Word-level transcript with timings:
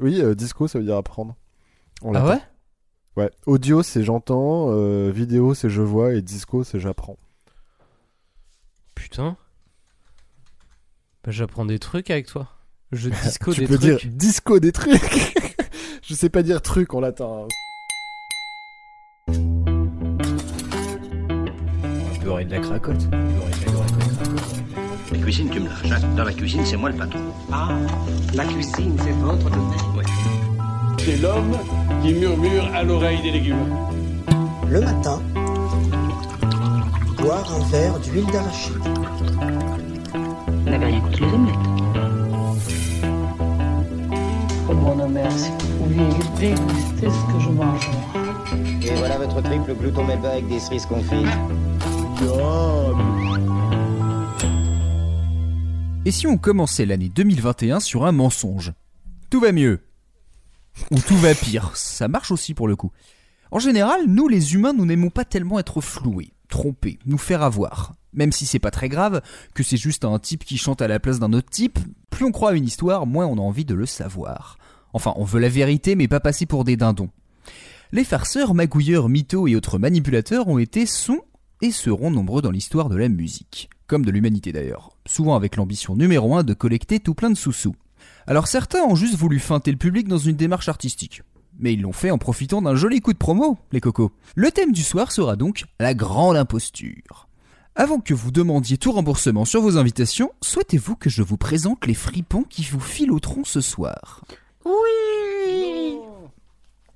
Oui, 0.00 0.20
euh, 0.20 0.34
disco, 0.34 0.68
ça 0.68 0.78
veut 0.78 0.84
dire 0.84 0.96
apprendre. 0.96 1.36
On 2.02 2.14
Ah 2.14 2.26
ouais 2.26 2.40
Ouais. 3.16 3.30
Audio, 3.46 3.82
c'est 3.82 4.02
j'entends. 4.04 4.70
euh, 4.70 5.10
vidéo, 5.10 5.52
c'est 5.54 5.68
je 5.68 5.82
vois. 5.82 6.14
Et 6.14 6.22
disco, 6.22 6.64
c'est 6.64 6.80
j'apprends. 6.80 7.18
Putain. 8.94 9.36
Bah, 11.24 11.30
j'apprends 11.30 11.66
des 11.66 11.78
trucs 11.78 12.10
avec 12.10 12.26
toi. 12.26 12.48
Je 12.90 13.10
disco 13.24 13.52
tu 13.52 13.60
des 13.60 13.66
peux 13.66 13.78
trucs. 13.78 14.00
dire 14.00 14.10
disco 14.12 14.58
des 14.60 14.72
trucs. 14.72 15.34
je 16.02 16.14
sais 16.14 16.30
pas 16.30 16.42
dire 16.42 16.62
truc 16.62 16.94
en 16.94 17.00
latin. 17.00 17.46
Beurrer 22.24 22.44
de 22.46 22.50
la 22.50 22.60
cracotte. 22.60 23.08
Beurrer 23.10 23.50
de 23.50 23.66
la 23.66 23.72
cracotte. 23.72 24.71
La 25.12 25.18
cuisine, 25.18 25.48
tu 25.50 25.60
me 25.60 25.68
lâches. 25.68 25.92
hein. 25.92 26.08
Dans 26.16 26.24
la 26.24 26.32
cuisine, 26.32 26.62
c'est 26.64 26.76
moi 26.76 26.90
le 26.90 26.96
patron. 26.96 27.20
Ah, 27.52 27.68
la 28.34 28.44
cuisine, 28.44 28.96
c'est 29.04 29.12
votre 29.12 29.50
domaine. 29.50 30.06
C'est 30.98 31.16
l'homme 31.20 31.56
qui 32.02 32.14
murmure 32.14 32.64
à 32.74 32.82
l'oreille 32.82 33.20
des 33.22 33.32
légumes. 33.32 33.66
Le 34.68 34.80
matin, 34.80 35.20
boire 37.18 37.44
un 37.54 37.64
verre 37.70 37.98
d'huile 38.00 38.26
d'arachide. 38.26 38.72
n'avez 40.64 40.86
rien 40.86 41.00
contre 41.00 41.20
les 41.20 41.32
omelettes. 41.32 41.54
Oh 44.68 44.74
mon 44.74 45.08
mère, 45.08 45.30
si 45.32 45.50
vous 45.50 45.84
pouviez 45.84 46.04
déguster 46.38 47.10
ce 47.10 47.32
que 47.32 47.40
je 47.40 47.48
mange. 47.50 47.90
Et 48.82 48.94
voilà 48.96 49.18
votre 49.18 49.40
triple 49.42 49.74
glouton 49.74 50.04
melba 50.04 50.30
avec 50.30 50.48
des 50.48 50.58
cerises 50.60 50.86
confites. 50.86 51.26
Et 56.04 56.10
si 56.10 56.26
on 56.26 56.36
commençait 56.36 56.84
l'année 56.84 57.08
2021 57.08 57.78
sur 57.78 58.04
un 58.04 58.10
mensonge? 58.10 58.72
Tout 59.30 59.38
va 59.38 59.52
mieux. 59.52 59.78
Ou 60.90 60.98
tout 60.98 61.16
va 61.16 61.32
pire. 61.32 61.76
Ça 61.76 62.08
marche 62.08 62.32
aussi 62.32 62.54
pour 62.54 62.66
le 62.66 62.74
coup. 62.74 62.90
En 63.52 63.60
général, 63.60 64.06
nous 64.08 64.26
les 64.26 64.54
humains, 64.54 64.72
nous 64.72 64.84
n'aimons 64.84 65.10
pas 65.10 65.24
tellement 65.24 65.60
être 65.60 65.80
floués, 65.80 66.32
trompés, 66.48 66.98
nous 67.06 67.18
faire 67.18 67.42
avoir. 67.42 67.94
Même 68.14 68.32
si 68.32 68.46
c'est 68.46 68.58
pas 68.58 68.72
très 68.72 68.88
grave, 68.88 69.22
que 69.54 69.62
c'est 69.62 69.76
juste 69.76 70.04
un 70.04 70.18
type 70.18 70.44
qui 70.44 70.58
chante 70.58 70.82
à 70.82 70.88
la 70.88 70.98
place 70.98 71.20
d'un 71.20 71.32
autre 71.32 71.50
type, 71.50 71.78
plus 72.10 72.24
on 72.24 72.32
croit 72.32 72.50
à 72.50 72.54
une 72.54 72.66
histoire, 72.66 73.06
moins 73.06 73.26
on 73.26 73.38
a 73.38 73.42
envie 73.42 73.64
de 73.64 73.74
le 73.74 73.86
savoir. 73.86 74.58
Enfin, 74.92 75.14
on 75.16 75.24
veut 75.24 75.40
la 75.40 75.48
vérité, 75.48 75.94
mais 75.94 76.08
pas 76.08 76.18
passer 76.18 76.46
pour 76.46 76.64
des 76.64 76.76
dindons. 76.76 77.10
Les 77.92 78.04
farceurs, 78.04 78.54
magouilleurs, 78.54 79.08
mythos 79.08 79.46
et 79.46 79.54
autres 79.54 79.78
manipulateurs 79.78 80.48
ont 80.48 80.58
été, 80.58 80.84
sont 80.84 81.20
et 81.60 81.70
seront 81.70 82.10
nombreux 82.10 82.42
dans 82.42 82.50
l'histoire 82.50 82.88
de 82.88 82.96
la 82.96 83.08
musique, 83.08 83.70
comme 83.92 84.06
de 84.06 84.10
l'humanité 84.10 84.52
d'ailleurs, 84.52 84.96
souvent 85.04 85.36
avec 85.36 85.56
l'ambition 85.56 85.94
numéro 85.94 86.34
un 86.34 86.44
de 86.44 86.54
collecter 86.54 86.98
tout 86.98 87.12
plein 87.12 87.28
de 87.28 87.36
sous-sous. 87.36 87.76
Alors 88.26 88.48
certains 88.48 88.84
ont 88.84 88.94
juste 88.94 89.16
voulu 89.16 89.38
feinter 89.38 89.70
le 89.70 89.76
public 89.76 90.08
dans 90.08 90.16
une 90.16 90.34
démarche 90.34 90.70
artistique. 90.70 91.20
Mais 91.58 91.74
ils 91.74 91.82
l'ont 91.82 91.92
fait 91.92 92.10
en 92.10 92.16
profitant 92.16 92.62
d'un 92.62 92.74
joli 92.74 93.02
coup 93.02 93.12
de 93.12 93.18
promo, 93.18 93.58
les 93.70 93.82
cocos. 93.82 94.10
Le 94.34 94.50
thème 94.50 94.72
du 94.72 94.82
soir 94.82 95.12
sera 95.12 95.36
donc 95.36 95.66
la 95.78 95.92
grande 95.92 96.38
imposture. 96.38 97.28
Avant 97.74 98.00
que 98.00 98.14
vous 98.14 98.30
demandiez 98.30 98.78
tout 98.78 98.92
remboursement 98.92 99.44
sur 99.44 99.60
vos 99.60 99.76
invitations, 99.76 100.32
souhaitez-vous 100.40 100.96
que 100.96 101.10
je 101.10 101.22
vous 101.22 101.36
présente 101.36 101.86
les 101.86 101.92
fripons 101.92 102.44
qui 102.44 102.62
vous 102.64 102.80
filouteront 102.80 103.44
ce 103.44 103.60
soir? 103.60 104.24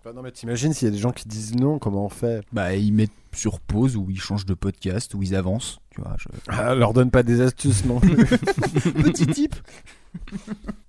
Bah 0.07 0.13
non, 0.15 0.23
mais 0.23 0.31
t'imagines 0.31 0.73
s'il 0.73 0.87
y 0.87 0.89
a 0.89 0.93
des 0.93 0.99
gens 0.99 1.11
qui 1.11 1.27
disent 1.27 1.57
non, 1.57 1.79
comment 1.81 2.07
on 2.07 2.09
fait? 2.09 2.43
Bah 2.53 2.75
ils 2.75 2.93
mettent 2.93 3.11
sur 3.35 3.59
pause 3.59 3.97
ou 3.97 4.07
ils 4.09 4.21
changent 4.21 4.47
de 4.47 4.55
podcast 4.55 5.15
ou 5.15 5.23
ils 5.25 5.35
avancent, 5.35 5.81
tu 5.97 6.03
vois. 6.03 6.17
je- 6.19 6.29
ah, 6.49 6.75
Leur 6.77 6.93
donne 6.93 7.11
pas 7.11 7.23
des 7.25 7.41
astuces 7.41 7.85
non 7.85 7.99
plus. 7.99 8.15
Petit 9.03 9.27
type. 9.27 9.57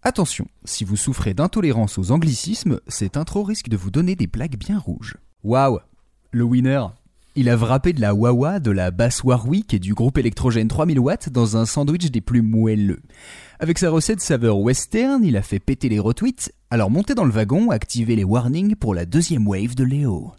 Attention, 0.03 0.47
si 0.65 0.83
vous 0.85 0.95
souffrez 0.95 1.33
d'intolérance 1.33 1.97
aux 1.97 2.11
anglicismes, 2.11 2.79
cette 2.87 3.17
intro 3.17 3.43
risque 3.43 3.69
de 3.69 3.77
vous 3.77 3.91
donner 3.91 4.15
des 4.15 4.27
blagues 4.27 4.57
bien 4.57 4.77
rouges. 4.79 5.15
Waouh 5.43 5.79
Le 6.31 6.43
winner 6.43 6.85
Il 7.35 7.49
a 7.49 7.55
wrappé 7.57 7.93
de 7.93 8.01
la 8.01 8.13
Wawa, 8.13 8.59
de 8.59 8.71
la 8.71 8.91
basse 8.91 9.23
Warwick 9.23 9.73
et 9.73 9.79
du 9.79 9.93
groupe 9.93 10.17
électrogène 10.17 10.67
3000 10.67 10.99
watts 10.99 11.29
dans 11.29 11.57
un 11.57 11.65
sandwich 11.65 12.09
des 12.11 12.21
plus 12.21 12.41
moelleux. 12.41 13.01
Avec 13.59 13.77
sa 13.79 13.89
recette 13.89 14.21
saveur 14.21 14.59
western, 14.59 15.23
il 15.23 15.35
a 15.35 15.41
fait 15.41 15.59
péter 15.59 15.89
les 15.89 15.99
retweets, 15.99 16.51
alors 16.69 16.91
montez 16.91 17.15
dans 17.15 17.25
le 17.25 17.31
wagon, 17.31 17.69
activez 17.71 18.15
les 18.15 18.23
warnings 18.23 18.75
pour 18.75 18.93
la 18.93 19.05
deuxième 19.05 19.47
wave 19.47 19.75
de 19.75 19.83
Léo. 19.83 20.31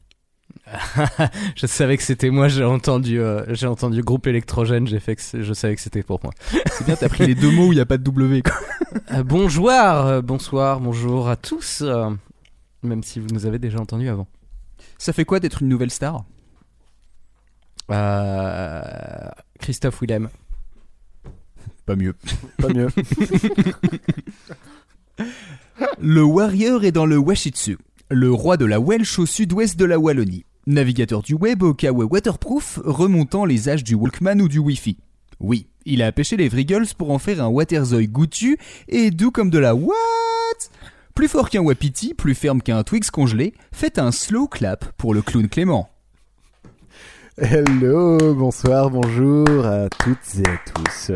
Je 1.57 1.67
savais 1.67 1.97
que 1.97 2.03
c'était 2.03 2.31
moi, 2.31 2.49
j'ai 2.49 2.65
entendu, 2.65 3.21
euh, 3.21 3.45
j'ai 3.55 3.67
entendu 3.67 4.03
groupe 4.03 4.27
électrogène, 4.27 4.87
j'ai 4.87 5.01
fait 5.01 5.17
que 5.17 5.43
je 5.43 5.53
savais 5.53 5.75
que 5.75 5.81
c'était 5.81 6.03
pour 6.03 6.21
moi. 6.23 6.33
C'est 6.73 6.85
bien, 6.85 6.97
t'as 6.97 7.09
pris 7.09 7.27
les 7.27 7.35
deux 7.35 7.51
mots 7.51 7.69
où 7.69 7.73
il 7.73 7.77
n'y 7.77 7.81
a 7.81 7.87
pas 7.87 7.99
de 7.99 8.03
W. 8.03 8.43
Quoi. 8.43 8.55
Euh, 9.13 9.23
bonjour, 9.23 9.69
euh, 9.71 10.23
bonsoir, 10.23 10.81
bonjour 10.81 11.29
à 11.29 11.37
tous, 11.37 11.83
euh, 11.83 12.09
même 12.83 13.03
si 13.03 13.21
vous 13.21 13.29
nous 13.29 13.45
avez 13.45 13.59
déjà 13.59 13.79
entendu 13.79 14.09
avant. 14.09 14.27
Ça 14.97 15.13
fait 15.13 15.27
quoi 15.27 15.41
d'être 15.41 15.63
une 15.63 15.69
nouvelle 15.69 15.91
star? 15.91 16.25
Euh, 17.91 18.83
Christophe 19.61 20.01
Willem. 20.01 20.31
Pas 21.85 21.97
mieux. 21.97 22.15
pas 22.59 22.69
mieux. 22.69 22.89
Le 26.01 26.23
Warrior 26.23 26.85
est 26.85 26.93
dans 26.93 27.07
le 27.07 27.19
Washitsu, 27.19 27.79
le 28.11 28.33
roi 28.33 28.57
de 28.57 28.65
la 28.65 28.81
Welsh 28.81 29.19
au 29.19 29.27
sud-ouest 29.27 29.79
de 29.79 29.85
la 29.85 29.99
Wallonie. 29.99 30.45
Navigateur 30.69 31.23
du 31.23 31.33
web 31.33 31.63
au 31.63 31.73
Kawa 31.73 32.05
waterproof, 32.05 32.79
remontant 32.85 33.47
les 33.47 33.71
âges 33.71 33.83
du 33.83 33.95
Walkman 33.95 34.43
ou 34.43 34.49
du 34.49 34.59
Wi-Fi. 34.59 34.99
Oui, 35.41 35.67
il 35.87 36.03
a 36.03 36.13
pêché 36.13 36.37
les 36.37 36.51
Vrigals 36.51 36.89
pour 36.99 37.11
en 37.11 37.19
faire 37.19 37.43
un 37.43 37.49
Waterzoy 37.49 38.07
goûtu 38.07 38.59
et 38.87 39.11
doux 39.11 39.31
comme 39.31 39.49
de 39.49 39.59
la 39.59 39.75
What? 39.75 39.95
Plus 41.15 41.27
fort 41.27 41.49
qu'un 41.49 41.63
Wapiti, 41.63 42.13
plus 42.13 42.35
ferme 42.35 42.61
qu'un 42.61 42.83
Twix 42.83 43.11
congelé, 43.11 43.55
faites 43.73 43.99
un 43.99 44.13
slow 44.13 44.47
clap 44.47 44.85
pour 44.99 45.15
le 45.15 45.23
clown 45.23 45.49
Clément. 45.49 45.89
Hello, 47.39 48.35
bonsoir, 48.35 48.91
bonjour 48.91 49.65
à 49.65 49.89
toutes 49.89 50.45
et 50.45 50.47
à 50.47 50.59
tous. 50.75 51.13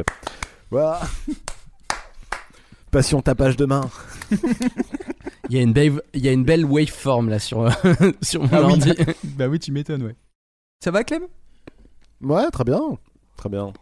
Passion 2.92 3.20
tapage 3.22 3.56
de 3.56 3.64
main. 3.66 3.90
Il 5.50 5.56
y 5.56 5.58
a 5.58 5.62
une 5.62 5.72
belle, 5.72 6.00
il 6.14 6.24
y 6.24 6.28
a 6.28 6.32
une 6.32 6.44
belle 6.44 6.64
waveform 6.64 7.28
là 7.28 7.38
sur, 7.38 7.68
sur 8.22 8.42
mon 8.42 8.48
Ah 8.52 8.62
oui. 8.64 8.72
ordi. 8.72 8.92
bah 9.34 9.48
oui, 9.48 9.58
tu 9.58 9.70
m'étonnes, 9.72 10.02
ouais. 10.04 10.14
Ça 10.82 10.90
va, 10.90 11.04
Clem? 11.04 11.22
Ouais, 12.22 12.48
très 12.50 12.64
bien. 12.64 12.80
Très 13.36 13.48
bien. 13.50 13.72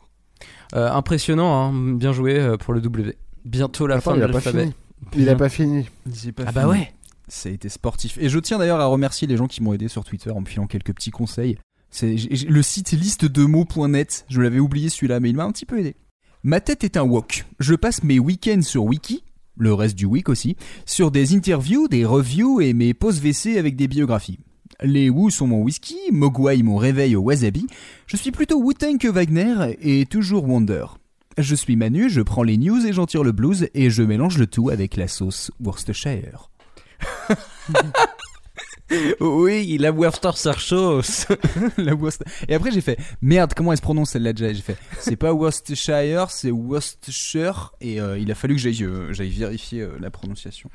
Euh, 0.74 0.90
impressionnant, 0.90 1.54
hein, 1.68 1.94
bien 1.94 2.12
joué 2.12 2.40
euh, 2.40 2.56
pour 2.56 2.72
le 2.74 2.80
W. 2.80 3.16
Bientôt 3.44 3.86
la 3.86 3.96
Attends, 3.96 4.12
fin 4.12 4.16
il 4.16 4.20
de 4.20 4.26
l'alphabet. 4.26 4.62
fini. 4.62 4.74
Il 5.16 5.28
a 5.28 5.36
pas 5.36 5.48
fini. 5.48 5.88
Pas 6.34 6.44
Ah 6.46 6.52
bah 6.52 6.66
ouais. 6.66 6.92
Ça 7.28 7.48
a 7.48 7.52
été 7.52 7.68
sportif. 7.68 8.16
Et 8.20 8.28
je 8.28 8.38
tiens 8.40 8.58
d'ailleurs 8.58 8.80
à 8.80 8.86
remercier 8.86 9.28
les 9.28 9.36
gens 9.36 9.46
qui 9.46 9.62
m'ont 9.62 9.72
aidé 9.72 9.86
sur 9.88 10.02
Twitter 10.02 10.30
en 10.30 10.40
me 10.40 10.46
filant 10.46 10.66
quelques 10.66 10.94
petits 10.94 11.10
conseils. 11.12 11.56
C'est 11.90 12.14
le 12.16 12.62
site 12.62 12.90
liste 12.92 13.26
de 13.26 13.44
mots.net. 13.44 14.24
Je 14.28 14.40
l'avais 14.40 14.58
oublié 14.60 14.88
celui-là, 14.88 15.20
mais 15.20 15.30
il 15.30 15.36
m'a 15.36 15.44
un 15.44 15.52
petit 15.52 15.66
peu 15.66 15.78
aidé. 15.78 15.94
Ma 16.42 16.60
tête 16.60 16.84
est 16.84 16.96
un 16.96 17.02
wok. 17.02 17.44
Je 17.58 17.74
passe 17.74 18.02
mes 18.02 18.18
week-ends 18.18 18.62
sur 18.62 18.84
Wiki, 18.84 19.24
le 19.58 19.74
reste 19.74 19.94
du 19.94 20.06
week 20.06 20.30
aussi, 20.30 20.56
sur 20.86 21.10
des 21.10 21.34
interviews, 21.34 21.86
des 21.86 22.06
reviews 22.06 22.62
et 22.62 22.72
mes 22.72 22.94
pauses 22.94 23.20
WC 23.20 23.58
avec 23.58 23.76
des 23.76 23.88
biographies. 23.88 24.38
Les 24.82 25.10
Wu 25.10 25.30
sont 25.30 25.46
mon 25.46 25.60
whisky, 25.60 25.98
Mogwai 26.10 26.62
mon 26.62 26.78
réveil 26.78 27.14
au 27.14 27.20
wasabi. 27.20 27.66
Je 28.06 28.16
suis 28.16 28.30
plutôt 28.30 28.58
Wu-Tang 28.58 28.96
que 28.96 29.08
Wagner 29.08 29.76
et 29.82 30.06
toujours 30.06 30.48
Wonder. 30.48 30.86
Je 31.36 31.54
suis 31.54 31.76
Manu, 31.76 32.08
je 32.08 32.22
prends 32.22 32.42
les 32.42 32.56
news 32.56 32.86
et 32.86 32.94
j'en 32.94 33.04
tire 33.04 33.22
le 33.22 33.32
blues 33.32 33.68
et 33.74 33.90
je 33.90 34.02
mélange 34.02 34.38
le 34.38 34.46
tout 34.46 34.70
avec 34.70 34.96
la 34.96 35.08
sauce 35.08 35.50
Worcestershire. 35.62 36.50
Oui, 39.20 39.78
la 39.78 39.92
Worcestershire 39.92 41.00
la 41.78 41.94
Worcester- 41.94 42.24
Et 42.48 42.54
après 42.54 42.70
j'ai 42.72 42.80
fait 42.80 42.98
merde 43.22 43.52
comment 43.54 43.72
elle 43.72 43.78
se 43.78 43.82
prononce 43.82 44.10
celle-là 44.10 44.32
déjà? 44.32 44.52
J'ai 44.52 44.62
fait 44.62 44.76
c'est 44.98 45.16
pas 45.16 45.32
Worcestershire 45.32 46.30
c'est 46.30 46.50
Worcestershire. 46.50 47.72
Et 47.80 48.00
euh, 48.00 48.18
il 48.18 48.30
a 48.30 48.34
fallu 48.34 48.54
que 48.56 48.60
j'aille 48.60 48.82
euh, 48.84 49.12
vérifier 49.12 49.82
euh, 49.82 49.90
la 50.00 50.10
prononciation. 50.10 50.70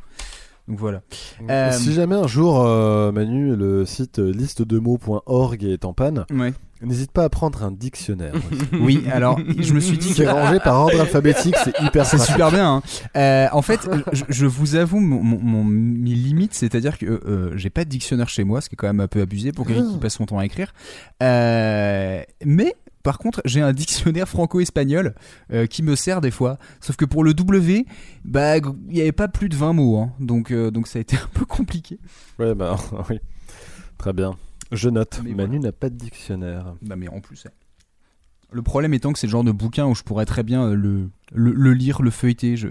Donc 0.67 0.79
voilà. 0.79 1.01
Euh, 1.49 1.71
Si 1.71 1.93
jamais 1.93 2.15
un 2.15 2.27
jour, 2.27 2.63
euh, 2.65 3.11
Manu, 3.11 3.55
le 3.55 3.85
site 3.85 4.17
euh, 4.19 4.31
liste 4.31 4.61
de 4.63 4.79
mots.org 4.79 5.63
est 5.63 5.85
en 5.85 5.93
panne, 5.93 6.25
Ouais. 6.31 6.53
n'hésite 6.81 7.11
pas 7.11 7.23
à 7.23 7.29
prendre 7.29 7.63
un 7.63 7.71
dictionnaire. 7.71 8.33
Oui 8.81 9.03
alors 9.13 9.39
je 9.59 9.73
me 9.73 9.79
suis 9.79 9.97
dit 9.97 10.13
qui 10.13 10.23
est 10.23 10.25
que 10.25 10.29
rangé 10.31 10.59
par 10.59 10.79
ordre 10.81 10.99
alphabétique, 10.99 11.55
c'est 11.63 11.79
hyper 11.81 12.05
c'est 12.07 12.17
super 12.17 12.49
bien. 12.51 12.77
hein. 12.77 12.81
Euh, 13.15 13.47
en 13.51 13.61
fait, 13.61 13.87
je, 14.11 14.23
je 14.27 14.45
vous 14.47 14.75
avoue 14.75 14.99
mon, 14.99 15.21
mon, 15.23 15.63
mes 15.63 16.09
limites, 16.15 16.55
c'est-à-dire 16.55 16.97
que 16.97 17.51
j'ai 17.55 17.69
pas 17.69 17.85
de 17.85 17.89
dictionnaire 17.89 18.29
chez 18.29 18.43
moi, 18.43 18.59
ce 18.61 18.69
qui 18.69 18.73
est 18.73 18.77
quand 18.77 18.87
même 18.87 18.99
un 19.01 19.07
peu 19.07 19.21
abusé 19.21 19.51
pour 19.51 19.67
quelqu'un 19.67 19.91
qui 19.91 19.99
passe 19.99 20.15
son 20.15 20.25
temps 20.25 20.39
à 20.39 20.45
écrire. 20.45 20.73
Mais 21.21 22.75
par 23.05 23.19
contre, 23.19 23.39
j'ai 23.45 23.61
un 23.61 23.71
dictionnaire 23.71 24.27
franco-espagnol 24.27 25.13
euh, 25.53 25.67
qui 25.67 25.83
me 25.83 25.95
sert 25.95 26.21
des 26.21 26.31
fois. 26.31 26.57
Sauf 26.81 26.95
que 26.95 27.05
pour 27.05 27.23
le 27.23 27.35
W, 27.35 27.85
bah, 28.23 28.57
il 28.57 28.63
n'y 28.89 28.99
avait 28.99 29.11
pas 29.11 29.27
plus 29.27 29.47
de 29.47 29.55
20 29.55 29.73
mots, 29.73 29.99
hein. 29.99 30.11
donc, 30.19 30.49
euh, 30.49 30.71
donc 30.71 30.87
ça 30.87 30.97
a 30.97 31.03
été 31.03 31.15
un 31.23 31.29
peu 31.31 31.45
compliqué. 31.45 31.99
Ouais, 32.39 32.55
bah 32.55 32.75
oui. 33.11 33.19
Très 33.99 34.11
bien. 34.11 34.35
Je 34.71 34.89
note. 34.89 35.21
Mais 35.23 35.35
Manu 35.35 35.59
n'a 35.59 35.71
pas 35.71 35.91
de 35.91 35.95
dictionnaire. 35.95 36.73
Bah, 36.81 36.95
mais 36.95 37.07
en 37.07 37.21
plus, 37.21 37.45
ouais. 37.45 37.51
le 38.51 38.63
problème 38.63 38.95
étant 38.95 39.13
que 39.13 39.19
c'est 39.19 39.27
le 39.27 39.31
genre 39.31 39.43
de 39.43 39.51
bouquin 39.51 39.85
où 39.85 39.93
je 39.93 40.01
pourrais 40.01 40.25
très 40.25 40.41
bien 40.41 40.63
euh, 40.71 40.73
le, 40.75 41.11
le, 41.31 41.51
le 41.51 41.73
lire, 41.73 42.01
le 42.01 42.09
feuilleter. 42.09 42.57
Je, 42.57 42.69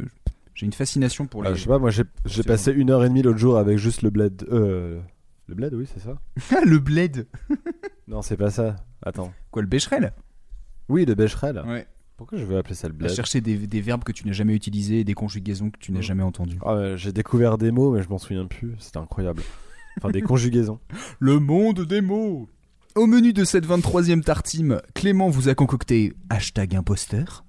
J'ai 0.56 0.66
une 0.66 0.72
fascination 0.72 1.26
pour 1.26 1.44
les. 1.44 1.50
Ah, 1.50 1.54
je 1.54 1.62
sais 1.62 1.68
pas, 1.68 1.78
moi 1.78 1.90
j'ai 1.90 2.42
passé 2.42 2.72
une 2.72 2.90
heure 2.90 3.04
et 3.04 3.08
demie 3.08 3.22
l'autre 3.22 3.38
jour 3.38 3.56
avec 3.56 3.78
juste 3.78 4.02
le 4.02 4.10
bled. 4.10 4.44
Euh, 4.50 5.00
le 5.46 5.54
bled, 5.54 5.74
oui, 5.74 5.86
c'est 5.94 6.00
ça 6.00 6.18
le 6.64 6.80
bled 6.80 7.28
Non, 8.08 8.20
c'est 8.20 8.36
pas 8.36 8.50
ça. 8.50 8.74
Attends. 9.00 9.32
Quoi, 9.52 9.62
le 9.62 9.68
bécherel 9.68 10.12
Oui, 10.88 11.04
le 11.04 11.14
becherel. 11.14 11.62
Ouais. 11.66 11.86
Pourquoi 12.16 12.38
je 12.38 12.44
vais 12.44 12.56
appeler 12.56 12.74
ça 12.76 12.86
le 12.86 12.94
bled 12.94 13.10
chercher 13.12 13.40
des, 13.40 13.56
des 13.56 13.80
verbes 13.80 14.04
que 14.04 14.12
tu 14.12 14.24
n'as 14.26 14.32
jamais 14.32 14.54
utilisés, 14.54 15.02
des 15.02 15.14
conjugaisons 15.14 15.70
que 15.70 15.78
tu 15.80 15.90
n'as 15.92 15.98
Mm. 15.98 16.02
jamais 16.02 16.22
entendues. 16.22 16.58
Ah, 16.64 16.76
ouais, 16.76 16.94
J'ai 16.96 17.12
découvert 17.12 17.58
des 17.58 17.70
mots, 17.72 17.90
mais 17.92 18.02
je 18.02 18.08
m'en 18.08 18.18
souviens 18.18 18.46
plus. 18.46 18.74
C'était 18.78 18.98
incroyable. 18.98 19.42
Enfin, 19.98 20.10
des 20.10 20.22
conjugaisons. 20.22 20.78
Le 21.18 21.40
monde 21.40 21.80
des 21.86 22.00
mots 22.00 22.48
Au 22.94 23.06
menu 23.06 23.32
de 23.32 23.42
cette 23.44 23.66
23e 23.66 24.22
tartime, 24.22 24.80
Clément 24.94 25.28
vous 25.28 25.48
a 25.48 25.54
concocté 25.56 26.12
hashtag 26.30 26.76
imposteur. 26.76 27.44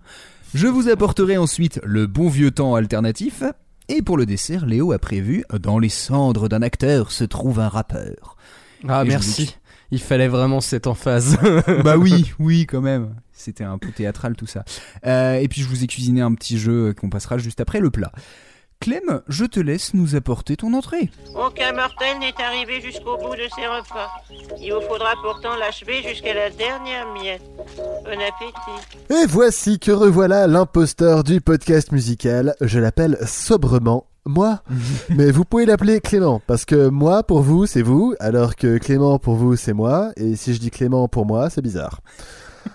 Je 0.55 0.65
vous 0.67 0.89
apporterai 0.89 1.37
ensuite 1.37 1.79
le 1.83 2.07
bon 2.07 2.27
vieux 2.29 2.49
temps 2.51 2.73
alternatif. 2.75 3.43
Et 3.87 4.01
pour 4.01 4.17
le 4.17 4.25
dessert, 4.25 4.65
Léo 4.65 4.93
a 4.93 4.97
prévu 4.99 5.43
Dans 5.61 5.77
les 5.77 5.89
cendres 5.89 6.49
d'un 6.49 6.63
acteur 6.63 7.11
se 7.11 7.23
trouve 7.23 7.59
un 7.59 7.67
rappeur. 7.69 8.35
Ah, 8.87 9.03
Et 9.05 9.09
merci. 9.09 9.57
Il 9.91 9.99
fallait 10.01 10.27
vraiment 10.27 10.59
cette 10.61 10.87
emphase. 10.87 11.37
bah 11.83 11.97
oui, 11.97 12.33
oui, 12.39 12.65
quand 12.65 12.81
même. 12.81 13.13
C'était 13.35 13.63
un 13.63 13.77
peu 13.77 13.91
théâtral 13.91 14.35
tout 14.35 14.47
ça. 14.47 14.63
Euh, 15.05 15.35
et 15.35 15.47
puis 15.47 15.61
je 15.61 15.67
vous 15.67 15.83
ai 15.83 15.87
cuisiné 15.87 16.21
un 16.21 16.33
petit 16.33 16.57
jeu 16.57 16.93
qu'on 16.93 17.09
passera 17.09 17.37
juste 17.37 17.59
après 17.59 17.79
le 17.79 17.91
plat. 17.91 18.11
Clem, 18.79 19.21
je 19.27 19.45
te 19.45 19.59
laisse 19.59 19.93
nous 19.93 20.15
apporter 20.15 20.57
ton 20.57 20.73
entrée. 20.73 21.09
Aucun 21.33 21.71
mortel 21.73 22.19
n'est 22.19 22.33
arrivé 22.43 22.81
jusqu'au 22.81 23.17
bout 23.17 23.35
de 23.35 23.47
ses 23.55 23.67
repas. 23.67 24.09
Il 24.59 24.73
vous 24.73 24.81
faudra 24.81 25.13
pourtant 25.23 25.55
l'achever 25.55 26.03
jusqu'à 26.03 26.33
la 26.33 26.49
dernière 26.49 27.07
miette. 27.13 27.41
Bon 28.03 28.11
appétit. 28.11 29.23
Et 29.23 29.25
voici 29.27 29.79
que 29.79 29.91
revoilà 29.91 30.47
l'imposteur 30.47 31.23
du 31.23 31.41
podcast 31.41 31.91
musical. 31.91 32.55
Je 32.61 32.79
l'appelle 32.79 33.17
sobrement 33.25 34.07
moi. 34.25 34.61
Mais 35.09 35.31
vous 35.31 35.45
pouvez 35.45 35.65
l'appeler 35.65 36.01
Clément, 36.01 36.41
parce 36.45 36.65
que 36.65 36.89
moi 36.89 37.23
pour 37.23 37.41
vous 37.41 37.65
c'est 37.65 37.81
vous, 37.81 38.15
alors 38.19 38.55
que 38.55 38.77
Clément 38.77 39.19
pour 39.19 39.35
vous 39.35 39.55
c'est 39.55 39.73
moi, 39.73 40.11
et 40.17 40.35
si 40.35 40.53
je 40.53 40.59
dis 40.59 40.71
Clément 40.71 41.07
pour 41.07 41.25
moi 41.25 41.49
c'est 41.49 41.61
bizarre. 41.61 42.01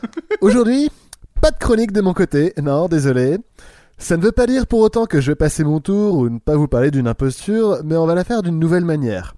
Aujourd'hui, 0.40 0.90
pas 1.40 1.50
de 1.50 1.58
chronique 1.58 1.92
de 1.92 2.00
mon 2.00 2.12
côté, 2.12 2.52
non, 2.62 2.88
désolé. 2.88 3.38
Ça 3.98 4.16
ne 4.16 4.22
veut 4.22 4.32
pas 4.32 4.46
dire 4.46 4.66
pour 4.66 4.80
autant 4.80 5.06
que 5.06 5.20
je 5.20 5.32
vais 5.32 5.36
passer 5.36 5.62
mon 5.62 5.80
tour 5.80 6.16
ou 6.16 6.28
ne 6.28 6.38
pas 6.38 6.56
vous 6.56 6.68
parler 6.68 6.90
d'une 6.90 7.06
imposture, 7.06 7.80
mais 7.84 7.96
on 7.96 8.06
va 8.06 8.14
la 8.14 8.24
faire 8.24 8.42
d'une 8.42 8.58
nouvelle 8.58 8.84
manière. 8.84 9.34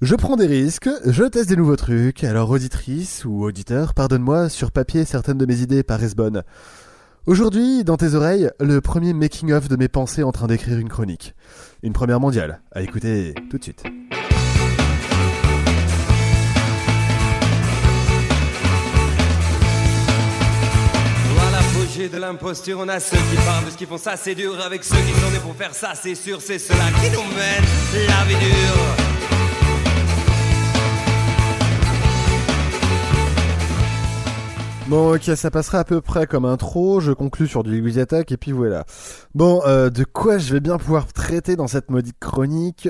Je 0.00 0.14
prends 0.16 0.36
des 0.36 0.46
risques, 0.46 0.88
je 1.06 1.24
teste 1.24 1.48
des 1.48 1.56
nouveaux 1.56 1.76
trucs, 1.76 2.24
alors 2.24 2.50
auditrice 2.50 3.24
ou 3.24 3.44
auditeur, 3.44 3.94
pardonne-moi, 3.94 4.48
sur 4.48 4.72
papier 4.72 5.04
certaines 5.04 5.38
de 5.38 5.46
mes 5.46 5.60
idées 5.60 5.82
paraissent 5.82 6.16
bonnes. 6.16 6.42
Aujourd'hui, 7.26 7.84
dans 7.84 7.96
tes 7.96 8.14
oreilles, 8.14 8.50
le 8.58 8.80
premier 8.80 9.12
making-of 9.12 9.68
de 9.68 9.76
mes 9.76 9.88
pensées 9.88 10.24
en 10.24 10.32
train 10.32 10.48
d'écrire 10.48 10.78
une 10.78 10.88
chronique. 10.88 11.36
Une 11.84 11.92
première 11.92 12.18
mondiale, 12.18 12.62
à 12.72 12.82
écouter 12.82 13.34
tout 13.48 13.58
de 13.58 13.62
suite. 13.62 13.84
L'apogée 21.92 22.08
de 22.08 22.18
l'imposture, 22.18 22.78
on 22.80 22.88
a 22.88 23.00
ceux 23.00 23.16
qui 23.16 23.36
parlent 23.44 23.64
de 23.64 23.70
ce 23.70 23.76
qu'ils 23.76 23.86
font, 23.86 23.98
ça 23.98 24.16
c'est 24.16 24.34
dur. 24.34 24.60
Avec 24.64 24.84
ceux 24.84 24.96
qui 24.96 25.20
sont 25.20 25.30
nés 25.30 25.38
pour 25.38 25.54
faire 25.54 25.74
ça, 25.74 25.92
c'est 25.94 26.14
sûr, 26.14 26.40
c'est 26.40 26.58
cela 26.58 26.90
qui 27.00 27.10
nous 27.10 27.22
mène 27.22 28.08
la 28.08 28.24
vie 28.24 28.36
dure. 28.36 29.01
Bon, 34.92 35.14
ok, 35.14 35.22
ça 35.36 35.50
passera 35.50 35.78
à 35.78 35.84
peu 35.84 36.02
près 36.02 36.26
comme 36.26 36.44
intro. 36.44 37.00
Je 37.00 37.12
conclus 37.12 37.46
sur 37.46 37.62
du 37.62 37.80
Louis 37.80 37.98
Attack 37.98 38.30
et 38.30 38.36
puis 38.36 38.52
voilà. 38.52 38.84
Bon, 39.34 39.62
euh, 39.66 39.88
de 39.88 40.04
quoi 40.04 40.36
je 40.36 40.52
vais 40.52 40.60
bien 40.60 40.76
pouvoir 40.76 41.10
traiter 41.14 41.56
dans 41.56 41.66
cette 41.66 41.90
modique 41.90 42.20
chronique? 42.20 42.86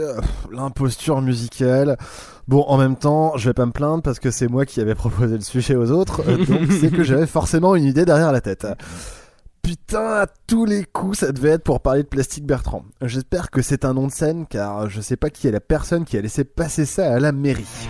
L'imposture 0.50 1.22
musicale. 1.22 1.96
Bon, 2.48 2.64
en 2.66 2.76
même 2.76 2.96
temps, 2.96 3.36
je 3.36 3.48
vais 3.48 3.54
pas 3.54 3.66
me 3.66 3.70
plaindre 3.70 4.02
parce 4.02 4.18
que 4.18 4.32
c'est 4.32 4.48
moi 4.48 4.66
qui 4.66 4.80
avais 4.80 4.96
proposé 4.96 5.36
le 5.36 5.42
sujet 5.42 5.76
aux 5.76 5.92
autres, 5.92 6.28
euh, 6.28 6.38
donc 6.44 6.72
c'est 6.72 6.90
que 6.90 7.04
j'avais 7.04 7.28
forcément 7.28 7.76
une 7.76 7.84
idée 7.84 8.04
derrière 8.04 8.32
la 8.32 8.40
tête. 8.40 8.66
Putain, 9.62 10.22
à 10.22 10.26
tous 10.48 10.64
les 10.64 10.82
coups, 10.82 11.20
ça 11.20 11.30
devait 11.30 11.50
être 11.50 11.62
pour 11.62 11.82
parler 11.82 12.02
de 12.02 12.08
Plastique 12.08 12.46
Bertrand. 12.46 12.84
J'espère 13.02 13.52
que 13.52 13.62
c'est 13.62 13.84
un 13.84 13.94
nom 13.94 14.08
de 14.08 14.12
scène, 14.12 14.46
car 14.50 14.90
je 14.90 15.00
sais 15.00 15.16
pas 15.16 15.30
qui 15.30 15.46
est 15.46 15.52
la 15.52 15.60
personne 15.60 16.04
qui 16.04 16.16
a 16.16 16.20
laissé 16.20 16.42
passer 16.42 16.84
ça 16.84 17.14
à 17.14 17.20
la 17.20 17.30
mairie. 17.30 17.86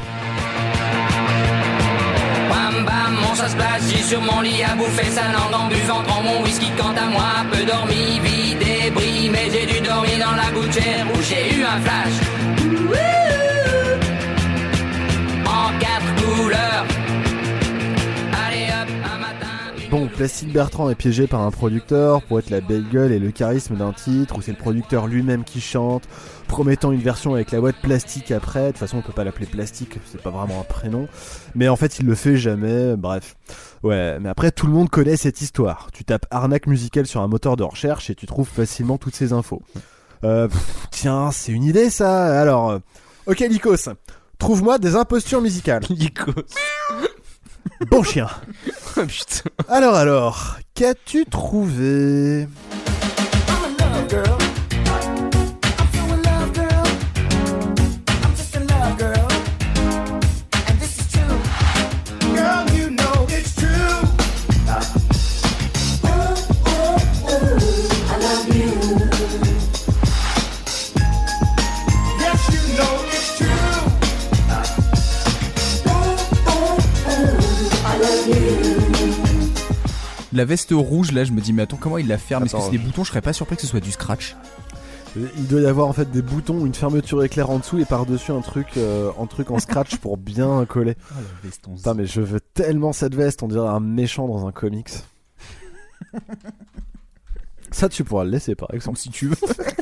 Bam, 3.33 3.39
mon 3.39 3.49
chasse 3.49 3.57
j'ai 3.89 4.03
sur 4.03 4.21
mon 4.21 4.41
lit 4.43 4.63
à 4.63 4.75
bouffer 4.75 5.11
sa 5.11 5.23
langue 5.33 5.55
en 5.55 5.69
buvant 5.69 6.03
mon 6.23 6.43
whisky. 6.43 6.71
Quant 6.77 6.95
à 6.95 7.09
moi, 7.09 7.23
peu 7.51 7.65
dormi, 7.65 8.21
vie 8.21 8.55
débris, 8.57 9.31
mais 9.31 9.49
j'ai 9.51 9.67
dû 9.67 9.81
dormir 9.81 10.19
dans 10.19 10.37
la 10.37 10.51
gouttière 10.51 11.07
où 11.15 11.23
j'ai 11.23 11.55
eu 11.55 11.65
un 11.65 11.81
flash. 11.81 12.17
En 15.47 15.79
quatre 15.79 16.15
couleurs. 16.23 16.92
Plastique 20.17 20.53
Bertrand 20.53 20.91
est 20.91 20.95
piégé 20.95 21.27
par 21.27 21.41
un 21.41 21.51
producteur 21.51 22.23
pour 22.23 22.39
être 22.39 22.51
la 22.51 22.61
belle 22.61 22.85
gueule 22.89 23.13
et 23.13 23.19
le 23.19 23.31
charisme 23.31 23.77
d'un 23.77 23.93
titre 23.93 24.37
où 24.37 24.43
c'est 24.43 24.53
le 24.53 24.59
producteur 24.59 25.07
lui-même 25.07 25.43
qui 25.43 25.61
chante, 25.61 26.05
promettant 26.49 26.93
une 26.93 27.01
version 27.01 27.35
avec 27.35 27.51
la 27.51 27.61
boîte 27.61 27.77
plastique 27.83 28.31
après. 28.31 28.67
De 28.67 28.69
toute 28.69 28.79
façon, 28.79 28.99
on 28.99 29.03
peut 29.03 29.13
pas 29.13 29.25
l'appeler 29.25 29.47
plastique, 29.47 29.99
c'est 30.05 30.21
pas 30.21 30.31
vraiment 30.31 30.61
un 30.61 30.65
prénom. 30.65 31.09
Mais 31.55 31.69
en 31.69 31.77
fait, 31.77 31.99
il 31.99 32.07
le 32.07 32.15
fait 32.15 32.37
jamais. 32.37 32.95
Bref. 32.97 33.37
Ouais, 33.83 34.19
mais 34.21 34.29
après, 34.29 34.53
tout 34.53 34.67
le 34.67 34.73
monde 34.73 34.91
connaît 34.91 35.17
cette 35.17 35.41
histoire. 35.41 35.89
Tu 35.93 36.05
tapes 36.05 36.27
arnaque 36.31 36.67
musicale 36.67 37.07
sur 37.07 37.21
un 37.23 37.29
moteur 37.29 37.57
de 37.57 37.63
recherche 37.65 38.11
et 38.11 38.15
tu 38.15 38.27
trouves 38.27 38.49
facilement 38.49 38.99
toutes 38.99 39.17
ces 39.17 39.33
infos. 39.33 39.63
Euh, 40.25 40.47
pff, 40.47 40.89
tiens, 40.91 41.31
c'est 41.33 41.53
une 41.53 41.65
idée 41.65 41.91
ça. 41.91 42.41
Alors, 42.41 42.71
euh, 42.71 42.79
ok, 43.27 43.41
Lycos, 43.41 43.89
trouve-moi 44.39 44.79
des 44.79 44.95
impostures 44.95 45.41
musicales. 45.41 45.83
Lycos. 45.91 46.33
Bon 47.91 48.03
chien. 48.03 48.29
Oh, 48.95 49.07
putain. 49.07 49.49
Alors 49.71 49.95
alors, 49.95 50.59
qu'as-tu 50.75 51.25
trouvé? 51.25 52.47
La 80.33 80.45
veste 80.45 80.71
rouge, 80.73 81.13
là, 81.13 81.25
je 81.25 81.33
me 81.33 81.41
dis, 81.41 81.53
mais 81.53 81.63
attends, 81.63 81.77
comment 81.77 81.99
il 81.99 82.09
la 82.09 82.19
ferme? 82.19 82.45
Est-ce 82.45 82.57
que 82.57 82.63
c'est 82.63 82.71
des 82.71 82.79
boutons? 82.79 83.05
Je 83.05 83.11
serais 83.11 83.21
pas 83.21 83.33
surpris 83.33 83.57
que 83.57 83.63
ce 83.63 83.69
soit 83.69 83.81
du 83.81 83.93
scratch. 83.93 84.35
Il 85.15 85.47
doit 85.47 85.61
y 85.61 85.67
avoir 85.67 85.89
en 85.89 85.93
fait 85.93 86.11
des 86.11 86.23
boutons, 86.23 86.65
une 86.65 86.73
fermeture 86.75 87.23
éclair 87.23 87.51
en 87.51 87.59
dessous 87.59 87.79
et 87.79 87.85
par-dessus 87.85 88.33
un 88.33 88.41
truc, 88.41 88.69
euh, 88.79 89.11
un 89.21 89.27
truc 89.27 89.51
en 89.51 89.59
scratch 89.59 89.97
pour 89.97 90.17
bien 90.17 90.65
coller. 90.65 90.97
Ah, 91.11 91.17
la 91.17 91.49
veste 91.49 91.69
en 91.69 91.75
Putain, 91.75 91.93
mais 91.93 92.07
je 92.07 92.23
veux 92.23 92.41
tellement 92.41 92.95
cette 92.95 93.15
veste, 93.15 93.43
on 93.43 93.49
dirait 93.49 93.69
un 93.69 93.81
méchant 93.81 94.27
dans 94.27 94.47
un 94.47 94.53
comics. 94.53 94.89
Ça, 97.71 97.91
tu 97.91 98.05
pourras 98.05 98.25
le 98.25 98.31
laisser 98.31 98.55
par 98.55 98.73
exemple. 98.73 98.99
si 98.99 99.11
tu 99.11 99.29
veux. 99.29 99.37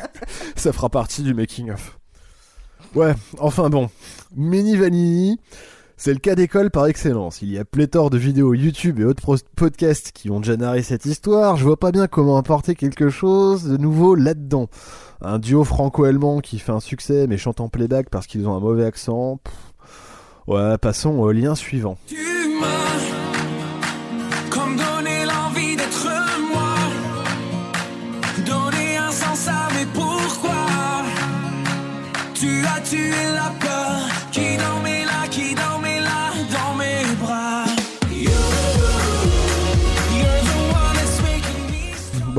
Ça 0.57 0.73
fera 0.73 0.89
partie 0.89 1.23
du 1.23 1.33
making-of. 1.33 1.99
Ouais, 2.97 3.15
enfin 3.39 3.71
bon. 3.71 3.89
Mini 4.35 4.77
Vanini, 4.77 5.39
c'est 6.01 6.15
le 6.15 6.19
cas 6.19 6.35
d'école 6.35 6.71
par 6.71 6.87
excellence. 6.87 7.43
Il 7.43 7.51
y 7.53 7.59
a 7.59 7.65
pléthore 7.67 8.09
de 8.09 8.17
vidéos 8.17 8.55
YouTube 8.55 9.01
et 9.01 9.05
autres 9.05 9.37
podcasts 9.55 10.13
qui 10.13 10.31
ont 10.31 10.41
déjà 10.41 10.57
narré 10.57 10.83
cette 10.83 11.05
histoire. 11.05 11.59
Je 11.59 11.65
vois 11.65 11.79
pas 11.79 11.93
bien 11.93 12.07
comment 12.07 12.39
apporter 12.39 12.75
quelque 12.75 13.11
chose 13.11 13.65
de 13.65 13.77
nouveau 13.77 14.15
là-dedans. 14.15 14.71
Un 15.21 15.39
duo 15.39 15.63
franco-allemand 15.63 16.41
qui 16.41 16.59
fait 16.59 16.73
un 16.73 16.81
succès 16.81 17.27
mais 17.27 17.37
chante 17.37 17.61
en 17.61 17.69
playback 17.69 18.09
parce 18.09 18.27
qu'ils 18.27 18.49
ont 18.49 18.57
un 18.57 18.61
mauvais 18.61 18.87
accent. 18.87 19.41
Ouais, 20.47 20.79
passons 20.79 21.19
au 21.19 21.33
lien 21.33 21.55
suivant. 21.55 21.99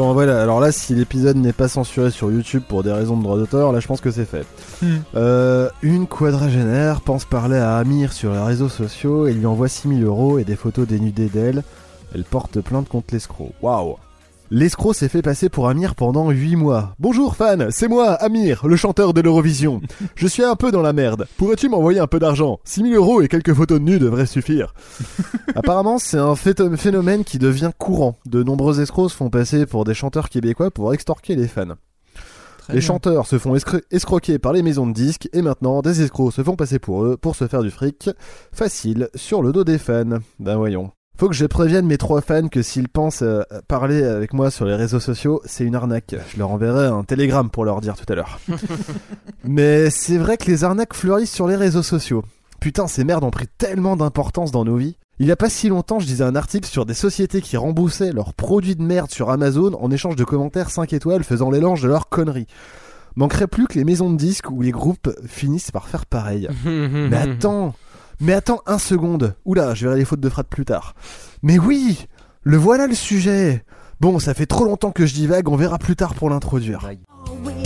Bon 0.01 0.13
voilà, 0.13 0.41
alors 0.41 0.59
là 0.59 0.71
si 0.71 0.95
l'épisode 0.95 1.37
n'est 1.37 1.53
pas 1.53 1.67
censuré 1.67 2.09
sur 2.09 2.31
YouTube 2.31 2.63
pour 2.67 2.81
des 2.81 2.91
raisons 2.91 3.17
de 3.17 3.21
droit 3.21 3.37
d'auteur, 3.37 3.71
là 3.71 3.79
je 3.79 3.85
pense 3.85 4.01
que 4.01 4.09
c'est 4.09 4.25
fait. 4.25 4.47
Hmm. 4.81 4.95
Euh, 5.13 5.69
une 5.83 6.07
quadragénaire 6.07 7.01
pense 7.01 7.23
parler 7.23 7.57
à 7.57 7.77
Amir 7.77 8.11
sur 8.11 8.33
les 8.33 8.39
réseaux 8.39 8.67
sociaux 8.67 9.27
et 9.27 9.33
lui 9.33 9.45
envoie 9.45 9.67
6000 9.67 10.03
euros 10.03 10.39
et 10.39 10.43
des 10.43 10.55
photos 10.55 10.87
dénudées 10.87 11.29
d'elle. 11.29 11.61
Elle 12.15 12.23
porte 12.23 12.61
plainte 12.61 12.89
contre 12.89 13.13
l'escroc. 13.13 13.51
Waouh 13.61 13.97
L'escroc 14.53 14.93
s'est 14.93 15.07
fait 15.07 15.21
passer 15.21 15.47
pour 15.47 15.69
Amir 15.69 15.95
pendant 15.95 16.29
8 16.29 16.57
mois. 16.57 16.93
Bonjour 16.99 17.37
fan, 17.37 17.69
c'est 17.71 17.87
moi, 17.87 18.11
Amir, 18.15 18.67
le 18.67 18.75
chanteur 18.75 19.13
de 19.13 19.21
l'Eurovision. 19.21 19.79
Je 20.15 20.27
suis 20.27 20.43
un 20.43 20.57
peu 20.57 20.71
dans 20.71 20.81
la 20.81 20.91
merde. 20.91 21.25
Pourrais-tu 21.37 21.69
m'envoyer 21.69 21.99
un 22.01 22.07
peu 22.07 22.19
d'argent? 22.19 22.59
6000 22.65 22.93
euros 22.95 23.21
et 23.21 23.29
quelques 23.29 23.53
photos 23.53 23.79
de 23.79 23.85
nus 23.85 23.97
devraient 23.99 24.25
suffire. 24.25 24.73
Apparemment, 25.55 25.99
c'est 25.99 26.17
un 26.17 26.35
phénomène 26.35 27.23
qui 27.23 27.39
devient 27.39 27.71
courant. 27.77 28.17
De 28.25 28.43
nombreux 28.43 28.81
escrocs 28.81 29.11
se 29.11 29.15
font 29.15 29.29
passer 29.29 29.65
pour 29.65 29.85
des 29.85 29.93
chanteurs 29.93 30.27
québécois 30.27 30.69
pour 30.69 30.93
extorquer 30.93 31.37
les 31.37 31.47
fans. 31.47 31.75
Très 32.57 32.73
les 32.73 32.79
bien. 32.79 32.87
chanteurs 32.87 33.27
se 33.27 33.39
font 33.39 33.55
escro- 33.55 33.81
escroquer 33.89 34.37
par 34.37 34.51
les 34.51 34.63
maisons 34.63 34.85
de 34.85 34.93
disques 34.93 35.29
et 35.31 35.41
maintenant 35.41 35.81
des 35.81 36.01
escrocs 36.01 36.33
se 36.33 36.43
font 36.43 36.57
passer 36.57 36.77
pour 36.77 37.05
eux 37.05 37.15
pour 37.15 37.37
se 37.37 37.47
faire 37.47 37.63
du 37.63 37.71
fric 37.71 38.09
facile 38.51 39.07
sur 39.15 39.41
le 39.43 39.53
dos 39.53 39.63
des 39.63 39.77
fans. 39.77 40.19
Ben 40.39 40.57
voyons. 40.57 40.91
Faut 41.21 41.29
que 41.29 41.35
je 41.35 41.45
prévienne 41.45 41.85
mes 41.85 41.99
trois 41.99 42.21
fans 42.21 42.47
que 42.47 42.63
s'ils 42.63 42.89
pensent 42.89 43.21
euh, 43.21 43.43
parler 43.67 44.01
avec 44.01 44.33
moi 44.33 44.49
sur 44.49 44.65
les 44.65 44.73
réseaux 44.73 44.99
sociaux, 44.99 45.39
c'est 45.45 45.63
une 45.63 45.75
arnaque. 45.75 46.15
Je 46.33 46.39
leur 46.39 46.49
enverrai 46.49 46.87
un 46.87 47.03
télégramme 47.03 47.51
pour 47.51 47.63
leur 47.63 47.79
dire 47.79 47.95
tout 47.95 48.11
à 48.11 48.15
l'heure. 48.15 48.39
Mais 49.43 49.91
c'est 49.91 50.17
vrai 50.17 50.37
que 50.37 50.49
les 50.49 50.63
arnaques 50.63 50.95
fleurissent 50.95 51.31
sur 51.31 51.47
les 51.47 51.55
réseaux 51.55 51.83
sociaux. 51.83 52.23
Putain, 52.59 52.87
ces 52.87 53.03
merdes 53.03 53.23
ont 53.23 53.29
pris 53.29 53.45
tellement 53.45 53.95
d'importance 53.95 54.51
dans 54.51 54.65
nos 54.65 54.77
vies. 54.77 54.97
Il 55.19 55.27
y 55.27 55.31
a 55.31 55.35
pas 55.35 55.51
si 55.51 55.69
longtemps, 55.69 55.99
je 55.99 56.07
lisais 56.07 56.23
un 56.23 56.35
article 56.35 56.67
sur 56.67 56.87
des 56.87 56.95
sociétés 56.95 57.41
qui 57.41 57.55
remboursaient 57.55 58.13
leurs 58.13 58.33
produits 58.33 58.75
de 58.75 58.81
merde 58.81 59.11
sur 59.11 59.29
Amazon 59.29 59.77
en 59.79 59.91
échange 59.91 60.15
de 60.15 60.23
commentaires 60.23 60.71
5 60.71 60.91
étoiles 60.91 61.23
faisant 61.23 61.51
l'éloge 61.51 61.83
de 61.83 61.87
leurs 61.87 62.09
conneries. 62.09 62.47
Manquerait 63.15 63.45
plus 63.45 63.67
que 63.67 63.77
les 63.77 63.83
maisons 63.83 64.09
de 64.09 64.17
disques 64.17 64.49
ou 64.49 64.63
les 64.63 64.71
groupes 64.71 65.15
finissent 65.27 65.69
par 65.69 65.87
faire 65.87 66.07
pareil. 66.07 66.49
Mais 66.65 67.15
attends, 67.15 67.75
mais 68.21 68.33
attends 68.33 68.61
un 68.65 68.77
seconde. 68.77 69.35
Oula, 69.45 69.73
je 69.73 69.87
verrai 69.87 69.99
les 69.99 70.05
fautes 70.05 70.19
de 70.19 70.29
frappe 70.29 70.49
plus 70.49 70.65
tard. 70.65 70.95
Mais 71.41 71.59
oui, 71.59 72.07
le 72.43 72.55
voilà 72.55 72.87
le 72.87 72.95
sujet. 72.95 73.65
Bon, 73.99 74.19
ça 74.19 74.33
fait 74.33 74.45
trop 74.45 74.63
longtemps 74.63 74.91
que 74.91 75.05
je 75.05 75.13
divague, 75.13 75.49
on 75.49 75.55
verra 75.55 75.77
plus 75.77 75.95
tard 75.95 76.13
pour 76.13 76.29
l'introduire. 76.29 76.85
As 76.85 77.60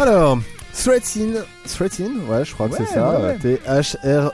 Alors, 0.00 0.38
Threatin, 0.72 1.42
Threatin, 1.66 2.12
ouais, 2.30 2.42
je 2.42 2.54
crois 2.54 2.70
que 2.70 2.76
c'est 2.78 2.86
ça. 2.86 3.20
ouais, 3.20 3.22
ouais. 3.22 3.36
T-H-R-E-A-T-I-N, 3.36 4.30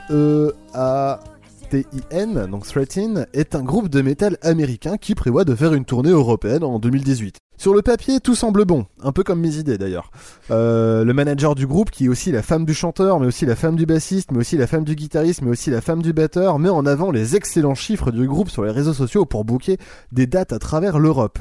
donc 2.49 2.65
Threatin, 2.65 3.25
est 3.33 3.53
un 3.53 3.63
groupe 3.63 3.89
de 3.89 4.01
métal 4.01 4.37
américain 4.41 4.95
qui 4.95 5.13
prévoit 5.13 5.43
de 5.43 5.53
faire 5.55 5.73
une 5.73 5.83
tournée 5.83 6.11
européenne 6.11 6.63
en 6.63 6.79
2018. 6.79 7.39
Sur 7.57 7.73
le 7.73 7.81
papier, 7.81 8.21
tout 8.21 8.33
semble 8.33 8.63
bon, 8.63 8.85
un 9.03 9.11
peu 9.11 9.23
comme 9.23 9.41
mes 9.41 9.57
idées 9.57 9.77
d'ailleurs. 9.77 10.09
Euh, 10.51 11.03
le 11.03 11.13
manager 11.13 11.53
du 11.53 11.67
groupe, 11.67 11.91
qui 11.91 12.05
est 12.05 12.09
aussi 12.09 12.31
la 12.31 12.43
femme 12.43 12.63
du 12.63 12.73
chanteur, 12.73 13.19
mais 13.19 13.27
aussi 13.27 13.45
la 13.45 13.57
femme 13.57 13.75
du 13.75 13.85
bassiste, 13.85 14.31
mais 14.31 14.37
aussi 14.37 14.55
la 14.55 14.67
femme 14.67 14.85
du 14.85 14.95
guitariste, 14.95 15.41
mais 15.41 15.49
aussi 15.49 15.69
la 15.69 15.81
femme 15.81 16.01
du 16.01 16.13
batteur, 16.13 16.59
met 16.59 16.69
en 16.69 16.85
avant 16.85 17.11
les 17.11 17.35
excellents 17.35 17.75
chiffres 17.75 18.11
du 18.11 18.25
groupe 18.25 18.49
sur 18.49 18.63
les 18.63 18.71
réseaux 18.71 18.93
sociaux 18.93 19.25
pour 19.25 19.43
booker 19.43 19.75
des 20.13 20.27
dates 20.27 20.53
à 20.53 20.59
travers 20.59 20.97
l'Europe. 20.97 21.39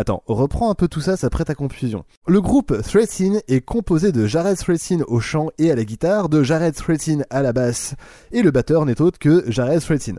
Attends, 0.00 0.22
reprends 0.28 0.70
un 0.70 0.76
peu 0.76 0.86
tout 0.86 1.00
ça, 1.00 1.16
ça 1.16 1.28
prête 1.28 1.50
à 1.50 1.56
confusion. 1.56 2.04
Le 2.28 2.40
groupe 2.40 2.82
Threatin 2.82 3.40
est 3.48 3.60
composé 3.60 4.12
de 4.12 4.28
Jared 4.28 4.56
Threatin 4.56 5.00
au 5.08 5.18
chant 5.18 5.48
et 5.58 5.72
à 5.72 5.74
la 5.74 5.82
guitare, 5.82 6.28
de 6.28 6.44
Jared 6.44 6.72
Threatin 6.72 7.22
à 7.30 7.42
la 7.42 7.52
basse, 7.52 7.96
et 8.30 8.42
le 8.42 8.52
batteur 8.52 8.86
n'est 8.86 9.00
autre 9.00 9.18
que 9.18 9.42
Jared 9.50 9.80
Threatin. 9.80 10.14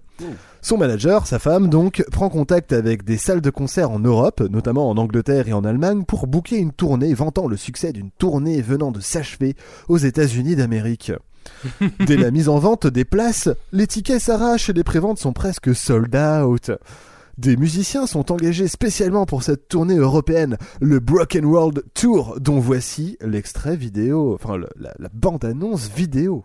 Son 0.61 0.75
manager, 0.75 1.25
sa 1.27 1.39
femme 1.39 1.69
donc, 1.69 2.03
prend 2.11 2.27
contact 2.27 2.73
avec 2.73 3.05
des 3.05 3.15
salles 3.15 3.39
de 3.39 3.49
concert 3.49 3.89
en 3.89 3.99
Europe, 3.99 4.41
notamment 4.51 4.89
en 4.89 4.97
Angleterre 4.97 5.47
et 5.47 5.53
en 5.53 5.63
Allemagne, 5.63 6.03
pour 6.03 6.27
booker 6.27 6.57
une 6.57 6.73
tournée 6.73 7.13
vantant 7.13 7.47
le 7.47 7.55
succès 7.55 7.93
d'une 7.93 8.11
tournée 8.11 8.61
venant 8.61 8.91
de 8.91 8.99
s'achever 8.99 9.55
aux 9.87 9.97
États-Unis 9.97 10.57
d'Amérique. 10.57 11.13
Dès 12.05 12.17
la 12.17 12.31
mise 12.31 12.49
en 12.49 12.59
vente 12.59 12.85
des 12.85 13.05
places, 13.05 13.47
les 13.71 13.87
tickets 13.87 14.19
s'arrachent 14.19 14.69
et 14.69 14.73
les 14.73 14.83
préventes 14.83 15.19
sont 15.19 15.31
presque 15.31 15.73
sold 15.73 16.13
out. 16.13 16.71
Des 17.39 17.55
musiciens 17.55 18.05
sont 18.05 18.33
engagés 18.33 18.67
spécialement 18.67 19.25
pour 19.25 19.43
cette 19.43 19.69
tournée 19.69 19.95
européenne, 19.95 20.57
le 20.81 20.99
Broken 20.99 21.45
World 21.45 21.85
Tour, 21.93 22.35
dont 22.41 22.59
voici 22.59 23.15
l'extrait 23.21 23.77
vidéo, 23.77 24.33
enfin 24.35 24.57
le- 24.57 24.67
la, 24.77 24.93
la 24.99 25.07
bande-annonce 25.13 25.87
vidéo. 25.89 26.43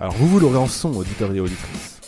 Alors 0.00 0.14
vous 0.14 0.26
vous 0.26 0.40
l'aurez 0.40 0.58
en 0.58 0.66
son, 0.66 0.92
auditeurs 0.96 1.32
et 1.32 1.38
auditrices. 1.38 2.00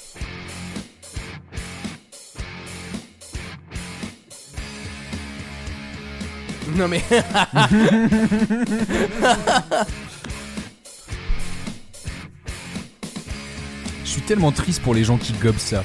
Non 6.77 6.89
mais. 6.89 7.03
Je 14.05 14.11
suis 14.11 14.23
tellement 14.23 14.53
triste 14.53 14.83
pour 14.83 14.95
les 14.95 15.05
gens 15.05 15.19
qui 15.19 15.33
gobent 15.35 15.59
ça. 15.59 15.85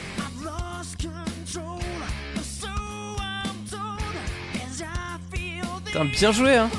Putain, 5.93 6.05
bien 6.05 6.31
joué, 6.31 6.55
hein. 6.55 6.69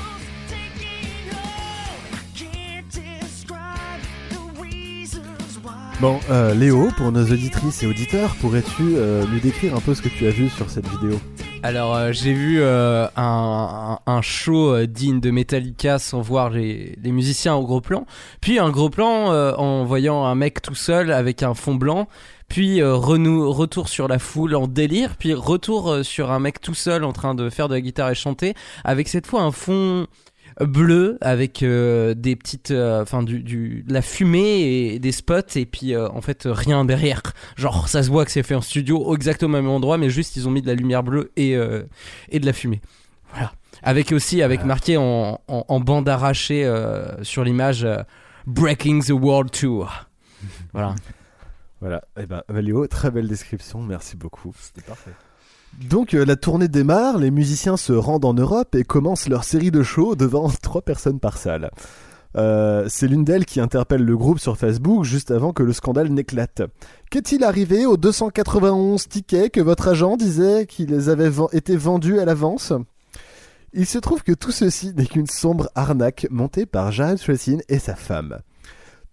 Bon, 6.01 6.19
euh, 6.29 6.53
Léo, 6.53 6.89
pour 6.97 7.13
nos 7.13 7.23
auditrices 7.23 7.81
et 7.83 7.87
auditeurs, 7.87 8.35
pourrais-tu 8.41 8.97
euh, 8.97 9.23
nous 9.31 9.39
décrire 9.39 9.73
un 9.73 9.79
peu 9.79 9.95
ce 9.95 10.01
que 10.01 10.09
tu 10.09 10.27
as 10.27 10.31
vu 10.31 10.49
sur 10.49 10.69
cette 10.69 10.89
vidéo? 10.89 11.17
Alors 11.65 11.95
euh, 11.95 12.11
j'ai 12.11 12.31
vu 12.31 12.61
euh, 12.61 13.07
un, 13.15 14.21
show 14.21 14.75
euh, 14.75 14.85
digne 14.85 15.19
de 15.19 15.31
Metallica 15.31 15.97
sans 15.97 16.21
voir 16.21 16.51
les, 16.51 16.95
les 17.01 17.11
musiciens 17.11 17.55
au 17.55 17.63
gros 17.63 17.81
plan, 17.81 18.05
puis 18.39 18.59
un 18.59 18.69
gros 18.69 18.91
plan 18.91 19.33
en 19.57 19.83
voyant 19.83 20.25
un 20.25 20.35
mec 20.35 20.61
tout 20.61 20.75
seul 20.75 21.11
avec 21.11 21.41
un 21.41 21.55
fond 21.55 21.73
blanc, 21.73 22.07
puis 22.47 22.81
euh, 22.81 22.93
renou- 22.95 23.49
retour 23.51 23.89
sur 23.89 24.07
la 24.07 24.19
foule 24.19 24.55
en 24.55 24.67
délire, 24.67 25.15
puis 25.17 25.33
retour 25.33 25.91
euh, 25.91 26.03
sur 26.03 26.31
un 26.31 26.39
mec 26.39 26.61
tout 26.61 26.73
seul 26.75 27.03
en 27.03 27.13
train 27.13 27.35
de 27.35 27.49
faire 27.49 27.67
de 27.67 27.73
la 27.73 27.81
guitare 27.81 28.09
et 28.11 28.15
chanter, 28.15 28.53
avec 28.83 29.07
cette 29.07 29.27
fois 29.27 29.41
un 29.41 29.51
fond 29.51 30.07
bleu 30.61 31.17
avec 31.19 31.63
euh, 31.63 32.13
des 32.13 32.37
petites 32.37 32.71
euh, 32.71 33.01
enfin 33.01 33.23
du, 33.23 33.43
du 33.43 33.83
de 33.85 33.93
la 33.93 34.01
fumée 34.01 34.61
et 34.93 34.99
des 34.99 35.11
spots 35.11 35.55
et 35.57 35.65
puis 35.65 35.93
euh, 35.93 36.07
en 36.09 36.21
fait 36.21 36.43
rien 36.45 36.85
derrière. 36.85 37.21
Genre 37.57 37.89
ça 37.89 38.03
se 38.03 38.09
voit 38.09 38.23
que 38.23 38.31
c'est 38.31 38.43
fait 38.43 38.55
en 38.55 38.61
studio 38.61 39.13
exactement 39.15 39.57
au 39.57 39.61
même 39.61 39.69
endroit 39.69 39.97
mais 39.97 40.09
juste 40.09 40.37
ils 40.37 40.47
ont 40.47 40.51
mis 40.51 40.61
de 40.61 40.67
la 40.67 40.75
lumière 40.75 41.03
bleue 41.03 41.31
et 41.35 41.57
et 42.29 42.39
de 42.39 42.45
la 42.45 42.53
fumée. 42.53 42.79
Voilà. 43.33 43.51
Avec 43.83 44.13
aussi 44.13 44.41
avec 44.41 44.63
marqué 44.63 44.95
en, 44.95 45.41
en, 45.49 45.65
en 45.67 45.79
bande 45.81 46.07
arrachée 46.07 46.63
sur 47.21 47.43
l'image 47.43 47.85
Breaking 48.47 49.01
the 49.01 49.09
World 49.09 49.51
Tour. 49.51 49.91
Voilà 50.73 50.95
Voilà, 51.81 52.03
eh 52.19 52.25
ben, 52.25 52.41
Léo, 52.49 52.87
très 52.87 53.11
belle 53.11 53.27
description, 53.27 53.81
merci 53.81 54.15
beaucoup. 54.15 54.53
C'était 54.59 54.81
parfait. 54.81 55.11
Donc 55.89 56.13
euh, 56.13 56.23
la 56.25 56.37
tournée 56.37 56.69
démarre, 56.69 57.17
les 57.17 57.31
musiciens 57.31 57.75
se 57.75 57.91
rendent 57.91 58.25
en 58.25 58.33
Europe 58.33 58.75
et 58.75 58.83
commencent 58.83 59.27
leur 59.27 59.43
série 59.43 59.71
de 59.71 59.83
shows 59.83 60.15
devant 60.15 60.49
trois 60.61 60.81
personnes 60.81 61.19
par 61.19 61.37
salle. 61.37 61.69
Euh, 62.37 62.85
c'est 62.89 63.07
l'une 63.07 63.23
d'elles 63.23 63.45
qui 63.45 63.59
interpelle 63.59 64.03
le 64.03 64.17
groupe 64.17 64.39
sur 64.39 64.57
Facebook 64.57 65.03
juste 65.03 65.31
avant 65.31 65.53
que 65.53 65.63
le 65.63 65.73
scandale 65.73 66.09
n'éclate. 66.09 66.63
Qu'est-il 67.09 67.43
arrivé 67.43 67.85
aux 67.85 67.97
291 67.97 69.07
tickets 69.07 69.53
que 69.53 69.61
votre 69.61 69.87
agent 69.87 70.17
disait 70.17 70.65
qu'ils 70.65 71.09
avaient 71.09 71.31
été 71.53 71.77
vendus 71.77 72.19
à 72.19 72.25
l'avance? 72.25 72.73
Il 73.73 73.85
se 73.85 73.97
trouve 73.97 74.23
que 74.23 74.31
tout 74.31 74.51
ceci 74.51 74.93
n'est 74.95 75.05
qu'une 75.05 75.27
sombre 75.27 75.69
arnaque 75.75 76.27
montée 76.29 76.65
par 76.65 76.91
Jared 76.91 77.19
Threatin 77.19 77.57
et 77.67 77.79
sa 77.79 77.95
femme. 77.95 78.39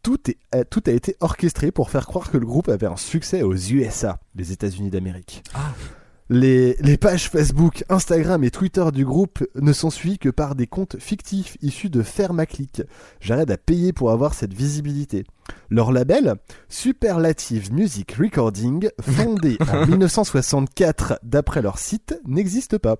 Tout, 0.03 0.19
est- 0.31 0.39
euh, 0.55 0.65
tout 0.69 0.83
a 0.87 0.91
été 0.91 1.17
orchestré 1.21 1.71
pour 1.71 1.91
faire 1.91 2.07
croire 2.07 2.31
que 2.31 2.39
le 2.39 2.47
groupe 2.47 2.69
avait 2.69 2.87
un 2.87 2.97
succès 2.97 3.43
aux 3.43 3.55
USA, 3.55 4.19
les 4.35 4.51
États-Unis 4.53 4.91
d'Amérique. 4.91 5.43
Les, 6.29 6.77
les 6.81 6.97
pages 6.97 7.29
Facebook, 7.29 7.85
Instagram 7.91 8.43
et 8.43 8.51
Twitter 8.51 8.85
du 8.93 9.05
groupe 9.05 9.45
ne 9.55 9.73
sont 9.73 9.91
suivies 9.91 10.19
que 10.19 10.31
par 10.31 10.55
des 10.55 10.67
comptes 10.67 10.99
fictifs 10.99 11.59
issus 11.61 11.91
de 11.91 12.03
Fermaclick. 12.03 12.83
J'arrête 13.21 13.51
à 13.51 13.59
payer 13.59 13.93
pour 13.93 14.11
avoir 14.13 14.33
cette 14.33 14.55
visibilité. 14.55 15.25
Leur 15.69 15.93
label, 15.93 16.37
Superlative 16.71 17.73
Music 17.73 18.13
Recording, 18.13 18.89
fondé 19.01 19.59
en 19.73 19.87
1964 19.87 21.19
d'après 21.23 21.61
leur 21.63 21.79
site, 21.79 22.19
n'existe 22.27 22.79
pas. 22.79 22.97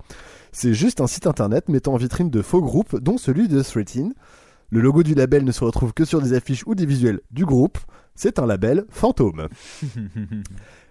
C'est 0.53 0.75
juste 0.75 1.01
un 1.01 1.07
site 1.07 1.27
internet 1.27 1.69
mettant 1.69 1.95
en 1.95 1.97
vitrine 1.97 2.31
de 2.31 2.43
faux 2.43 2.61
groupes, 2.61 3.01
dont 3.01 3.17
celui 3.19 3.49
de 3.49 3.63
Threatin. 3.63 4.11
Le 4.73 4.81
logo 4.81 5.03
du 5.03 5.15
label 5.15 5.45
ne 5.45 5.53
se 5.53 5.63
retrouve 5.63 5.93
que 5.93 6.05
sur 6.07 6.21
des 6.23 6.33
affiches 6.33 6.65
ou 6.67 6.75
des 6.75 6.87
visuels 6.87 7.21
du 7.31 7.45
groupe. 7.45 7.77
C'est 8.15 8.39
un 8.39 8.47
label 8.47 8.85
fantôme. 8.91 9.49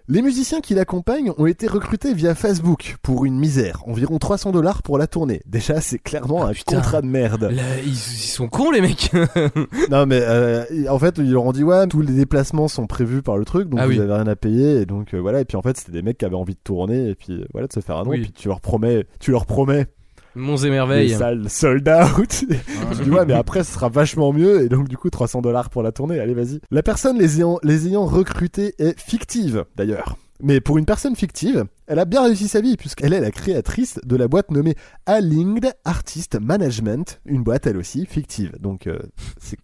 Les 0.08 0.20
musiciens 0.20 0.60
qui 0.60 0.74
l'accompagnent 0.74 1.30
ont 1.38 1.46
été 1.46 1.68
recrutés 1.68 2.12
via 2.12 2.34
Facebook 2.34 2.96
pour 3.02 3.24
une 3.24 3.38
misère, 3.38 3.82
environ 3.86 4.18
300 4.18 4.50
dollars 4.50 4.82
pour 4.82 4.98
la 4.98 5.06
tournée. 5.06 5.40
Déjà, 5.46 5.80
c'est 5.80 6.00
clairement 6.00 6.44
un 6.44 6.50
Ah, 6.50 6.52
putain. 6.52 6.76
contrat 6.76 7.02
de 7.02 7.06
merde. 7.06 7.44
Là, 7.44 7.62
ils, 7.84 7.90
ils 7.90 7.94
sont 7.96 8.48
cons 8.48 8.72
les 8.72 8.80
mecs. 8.80 9.10
Non 9.90 10.06
mais 10.06 10.20
euh, 10.20 10.64
en 10.88 10.98
fait 10.98 11.18
ils 11.18 11.30
leur 11.30 11.44
ont 11.44 11.52
dit 11.52 11.62
ouais 11.64 11.86
tous 11.86 12.00
les 12.02 12.12
déplacements 12.14 12.66
sont 12.68 12.86
prévus 12.86 13.22
par 13.22 13.36
le 13.36 13.44
truc 13.44 13.68
donc 13.68 13.78
Ah 13.80 13.86
vous 13.86 13.92
oui. 13.92 14.00
avez 14.00 14.12
rien 14.12 14.26
à 14.26 14.36
payer 14.36 14.80
et 14.80 14.86
donc 14.86 15.12
euh, 15.14 15.18
voilà 15.18 15.40
et 15.40 15.44
puis 15.44 15.56
en 15.56 15.62
fait 15.62 15.76
c'était 15.76 15.92
des 15.92 16.02
mecs 16.02 16.18
qui 16.18 16.24
avaient 16.24 16.34
envie 16.36 16.54
de 16.54 16.60
tourner 16.62 17.10
et 17.10 17.14
puis 17.14 17.32
euh, 17.34 17.46
voilà 17.52 17.66
de 17.68 17.72
se 17.72 17.80
faire 17.80 17.96
un 17.96 18.04
nom 18.04 18.10
Oui. 18.10 18.18
et 18.18 18.22
puis 18.22 18.32
tu 18.32 18.48
leur 18.48 18.60
promets 18.60 19.06
tu 19.20 19.30
leur 19.30 19.44
promets 19.46 19.86
Monts 20.34 20.56
et 20.58 20.64
les 20.64 20.70
merveilles. 20.70 21.10
salles 21.10 21.48
sold 21.48 21.88
out. 21.88 22.28
Tu 22.96 23.04
dis 23.04 23.10
ouais 23.10 23.26
mais 23.26 23.34
après 23.34 23.64
ce 23.64 23.72
sera 23.72 23.88
vachement 23.88 24.32
mieux 24.32 24.62
et 24.62 24.68
donc 24.68 24.88
du 24.88 24.96
coup 24.96 25.10
300 25.10 25.42
dollars 25.42 25.70
pour 25.70 25.82
la 25.82 25.92
tournée. 25.92 26.20
Allez 26.20 26.34
vas-y. 26.34 26.60
La 26.70 26.82
personne 26.82 27.18
les 27.18 27.38
ayant 27.38 27.58
les 27.62 27.86
ayant 27.88 28.06
recrutés 28.06 28.74
est 28.78 28.98
fictive 28.98 29.64
d'ailleurs. 29.76 30.16
Mais 30.44 30.60
pour 30.60 30.76
une 30.76 30.86
personne 30.86 31.14
fictive, 31.14 31.64
elle 31.86 32.00
a 32.00 32.04
bien 32.04 32.24
réussi 32.24 32.48
sa 32.48 32.60
vie 32.60 32.76
puisqu'elle 32.76 33.12
est 33.12 33.20
la 33.20 33.30
créatrice 33.30 34.00
de 34.04 34.16
la 34.16 34.26
boîte 34.26 34.50
nommée 34.50 34.74
Alinged 35.06 35.72
Artist 35.84 36.38
Management, 36.40 37.20
une 37.26 37.44
boîte 37.44 37.66
elle 37.66 37.76
aussi 37.76 38.06
fictive. 38.06 38.52
Donc 38.58 38.86
euh, 38.86 38.98
c'est 39.38 39.58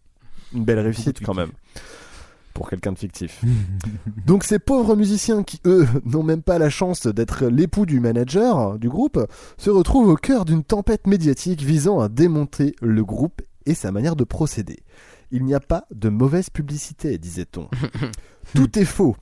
une 0.55 0.65
belle 0.65 0.79
réussite 0.79 1.21
quand 1.25 1.35
même 1.35 1.51
pour 2.59 2.69
quelqu'un 2.69 2.91
de 2.91 2.99
fictif. 2.99 3.41
Donc 4.27 4.43
ces 4.43 4.59
pauvres 4.59 4.97
musiciens 4.97 5.45
qui, 5.45 5.61
eux, 5.65 5.87
n'ont 6.05 6.25
même 6.25 6.43
pas 6.43 6.59
la 6.59 6.71
chance 6.71 7.07
d'être 7.07 7.47
l'époux 7.47 7.87
du 7.87 8.01
manager 8.01 8.81
du 8.81 8.89
groupe, 8.89 9.25
se 9.59 9.71
retrouvent 9.71 10.09
au 10.09 10.17
cœur 10.17 10.45
d'une 10.45 10.65
tempête 10.65 11.07
médiatique 11.07 11.63
visant 11.63 12.01
à 12.01 12.09
démonter 12.09 12.75
le 12.83 13.05
groupe 13.05 13.43
et 13.65 13.75
sa 13.75 13.93
manière 13.93 14.17
de 14.17 14.25
procéder. 14.25 14.81
Il 15.31 15.45
n'y 15.45 15.55
a 15.55 15.61
pas 15.61 15.85
de 15.95 16.09
mauvaise 16.09 16.51
publicité, 16.51 17.17
disait-on. 17.17 17.69
tout 18.57 18.77
est 18.77 18.85
faux 18.85 19.15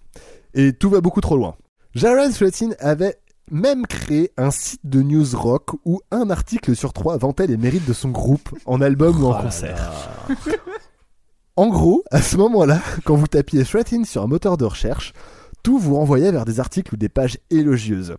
et 0.55 0.73
tout 0.73 0.89
va 0.89 1.03
beaucoup 1.03 1.21
trop 1.21 1.37
loin. 1.37 1.57
Jared 1.95 2.33
Swetin 2.33 2.71
avait 2.79 3.19
même 3.51 3.87
créé 3.87 4.33
un 4.39 4.51
site 4.51 4.81
de 4.85 5.03
news 5.03 5.27
rock 5.35 5.75
où 5.85 6.01
un 6.11 6.31
article 6.31 6.75
sur 6.75 6.95
trois 6.95 7.19
vantait 7.19 7.47
les 7.47 7.59
mérites 7.59 7.87
de 7.87 7.93
son 7.93 8.09
groupe 8.09 8.49
en 8.65 8.81
album 8.81 9.23
ou 9.23 9.27
en 9.27 9.43
concert. 9.43 9.93
En 11.57 11.69
gros, 11.69 12.05
à 12.11 12.21
ce 12.21 12.37
moment-là, 12.37 12.81
quand 13.05 13.17
vous 13.17 13.27
tapiez 13.27 13.65
Shretin 13.65 14.05
sur 14.05 14.23
un 14.23 14.27
moteur 14.27 14.57
de 14.59 14.67
recherche, 14.67 15.15
tout 15.63 15.79
vous 15.79 15.95
renvoyait 15.97 16.31
vers 16.31 16.45
des 16.45 16.61
articles 16.61 16.95
ou 16.95 16.97
des 16.99 17.09
pages 17.09 17.39
élogieuses. 17.51 18.17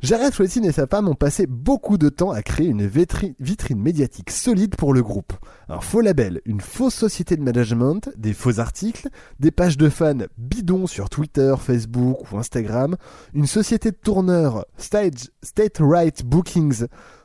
Jared 0.00 0.34
Shretin 0.34 0.62
et 0.64 0.72
sa 0.72 0.86
femme 0.86 1.08
ont 1.08 1.14
passé 1.14 1.46
beaucoup 1.46 1.96
de 1.96 2.10
temps 2.10 2.30
à 2.30 2.42
créer 2.42 2.66
une 2.68 2.86
vitri- 2.86 3.34
vitrine 3.40 3.80
médiatique 3.80 4.30
solide 4.30 4.76
pour 4.76 4.92
le 4.92 5.02
groupe. 5.02 5.32
Un 5.68 5.80
faux 5.80 6.02
label, 6.02 6.42
une 6.44 6.60
fausse 6.60 6.94
société 6.94 7.36
de 7.36 7.42
management, 7.42 8.10
des 8.16 8.34
faux 8.34 8.60
articles, 8.60 9.08
des 9.40 9.50
pages 9.50 9.78
de 9.78 9.88
fans 9.88 10.26
bidons 10.36 10.86
sur 10.86 11.08
Twitter, 11.08 11.54
Facebook 11.58 12.30
ou 12.30 12.36
Instagram, 12.36 12.96
une 13.32 13.46
société 13.46 13.90
de 13.92 13.96
tourneurs, 13.96 14.66
Stage, 14.76 15.30
State 15.42 15.78
Right 15.80 16.22
Bookings, 16.24 16.84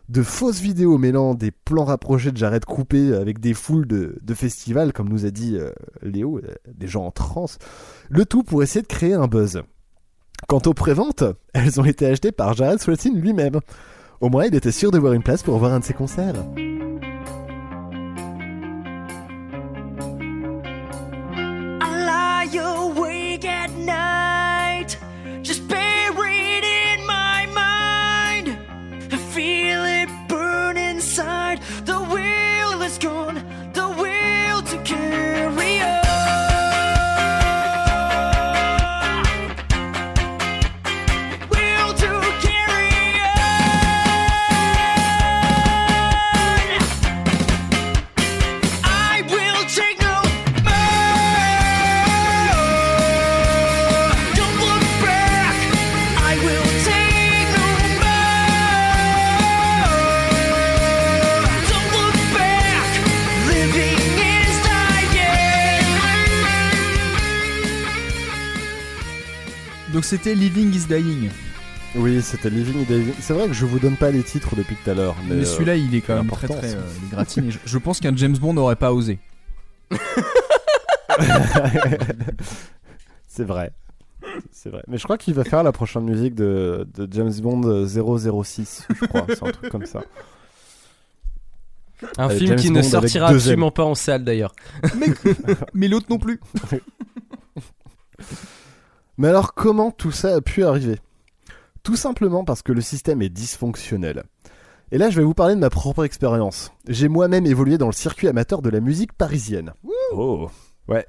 de 0.10 0.24
fausses 0.24 0.60
vidéos 0.60 0.98
mêlant 0.98 1.36
des 1.36 1.52
plans 1.52 1.86
rapprochés 1.86 2.32
de 2.32 2.38
Jared 2.38 2.66
coupés 2.66 3.14
avec 3.14 3.40
des 3.40 3.54
foules 3.54 3.86
de, 3.86 4.34
festivals, 4.34 4.92
comme 4.92 5.08
nous 5.08 5.26
a 5.26 5.30
dit 5.30 5.56
euh, 5.56 5.72
Léo, 6.02 6.40
euh, 6.40 6.56
des 6.68 6.88
gens 6.88 7.06
en 7.06 7.12
transe. 7.12 7.60
Le 8.10 8.26
tout 8.26 8.44
pour 8.44 8.64
essayer 8.64 8.82
de 8.82 8.88
créer 8.88 9.14
un 9.14 9.28
buzz. 9.28 9.62
Quant 10.48 10.62
aux 10.66 10.74
préventes, 10.74 11.24
elles 11.54 11.80
ont 11.80 11.86
été 11.86 12.08
achetées 12.08 12.32
par 12.32 12.54
Jared 12.54 12.80
Swetin 12.80 13.14
lui-même. 13.14 13.60
Au 14.20 14.30
moins, 14.30 14.46
il 14.46 14.56
était 14.56 14.72
sûr 14.72 14.92
de 14.92 14.98
voir 14.98 15.14
une 15.14 15.24
place 15.24 15.44
pour 15.44 15.58
voir 15.60 15.74
un 15.74 15.80
de 15.80 15.86
ses 15.86 15.94
concerts. 15.94 16.36
C'était 70.10 70.34
Living 70.34 70.74
is 70.74 70.88
Dying. 70.88 71.30
Oui, 71.96 72.20
c'était 72.24 72.50
Living 72.50 72.84
David. 72.88 73.14
C'est 73.20 73.34
vrai 73.34 73.46
que 73.46 73.54
je 73.54 73.64
vous 73.64 73.78
donne 73.78 73.96
pas 73.96 74.10
les 74.10 74.24
titres 74.24 74.56
depuis 74.56 74.76
tout 74.76 74.90
à 74.90 74.96
l'heure. 74.96 75.16
Mais, 75.28 75.36
Mais 75.36 75.42
euh, 75.44 75.46
celui-là, 75.46 75.76
il 75.76 75.94
est 75.94 76.02
quand 76.02 76.16
même 76.16 76.32
très 76.32 76.48
très 76.48 76.74
euh, 76.74 76.82
gratiné. 77.12 77.52
Je, 77.52 77.60
je 77.64 77.78
pense 77.78 78.00
qu'un 78.00 78.16
James 78.16 78.36
Bond 78.36 78.56
n'aurait 78.56 78.76
pas 78.76 78.92
osé. 78.92 79.20
c'est 83.28 83.44
vrai. 83.44 83.72
C'est 84.52 84.72
vrai. 84.72 84.82
Mais 84.88 84.98
je 84.98 85.04
crois 85.04 85.20
qu'il 85.20 85.36
va 85.36 85.44
faire 85.44 85.62
la 85.62 85.72
prochaine 85.72 86.06
musique 86.06 86.34
de, 86.34 86.88
de 86.96 87.08
James 87.12 87.34
Bond 87.40 87.62
euh, 87.66 87.86
006, 87.86 88.88
je 88.90 89.06
crois. 89.06 89.28
C'est 89.30 89.44
un 89.44 89.52
truc 89.52 89.70
comme 89.70 89.86
ça. 89.86 90.02
Un 92.18 92.30
film 92.30 92.48
James 92.48 92.58
qui 92.58 92.72
ne 92.72 92.82
Bond 92.82 92.90
sortira 92.90 93.28
absolument 93.28 93.70
pas 93.70 93.84
en 93.84 93.94
salle 93.94 94.24
d'ailleurs. 94.24 94.56
Mais 95.76 95.88
l'autre 95.88 96.08
non 96.10 96.18
plus. 96.18 96.40
Mais 99.20 99.28
alors, 99.28 99.54
comment 99.54 99.92
tout 99.92 100.14
ça 100.14 100.36
a 100.36 100.40
pu 100.40 100.64
arriver? 100.64 100.98
Tout 101.84 101.98
simplement 101.98 102.46
parce 102.46 102.62
que 102.62 102.72
le 102.72 102.80
système 102.80 103.22
est 103.22 103.28
dysfonctionnel. 103.28 104.24
Et 104.94 104.98
là, 104.98 105.10
je 105.10 105.18
vais 105.18 105.26
vous 105.26 105.34
parler 105.34 105.56
de 105.56 105.60
ma 105.60 105.70
propre 105.70 106.06
expérience. 106.06 106.72
J'ai 106.88 107.10
moi-même 107.10 107.46
évolué 107.46 107.78
dans 107.78 107.88
le 107.88 107.92
circuit 107.92 108.30
amateur 108.30 108.62
de 108.62 108.70
la 108.70 108.80
musique 108.80 109.12
parisienne. 109.12 109.74
Oh 110.14 110.50
Ouais, 110.88 111.06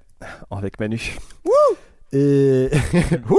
avec 0.51 0.81
Manu. 0.81 1.17
Et... 2.13 2.69
Wouh 3.31 3.39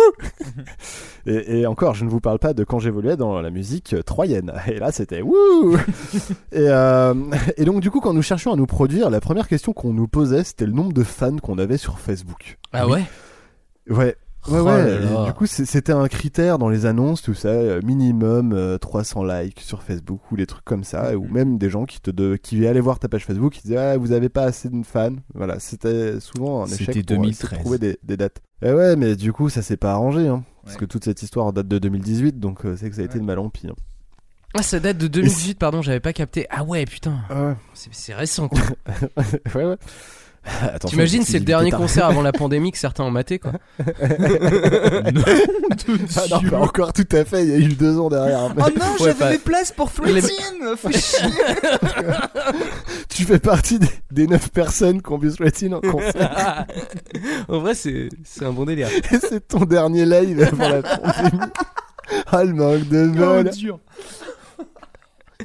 et, 1.26 1.60
et 1.60 1.66
encore, 1.68 1.94
je 1.94 2.06
ne 2.06 2.10
vous 2.10 2.22
parle 2.22 2.40
pas 2.40 2.54
de 2.54 2.64
quand 2.64 2.80
j'évoluais 2.80 3.18
dans 3.18 3.42
la 3.42 3.50
musique 3.50 3.94
euh, 3.94 4.04
troyenne. 4.04 4.54
Et 4.68 4.80
là, 4.80 4.94
c'était 4.94 5.22
wouh 5.22 5.76
et, 6.54 6.60
euh, 6.60 7.14
et 7.58 7.66
donc, 7.66 7.82
du 7.82 7.92
coup, 7.92 8.00
quand 8.00 8.14
nous 8.14 8.22
cherchions 8.22 8.54
à 8.54 8.56
nous 8.56 8.68
produire, 8.68 9.10
la 9.10 9.20
première 9.20 9.50
question 9.50 9.74
qu'on 9.74 9.92
nous 9.92 10.08
posait, 10.08 10.46
c'était 10.46 10.66
le 10.66 10.72
nombre 10.72 10.94
de 10.94 11.04
fans 11.04 11.36
qu'on 11.36 11.58
avait 11.58 11.78
sur 11.78 12.00
Facebook. 12.00 12.58
Ah 12.72 12.88
ouais? 12.88 13.04
Ouais. 13.90 14.16
Ouais, 14.48 14.58
Oh 14.60 14.64
ouais. 14.64 14.86
là 14.86 15.00
là. 15.00 15.24
et 15.24 15.26
Du 15.28 15.34
coup, 15.34 15.46
c'était 15.46 15.92
un 15.92 16.08
critère 16.08 16.58
dans 16.58 16.70
les 16.70 16.86
annonces, 16.86 17.22
tout 17.22 17.34
ça, 17.36 17.50
euh, 17.50 17.80
minimum 17.84 18.54
euh, 18.54 18.78
300 18.80 19.24
likes 19.24 19.60
sur 19.60 19.84
Facebook 19.84 20.20
ou 20.32 20.38
des 20.38 20.46
trucs 20.48 20.66
comme 20.66 20.84
ça, 20.84 21.16
ou 21.18 21.28
même 21.28 21.58
des 21.58 21.70
gens 21.70 21.86
qui 21.86 22.00
te 22.02 22.10
de, 22.12 22.36
qui 22.38 22.66
allaient 22.66 22.80
voir 22.80 22.98
ta 23.00 23.08
page 23.08 23.26
Facebook, 23.26 23.54
qui 23.54 23.62
disaient 23.62 23.78
ah, 23.78 23.98
vous 23.98 24.12
avez 24.14 24.30
pas 24.30 24.44
assez 24.44 24.70
de 24.70 24.84
fans. 24.84 25.16
Voilà, 25.36 25.60
c'était 25.60 26.20
souvent 26.20 26.64
un 26.64 26.66
échec 26.68 26.80
C'était 26.80 26.86
pour 26.86 26.94
essayer 26.94 27.04
de 27.04 27.16
2013. 27.16 27.60
trouver 27.60 27.78
des, 27.78 27.98
des 28.04 28.18
dates. 28.18 28.42
Et 28.64 28.72
ouais, 28.72 28.96
mais 28.96 29.16
du 29.16 29.32
coup, 29.34 29.50
ça 29.50 29.62
s'est 29.62 29.78
pas 29.78 29.92
arrangé, 29.92 30.28
hein, 30.28 30.44
parce 30.64 30.78
que 30.78 30.86
toute 30.86 31.04
cette 31.04 31.22
histoire 31.22 31.54
date 31.54 31.68
de 31.68 31.78
2018, 31.80 32.40
donc 32.40 32.66
euh, 32.66 32.76
c'est 32.76 32.90
que 32.90 32.96
ça 32.96 33.02
a 33.02 33.06
été 33.06 33.20
de 33.20 33.24
mal 33.24 33.38
en 33.40 33.50
pire. 33.50 33.76
Ah, 34.54 34.64
ça 34.64 34.80
date 34.82 34.98
de 34.98 35.08
2018, 35.08 35.58
pardon, 35.60 35.82
j'avais 35.82 36.02
pas 36.02 36.14
capté. 36.14 36.46
Ah 36.50 36.64
ouais, 36.64 36.86
putain. 36.86 37.20
Ouais, 37.30 37.56
C'est 37.74 37.94
c'est 37.94 38.14
récent 38.14 38.50
quoi. 38.50 38.60
ouais. 39.56 39.64
ouais. 39.66 39.78
T'imagines, 40.88 41.24
c'est 41.24 41.40
le 41.40 41.46
dernier 41.46 41.72
concert 41.72 42.06
avant 42.08 42.22
la 42.22 42.32
pandémie 42.32 42.72
que 42.72 42.78
certains 42.78 43.04
ont 43.04 43.12
maté 43.12 43.38
quoi. 43.38 43.52
Ah 43.80 43.84
non, 45.12 46.42
pas 46.50 46.60
encore 46.60 46.94
tout 46.94 47.08
à 47.12 47.24
fait, 47.26 47.44
il 47.44 47.50
y 47.50 47.54
a 47.54 47.58
eu 47.58 47.68
deux 47.74 48.00
ans 48.00 48.10
derrière. 48.10 48.50
Oh 48.50 48.60
non, 48.60 48.66
Ouais, 48.66 48.72
j'avais 49.00 49.14
pas- 49.14 49.30
mes 49.30 49.38
places 49.38 49.72
pour 49.72 49.92
Fais 49.92 50.22
chier 50.22 51.30
tu 53.10 53.24
fais 53.24 53.40
partie 53.40 53.78
des, 53.78 53.88
des 54.12 54.28
9 54.28 54.50
personnes 54.52 55.02
qui 55.02 55.12
ont 55.12 55.18
vu 55.18 55.32
Sweatin 55.32 55.74
en 55.74 55.82
concert. 55.82 56.66
en 57.48 57.60
vrai, 57.60 57.76
c'est 57.76 58.10
c'est 58.24 58.46
un 58.46 58.52
bon 58.52 58.66
délire. 58.66 58.88
Et 59.12 59.18
c'est 59.20 59.48
ton 59.48 59.66
dernier 59.66 60.06
live 60.06 60.42
avant 60.42 60.70
la 60.70 60.82
pandémie. 60.82 61.44
Ah, 62.28 62.44
le 62.44 62.54
manque 62.54 62.88
de 62.88 63.08
bol. 63.08 63.50
dur 63.52 63.80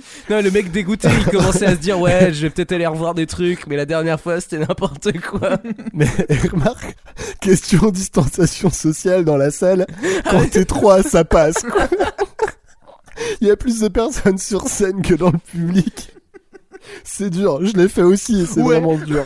Non, 0.30 0.40
le 0.42 0.50
mec 0.50 0.70
dégoûté, 0.72 1.08
il 1.18 1.24
commençait 1.26 1.66
à 1.66 1.72
se 1.72 1.80
dire 1.80 1.98
ouais, 2.00 2.32
je 2.32 2.42
vais 2.42 2.50
peut-être 2.50 2.72
aller 2.72 2.86
revoir 2.86 3.14
des 3.14 3.26
trucs, 3.26 3.66
mais 3.66 3.76
la 3.76 3.86
dernière 3.86 4.20
fois 4.20 4.40
c'était 4.40 4.58
n'importe 4.58 5.18
quoi. 5.20 5.58
Mais 5.92 6.08
remarque, 6.52 6.96
question 7.40 7.90
distanciation 7.90 8.70
sociale 8.70 9.24
dans 9.24 9.36
la 9.36 9.50
salle. 9.50 9.86
Quand 10.30 10.48
t'es 10.50 10.64
trois, 10.64 11.02
ça 11.02 11.24
passe. 11.24 11.62
quoi. 11.70 11.88
Il 13.40 13.48
y 13.48 13.50
a 13.50 13.56
plus 13.56 13.80
de 13.80 13.88
personnes 13.88 14.38
sur 14.38 14.68
scène 14.68 15.02
que 15.02 15.14
dans 15.14 15.30
le 15.30 15.38
public. 15.38 16.12
C'est 17.02 17.30
dur, 17.30 17.64
je 17.64 17.72
l'ai 17.76 17.88
fait 17.88 18.02
aussi 18.02 18.42
et 18.42 18.46
c'est 18.46 18.60
Ouais. 18.60 18.78
vraiment 18.80 18.96
dur. 18.96 19.24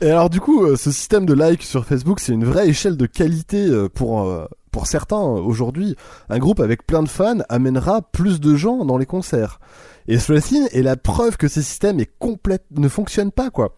Et 0.00 0.10
alors 0.10 0.28
du 0.30 0.40
coup, 0.40 0.64
euh, 0.64 0.76
ce 0.76 0.90
système 0.90 1.24
de 1.26 1.32
like 1.32 1.62
sur 1.62 1.86
Facebook, 1.86 2.18
c'est 2.20 2.32
une 2.32 2.44
vraie 2.44 2.68
échelle 2.68 2.96
de 2.96 3.06
qualité 3.06 3.66
euh, 3.68 3.88
pour 3.88 4.22
euh, 4.28 4.46
pour 4.72 4.88
certains 4.88 5.20
aujourd'hui. 5.20 5.94
Un 6.28 6.38
groupe 6.38 6.58
avec 6.58 6.84
plein 6.86 7.04
de 7.04 7.08
fans 7.08 7.38
amènera 7.48 8.02
plus 8.02 8.40
de 8.40 8.56
gens 8.56 8.84
dans 8.84 8.98
les 8.98 9.06
concerts. 9.06 9.60
Et 10.08 10.16
Threathin 10.16 10.66
est 10.72 10.82
la 10.82 10.96
preuve 10.96 11.36
que 11.36 11.46
ce 11.46 11.62
système 11.62 12.00
est 12.00 12.10
complète, 12.18 12.64
ne 12.72 12.88
fonctionne 12.88 13.30
pas 13.30 13.50
quoi. 13.50 13.76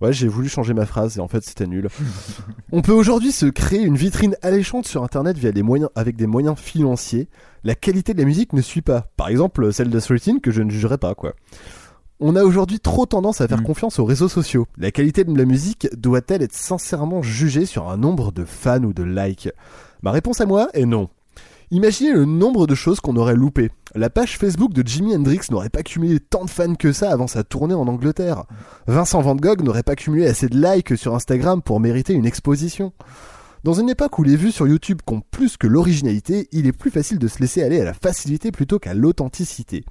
Ouais, 0.00 0.12
j'ai 0.12 0.28
voulu 0.28 0.48
changer 0.48 0.74
ma 0.74 0.84
phrase 0.84 1.16
et 1.16 1.20
en 1.20 1.28
fait 1.28 1.42
c'était 1.42 1.66
nul. 1.66 1.88
On 2.72 2.82
peut 2.82 2.92
aujourd'hui 2.92 3.32
se 3.32 3.46
créer 3.46 3.82
une 3.82 3.96
vitrine 3.96 4.36
alléchante 4.42 4.86
sur 4.86 5.02
internet 5.02 5.36
via 5.36 5.52
des 5.52 5.62
moyens 5.62 5.90
avec 5.94 6.16
des 6.16 6.26
moyens 6.26 6.56
financiers. 6.58 7.28
La 7.64 7.74
qualité 7.74 8.14
de 8.14 8.18
la 8.18 8.26
musique 8.26 8.52
ne 8.52 8.60
suit 8.60 8.82
pas. 8.82 9.06
Par 9.16 9.28
exemple, 9.28 9.72
celle 9.72 9.90
de 9.90 10.00
Threathin 10.00 10.38
que 10.38 10.50
je 10.50 10.62
ne 10.62 10.70
jugerai 10.70 10.98
pas 10.98 11.14
quoi. 11.14 11.34
On 12.18 12.34
a 12.34 12.44
aujourd'hui 12.44 12.80
trop 12.80 13.04
tendance 13.04 13.42
à 13.42 13.48
faire 13.48 13.62
confiance 13.62 13.98
aux 13.98 14.06
réseaux 14.06 14.28
sociaux. 14.28 14.66
La 14.78 14.90
qualité 14.90 15.24
de 15.24 15.36
la 15.36 15.44
musique 15.44 15.86
doit-elle 15.94 16.40
être 16.40 16.54
sincèrement 16.54 17.20
jugée 17.20 17.66
sur 17.66 17.90
un 17.90 17.98
nombre 17.98 18.32
de 18.32 18.46
fans 18.46 18.82
ou 18.84 18.94
de 18.94 19.02
likes? 19.02 19.50
Ma 20.02 20.10
réponse 20.10 20.40
à 20.40 20.46
moi 20.46 20.68
est 20.74 20.86
non. 20.86 21.08
Imaginez 21.72 22.12
le 22.12 22.24
nombre 22.24 22.68
de 22.68 22.76
choses 22.76 23.00
qu'on 23.00 23.16
aurait 23.16 23.34
loupé. 23.34 23.70
La 23.96 24.08
page 24.08 24.38
Facebook 24.38 24.72
de 24.72 24.86
Jimi 24.86 25.16
Hendrix 25.16 25.40
n'aurait 25.50 25.68
pas 25.68 25.82
cumulé 25.82 26.20
tant 26.20 26.44
de 26.44 26.50
fans 26.50 26.76
que 26.76 26.92
ça 26.92 27.10
avant 27.10 27.26
sa 27.26 27.42
tournée 27.42 27.74
en 27.74 27.88
Angleterre. 27.88 28.44
Vincent 28.86 29.20
Van 29.20 29.34
Gogh 29.34 29.62
n'aurait 29.62 29.82
pas 29.82 29.96
cumulé 29.96 30.26
assez 30.26 30.48
de 30.48 30.56
likes 30.56 30.96
sur 30.96 31.16
Instagram 31.16 31.62
pour 31.62 31.80
mériter 31.80 32.12
une 32.12 32.24
exposition. 32.24 32.92
Dans 33.64 33.72
une 33.72 33.90
époque 33.90 34.16
où 34.20 34.22
les 34.22 34.36
vues 34.36 34.52
sur 34.52 34.68
YouTube 34.68 35.00
comptent 35.04 35.26
plus 35.32 35.56
que 35.56 35.66
l'originalité, 35.66 36.46
il 36.52 36.68
est 36.68 36.72
plus 36.72 36.92
facile 36.92 37.18
de 37.18 37.26
se 37.26 37.40
laisser 37.40 37.64
aller 37.64 37.80
à 37.80 37.84
la 37.84 37.94
facilité 37.94 38.52
plutôt 38.52 38.78
qu'à 38.78 38.94
l'authenticité. 38.94 39.84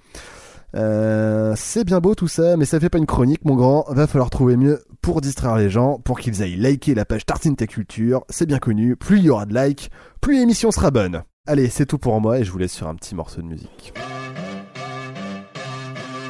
Euh, 0.76 1.54
c'est 1.56 1.86
bien 1.86 2.00
beau 2.00 2.16
tout 2.16 2.28
ça, 2.28 2.58
mais 2.58 2.66
ça 2.66 2.80
fait 2.80 2.90
pas 2.90 2.98
une 2.98 3.06
chronique, 3.06 3.46
mon 3.46 3.56
grand. 3.56 3.86
Va 3.90 4.08
falloir 4.08 4.30
trouver 4.30 4.58
mieux 4.58 4.84
pour 5.02 5.22
distraire 5.22 5.56
les 5.56 5.70
gens, 5.70 6.00
pour 6.00 6.20
qu'ils 6.20 6.44
aillent 6.44 6.58
liker 6.58 6.96
la 6.96 7.06
page 7.06 7.26
Tartine 7.26 7.56
Ta 7.56 7.68
Culture. 7.68 8.24
C'est 8.30 8.46
bien 8.46 8.60
connu. 8.60 8.96
Plus 8.96 9.20
il 9.20 9.26
y 9.26 9.30
aura 9.30 9.46
de 9.46 9.56
likes, 9.56 9.90
plus 10.22 10.36
l'émission 10.36 10.72
sera 10.72 10.92
bonne. 10.92 11.24
Allez, 11.48 11.70
c'est 11.70 11.86
tout 11.86 12.00
pour 12.00 12.20
moi 12.20 12.40
et 12.40 12.44
je 12.44 12.52
vous 12.52 12.58
laisse 12.58 12.74
sur 12.74 12.88
un 12.88 12.96
petit 12.96 13.16
morceau 13.16 13.42
de 13.42 13.48
musique. 13.48 13.94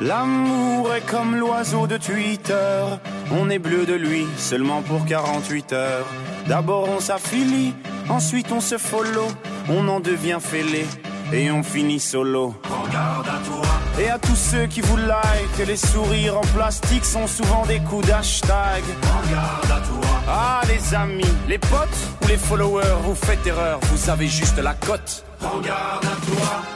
L'amour 0.02 0.94
est 0.94 1.06
comme 1.06 1.38
l'oiseau 1.38 1.88
de 1.88 1.96
Twitter. 1.96 2.84
On 3.32 3.50
est 3.50 3.60
bleu 3.60 3.86
de 3.86 3.94
lui 3.94 4.26
seulement 4.38 4.82
pour 4.82 5.06
48 5.06 5.74
heures. 5.74 6.06
D'abord 6.50 6.90
on 6.90 7.00
s'affilie, 7.00 7.74
ensuite 8.10 8.52
on 8.52 8.60
se 8.60 8.78
follow. 8.78 9.28
On 9.70 9.88
en 9.88 10.02
devient 10.02 10.40
fêlé 10.42 10.86
et 11.34 11.52
on 11.52 11.64
finit 11.64 12.00
solo. 12.00 12.54
Regarde 12.64 13.28
à 13.28 13.40
toi. 13.46 13.66
Et 14.00 14.10
à 14.10 14.20
tous 14.20 14.36
ceux 14.36 14.68
qui 14.68 14.82
vous 14.82 14.98
like, 14.98 15.68
les 15.68 15.78
sourires 15.78 16.38
en 16.38 16.48
plastique 16.56 17.06
sont 17.06 17.28
souvent 17.28 17.66
des 17.66 17.80
coups 17.80 18.08
d'hashtag. 18.08 18.84
Regarde 19.02 19.72
à 19.72 19.86
toi. 19.86 20.22
Ah 20.28 20.62
les 20.68 20.96
amis, 20.96 21.24
les 21.48 21.58
potes 21.58 22.10
ou 22.24 22.28
les 22.28 22.38
followers, 22.38 22.98
vous 23.04 23.16
faites 23.16 23.46
erreur, 23.46 23.80
vous 23.92 24.10
avez 24.10 24.28
juste 24.28 24.58
la 24.58 24.74
cote. 24.74 25.24
Regarde 25.40 26.06
à 26.06 26.26
toi. 26.26 26.75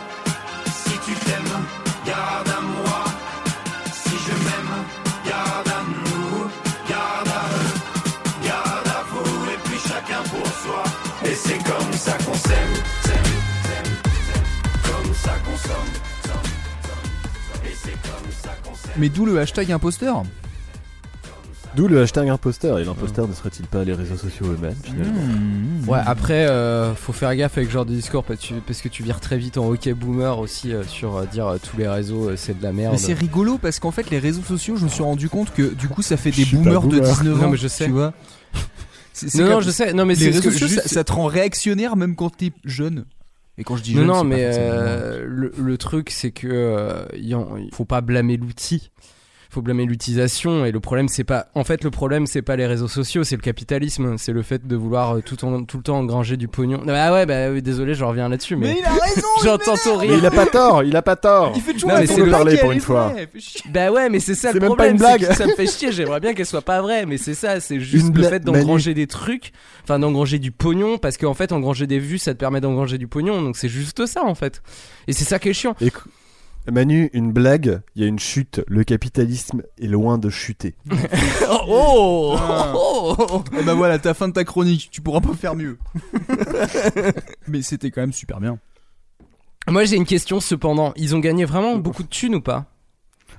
Mais 19.00 19.10
d'où 19.10 19.26
le 19.26 19.40
hashtag 19.40 19.72
imposteur 19.72 20.24
D'où 21.76 21.88
le 21.88 22.02
hashtag 22.02 22.28
imposteur. 22.30 22.80
Et 22.80 22.84
l'imposteur 22.84 23.28
ne 23.28 23.34
serait-il 23.34 23.66
pas 23.68 23.84
les 23.84 23.94
réseaux 23.94 24.18
sociaux 24.18 24.48
eux-mêmes 24.48 24.74
finalement 24.84 25.22
Ouais, 25.88 26.00
après, 26.04 26.48
euh, 26.48 26.96
faut 26.96 27.14
faire 27.14 27.36
gaffe 27.36 27.58
avec 27.58 27.70
ce 27.70 27.74
genre 27.74 27.86
de 27.86 27.94
discours 27.94 28.24
parce 28.24 28.40
que 28.40 28.46
tu, 28.48 28.54
parce 28.56 28.82
que 28.82 28.90
tu 28.90 29.04
vires 29.04 29.20
très 29.20 29.38
vite 29.38 29.58
en 29.60 29.68
hockey 29.70 29.94
boomer 29.94 30.40
aussi 30.40 30.74
euh, 30.74 30.84
sur 30.84 31.16
euh, 31.18 31.26
dire 31.26 31.46
euh, 31.48 31.58
tous 31.62 31.78
les 31.78 31.88
réseaux 31.88 32.30
euh, 32.30 32.36
c'est 32.36 32.58
de 32.58 32.64
la 32.64 32.72
merde. 32.74 32.94
Mais 32.94 32.98
c'est 32.98 33.14
rigolo 33.14 33.60
parce 33.60 33.80
qu'en 33.80 33.92
fait 33.92 34.10
les 34.10 34.18
réseaux 34.20 34.42
sociaux, 34.42 34.78
je 34.78 34.86
me 34.86 34.90
suis 34.90 35.04
rendu 35.04 35.30
compte 35.30 35.54
que 35.54 35.74
du 35.76 35.88
coup 35.88 36.02
ça 36.02 36.18
fait 36.18 36.32
des 36.32 36.44
boomers 36.46 36.82
de 36.88 36.98
boomer. 37.00 37.02
19 37.14 37.34
ans. 37.36 37.42
Non, 37.44 37.50
mais 37.52 37.58
je 37.58 37.68
sais. 37.68 37.86
Tu 37.86 37.92
vois 37.92 38.14
C'est- 39.14 39.30
c'est 39.30 39.44
Non, 39.44 39.62
je 39.62 39.70
sais. 39.70 39.94
Non, 39.94 40.06
mais 40.06 40.16
les 40.16 40.26
réseaux 40.28 40.42
que 40.42 40.50
sociaux, 40.52 40.68
juste- 40.68 40.82
ça, 40.82 40.90
ça 40.90 41.04
te 41.04 41.12
rend 41.12 41.26
réactionnaire 41.28 41.96
même 41.96 42.16
quand 42.16 42.36
t'es 42.36 42.52
jeune. 42.66 43.06
Et 43.60 43.64
quand 43.64 43.76
je 43.76 43.84
dis 43.84 43.94
non, 43.94 44.00
jeune, 44.00 44.08
non, 44.08 44.14
pas 44.16 44.24
mais 44.24 44.52
euh, 44.58 45.26
le, 45.28 45.52
le 45.56 45.78
truc 45.78 46.10
c'est 46.10 46.32
que 46.32 46.48
euh, 46.48 47.06
y 47.16 47.36
en- 47.36 47.58
faut 47.74 47.86
pas 47.86 48.02
blâmer 48.02 48.38
l'outil. 48.38 48.90
Faut 49.52 49.64
blâmer 49.64 49.86
l'utilisation 49.86 50.64
et 50.66 50.72
le 50.72 50.80
problème 50.80 51.08
c'est 51.08 51.24
pas 51.24 51.48
en 51.56 51.64
fait 51.64 51.84
le 51.84 51.90
problème 51.90 52.28
c'est 52.28 52.44
pas 52.44 52.56
les 52.56 52.68
réseaux 52.68 52.88
sociaux 52.88 53.24
c'est 53.24 53.36
le 53.36 53.42
capitalisme 53.42 54.16
c'est 54.20 54.32
le 54.32 54.44
fait 54.44 54.68
de 54.68 54.76
vouloir 54.76 55.18
euh, 55.18 55.22
tout, 55.22 55.44
en- 55.44 55.64
tout 55.64 55.78
le 55.78 55.84
temps 55.84 55.98
engranger 55.98 56.38
du 56.38 56.48
pognon 56.48 56.82
ah 56.88 57.12
ouais 57.14 57.26
bah 57.26 57.50
oui, 57.50 57.64
désolé 57.64 57.96
je 57.96 58.04
reviens 58.04 58.30
là-dessus 58.30 58.56
mais, 58.56 58.74
Mais 58.74 58.80
il 58.80 58.86
a 58.86 58.92
raison, 58.92 59.28
j'entends 59.44 59.76
ton 59.84 59.98
rire 59.98 60.12
Mais 60.12 60.18
il 60.20 60.26
a 60.28 60.30
pas 60.30 60.46
tort, 60.46 60.84
il 60.84 60.96
a 60.96 61.02
pas 61.02 61.16
tort. 61.16 61.54
Il 61.56 61.62
fait 61.64 61.74
toujours 61.74 61.90
Non, 61.90 61.96
mais 62.00 62.06
c'est 62.06 62.18
de 62.18 62.24
le- 62.26 62.32
parler 62.32 62.58
pour 62.58 62.72
une 62.72 62.80
fois. 62.80 63.12
Bah 63.72 63.92
ouais, 63.92 64.08
mais 64.10 64.20
c'est 64.20 64.36
ça 64.36 64.50
C'est 64.50 64.56
le 64.56 64.60
même 64.60 64.70
pas 64.70 64.76
problème. 64.76 64.94
une 64.94 65.00
c'est 65.00 65.18
blague. 65.18 65.30
que 65.30 65.36
Ça 65.36 65.48
me 65.48 65.56
fait 65.56 65.66
chier. 65.68 65.92
J'aimerais 65.92 66.20
bien 66.20 66.34
qu'elle 66.36 66.46
soit 66.46 66.62
pas 66.62 66.82
vraie, 66.82 67.06
mais 67.08 67.18
c'est 67.18 67.34
ça. 67.34 67.60
C'est 67.60 67.80
juste 67.80 68.08
Une 68.10 68.14
le 68.16 68.24
fait 68.24 68.40
d'engranger 68.42 68.94
des 68.94 69.08
trucs, 69.08 69.52
enfin 69.84 69.98
d'engranger 70.00 70.38
du 70.40 70.52
pognon, 70.52 70.98
parce 71.00 71.18
qu'en 71.18 71.34
fait, 71.34 71.52
engranger 71.52 71.88
des 71.88 71.98
vues, 72.00 72.20
ça 72.20 72.34
te 72.34 72.40
permet 72.40 72.62
d'engranger 72.62 72.98
du 73.00 73.08
pognon. 73.08 73.42
Donc 73.42 73.58
c'est 73.58 73.70
juste 73.70 74.06
ça 74.06 74.24
en 74.24 74.36
fait. 74.36 74.62
Et 75.08 75.14
c'est 75.14 75.26
ça 75.26 75.40
qui 75.40 75.50
est 75.50 75.54
chiant. 75.54 75.76
Manu, 76.72 77.10
une 77.14 77.32
blague, 77.32 77.82
il 77.96 78.02
y 78.02 78.06
a 78.06 78.08
une 78.08 78.20
chute. 78.20 78.62
Le 78.68 78.84
capitalisme 78.84 79.64
est 79.82 79.88
loin 79.88 80.18
de 80.18 80.30
chuter. 80.30 80.76
oh, 81.68 82.36
Ah. 82.38 82.74
oh, 82.76 83.16
oh. 83.18 83.44
Et 83.60 83.64
bah 83.64 83.74
voilà, 83.74 84.00
t'as 84.00 84.14
fin 84.14 84.28
de 84.28 84.34
ta 84.34 84.44
chronique, 84.44 84.90
tu 84.92 85.02
pourras 85.02 85.22
pas 85.22 85.34
faire 85.34 85.56
mieux. 85.56 85.78
mais 87.48 87.62
c'était 87.62 87.92
quand 87.92 88.02
même 88.02 88.14
super 88.14 88.40
bien. 88.40 88.60
Moi 89.68 89.84
j'ai 89.86 89.98
une 89.98 90.06
question 90.06 90.40
cependant. 90.40 90.94
Ils 90.96 91.16
ont 91.16 91.20
gagné 91.20 91.46
vraiment 91.46 91.78
beaucoup 91.78 92.04
de 92.04 92.08
thunes 92.08 92.36
ou 92.36 92.42
pas? 92.42 92.66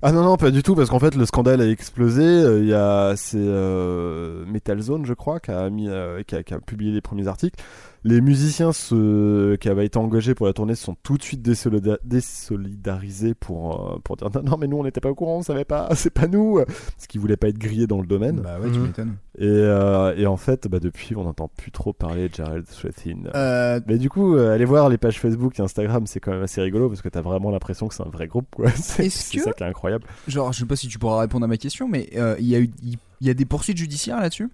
Ah 0.02 0.12
non 0.12 0.22
non 0.22 0.36
pas 0.36 0.50
du 0.50 0.62
tout 0.62 0.74
parce 0.74 0.88
qu'en 0.88 0.98
fait 0.98 1.14
le 1.14 1.26
scandale 1.26 1.60
a 1.60 1.68
explosé. 1.68 2.22
Euh, 2.22 2.60
Il 2.62 2.68
y 2.68 2.74
a 2.74 3.14
c'est 3.16 3.36
euh, 3.38 4.44
Metal 4.46 4.80
Zone 4.80 5.04
je 5.04 5.12
crois 5.12 5.40
qui 5.40 5.50
a 5.50 5.68
mis 5.70 5.88
euh, 5.88 6.22
qui, 6.22 6.36
a, 6.36 6.42
qui 6.42 6.54
a 6.54 6.60
publié 6.60 6.92
les 6.92 7.00
premiers 7.00 7.26
articles. 7.26 7.58
Les 8.02 8.20
musiciens 8.22 8.72
ce, 8.72 9.56
qui 9.56 9.68
avaient 9.68 9.84
été 9.84 9.98
engagés 9.98 10.34
pour 10.34 10.46
la 10.46 10.52
tournée 10.54 10.74
se 10.74 10.84
sont 10.84 10.96
tout 11.02 11.18
de 11.18 11.22
suite 11.22 11.42
désolida- 11.42 11.98
désolidarisés 12.02 13.34
pour 13.34 13.92
euh, 13.94 13.98
pour 14.02 14.16
dire 14.16 14.28
non 14.34 14.42
non 14.42 14.56
mais 14.56 14.66
nous 14.66 14.78
on 14.78 14.84
n'était 14.84 15.00
pas 15.00 15.10
au 15.10 15.14
courant 15.14 15.36
on 15.38 15.42
savait 15.42 15.64
pas 15.66 15.88
c'est 15.94 16.10
pas 16.12 16.26
nous 16.26 16.60
parce 16.64 17.06
qu'ils 17.06 17.20
voulaient 17.20 17.36
pas 17.36 17.48
être 17.48 17.58
grillés 17.58 17.86
dans 17.86 18.00
le 18.00 18.06
domaine. 18.06 18.40
Bah 18.40 18.58
ouais, 18.58 18.70
tu 18.70 18.78
Mhm. 18.78 18.86
m'étonnes. 18.86 19.16
Et, 19.38 19.44
euh, 19.46 20.14
et 20.16 20.26
en 20.26 20.36
fait, 20.36 20.66
bah 20.68 20.80
depuis, 20.80 21.14
on 21.16 21.24
n'entend 21.24 21.48
plus 21.56 21.70
trop 21.70 21.92
parler 21.92 22.28
de 22.28 22.34
Jared 22.34 22.66
Sweatin. 22.68 23.30
Euh, 23.34 23.80
Mais 23.86 23.96
du 23.96 24.10
coup, 24.10 24.34
euh, 24.36 24.52
allez 24.54 24.64
voir 24.66 24.88
les 24.88 24.98
pages 24.98 25.18
Facebook 25.20 25.58
et 25.58 25.62
Instagram, 25.62 26.06
c'est 26.06 26.20
quand 26.20 26.32
même 26.32 26.42
assez 26.42 26.60
rigolo 26.60 26.88
parce 26.88 27.00
que 27.00 27.08
t'as 27.08 27.22
vraiment 27.22 27.50
l'impression 27.50 27.88
que 27.88 27.94
c'est 27.94 28.02
un 28.02 28.10
vrai 28.10 28.26
groupe, 28.26 28.48
quoi. 28.54 28.70
C'est 28.74 29.04
que- 29.04 29.10
ça 29.44 29.52
qui 29.52 29.62
est 29.62 29.66
incroyable. 29.66 30.04
genre, 30.26 30.52
je 30.52 30.58
sais 30.60 30.66
pas 30.66 30.76
si 30.76 30.88
tu 30.88 30.98
pourras 30.98 31.20
répondre 31.20 31.44
à 31.44 31.48
ma 31.48 31.56
question, 31.56 31.88
mais 31.88 32.10
euh, 32.16 32.36
il 32.38 32.46
y 32.46 32.54
a 32.56 32.60
eu, 32.60 32.70
il 32.82 32.96
il 33.22 33.26
y 33.26 33.30
a 33.30 33.34
des 33.34 33.44
poursuites 33.44 33.76
judiciaires 33.76 34.18
là-dessus? 34.18 34.48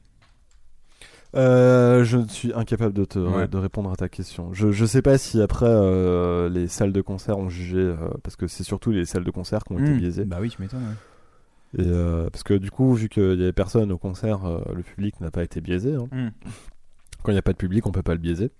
Euh, 1.36 2.02
je 2.04 2.18
suis 2.28 2.52
incapable 2.54 2.92
de 2.94 3.04
te 3.04 3.18
Ouais. 3.18 3.46
de 3.48 3.56
répondre 3.58 3.90
à 3.90 3.96
ta 3.96 4.08
question. 4.08 4.52
Je, 4.52 4.70
je 4.72 4.84
sais 4.86 5.02
pas 5.02 5.18
si 5.18 5.40
après 5.42 5.66
euh, 5.68 6.48
les 6.48 6.66
salles 6.66 6.92
de 6.92 7.00
concert 7.02 7.38
ont 7.38 7.48
jugé 7.48 7.78
euh, 7.78 7.96
parce 8.22 8.36
que 8.36 8.46
c'est 8.46 8.64
surtout 8.64 8.90
les 8.90 9.04
salles 9.04 9.24
de 9.24 9.30
concert 9.30 9.62
qui 9.64 9.72
ont 9.72 9.78
été 9.78 9.90
Hmm. 9.92 9.98
biaisées. 9.98 10.24
Bah 10.24 10.38
oui, 10.40 10.48
tu 10.50 10.60
m'étonnes. 10.62 10.80
ouais. 10.82 11.84
Et 11.84 11.88
euh, 11.88 12.30
parce 12.30 12.42
que 12.42 12.54
du 12.54 12.70
coup, 12.70 12.94
vu 12.94 13.08
qu'il 13.08 13.38
y 13.38 13.42
avait 13.42 13.52
personne 13.52 13.92
au 13.92 13.98
concert, 13.98 14.40
le 14.74 14.82
public 14.82 15.20
n'a 15.20 15.30
pas 15.30 15.42
été 15.44 15.60
biaisé. 15.60 15.94
hein. 15.94 16.08
Hmm. 16.10 16.28
Quand 17.22 17.32
il 17.32 17.34
n'y 17.34 17.38
a 17.38 17.42
pas 17.42 17.52
de 17.52 17.58
public, 17.58 17.86
on 17.86 17.92
peut 17.92 18.02
pas 18.02 18.14
le 18.14 18.20
biaiser. 18.20 18.50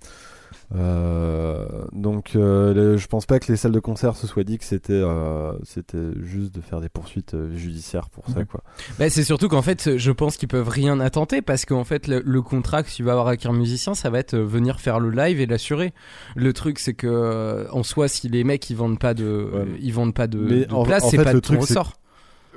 Euh, 0.74 1.66
donc, 1.92 2.32
euh, 2.36 2.96
je 2.96 3.06
pense 3.06 3.26
pas 3.26 3.38
que 3.38 3.50
les 3.50 3.56
salles 3.56 3.72
de 3.72 3.80
concert 3.80 4.16
se 4.16 4.26
soient 4.26 4.44
dit 4.44 4.58
que 4.58 4.64
c'était 4.64 4.92
euh, 4.92 5.52
c'était 5.64 5.98
juste 6.22 6.54
de 6.54 6.60
faire 6.60 6.80
des 6.80 6.88
poursuites 6.88 7.36
judiciaires 7.54 8.08
pour 8.10 8.24
ça, 8.28 8.44
quoi. 8.44 8.62
Bah, 8.98 9.08
c'est 9.10 9.24
surtout 9.24 9.48
qu'en 9.48 9.62
fait, 9.62 9.96
je 9.96 10.10
pense 10.10 10.36
qu'ils 10.36 10.48
peuvent 10.48 10.68
rien 10.68 10.98
attenter 11.00 11.42
parce 11.42 11.64
qu'en 11.64 11.84
fait, 11.84 12.06
le, 12.08 12.20
le 12.24 12.42
contrat 12.42 12.82
que 12.82 12.90
tu 12.90 13.02
vas 13.02 13.12
avoir 13.12 13.28
avec 13.28 13.46
un 13.46 13.52
musicien, 13.52 13.94
ça 13.94 14.10
va 14.10 14.18
être 14.18 14.36
venir 14.36 14.80
faire 14.80 15.00
le 15.00 15.10
live 15.10 15.40
et 15.40 15.46
l'assurer. 15.46 15.92
Le 16.34 16.52
truc, 16.52 16.78
c'est 16.78 16.94
que 16.94 17.66
en 17.70 17.82
soi, 17.82 18.08
si 18.08 18.28
les 18.28 18.44
mecs 18.44 18.68
ils 18.70 18.76
vendent 18.76 18.98
pas 18.98 19.14
de, 19.14 19.26
Ouais. 19.52 19.66
ils 19.80 19.92
vendent 19.92 20.14
pas 20.14 20.26
de, 20.26 20.38
de 20.64 20.66
en- 20.72 20.82
place, 20.84 21.08
c'est 21.10 21.16
pas 21.16 21.32
le 21.32 21.34
de 21.34 21.40
truc, 21.40 21.60
ressort. 21.60 21.94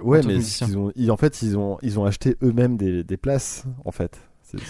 Ouais, 0.02 0.22
mais 0.26 0.36
ils 0.38 0.78
ont, 0.78 0.92
ils- 0.96 1.12
en 1.12 1.18
fait, 1.18 1.42
ils 1.42 1.58
ont, 1.58 1.78
ils 1.82 2.00
ont 2.00 2.06
acheté 2.06 2.38
eux-mêmes 2.42 2.78
des, 2.78 3.04
des 3.04 3.18
places, 3.18 3.66
en 3.86 3.92
fait. 3.92 4.20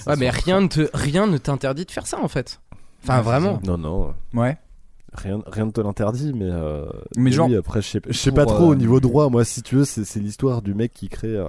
Ouais, 0.07 0.15
mais 0.17 0.29
rien 0.29 0.59
ne 0.59 0.67
te, 0.67 0.89
rien 0.93 1.25
ne 1.27 1.37
t'interdit 1.37 1.85
de 1.85 1.91
faire 1.91 2.05
ça 2.05 2.19
en 2.21 2.27
fait. 2.27 2.59
Enfin, 3.03 3.17
Ouais, 3.17 3.23
vraiment. 3.23 3.59
Non, 3.65 3.77
non. 3.77 4.13
Ouais. 4.33 4.57
Rien, 5.13 5.39
rien 5.47 5.65
ne 5.65 5.71
te 5.71 5.81
l'interdit, 5.81 6.33
mais. 6.35 6.45
euh, 6.49 6.85
Mais 7.17 7.31
genre, 7.31 7.47
oui, 7.49 7.55
après, 7.55 7.81
je 7.81 7.87
sais, 7.87 8.01
je 8.07 8.13
sais 8.17 8.29
pour, 8.31 8.35
pas 8.37 8.45
trop 8.45 8.65
euh, 8.65 8.73
au 8.73 8.75
niveau 8.75 8.99
droit. 8.99 9.29
Moi, 9.29 9.43
si 9.43 9.63
tu 9.63 9.75
veux, 9.75 9.85
c'est 9.85 10.05
c'est 10.05 10.19
l'histoire 10.19 10.61
du 10.61 10.75
mec 10.75 10.93
qui 10.93 11.09
crée, 11.09 11.35
euh, 11.35 11.47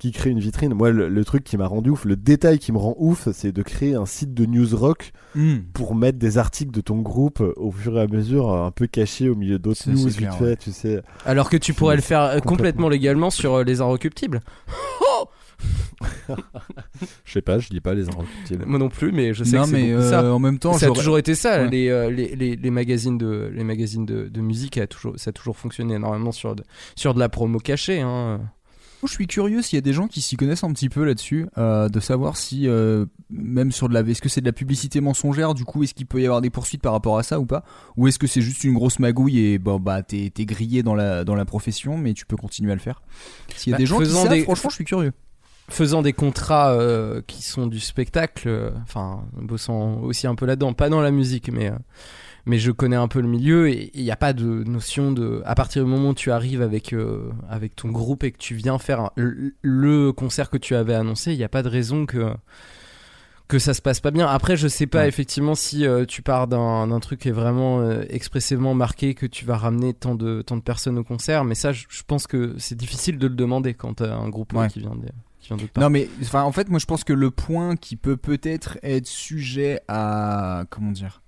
qui 0.00 0.10
crée 0.10 0.30
une 0.30 0.40
vitrine. 0.40 0.74
Moi, 0.74 0.90
le, 0.90 1.08
le 1.08 1.24
truc 1.24 1.44
qui 1.44 1.56
m'a 1.56 1.68
rendu 1.68 1.90
ouf, 1.90 2.04
le 2.04 2.16
détail 2.16 2.58
qui 2.58 2.72
me 2.72 2.78
rend 2.78 2.96
ouf, 2.98 3.28
c'est 3.32 3.52
de 3.52 3.62
créer 3.62 3.94
un 3.94 4.06
site 4.06 4.34
de 4.34 4.44
news 4.46 4.66
rock 4.76 5.12
Hmm. 5.36 5.58
pour 5.72 5.94
mettre 5.94 6.18
des 6.18 6.38
articles 6.38 6.72
de 6.72 6.80
ton 6.80 6.98
groupe 6.98 7.40
au 7.56 7.70
fur 7.70 7.96
et 7.96 8.00
à 8.00 8.08
mesure, 8.08 8.52
un 8.52 8.72
peu 8.72 8.88
cachés 8.88 9.28
au 9.28 9.36
milieu 9.36 9.60
d'autres 9.60 9.88
news 9.88 9.96
c'est 9.96 10.08
vite 10.08 10.16
clair, 10.18 10.34
fait, 10.34 10.44
ouais. 10.44 10.56
tu 10.56 10.72
sais. 10.72 11.00
Alors 11.24 11.48
que 11.48 11.56
tu 11.56 11.72
pourrais 11.72 11.94
le 11.94 12.02
faire 12.02 12.22
complètement, 12.30 12.50
Complètement. 12.56 12.88
légalement 12.88 13.30
sur 13.30 13.62
les 13.62 13.80
inrecuptibles. 13.80 14.40
Oh 15.22 15.28
Je 17.24 17.32
sais 17.32 17.42
pas, 17.42 17.58
je 17.58 17.68
lis 17.70 17.80
pas 17.80 17.94
les 17.94 18.08
inrecuptibles. 18.08 18.64
Moi 18.66 18.78
non 18.78 18.88
plus, 18.88 19.12
mais 19.12 19.34
je 19.34 19.44
sais 19.44 19.56
Non, 19.56 19.64
que 19.64 19.70
c'est 19.70 19.92
euh, 19.92 20.10
ça. 20.10 20.32
en 20.32 20.38
même 20.38 20.58
temps, 20.58 20.72
ça 20.74 20.86
a 20.86 20.90
toujours 20.90 21.18
été 21.18 21.34
ça. 21.34 21.62
Ouais. 21.62 21.70
Les, 21.70 21.88
euh, 21.88 22.10
les, 22.10 22.34
les, 22.36 22.56
les 22.56 22.70
magazines 22.70 23.18
de 23.18 23.50
les 23.54 23.64
magazines 23.64 24.06
de, 24.06 24.28
de 24.28 24.40
musique, 24.40 24.78
a 24.78 24.86
toujours, 24.86 25.14
ça 25.16 25.30
a 25.30 25.32
toujours 25.32 25.56
fonctionné 25.56 25.94
énormément 25.94 26.32
sur 26.32 26.54
de, 26.56 26.64
sur 26.96 27.14
de 27.14 27.18
la 27.20 27.28
promo 27.28 27.58
cachée. 27.58 28.00
Hein. 28.00 28.40
Moi, 29.02 29.08
je 29.08 29.14
suis 29.14 29.26
curieux 29.26 29.62
s'il 29.62 29.76
y 29.76 29.78
a 29.78 29.82
des 29.82 29.94
gens 29.94 30.08
qui 30.08 30.20
s'y 30.20 30.36
connaissent 30.36 30.62
un 30.62 30.72
petit 30.74 30.90
peu 30.90 31.04
là-dessus, 31.04 31.46
euh, 31.56 31.88
de 31.88 32.00
savoir 32.00 32.36
si, 32.36 32.68
euh, 32.68 33.06
même 33.30 33.72
sur 33.72 33.88
de 33.88 33.94
la. 33.94 34.00
Est-ce 34.00 34.20
que 34.20 34.28
c'est 34.28 34.42
de 34.42 34.46
la 34.46 34.52
publicité 34.52 35.00
mensongère, 35.00 35.54
du 35.54 35.64
coup, 35.64 35.82
est-ce 35.82 35.94
qu'il 35.94 36.04
peut 36.06 36.20
y 36.20 36.26
avoir 36.26 36.42
des 36.42 36.50
poursuites 36.50 36.82
par 36.82 36.92
rapport 36.92 37.16
à 37.16 37.22
ça 37.22 37.40
ou 37.40 37.46
pas? 37.46 37.64
Ou 37.96 38.08
est-ce 38.08 38.18
que 38.18 38.26
c'est 38.26 38.42
juste 38.42 38.62
une 38.62 38.74
grosse 38.74 38.98
magouille 38.98 39.38
et 39.38 39.58
bon, 39.58 39.80
bah, 39.80 40.02
t'es 40.02 40.30
t'es 40.34 40.44
grillé 40.44 40.82
dans 40.82 40.94
la, 40.94 41.24
dans 41.24 41.34
la 41.34 41.46
profession, 41.46 41.96
mais 41.96 42.12
tu 42.12 42.26
peux 42.26 42.36
continuer 42.36 42.72
à 42.72 42.74
le 42.74 42.80
faire? 42.82 43.00
S'il 43.56 43.70
y 43.70 43.74
a 43.74 43.76
Bah, 43.76 43.78
des 43.78 43.86
gens 43.86 43.98
qui 44.00 44.10
savent, 44.10 44.28
des- 44.28 44.42
franchement, 44.42 44.68
je 44.68 44.74
suis 44.74 44.84
curieux. 44.84 45.12
Faisant 45.70 46.02
des 46.02 46.12
contrats 46.12 46.72
euh, 46.72 47.22
qui 47.26 47.42
sont 47.42 47.66
du 47.66 47.80
spectacle, 47.80 48.48
euh, 48.48 48.70
enfin 48.82 49.22
bossant 49.40 50.00
aussi 50.00 50.26
un 50.26 50.34
peu 50.34 50.44
là-dedans, 50.46 50.72
pas 50.74 50.88
dans 50.88 51.00
la 51.00 51.10
musique, 51.10 51.50
mais 51.50 51.70
euh, 51.70 51.74
mais 52.46 52.58
je 52.58 52.70
connais 52.72 52.96
un 52.96 53.08
peu 53.08 53.20
le 53.20 53.28
milieu 53.28 53.68
et 53.68 53.90
il 53.94 54.02
n'y 54.02 54.10
a 54.10 54.16
pas 54.16 54.32
de 54.32 54.64
notion 54.64 55.12
de. 55.12 55.42
À 55.44 55.54
partir 55.54 55.84
du 55.84 55.90
moment 55.90 56.10
où 56.10 56.14
tu 56.14 56.30
arrives 56.30 56.62
avec 56.62 56.94
avec 57.48 57.76
ton 57.76 57.88
groupe 57.90 58.24
et 58.24 58.32
que 58.32 58.38
tu 58.38 58.54
viens 58.54 58.78
faire 58.78 59.00
un- 59.00 59.10
le, 59.16 59.54
le 59.62 60.12
concert 60.12 60.50
que 60.50 60.56
tu 60.56 60.74
avais 60.74 60.94
annoncé, 60.94 61.32
il 61.32 61.38
n'y 61.38 61.44
a 61.44 61.48
pas 61.50 61.62
de 61.62 61.68
raison 61.68 62.06
que 62.06 62.32
que 63.46 63.58
ça 63.58 63.74
se 63.74 63.82
passe 63.82 63.98
pas 64.00 64.12
bien. 64.12 64.26
Après, 64.28 64.56
je 64.56 64.68
sais 64.68 64.86
pas 64.86 65.00
Ouais. 65.00 65.08
effectivement 65.08 65.56
si 65.56 65.84
euh, 65.84 66.04
tu 66.06 66.22
pars 66.22 66.46
d'un 66.46 67.00
truc 67.00 67.20
qui 67.20 67.28
est 67.28 67.32
vraiment 67.32 67.80
euh, 67.80 68.04
expressément 68.08 68.74
marqué 68.74 69.14
que 69.14 69.26
tu 69.26 69.44
vas 69.44 69.56
ramener 69.56 69.92
tant 69.92 70.14
de 70.14 70.40
tant 70.42 70.56
de 70.56 70.62
personnes 70.62 70.98
au 70.98 71.04
concert, 71.04 71.44
mais 71.44 71.56
ça, 71.56 71.72
je, 71.72 71.84
pense 72.06 72.26
que 72.28 72.54
c'est 72.58 72.76
difficile 72.76 73.18
de 73.18 73.26
le 73.26 73.34
demander 73.34 73.74
quand 73.74 73.94
t'as 73.94 74.14
un 74.14 74.28
groupe 74.28 74.52
Ouais. 74.54 74.68
qui 74.68 74.78
vient 74.80 74.94
de 74.94 75.04
qui 75.40 75.48
vient 75.48 75.56
d'autre 75.56 75.72
part. 75.72 75.82
Non 75.82 75.90
mais 75.90 76.08
enfin 76.22 76.42
en 76.42 76.52
fait 76.52 76.68
moi 76.68 76.78
je 76.78 76.86
pense 76.86 77.04
que 77.04 77.12
le 77.12 77.30
point 77.30 77.76
qui 77.76 77.96
peut 77.96 78.16
peut-être 78.16 78.78
être 78.82 79.06
sujet 79.06 79.80
à 79.88 80.64
comment 80.70 80.92
dire 80.92 81.22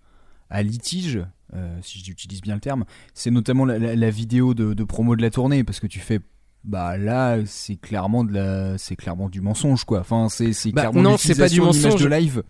à 0.50 0.62
litige 0.62 1.24
euh, 1.54 1.78
si 1.82 1.98
j'utilise 2.04 2.40
bien 2.40 2.54
le 2.54 2.60
terme 2.60 2.84
c'est 3.14 3.30
notamment 3.30 3.64
la, 3.64 3.78
la- 3.78 3.96
la 3.96 4.10
vidéo 4.10 4.54
de, 4.54 4.74
de 4.74 4.84
promo 4.84 5.16
de 5.16 5.22
la 5.22 5.30
tournée 5.30 5.64
parce 5.64 5.80
que 5.80 5.86
tu 5.86 5.98
fais 5.98 6.20
bah 6.64 6.96
là 6.96 7.38
c'est 7.46 7.76
clairement 7.76 8.22
de 8.24 8.32
la 8.32 8.78
c'est 8.78 8.96
clairement 8.96 9.28
du 9.28 9.40
mensonge 9.40 9.84
quoi 9.84 10.00
enfin 10.00 10.28
c'est 10.28 10.52
c'est 10.52 10.70
Bah, 10.72 10.82
clairement 10.82 11.02
non, 11.02 11.16
c'est 11.16 11.34
pas 11.36 11.48
du 11.48 11.60
mensonge. 11.60 12.00
de 12.00 12.06
live 12.08 12.42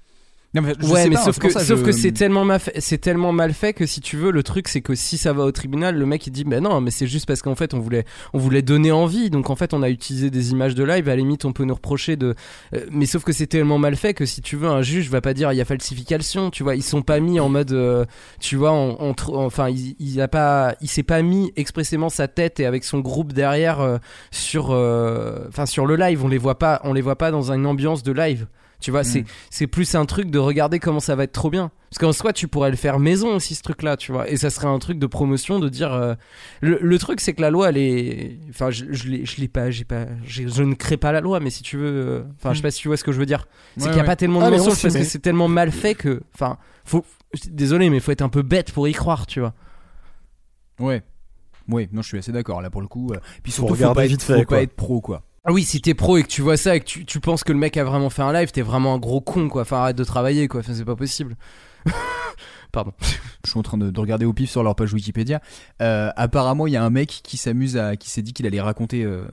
non, 0.54 0.60
mais 0.60 0.74
je 0.78 0.86
ouais, 0.86 1.04
sais 1.04 1.08
mais 1.08 1.14
pas, 1.14 1.22
sauf 1.22 1.38
que, 1.38 1.48
ça, 1.48 1.60
sauf 1.60 1.80
je- 1.80 1.84
que 1.86 1.92
c'est 1.92 2.12
tellement, 2.12 2.44
mal 2.44 2.60
fait, 2.60 2.78
c'est 2.78 2.98
tellement 2.98 3.32
mal 3.32 3.54
fait 3.54 3.72
que 3.72 3.86
si 3.86 4.02
tu 4.02 4.18
veux, 4.18 4.30
le 4.30 4.42
truc 4.42 4.68
c'est 4.68 4.82
que 4.82 4.94
si 4.94 5.16
ça 5.16 5.32
va 5.32 5.44
au 5.44 5.50
tribunal, 5.52 5.96
le 5.96 6.04
mec 6.04 6.26
il 6.26 6.30
dit 6.30 6.44
bah 6.44 6.60
non, 6.60 6.82
mais 6.82 6.90
c'est 6.90 7.06
juste 7.06 7.24
parce 7.26 7.40
qu'en 7.40 7.54
fait 7.54 7.72
on 7.72 7.80
voulait, 7.80 8.04
on 8.34 8.38
voulait 8.38 8.60
donner 8.60 8.92
envie, 8.92 9.30
donc 9.30 9.48
en 9.48 9.56
fait 9.56 9.72
on 9.72 9.82
a 9.82 9.88
utilisé 9.88 10.28
des 10.28 10.50
images 10.52 10.74
de 10.74 10.84
live, 10.84 11.08
à 11.08 11.12
la 11.12 11.16
limite 11.16 11.46
on 11.46 11.52
peut 11.54 11.64
nous 11.64 11.72
reprocher 11.74 12.16
de. 12.16 12.34
euh, 12.74 12.84
mais 12.90 13.06
sauf 13.06 13.24
que 13.24 13.32
c'est 13.32 13.46
tellement 13.46 13.78
mal 13.78 13.96
fait 13.96 14.12
que 14.12 14.26
si 14.26 14.42
tu 14.42 14.56
veux, 14.56 14.68
un 14.68 14.82
juge 14.82 15.08
va 15.08 15.22
pas 15.22 15.32
dire 15.32 15.50
il 15.52 15.56
y 15.56 15.60
a 15.62 15.64
falsification, 15.64 16.50
tu 16.50 16.62
vois, 16.64 16.76
ils 16.76 16.82
sont 16.82 17.00
pas 17.00 17.18
mis 17.18 17.40
en 17.40 17.48
mode, 17.48 17.72
euh, 17.72 18.04
tu 18.38 18.56
vois, 18.56 18.72
on, 18.72 19.14
enfin 19.32 19.70
il, 19.70 19.96
il 20.00 20.20
a 20.20 20.28
pas, 20.28 20.74
il 20.82 20.88
s'est 20.88 21.02
pas 21.02 21.22
mis 21.22 21.50
expressément 21.56 22.10
sa 22.10 22.28
tête 22.28 22.60
et 22.60 22.66
avec 22.66 22.84
son 22.84 22.98
groupe 23.00 23.32
derrière 23.32 23.80
euh, 23.80 23.96
sur, 24.30 24.66
euh, 24.72 25.46
enfin 25.48 25.64
sur 25.64 25.86
le 25.86 25.96
live, 25.96 26.22
on 26.22 26.28
les 26.28 26.36
voit 26.36 26.58
pas, 26.58 26.82
on 26.84 26.92
les 26.92 27.00
voit 27.00 27.16
pas 27.16 27.30
dans 27.30 27.52
une 27.52 27.64
ambiance 27.64 28.02
de 28.02 28.12
live. 28.12 28.46
Tu 28.82 28.90
vois, 28.90 29.04
c'est 29.04 29.22
Mm. 29.22 29.26
c'est 29.50 29.66
plus 29.66 29.94
un 29.94 30.04
truc 30.04 30.30
de 30.30 30.38
regarder 30.38 30.78
comment 30.78 31.00
ça 31.00 31.14
va 31.14 31.24
être 31.24 31.32
trop 31.32 31.48
bien. 31.50 31.70
Parce 31.88 31.98
qu'en 31.98 32.12
soi, 32.12 32.32
tu 32.32 32.48
pourrais 32.48 32.70
le 32.70 32.76
faire 32.76 32.98
maison 32.98 33.34
aussi, 33.36 33.54
ce 33.54 33.62
truc-là, 33.62 33.96
tu 33.96 34.12
vois. 34.12 34.28
Et 34.30 34.36
ça 34.36 34.50
serait 34.50 34.66
un 34.66 34.78
truc 34.78 34.98
de 34.98 35.06
promotion 35.06 35.58
de 35.58 35.68
dire. 35.68 35.92
euh, 35.92 36.14
Le, 36.60 36.78
le 36.80 36.98
truc, 36.98 37.20
c'est 37.20 37.32
que 37.34 37.40
la 37.42 37.50
loi, 37.50 37.68
elle 37.70 37.76
est. 37.78 38.38
Enfin, 38.50 38.70
je, 38.70 38.86
je 38.90 39.08
l'ai 39.08 39.24
je 39.24 39.40
l'ai 39.40 39.48
pas. 39.48 39.70
j'ai 39.70 39.84
pas 39.84 40.06
je 40.26 40.62
ne 40.62 40.74
crée 40.74 40.96
pas 40.96 41.12
la 41.12 41.20
loi, 41.20 41.38
mais 41.40 41.50
si 41.50 41.62
tu 41.62 41.76
veux. 41.76 41.86
euh, 41.86 42.22
Enfin, 42.38 42.52
je 42.52 42.58
sais 42.58 42.62
pas 42.62 42.70
si 42.70 42.80
tu 42.80 42.88
vois 42.88 42.96
ce 42.96 43.04
que 43.04 43.12
je 43.12 43.18
veux 43.18 43.26
dire. 43.26 43.46
C'est 43.76 43.84
Ouais, 43.84 43.88
qu'il 43.88 43.94
n'y 43.94 44.00
a 44.00 44.02
ouais. 44.02 44.06
pas 44.06 44.16
tellement 44.16 44.40
de 44.40 44.46
Ah, 44.54 44.58
parce 44.64 44.82
que 44.82 45.04
c'est 45.04 45.18
tellement 45.20 45.48
mal 45.48 45.70
fait 45.70 45.94
que. 45.94 46.22
Enfin, 46.34 46.58
faut. 46.84 47.04
Désolé, 47.48 47.88
mais 47.88 48.00
faut 48.00 48.10
être 48.12 48.20
un 48.22 48.28
peu 48.28 48.42
bête 48.42 48.72
pour 48.72 48.86
y 48.88 48.92
croire, 48.92 49.26
tu 49.26 49.40
vois. 49.40 49.54
ouais 50.80 51.02
ouais 51.68 51.88
non 51.92 52.02
je 52.02 52.08
suis 52.08 52.18
assez 52.18 52.32
d'accord 52.32 52.60
là 52.60 52.70
pour 52.70 52.80
le 52.80 52.88
coup 52.88 53.12
euh, 53.12 53.18
puis 53.42 53.52
Faut 53.52 53.56
surtout 53.62 53.68
faut 53.68 53.74
regarder 53.74 53.94
pas, 53.94 54.04
être, 54.04 54.10
vite 54.10 54.22
fait, 54.22 54.38
faut 54.40 54.44
quoi. 54.44 54.56
pas 54.56 54.62
être 54.62 54.74
pro 54.74 55.00
quoi 55.00 55.22
oui, 55.50 55.64
si 55.64 55.80
t'es 55.80 55.94
pro 55.94 56.18
et 56.18 56.22
que 56.22 56.28
tu 56.28 56.40
vois 56.40 56.56
ça 56.56 56.76
et 56.76 56.80
que 56.80 56.84
tu, 56.84 57.04
tu 57.04 57.18
penses 57.18 57.42
que 57.42 57.52
le 57.52 57.58
mec 57.58 57.76
a 57.76 57.84
vraiment 57.84 58.10
fait 58.10 58.22
un 58.22 58.32
live, 58.32 58.52
t'es 58.52 58.62
vraiment 58.62 58.94
un 58.94 58.98
gros 58.98 59.20
con, 59.20 59.48
quoi. 59.48 59.62
Enfin, 59.62 59.78
arrête 59.78 59.96
de 59.96 60.04
travailler, 60.04 60.46
quoi. 60.46 60.60
Enfin, 60.60 60.72
c'est 60.74 60.84
pas 60.84 60.96
possible. 60.96 61.36
Pardon. 62.72 62.92
je 63.44 63.50
suis 63.50 63.58
en 63.58 63.62
train 63.62 63.76
de, 63.76 63.90
de 63.90 64.00
regarder 64.00 64.24
au 64.24 64.32
pif 64.32 64.50
sur 64.50 64.62
leur 64.62 64.74
page 64.74 64.94
Wikipédia. 64.94 65.42
Euh, 65.82 66.10
apparemment, 66.16 66.66
il 66.66 66.72
y 66.72 66.76
a 66.76 66.82
un 66.82 66.88
mec 66.88 67.20
qui 67.22 67.36
s'amuse 67.36 67.76
à, 67.76 67.96
qui 67.96 68.08
s'est 68.08 68.22
dit 68.22 68.32
qu'il 68.32 68.46
allait 68.46 68.62
raconter 68.62 69.04
euh, 69.04 69.24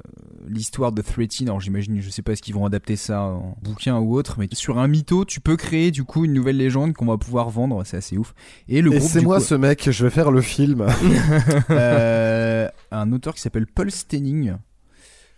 l'histoire 0.45 0.91
de 0.91 1.01
Threatin. 1.01 1.45
Alors 1.45 1.61
j'imagine, 1.61 2.01
je 2.01 2.09
sais 2.09 2.21
pas 2.21 2.35
ce 2.35 2.41
qu'ils 2.41 2.53
vont 2.53 2.65
adapter 2.65 2.97
ça 2.97 3.21
en 3.21 3.55
bouquin 3.61 3.97
ou 3.97 4.15
autre, 4.15 4.35
mais 4.39 4.49
sur 4.51 4.77
un 4.77 4.89
mytho, 4.89 5.23
tu 5.23 5.39
peux 5.39 5.55
créer 5.55 5.91
du 5.91 6.03
coup 6.03 6.25
une 6.25 6.33
nouvelle 6.33 6.57
légende 6.57 6.93
qu'on 6.93 7.05
va 7.05 7.17
pouvoir 7.17 7.49
vendre. 7.49 7.81
C'est 7.85 7.97
assez 7.97 8.17
ouf. 8.17 8.33
Et 8.67 8.81
le 8.81 8.93
Et 8.93 8.97
groupe, 8.97 9.09
c'est 9.09 9.21
moi 9.21 9.37
coup, 9.37 9.43
ce 9.45 9.55
mec, 9.55 9.89
je 9.89 10.03
vais 10.03 10.11
faire 10.11 10.31
le 10.31 10.41
film. 10.41 10.85
euh, 11.69 12.67
un 12.91 13.11
auteur 13.13 13.35
qui 13.35 13.41
s'appelle 13.41 13.67
Paul 13.67 13.89
Stenning. 13.89 14.55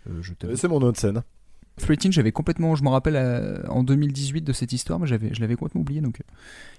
Euh, 0.08 0.18
je 0.22 0.32
t'avoue. 0.34 0.56
c'est 0.56 0.68
mon 0.68 0.80
nom 0.80 0.90
de 0.90 0.96
scène. 0.96 1.22
Threatin, 1.78 2.10
j'avais 2.10 2.32
complètement, 2.32 2.74
je 2.74 2.82
me 2.84 2.90
rappelle 2.90 3.16
euh, 3.16 3.62
en 3.68 3.82
2018 3.82 4.42
de 4.42 4.52
cette 4.52 4.72
histoire, 4.74 4.98
mais 4.98 5.06
j'avais, 5.06 5.32
je 5.32 5.40
l'avais 5.40 5.54
complètement 5.54 5.80
oublié. 5.80 6.00
Donc, 6.02 6.20
euh, 6.20 6.24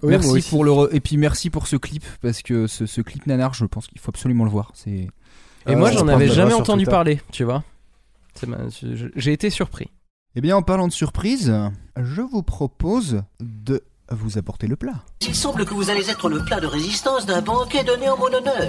Oui, 0.04 0.10
merci 0.12 0.48
pour 0.50 0.64
le 0.64 0.72
re- 0.72 0.90
et 0.92 1.00
puis 1.00 1.18
merci 1.18 1.50
pour 1.50 1.66
ce 1.68 1.76
clip 1.78 2.04
parce 2.22 2.44
que 2.44 2.68
ce, 2.68 2.86
ce 2.86 3.02
clip 3.02 3.26
nanar, 3.26 3.54
je 3.56 3.66
pense 3.66 3.88
qu'il 3.88 4.00
faut 4.00 4.10
absolument 4.12 4.44
le 4.44 4.52
voir. 4.52 4.72
C'est 4.76 4.92
Et 4.92 5.10
Ah, 5.66 5.76
moi, 5.76 5.92
j'en 5.92 6.08
avais 6.08 6.28
jamais 6.30 6.54
entendu 6.54 6.84
Twitter. 6.84 6.92
parler, 6.92 7.22
tu 7.32 7.44
vois. 7.44 7.64
M'a- 8.46 8.58
J'ai 9.16 9.34
été 9.34 9.50
surpris. 9.50 9.90
Eh 10.36 10.42
bien, 10.42 10.56
en 10.58 10.62
parlant 10.62 10.88
de 10.88 10.94
surprise, 10.94 11.54
je 12.00 12.22
vous 12.22 12.44
propose 12.44 13.24
de 13.40 13.82
vous 14.12 14.38
apporter 14.38 14.68
le 14.68 14.76
plat. 14.76 15.04
Il 15.22 15.34
semble 15.36 15.66
que 15.66 15.74
vous 15.74 15.90
allez 15.90 16.08
être 16.10 16.30
le 16.30 16.44
plat 16.44 16.60
de 16.60 16.68
résistance 16.68 17.26
d'un 17.26 17.42
banquet 17.42 17.84
donné 17.84 18.10
en 18.10 18.18
mon 18.18 18.26
honneur. 18.28 18.68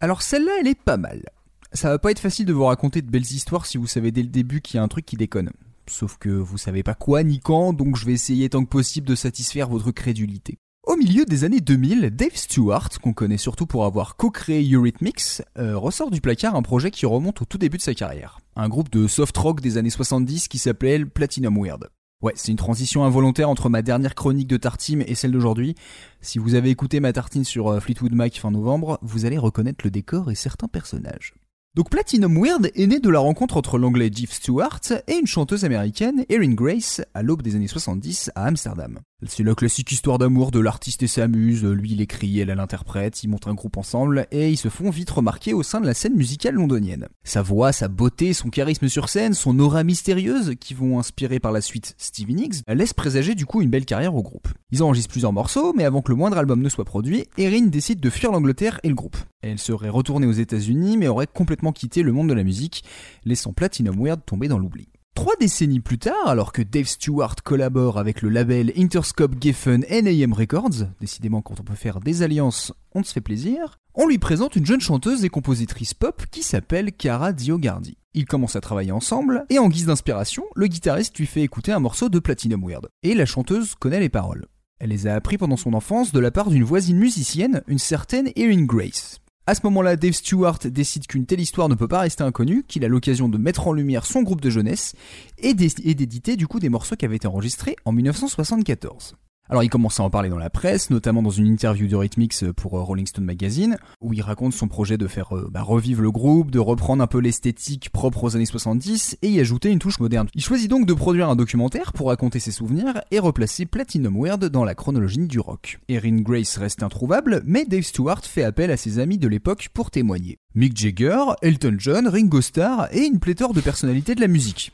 Alors 0.00 0.22
celle-là, 0.22 0.52
elle 0.60 0.68
est 0.68 0.80
pas 0.80 0.96
mal. 0.96 1.22
Ça 1.72 1.88
va 1.88 1.98
pas 1.98 2.10
être 2.10 2.18
facile 2.18 2.46
de 2.46 2.52
vous 2.52 2.64
raconter 2.64 3.00
de 3.00 3.10
belles 3.10 3.22
histoires 3.22 3.64
si 3.64 3.78
vous 3.78 3.86
savez 3.86 4.10
dès 4.10 4.22
le 4.22 4.28
début 4.28 4.60
qu'il 4.60 4.76
y 4.76 4.80
a 4.80 4.82
un 4.82 4.88
truc 4.88 5.06
qui 5.06 5.16
déconne. 5.16 5.50
Sauf 5.86 6.18
que 6.18 6.28
vous 6.28 6.58
savez 6.58 6.82
pas 6.82 6.94
quoi 6.94 7.22
ni 7.22 7.40
quand, 7.40 7.72
donc 7.72 7.96
je 7.96 8.06
vais 8.06 8.12
essayer 8.12 8.48
tant 8.48 8.64
que 8.64 8.68
possible 8.68 9.06
de 9.06 9.14
satisfaire 9.14 9.68
votre 9.68 9.90
crédulité. 9.92 10.58
Au 10.86 10.96
milieu 10.96 11.24
des 11.24 11.44
années 11.44 11.60
2000, 11.60 12.10
Dave 12.10 12.34
Stewart, 12.34 12.88
qu'on 13.00 13.12
connaît 13.12 13.36
surtout 13.36 13.66
pour 13.66 13.84
avoir 13.84 14.16
co-créé 14.16 14.68
Eurythmics, 14.72 15.42
euh, 15.58 15.76
ressort 15.76 16.10
du 16.10 16.20
placard 16.20 16.56
un 16.56 16.62
projet 16.62 16.90
qui 16.90 17.06
remonte 17.06 17.42
au 17.42 17.44
tout 17.44 17.58
début 17.58 17.76
de 17.76 17.82
sa 17.82 17.94
carrière. 17.94 18.40
Un 18.56 18.68
groupe 18.68 18.90
de 18.90 19.06
soft 19.06 19.36
rock 19.36 19.60
des 19.60 19.76
années 19.76 19.90
70 19.90 20.48
qui 20.48 20.58
s'appelait 20.58 21.04
Platinum 21.04 21.62
Weird. 21.62 21.90
Ouais, 22.22 22.32
c'est 22.34 22.50
une 22.50 22.58
transition 22.58 23.04
involontaire 23.04 23.48
entre 23.48 23.68
ma 23.68 23.82
dernière 23.82 24.14
chronique 24.14 24.48
de 24.48 24.56
Tartine 24.56 25.04
et 25.06 25.14
celle 25.14 25.32
d'aujourd'hui. 25.32 25.74
Si 26.20 26.38
vous 26.38 26.54
avez 26.54 26.70
écouté 26.70 26.98
ma 26.98 27.12
tartine 27.12 27.44
sur 27.44 27.68
euh, 27.68 27.80
Fleetwood 27.80 28.12
Mac 28.12 28.38
fin 28.38 28.50
novembre, 28.50 28.98
vous 29.02 29.24
allez 29.24 29.38
reconnaître 29.38 29.84
le 29.84 29.90
décor 29.90 30.30
et 30.30 30.34
certains 30.34 30.68
personnages. 30.68 31.34
Donc 31.76 31.88
Platinum 31.88 32.36
Weird 32.36 32.72
est 32.74 32.86
né 32.88 32.98
de 32.98 33.08
la 33.08 33.20
rencontre 33.20 33.56
entre 33.56 33.78
l'anglais 33.78 34.10
Jeff 34.12 34.32
Stewart 34.32 34.80
et 35.06 35.14
une 35.14 35.28
chanteuse 35.28 35.64
américaine, 35.64 36.24
Erin 36.28 36.54
Grace, 36.54 37.00
à 37.14 37.22
l'aube 37.22 37.42
des 37.42 37.54
années 37.54 37.68
70 37.68 38.32
à 38.34 38.46
Amsterdam. 38.46 38.98
C'est 39.26 39.44
la 39.44 39.54
classique 39.54 39.92
histoire 39.92 40.18
d'amour 40.18 40.50
de 40.50 40.58
l'artiste 40.58 41.04
et 41.04 41.06
sa 41.06 41.28
muse, 41.28 41.64
lui 41.64 41.92
il 41.92 42.00
écrit, 42.00 42.40
elle 42.40 42.50
elle 42.50 42.58
interprète, 42.58 43.22
ils 43.22 43.28
montent 43.28 43.46
un 43.46 43.54
groupe 43.54 43.76
ensemble 43.76 44.26
et 44.32 44.50
ils 44.50 44.56
se 44.56 44.68
font 44.68 44.90
vite 44.90 45.10
remarquer 45.10 45.52
au 45.52 45.62
sein 45.62 45.80
de 45.80 45.86
la 45.86 45.94
scène 45.94 46.16
musicale 46.16 46.54
londonienne. 46.54 47.06
Sa 47.22 47.40
voix, 47.40 47.70
sa 47.70 47.86
beauté, 47.86 48.32
son 48.32 48.48
charisme 48.48 48.88
sur 48.88 49.08
scène, 49.08 49.34
son 49.34 49.56
aura 49.60 49.84
mystérieuse, 49.84 50.54
qui 50.58 50.74
vont 50.74 50.98
inspirer 50.98 51.38
par 51.38 51.52
la 51.52 51.60
suite 51.60 51.94
Stevie 51.98 52.34
Nicks, 52.34 52.62
laissent 52.66 52.94
présager 52.94 53.36
du 53.36 53.46
coup 53.46 53.62
une 53.62 53.70
belle 53.70 53.84
carrière 53.84 54.16
au 54.16 54.22
groupe. 54.22 54.48
Ils 54.72 54.82
enregistrent 54.82 55.12
plusieurs 55.12 55.34
morceaux, 55.34 55.72
mais 55.76 55.84
avant 55.84 56.02
que 56.02 56.10
le 56.10 56.16
moindre 56.16 56.38
album 56.38 56.62
ne 56.62 56.68
soit 56.68 56.84
produit, 56.84 57.26
Erin 57.36 57.66
décide 57.66 58.00
de 58.00 58.10
fuir 58.10 58.32
l'Angleterre 58.32 58.80
et 58.82 58.88
le 58.88 58.94
groupe. 58.94 59.18
Elle 59.42 59.58
serait 59.58 59.88
retournée 59.88 60.26
aux 60.26 60.32
États-Unis, 60.32 60.96
mais 60.96 61.08
aurait 61.08 61.26
complètement 61.26 61.59
quitté 61.72 62.02
le 62.02 62.12
monde 62.12 62.28
de 62.28 62.34
la 62.34 62.44
musique, 62.44 62.84
laissant 63.24 63.52
Platinum 63.52 63.96
Weird 64.02 64.24
tomber 64.24 64.48
dans 64.48 64.58
l'oubli. 64.58 64.88
Trois 65.14 65.34
décennies 65.38 65.80
plus 65.80 65.98
tard, 65.98 66.28
alors 66.28 66.52
que 66.52 66.62
Dave 66.62 66.86
Stewart 66.86 67.36
collabore 67.44 67.98
avec 67.98 68.22
le 68.22 68.28
label 68.28 68.72
Interscope 68.76 69.36
Geffen 69.40 69.84
NAM 69.90 70.32
Records, 70.32 70.86
décidément 71.00 71.42
quand 71.42 71.60
on 71.60 71.64
peut 71.64 71.74
faire 71.74 72.00
des 72.00 72.22
alliances, 72.22 72.72
on 72.94 73.02
se 73.02 73.12
fait 73.12 73.20
plaisir, 73.20 73.78
on 73.94 74.06
lui 74.06 74.18
présente 74.18 74.56
une 74.56 74.64
jeune 74.64 74.80
chanteuse 74.80 75.24
et 75.24 75.28
compositrice 75.28 75.94
pop 75.94 76.24
qui 76.30 76.42
s'appelle 76.42 76.92
Cara 76.92 77.32
Diogardi. 77.32 77.98
Ils 78.14 78.24
commencent 78.24 78.56
à 78.56 78.60
travailler 78.60 78.92
ensemble, 78.92 79.44
et 79.50 79.58
en 79.58 79.68
guise 79.68 79.86
d'inspiration, 79.86 80.44
le 80.54 80.68
guitariste 80.68 81.18
lui 81.18 81.26
fait 81.26 81.42
écouter 81.42 81.72
un 81.72 81.80
morceau 81.80 82.08
de 82.08 82.18
Platinum 82.18 82.64
Weird. 82.66 82.88
Et 83.02 83.14
la 83.14 83.26
chanteuse 83.26 83.74
connaît 83.74 84.00
les 84.00 84.08
paroles. 84.08 84.46
Elle 84.78 84.90
les 84.90 85.06
a 85.06 85.14
appris 85.14 85.36
pendant 85.36 85.58
son 85.58 85.74
enfance 85.74 86.12
de 86.12 86.20
la 86.20 86.30
part 86.30 86.50
d'une 86.50 86.64
voisine 86.64 86.96
musicienne, 86.96 87.62
une 87.66 87.78
certaine 87.78 88.30
Erin 88.36 88.64
Grace. 88.64 89.20
À 89.50 89.56
ce 89.56 89.62
moment-là, 89.64 89.96
Dave 89.96 90.12
Stewart 90.12 90.60
décide 90.66 91.08
qu'une 91.08 91.26
telle 91.26 91.40
histoire 91.40 91.68
ne 91.68 91.74
peut 91.74 91.88
pas 91.88 91.98
rester 91.98 92.22
inconnue, 92.22 92.62
qu'il 92.68 92.84
a 92.84 92.88
l'occasion 92.88 93.28
de 93.28 93.36
mettre 93.36 93.66
en 93.66 93.72
lumière 93.72 94.06
son 94.06 94.22
groupe 94.22 94.40
de 94.40 94.48
jeunesse 94.48 94.94
et 95.38 95.54
d'é- 95.54 95.72
et 95.82 95.96
d'éditer 95.96 96.36
du 96.36 96.46
coup 96.46 96.60
des 96.60 96.68
morceaux 96.68 96.94
qui 96.94 97.04
avaient 97.04 97.16
été 97.16 97.26
enregistrés 97.26 97.74
en 97.84 97.90
1974. 97.90 99.16
Alors 99.50 99.64
il 99.64 99.68
commence 99.68 99.98
à 99.98 100.04
en 100.04 100.10
parler 100.10 100.28
dans 100.28 100.38
la 100.38 100.48
presse, 100.48 100.90
notamment 100.90 101.24
dans 101.24 101.30
une 101.30 101.48
interview 101.48 101.88
de 101.88 101.96
Rhythmix 101.96 102.44
pour 102.56 102.78
euh, 102.78 102.82
Rolling 102.82 103.08
Stone 103.08 103.24
Magazine, 103.24 103.78
où 104.00 104.12
il 104.12 104.22
raconte 104.22 104.52
son 104.52 104.68
projet 104.68 104.96
de 104.96 105.08
faire 105.08 105.36
euh, 105.36 105.48
bah, 105.50 105.62
revivre 105.62 106.02
le 106.02 106.12
groupe, 106.12 106.52
de 106.52 106.60
reprendre 106.60 107.02
un 107.02 107.08
peu 107.08 107.18
l'esthétique 107.18 107.90
propre 107.90 108.22
aux 108.22 108.36
années 108.36 108.46
70 108.46 109.18
et 109.22 109.28
y 109.28 109.40
ajouter 109.40 109.70
une 109.70 109.80
touche 109.80 109.98
moderne. 109.98 110.28
Il 110.36 110.44
choisit 110.44 110.70
donc 110.70 110.86
de 110.86 110.94
produire 110.94 111.28
un 111.28 111.34
documentaire 111.34 111.92
pour 111.92 112.10
raconter 112.10 112.38
ses 112.38 112.52
souvenirs 112.52 113.02
et 113.10 113.18
replacer 113.18 113.66
Platinum 113.66 114.22
Weird 114.22 114.44
dans 114.44 114.64
la 114.64 114.76
chronologie 114.76 115.26
du 115.26 115.40
rock. 115.40 115.80
Erin 115.88 116.20
Grace 116.20 116.56
reste 116.56 116.84
introuvable, 116.84 117.42
mais 117.44 117.64
Dave 117.64 117.82
Stewart 117.82 118.24
fait 118.24 118.44
appel 118.44 118.70
à 118.70 118.76
ses 118.76 119.00
amis 119.00 119.18
de 119.18 119.26
l'époque 119.26 119.70
pour 119.74 119.90
témoigner. 119.90 120.38
Mick 120.54 120.76
Jagger, 120.76 121.24
Elton 121.42 121.74
John, 121.76 122.06
Ringo 122.06 122.40
Starr 122.40 122.86
et 122.92 123.00
une 123.00 123.18
pléthore 123.18 123.52
de 123.52 123.60
personnalités 123.60 124.14
de 124.14 124.20
la 124.20 124.28
musique. 124.28 124.70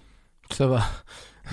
Ça 0.51 0.67
va. 0.67 0.83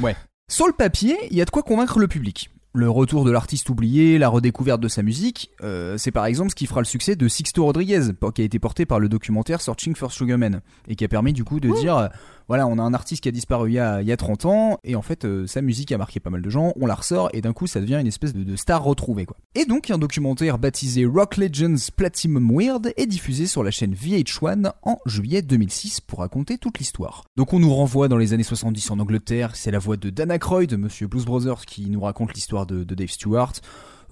Ouais. 0.01 0.17
Sur 0.51 0.67
le 0.67 0.73
papier, 0.73 1.15
il 1.31 1.37
y 1.37 1.41
a 1.41 1.45
de 1.45 1.51
quoi 1.51 1.63
convaincre 1.63 1.99
le 1.99 2.09
public. 2.09 2.49
Le 2.75 2.89
retour 2.89 3.23
de 3.23 3.29
l'artiste 3.29 3.69
oublié, 3.69 4.17
la 4.17 4.29
redécouverte 4.29 4.81
de 4.81 4.87
sa 4.87 5.03
musique, 5.03 5.51
euh, 5.61 5.95
c'est 5.99 6.09
par 6.09 6.25
exemple 6.25 6.49
ce 6.49 6.55
qui 6.55 6.65
fera 6.65 6.81
le 6.81 6.85
succès 6.85 7.15
de 7.15 7.27
Sixto 7.27 7.63
Rodriguez, 7.63 8.13
qui 8.33 8.41
a 8.41 8.45
été 8.45 8.57
porté 8.57 8.87
par 8.87 8.99
le 8.99 9.09
documentaire 9.09 9.61
Searching 9.61 9.93
for 9.93 10.11
Sugar 10.11 10.39
Man, 10.39 10.61
et 10.87 10.95
qui 10.95 11.05
a 11.05 11.07
permis 11.07 11.33
du 11.33 11.43
coup 11.43 11.59
de 11.59 11.69
dire, 11.79 11.95
euh, 11.95 12.07
voilà, 12.47 12.67
on 12.67 12.77
a 12.77 12.81
un 12.81 12.93
artiste 12.93 13.23
qui 13.23 13.29
a 13.29 13.31
disparu 13.31 13.71
il 13.71 13.73
y 13.73 13.79
a, 13.79 14.01
il 14.01 14.07
y 14.07 14.11
a 14.11 14.17
30 14.17 14.45
ans, 14.45 14.79
et 14.83 14.95
en 14.95 15.01
fait 15.01 15.25
euh, 15.25 15.47
sa 15.47 15.61
musique 15.61 15.91
a 15.91 15.97
marqué 15.97 16.19
pas 16.19 16.29
mal 16.29 16.41
de 16.41 16.49
gens, 16.49 16.73
on 16.79 16.85
la 16.85 16.95
ressort, 16.95 17.29
et 17.33 17.41
d'un 17.41 17.53
coup 17.53 17.67
ça 17.67 17.79
devient 17.79 17.97
une 17.99 18.07
espèce 18.07 18.33
de, 18.33 18.55
star 18.55 18.83
retrouvée 18.83 19.25
quoi. 19.25 19.37
Et 19.55 19.65
donc 19.65 19.89
un 19.89 19.97
documentaire 19.97 20.57
baptisé 20.57 21.05
Rock 21.05 21.37
Legends 21.37 21.75
Platinum 21.95 22.51
Weird 22.51 22.93
est 22.97 23.05
diffusé 23.05 23.47
sur 23.47 23.63
la 23.63 23.71
chaîne 23.71 23.93
VH1 23.93 24.71
en 24.83 24.99
juillet 25.05 25.41
2006 25.41 26.01
pour 26.01 26.19
raconter 26.19 26.57
toute 26.57 26.79
l'histoire. 26.79 27.23
Donc 27.35 27.53
on 27.53 27.59
nous 27.59 27.73
renvoie 27.73 28.07
dans 28.07 28.17
les 28.17 28.33
années 28.33 28.43
70 28.43 28.91
en 28.91 28.99
Angleterre, 28.99 29.55
c'est 29.55 29.71
la 29.71 29.79
voix 29.79 29.97
de 29.97 30.09
Dan 30.09 30.31
Aykroyd, 30.31 30.69
de 30.69 30.75
Monsieur 30.75 31.07
Blues 31.07 31.25
Brothers, 31.25 31.65
qui 31.65 31.89
nous 31.89 32.01
raconte 32.01 32.33
l'histoire 32.33 32.65
de 32.65 32.83
Dave 32.83 33.09
Stewart. 33.09 33.53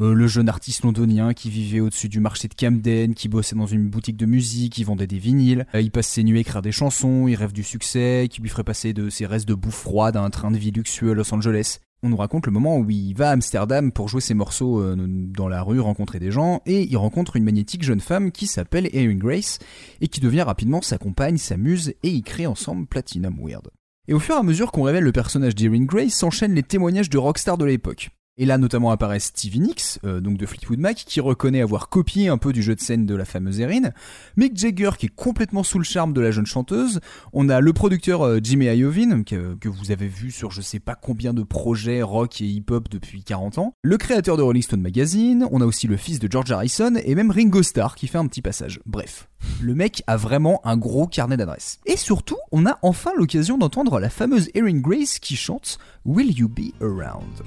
Euh, 0.01 0.15
le 0.15 0.25
jeune 0.25 0.49
artiste 0.49 0.81
londonien 0.81 1.33
qui 1.33 1.51
vivait 1.51 1.79
au-dessus 1.79 2.09
du 2.09 2.19
marché 2.19 2.47
de 2.47 2.55
Camden, 2.55 3.13
qui 3.13 3.29
bossait 3.29 3.55
dans 3.55 3.67
une 3.67 3.87
boutique 3.87 4.17
de 4.17 4.25
musique, 4.25 4.73
qui 4.73 4.83
vendait 4.83 5.05
des 5.05 5.19
vinyles. 5.19 5.67
Euh, 5.75 5.81
il 5.81 5.91
passe 5.91 6.07
ses 6.07 6.23
nuits 6.23 6.39
à 6.39 6.41
écrire 6.41 6.63
des 6.63 6.71
chansons, 6.71 7.27
il 7.27 7.35
rêve 7.35 7.53
du 7.53 7.61
succès, 7.61 8.27
qui 8.27 8.41
lui 8.41 8.49
ferait 8.49 8.63
passer 8.63 8.93
de 8.93 9.11
ses 9.11 9.27
restes 9.27 9.47
de 9.47 9.53
bouffe 9.53 9.75
froide 9.75 10.17
à 10.17 10.21
un 10.21 10.31
train 10.31 10.49
de 10.49 10.57
vie 10.57 10.71
luxueux 10.71 11.11
à 11.11 11.13
Los 11.13 11.31
Angeles. 11.31 11.77
On 12.01 12.09
nous 12.09 12.17
raconte 12.17 12.47
le 12.47 12.51
moment 12.51 12.79
où 12.79 12.89
il 12.89 13.13
va 13.13 13.29
à 13.29 13.33
Amsterdam 13.33 13.91
pour 13.91 14.07
jouer 14.07 14.21
ses 14.21 14.33
morceaux 14.33 14.81
euh, 14.81 14.95
dans 14.97 15.47
la 15.47 15.61
rue, 15.61 15.79
rencontrer 15.79 16.17
des 16.17 16.31
gens, 16.31 16.63
et 16.65 16.81
il 16.89 16.97
rencontre 16.97 17.35
une 17.35 17.43
magnétique 17.43 17.83
jeune 17.83 17.99
femme 17.99 18.31
qui 18.31 18.47
s'appelle 18.47 18.89
Erin 18.93 19.17
Grace, 19.17 19.59
et 19.99 20.07
qui 20.07 20.19
devient 20.19 20.41
rapidement 20.41 20.81
sa 20.81 20.97
compagne, 20.97 21.37
sa 21.37 21.57
muse, 21.57 21.89
et 22.01 22.09
ils 22.09 22.23
créent 22.23 22.47
ensemble 22.47 22.87
Platinum 22.87 23.37
Weird. 23.39 23.69
Et 24.07 24.15
au 24.15 24.19
fur 24.19 24.33
et 24.33 24.39
à 24.39 24.43
mesure 24.43 24.71
qu'on 24.71 24.81
révèle 24.81 25.03
le 25.03 25.11
personnage 25.11 25.53
d'Erin 25.53 25.85
Grace, 25.85 26.13
s'enchaînent 26.13 26.55
les 26.55 26.63
témoignages 26.63 27.11
de 27.11 27.19
rockstars 27.19 27.59
de 27.59 27.65
l'époque. 27.65 28.09
Et 28.37 28.45
là 28.45 28.57
notamment 28.57 28.91
apparaît 28.91 29.19
Stevie 29.19 29.59
Nicks, 29.59 29.99
euh, 30.05 30.21
donc 30.21 30.37
de 30.37 30.45
Fleetwood 30.45 30.79
Mac, 30.79 30.95
qui 30.95 31.19
reconnaît 31.19 31.61
avoir 31.61 31.89
copié 31.89 32.29
un 32.29 32.37
peu 32.37 32.53
du 32.53 32.63
jeu 32.63 32.75
de 32.75 32.79
scène 32.79 33.05
de 33.05 33.13
la 33.13 33.25
fameuse 33.25 33.59
Erin. 33.59 33.91
Mick 34.37 34.57
Jagger 34.57 34.91
qui 34.97 35.07
est 35.07 35.15
complètement 35.15 35.63
sous 35.63 35.77
le 35.77 35.83
charme 35.83 36.13
de 36.13 36.21
la 36.21 36.31
jeune 36.31 36.45
chanteuse. 36.45 37.01
On 37.33 37.49
a 37.49 37.59
le 37.59 37.73
producteur 37.73 38.25
euh, 38.25 38.39
Jimmy 38.41 38.65
Iovine, 38.67 39.25
que, 39.25 39.55
que 39.55 39.67
vous 39.67 39.91
avez 39.91 40.07
vu 40.07 40.31
sur 40.31 40.49
je 40.51 40.61
sais 40.61 40.79
pas 40.79 40.95
combien 40.95 41.33
de 41.33 41.43
projets 41.43 42.01
rock 42.01 42.41
et 42.41 42.45
hip-hop 42.45 42.89
depuis 42.89 43.23
40 43.23 43.57
ans. 43.57 43.73
Le 43.83 43.97
créateur 43.97 44.37
de 44.37 44.41
Rolling 44.41 44.63
Stone 44.63 44.81
Magazine. 44.81 45.45
On 45.51 45.61
a 45.61 45.65
aussi 45.65 45.87
le 45.87 45.97
fils 45.97 46.19
de 46.19 46.31
George 46.31 46.51
Harrison 46.51 46.95
et 47.03 47.15
même 47.15 47.31
Ringo 47.31 47.61
Starr 47.63 47.95
qui 47.95 48.07
fait 48.07 48.17
un 48.17 48.27
petit 48.27 48.41
passage. 48.41 48.79
Bref. 48.85 49.27
Le 49.61 49.75
mec 49.75 50.03
a 50.07 50.17
vraiment 50.17 50.61
un 50.63 50.77
gros 50.77 51.07
carnet 51.07 51.37
d'adresses. 51.37 51.79
Et 51.85 51.97
surtout, 51.97 52.37
on 52.51 52.65
a 52.65 52.79
enfin 52.81 53.11
l'occasion 53.17 53.57
d'entendre 53.57 53.99
la 53.99 54.09
fameuse 54.09 54.49
Erin 54.53 54.79
Grace 54.79 55.19
qui 55.19 55.35
chante 55.35 55.79
Will 56.05 56.31
You 56.31 56.47
Be 56.47 56.71
Around? 56.81 57.43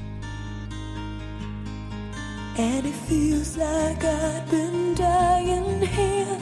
And 2.57 2.87
it 2.87 2.95
feels 2.95 3.57
like 3.57 4.05
I've 4.05 4.49
been 4.49 4.95
dying 4.95 5.81
here 5.81 6.39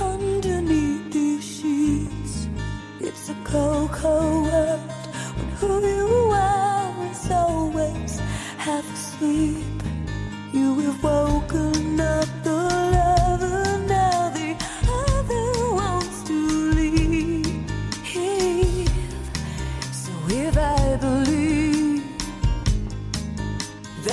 underneath 0.00 1.12
these 1.12 1.44
sheets. 1.44 2.46
It's 3.00 3.28
a 3.28 3.34
cold, 3.42 3.90
cold 3.90 4.46
world 4.46 4.80
when 5.34 5.48
who 5.58 5.84
you 5.84 6.30
are 6.32 7.10
is 7.10 7.28
always 7.32 8.20
half 8.56 8.86
asleep. 8.94 9.82
You 10.52 10.78
have 10.78 11.02
woken 11.02 11.98
up 12.00 12.28
the 12.44 12.81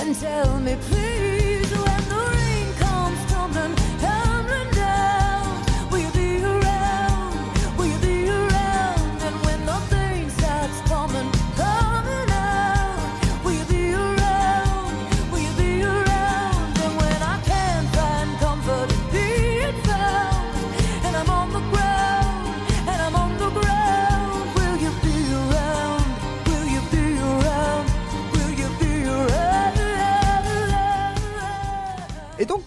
then 0.04 0.14
tell 0.14 0.58
me 0.60 0.76
please 0.88 1.39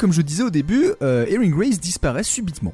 comme 0.04 0.12
je 0.12 0.22
disais 0.22 0.44
au 0.44 0.50
début, 0.50 0.92
euh, 1.02 1.26
Erin 1.28 1.48
Grace 1.48 1.80
disparaît 1.80 2.26
subitement. 2.26 2.74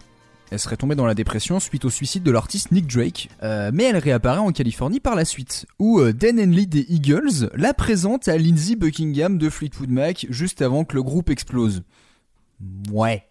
Elle 0.49 0.57
serait 0.57 0.77
tombée 0.77 0.95
dans 0.95 1.05
la 1.05 1.13
dépression 1.13 1.59
suite 1.59 1.85
au 1.85 1.91
suicide 1.91 2.23
de 2.23 2.31
l'artiste 2.31 2.71
Nick 2.71 2.87
Drake, 2.87 3.29
euh, 3.43 3.69
mais 3.71 3.83
elle 3.83 3.97
réapparaît 3.97 4.39
en 4.39 4.51
Californie 4.51 4.99
par 4.99 5.13
la 5.13 5.25
suite, 5.25 5.67
où 5.77 5.99
euh, 5.99 6.11
Dan 6.11 6.39
Henley 6.39 6.65
des 6.65 6.87
Eagles 6.89 7.51
la 7.53 7.75
présente 7.75 8.27
à 8.27 8.35
Lindsey 8.35 8.75
Buckingham 8.75 9.37
de 9.37 9.47
Fleetwood 9.47 9.91
Mac 9.91 10.25
juste 10.31 10.63
avant 10.63 10.85
que 10.85 10.95
le 10.95 11.03
groupe 11.03 11.29
explose. 11.29 11.83
Ouais. 12.91 13.21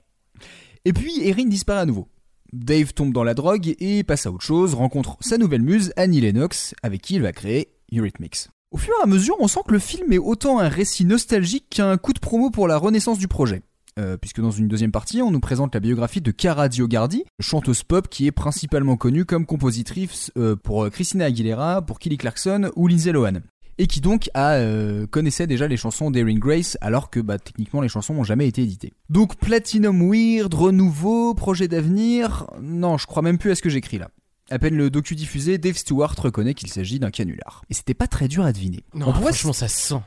Et 0.85 0.93
puis 0.93 1.27
Erin 1.27 1.47
disparaît 1.47 1.81
à 1.81 1.87
nouveau. 1.87 2.07
Dave 2.53 2.95
tombe 2.95 3.13
dans 3.13 3.25
la 3.25 3.35
drogue 3.35 3.75
et 3.81 4.05
passe 4.05 4.27
à 4.27 4.31
autre 4.31 4.45
chose, 4.45 4.75
rencontre 4.75 5.17
sa 5.19 5.39
nouvelle 5.39 5.63
muse, 5.63 5.93
Annie 5.97 6.21
Lennox, 6.21 6.73
avec 6.85 7.03
qui 7.03 7.17
il 7.17 7.23
va 7.23 7.33
créer 7.33 7.75
Eurythmics. 7.93 8.47
Au 8.71 8.77
fur 8.77 8.95
et 9.01 9.03
à 9.03 9.07
mesure, 9.07 9.35
on 9.41 9.49
sent 9.49 9.63
que 9.67 9.73
le 9.73 9.81
film 9.81 10.13
est 10.13 10.19
autant 10.19 10.61
un 10.61 10.69
récit 10.69 11.05
nostalgique 11.05 11.67
qu'un 11.69 11.97
coup 11.97 12.13
de 12.13 12.21
promo 12.21 12.51
pour 12.51 12.69
la 12.69 12.77
renaissance 12.77 13.19
du 13.19 13.27
projet. 13.27 13.63
Euh, 13.99 14.17
puisque 14.17 14.41
dans 14.41 14.51
une 14.51 14.69
deuxième 14.69 14.93
partie, 14.93 15.23
on 15.23 15.31
nous 15.31 15.41
présente 15.41 15.75
la 15.75 15.81
biographie 15.81 16.21
de 16.21 16.31
Cara 16.31 16.69
Diogardi, 16.69 17.25
chanteuse 17.41 17.83
pop 17.83 18.09
qui 18.09 18.27
est 18.27 18.33
principalement 18.33 18.97
connue 18.97 19.25
comme 19.25 19.45
compositrice 19.45 20.31
euh, 20.37 20.55
pour 20.55 20.85
euh, 20.85 20.91
Christina 20.91 21.25
Aguilera, 21.25 21.83
pour 21.83 21.99
Kelly 21.99 22.17
Clarkson 22.17 22.71
ou 22.77 22.87
Lindsay 22.87 23.13
Lohan. 23.13 23.41
Et 23.81 23.87
qui 23.87 24.01
donc 24.01 24.29
a, 24.35 24.55
euh, 24.55 25.07
connaissait 25.07 25.47
déjà 25.47 25.69
les 25.69 25.77
chansons 25.77 26.11
d'Erin 26.11 26.39
Grace, 26.39 26.77
alors 26.81 27.11
que 27.11 27.21
bah, 27.21 27.39
techniquement 27.39 27.81
les 27.81 27.89
chansons 27.89 28.15
n'ont 28.15 28.25
jamais 28.25 28.49
été 28.49 28.63
éditées. 28.63 28.93
Donc 29.09 29.37
Platinum 29.37 30.11
Weird, 30.11 30.53
renouveau, 30.53 31.35
projet 31.35 31.69
d'avenir, 31.69 32.47
non, 32.61 32.99
je 32.99 33.07
crois 33.07 33.23
même 33.23 33.39
plus 33.39 33.53
à 33.53 33.55
ce 33.55 33.63
que 33.63 33.71
j'écris 33.71 33.99
là. 33.99 34.11
À 34.51 34.59
peine 34.59 34.77
le 34.77 34.91
docu 34.91 35.15
diffusé, 35.15 35.59
Dave 35.59 35.77
Stewart 35.77 36.15
reconnaît 36.19 36.55
qu'il 36.55 36.71
s'agit 36.71 36.99
d'un 36.99 37.11
canular. 37.11 37.63
Et 37.69 37.75
c'était 37.75 37.95
pas 37.95 38.07
très 38.07 38.29
dur 38.29 38.45
à 38.45 38.53
deviner. 38.53 38.83
Non, 38.95 39.09
On 39.09 39.13
pourrait 39.13 39.33
franchement, 39.33 39.53
ça 39.53 39.69
se 39.69 39.89
sent. 39.89 40.01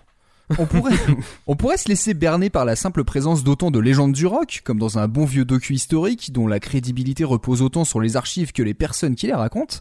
on 1.48 1.56
pourrait, 1.56 1.78
se 1.78 1.88
laisser 1.88 2.14
berner 2.14 2.50
par 2.50 2.66
la 2.66 2.76
simple 2.76 3.04
présence 3.04 3.44
d'autant 3.44 3.72
de 3.72 3.80
légendes 3.80 4.14
du 4.14 4.26
rock, 4.26 4.62
comme 4.64 4.80
dans 4.80 4.98
un 4.98 5.08
bon 5.08 5.26
vieux 5.26 5.46
docu 5.46 5.74
historique 5.74 6.32
dont 6.32 6.48
la 6.48 6.60
crédibilité 6.60 7.24
repose 7.24 7.62
autant 7.62 7.86
sur 7.86 8.02
les 8.02 8.18
archives 8.18 8.52
que 8.52 8.64
les 8.64 8.74
personnes 8.74 9.16
qui 9.16 9.28
les 9.28 9.34
racontent, 9.34 9.78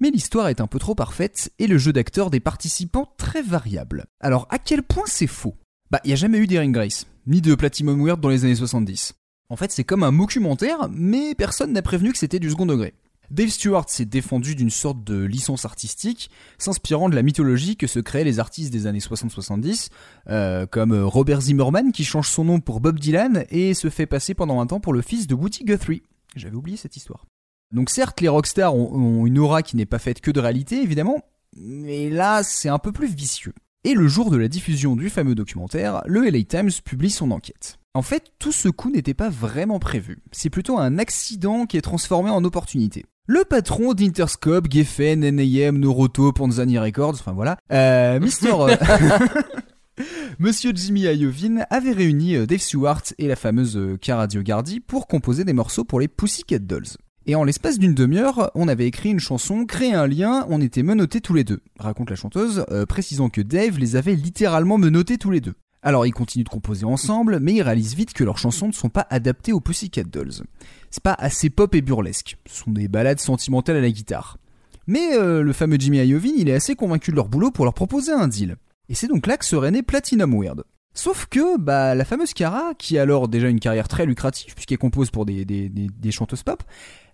mais 0.00 0.10
l'histoire 0.10 0.48
est 0.48 0.60
un 0.60 0.66
peu 0.66 0.78
trop 0.78 0.94
parfaite 0.94 1.52
et 1.58 1.66
le 1.66 1.78
jeu 1.78 1.92
d'acteurs 1.92 2.30
des 2.30 2.40
participants 2.40 3.12
très 3.16 3.42
variable. 3.42 4.06
Alors 4.20 4.46
à 4.50 4.58
quel 4.58 4.82
point 4.82 5.04
c'est 5.06 5.26
faux? 5.26 5.54
Bah, 5.90 6.00
il 6.04 6.10
y 6.10 6.12
a 6.12 6.16
jamais 6.16 6.38
eu 6.38 6.46
d'Erin 6.46 6.70
Grace, 6.70 7.06
ni 7.26 7.40
de 7.40 7.54
Platinum 7.54 8.04
Weird 8.04 8.20
dans 8.20 8.28
les 8.28 8.44
années 8.44 8.54
70. 8.54 9.14
En 9.48 9.56
fait, 9.56 9.70
c'est 9.70 9.84
comme 9.84 10.02
un 10.02 10.12
documentaire, 10.12 10.88
mais 10.90 11.34
personne 11.34 11.72
n'a 11.72 11.82
prévenu 11.82 12.12
que 12.12 12.18
c'était 12.18 12.38
du 12.38 12.48
second 12.48 12.64
degré. 12.64 12.94
Dave 13.32 13.48
Stewart 13.48 13.88
s'est 13.88 14.04
défendu 14.04 14.54
d'une 14.54 14.68
sorte 14.68 15.02
de 15.04 15.24
licence 15.24 15.64
artistique, 15.64 16.30
s'inspirant 16.58 17.08
de 17.08 17.14
la 17.14 17.22
mythologie 17.22 17.78
que 17.78 17.86
se 17.86 17.98
créaient 17.98 18.24
les 18.24 18.40
artistes 18.40 18.70
des 18.70 18.86
années 18.86 18.98
60-70, 18.98 19.88
euh, 20.28 20.66
comme 20.66 20.92
euh, 20.92 21.06
Robert 21.06 21.40
Zimmerman 21.40 21.92
qui 21.92 22.04
change 22.04 22.28
son 22.28 22.44
nom 22.44 22.60
pour 22.60 22.80
Bob 22.80 23.00
Dylan 23.00 23.46
et 23.48 23.72
se 23.72 23.88
fait 23.88 24.04
passer 24.04 24.34
pendant 24.34 24.60
un 24.60 24.66
temps 24.66 24.80
pour 24.80 24.92
le 24.92 25.00
fils 25.00 25.26
de 25.26 25.34
Woody 25.34 25.64
Guthrie. 25.64 26.02
J'avais 26.36 26.56
oublié 26.56 26.76
cette 26.76 26.94
histoire. 26.94 27.24
Donc 27.72 27.88
certes, 27.88 28.20
les 28.20 28.28
rockstars 28.28 28.74
ont, 28.74 28.92
ont 28.92 29.24
une 29.24 29.38
aura 29.38 29.62
qui 29.62 29.76
n'est 29.76 29.86
pas 29.86 29.98
faite 29.98 30.20
que 30.20 30.30
de 30.30 30.38
réalité, 30.38 30.82
évidemment, 30.82 31.22
mais 31.56 32.10
là, 32.10 32.42
c'est 32.42 32.68
un 32.68 32.78
peu 32.78 32.92
plus 32.92 33.14
vicieux. 33.14 33.54
Et 33.84 33.94
le 33.94 34.08
jour 34.08 34.30
de 34.30 34.36
la 34.36 34.48
diffusion 34.48 34.94
du 34.94 35.08
fameux 35.08 35.34
documentaire, 35.34 36.02
le 36.04 36.28
LA 36.28 36.42
Times 36.42 36.70
publie 36.84 37.10
son 37.10 37.30
enquête. 37.30 37.78
En 37.94 38.02
fait, 38.02 38.32
tout 38.38 38.52
ce 38.52 38.68
coup 38.68 38.90
n'était 38.90 39.14
pas 39.14 39.30
vraiment 39.30 39.78
prévu. 39.78 40.18
C'est 40.32 40.50
plutôt 40.50 40.78
un 40.78 40.98
accident 40.98 41.64
qui 41.64 41.78
est 41.78 41.82
transformé 41.82 42.30
en 42.30 42.44
opportunité. 42.44 43.04
Le 43.26 43.44
patron 43.44 43.94
d'Interscope, 43.94 44.66
Geffen, 44.68 45.20
NAM, 45.20 45.78
Noroto, 45.78 46.32
Panzani 46.32 46.78
Records, 46.78 47.14
enfin 47.14 47.32
voilà, 47.32 47.56
euh, 47.70 48.18
Mister... 48.18 48.50
euh, 48.52 48.74
Monsieur 50.40 50.72
Jimmy 50.74 51.02
Iovine 51.02 51.64
avait 51.70 51.92
réuni 51.92 52.34
euh, 52.34 52.46
Dave 52.46 52.58
Stewart 52.58 53.02
et 53.18 53.28
la 53.28 53.36
fameuse 53.36 53.76
euh, 53.76 53.96
Cara 53.96 54.26
Diogardi 54.26 54.80
pour 54.80 55.06
composer 55.06 55.44
des 55.44 55.52
morceaux 55.52 55.84
pour 55.84 56.00
les 56.00 56.08
Pussycat 56.08 56.58
Dolls. 56.58 56.96
Et 57.26 57.36
en 57.36 57.44
l'espace 57.44 57.78
d'une 57.78 57.94
demi-heure, 57.94 58.50
on 58.56 58.66
avait 58.66 58.88
écrit 58.88 59.10
une 59.10 59.20
chanson, 59.20 59.66
créé 59.66 59.94
un 59.94 60.08
lien, 60.08 60.44
on 60.48 60.60
était 60.60 60.82
menottés 60.82 61.20
tous 61.20 61.34
les 61.34 61.44
deux, 61.44 61.60
raconte 61.78 62.10
la 62.10 62.16
chanteuse, 62.16 62.64
euh, 62.72 62.86
précisant 62.86 63.28
que 63.28 63.40
Dave 63.40 63.78
les 63.78 63.94
avait 63.94 64.16
littéralement 64.16 64.78
menottés 64.78 65.18
tous 65.18 65.30
les 65.30 65.40
deux. 65.40 65.54
Alors 65.82 66.06
ils 66.06 66.12
continuent 66.12 66.44
de 66.44 66.48
composer 66.48 66.84
ensemble, 66.84 67.40
mais 67.40 67.54
ils 67.54 67.62
réalisent 67.62 67.94
vite 67.94 68.12
que 68.12 68.22
leurs 68.22 68.38
chansons 68.38 68.68
ne 68.68 68.72
sont 68.72 68.88
pas 68.88 69.06
adaptées 69.10 69.52
aux 69.52 69.60
Pussycat 69.60 70.04
Dolls. 70.04 70.44
C'est 70.90 71.02
pas 71.02 71.16
assez 71.18 71.50
pop 71.50 71.74
et 71.74 71.82
burlesque, 71.82 72.36
ce 72.46 72.62
sont 72.62 72.70
des 72.70 72.86
ballades 72.86 73.20
sentimentales 73.20 73.76
à 73.76 73.80
la 73.80 73.90
guitare. 73.90 74.38
Mais 74.86 75.14
euh, 75.14 75.42
le 75.42 75.52
fameux 75.52 75.76
Jimmy 75.78 75.98
Iovine, 75.98 76.34
il 76.36 76.48
est 76.48 76.54
assez 76.54 76.76
convaincu 76.76 77.10
de 77.10 77.16
leur 77.16 77.28
boulot 77.28 77.50
pour 77.50 77.64
leur 77.64 77.74
proposer 77.74 78.12
un 78.12 78.28
deal. 78.28 78.56
Et 78.88 78.94
c'est 78.94 79.08
donc 79.08 79.26
là 79.26 79.36
que 79.36 79.44
serait 79.44 79.70
né 79.70 79.82
Platinum 79.82 80.40
Weird. 80.40 80.64
Sauf 80.94 81.26
que 81.26 81.58
bah, 81.58 81.94
la 81.94 82.04
fameuse 82.04 82.34
Cara, 82.34 82.74
qui 82.78 82.98
a 82.98 83.02
alors 83.02 83.26
déjà 83.26 83.48
une 83.48 83.60
carrière 83.60 83.88
très 83.88 84.06
lucrative 84.06 84.54
puisqu'elle 84.54 84.78
compose 84.78 85.10
pour 85.10 85.24
des 85.24 85.90
chanteuses 86.10 86.42
pop, 86.42 86.62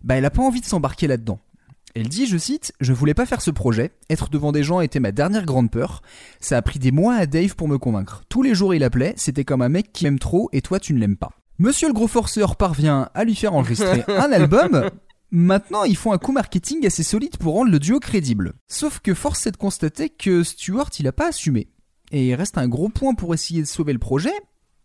bah, 0.02 0.16
elle 0.16 0.24
a 0.24 0.30
pas 0.30 0.42
envie 0.42 0.60
de 0.60 0.66
s'embarquer 0.66 1.06
là-dedans. 1.06 1.38
Elle 1.98 2.08
dit, 2.08 2.26
je 2.26 2.38
cite, 2.38 2.72
Je 2.78 2.92
voulais 2.92 3.12
pas 3.12 3.26
faire 3.26 3.42
ce 3.42 3.50
projet, 3.50 3.90
être 4.08 4.28
devant 4.30 4.52
des 4.52 4.62
gens 4.62 4.80
était 4.80 5.00
ma 5.00 5.10
dernière 5.10 5.44
grande 5.44 5.68
peur. 5.68 6.00
Ça 6.38 6.56
a 6.56 6.62
pris 6.62 6.78
des 6.78 6.92
mois 6.92 7.16
à 7.16 7.26
Dave 7.26 7.56
pour 7.56 7.66
me 7.66 7.76
convaincre. 7.76 8.22
Tous 8.28 8.40
les 8.40 8.54
jours 8.54 8.72
il 8.72 8.84
appelait, 8.84 9.14
c'était 9.16 9.44
comme 9.44 9.62
un 9.62 9.68
mec 9.68 9.92
qui 9.92 10.04
m'aime 10.04 10.20
trop 10.20 10.48
et 10.52 10.62
toi 10.62 10.78
tu 10.78 10.92
ne 10.94 11.00
l'aimes 11.00 11.16
pas. 11.16 11.32
Monsieur 11.58 11.88
le 11.88 11.94
gros 11.94 12.06
forceur 12.06 12.54
parvient 12.54 13.08
à 13.14 13.24
lui 13.24 13.34
faire 13.34 13.52
enregistrer 13.52 14.04
un 14.08 14.30
album. 14.30 14.88
Maintenant, 15.32 15.82
ils 15.82 15.96
font 15.96 16.12
un 16.12 16.18
coup 16.18 16.30
marketing 16.30 16.86
assez 16.86 17.02
solide 17.02 17.36
pour 17.36 17.54
rendre 17.54 17.72
le 17.72 17.80
duo 17.80 17.98
crédible. 17.98 18.52
Sauf 18.68 19.00
que 19.00 19.12
force 19.12 19.48
est 19.48 19.50
de 19.50 19.56
constater 19.56 20.08
que 20.08 20.44
Stewart, 20.44 20.90
il 21.00 21.08
a 21.08 21.12
pas 21.12 21.30
assumé. 21.30 21.66
Et 22.12 22.28
il 22.28 22.34
reste 22.36 22.58
un 22.58 22.68
gros 22.68 22.90
point 22.90 23.14
pour 23.14 23.34
essayer 23.34 23.60
de 23.60 23.66
sauver 23.66 23.92
le 23.92 23.98
projet, 23.98 24.32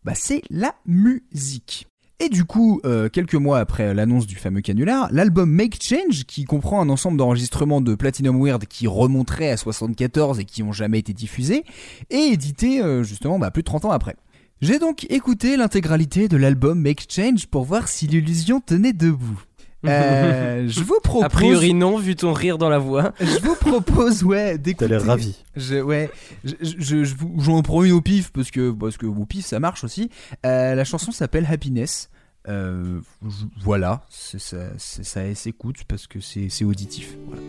bah 0.03 0.15
c'est 0.15 0.41
la 0.49 0.73
musique. 0.87 1.85
Et 2.19 2.29
du 2.29 2.45
coup, 2.45 2.79
euh, 2.85 3.09
quelques 3.09 3.35
mois 3.35 3.59
après 3.59 3.93
l'annonce 3.93 4.27
du 4.27 4.35
fameux 4.35 4.61
canular, 4.61 5.09
l'album 5.11 5.49
Make 5.49 5.81
Change, 5.81 6.23
qui 6.25 6.45
comprend 6.45 6.79
un 6.81 6.89
ensemble 6.89 7.17
d'enregistrements 7.17 7.81
de 7.81 7.95
Platinum 7.95 8.41
Weird 8.41 8.65
qui 8.65 8.87
remonteraient 8.87 9.49
à 9.49 9.57
74 9.57 10.39
et 10.39 10.45
qui 10.45 10.63
ont 10.63 10.71
jamais 10.71 10.99
été 10.99 11.13
diffusés, 11.13 11.63
est 12.09 12.33
édité 12.33 12.81
euh, 12.81 13.03
justement 13.03 13.39
bah, 13.39 13.51
plus 13.51 13.63
de 13.63 13.67
30 13.67 13.85
ans 13.85 13.91
après. 13.91 14.15
J'ai 14.61 14.79
donc 14.79 15.05
écouté 15.09 15.57
l'intégralité 15.57 16.29
de 16.29 16.37
l'album 16.37 16.79
Make 16.79 17.07
Change 17.09 17.47
pour 17.47 17.65
voir 17.65 17.89
si 17.89 18.07
l'illusion 18.07 18.61
tenait 18.61 18.93
debout. 18.93 19.43
Euh, 19.85 20.65
je 20.67 20.81
vous 20.81 20.99
propose. 21.03 21.23
A 21.25 21.29
priori 21.29 21.73
non, 21.73 21.97
vu 21.97 22.15
ton 22.15 22.33
rire 22.33 22.57
dans 22.57 22.69
la 22.69 22.79
voix. 22.79 23.13
Je 23.19 23.39
vous 23.41 23.55
propose, 23.55 24.23
ouais, 24.23 24.57
d'écouter. 24.57 24.87
T'as 24.87 24.97
l'air 24.97 25.05
ravi. 25.05 25.35
Je, 25.55 25.81
ouais, 25.81 26.09
je, 26.43 26.53
je, 26.61 27.03
je 27.03 27.15
vous- 27.15 27.35
j'en 27.39 27.61
prends 27.61 27.83
une 27.83 27.91
au 27.93 28.01
pif 28.01 28.31
parce 28.31 28.51
que 28.51 28.71
parce 28.71 28.97
que 28.97 29.05
au 29.05 29.25
pif 29.25 29.45
ça 29.45 29.59
marche 29.59 29.83
aussi. 29.83 30.09
Euh, 30.45 30.75
la 30.75 30.83
chanson 30.85 31.11
s'appelle 31.11 31.47
Happiness. 31.49 32.09
Euh, 32.49 32.99
je- 33.25 33.45
voilà, 33.61 34.03
c'est 34.09 34.39
ça, 34.39 34.57
c'est 34.77 35.05
ça 35.05 35.33
s'écoute 35.35 35.83
parce 35.87 36.07
que 36.07 36.19
c'est 36.19 36.49
c'est 36.49 36.65
auditif. 36.65 37.15
Voilà. 37.27 37.41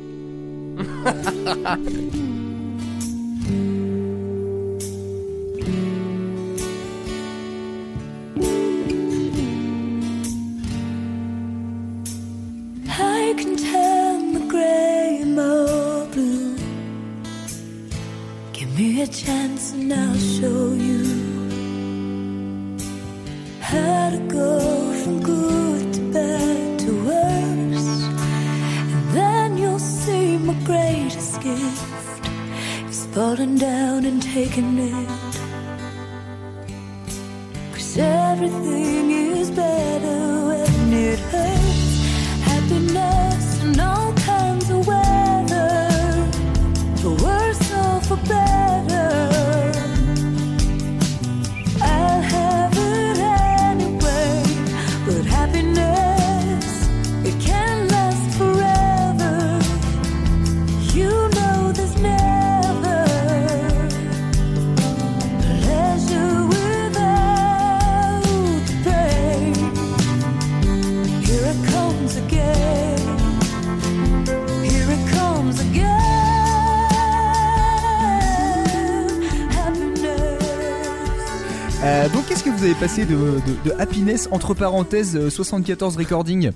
and 19.73 19.93
I'll 19.93 20.15
show 20.17 20.73
you 20.73 21.03
how 23.61 24.11
to 24.11 24.19
go 24.29 24.59
from 25.03 25.23
good 25.23 25.95
to 25.95 26.01
bad 26.13 26.79
to 26.81 26.91
worse. 27.07 28.03
And 28.95 29.05
then 29.17 29.57
you'll 29.57 29.79
see 29.79 30.39
my 30.39 30.55
greatest 30.65 31.41
gift 31.41 32.29
is 32.91 33.07
falling 33.07 33.57
down 33.57 34.05
and 34.05 34.23
taking 34.23 34.79
it. 34.79 35.09
Cause 37.73 37.97
everything 37.99 39.11
is 39.11 39.51
better 39.51 40.14
que 82.45 82.51
vous 82.51 82.65
avez 82.65 82.75
passé 82.75 83.07
de, 83.07 83.73
Happiness 83.79 84.29
entre 84.31 84.53
parenthèses 84.53 85.17
euh, 85.17 85.31
74 85.31 85.97
recording 85.97 86.51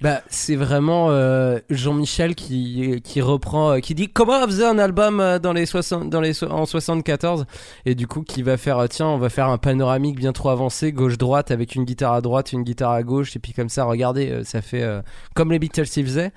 Bah, 0.00 0.22
c'est 0.28 0.56
vraiment 0.56 1.10
euh, 1.10 1.58
Jean-Michel 1.70 2.34
qui, 2.34 3.00
qui 3.02 3.20
reprend, 3.20 3.72
euh, 3.72 3.78
qui 3.80 3.94
dit 3.94 4.08
comment 4.08 4.40
on 4.42 4.46
faisait 4.46 4.64
un 4.64 4.78
album 4.78 5.20
euh, 5.20 5.38
dans 5.38 5.52
les 5.52 5.66
60, 5.66 6.08
dans 6.08 6.20
les, 6.20 6.44
en 6.44 6.66
74 6.66 7.46
et 7.84 7.94
du 7.94 8.06
coup 8.06 8.22
qui 8.22 8.42
va 8.42 8.56
faire, 8.56 8.78
euh, 8.78 8.86
tiens, 8.86 9.08
on 9.08 9.18
va 9.18 9.28
faire 9.28 9.48
un 9.48 9.58
panoramique 9.58 10.16
bien 10.16 10.32
trop 10.32 10.50
avancé, 10.50 10.92
gauche-droite 10.92 11.50
avec 11.50 11.74
une 11.74 11.84
guitare 11.84 12.12
à 12.12 12.20
droite, 12.20 12.52
une 12.52 12.62
guitare 12.62 12.92
à 12.92 13.02
gauche 13.02 13.36
et 13.36 13.38
puis 13.38 13.52
comme 13.52 13.68
ça, 13.68 13.84
regardez, 13.84 14.30
euh, 14.30 14.44
ça 14.44 14.62
fait 14.62 14.82
euh, 14.82 15.02
comme 15.34 15.50
les 15.52 15.58
Beatles 15.58 15.86
s'y 15.86 16.02
faisaient. 16.02 16.32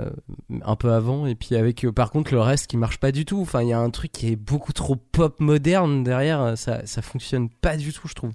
Euh, 0.00 0.10
un 0.62 0.76
peu 0.76 0.92
avant 0.92 1.26
et 1.26 1.34
puis 1.34 1.56
avec 1.56 1.84
euh, 1.84 1.92
par 1.92 2.10
contre 2.10 2.34
le 2.34 2.40
reste 2.40 2.66
qui 2.66 2.76
marche 2.76 2.98
pas 2.98 3.12
du 3.12 3.24
tout 3.24 3.40
enfin 3.40 3.62
il 3.62 3.68
y 3.68 3.72
a 3.72 3.78
un 3.78 3.88
truc 3.88 4.12
qui 4.12 4.30
est 4.30 4.36
beaucoup 4.36 4.74
trop 4.74 4.96
pop 4.96 5.40
moderne 5.40 6.04
derrière 6.04 6.40
euh, 6.42 6.56
ça 6.56 6.84
ça 6.84 7.00
fonctionne 7.00 7.48
pas 7.48 7.78
du 7.78 7.92
tout 7.92 8.06
je 8.06 8.14
trouve 8.14 8.32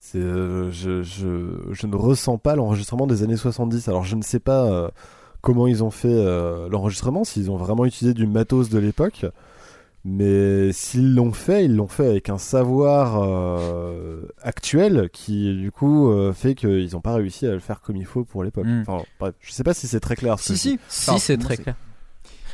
C'est, 0.00 0.18
euh, 0.18 0.70
je, 0.72 1.02
je, 1.02 1.70
je 1.70 1.86
ne 1.86 1.94
ressens 1.94 2.38
pas 2.38 2.56
l'enregistrement 2.56 3.06
des 3.06 3.22
années 3.22 3.36
70. 3.36 3.86
Alors 3.86 4.02
je 4.02 4.16
ne 4.16 4.22
sais 4.22 4.40
pas 4.40 4.90
comment 5.42 5.68
ils 5.68 5.84
ont 5.84 5.92
fait 5.92 6.24
l'enregistrement, 6.68 7.22
s'ils 7.22 7.52
ont 7.52 7.56
vraiment 7.56 7.84
utilisé 7.84 8.14
du 8.14 8.26
matos 8.26 8.68
de 8.68 8.80
l'époque. 8.80 9.26
Mais 10.04 10.72
s'ils 10.72 11.14
l'ont 11.14 11.32
fait, 11.32 11.64
ils 11.64 11.76
l'ont 11.76 11.86
fait 11.86 12.06
avec 12.06 12.28
un 12.28 12.38
savoir 12.38 13.22
euh, 13.22 14.22
actuel 14.42 15.10
qui 15.12 15.56
du 15.56 15.70
coup 15.70 16.10
euh, 16.10 16.32
fait 16.32 16.56
qu'ils 16.56 16.90
n'ont 16.92 17.00
pas 17.00 17.14
réussi 17.14 17.46
à 17.46 17.52
le 17.52 17.60
faire 17.60 17.80
comme 17.80 17.96
il 17.96 18.04
faut 18.04 18.24
pour 18.24 18.42
l'époque. 18.42 18.66
Mm. 18.66 18.82
Enfin, 18.86 19.04
bref, 19.20 19.34
je 19.38 19.52
sais 19.52 19.62
pas 19.62 19.74
si 19.74 19.86
c'est 19.86 20.00
très 20.00 20.16
clair. 20.16 20.40
ce 20.40 20.56
Si 20.56 20.58
si. 20.58 20.80
Si, 20.88 21.18
c'est 21.20 21.36
très 21.36 21.56
clair. 21.56 21.76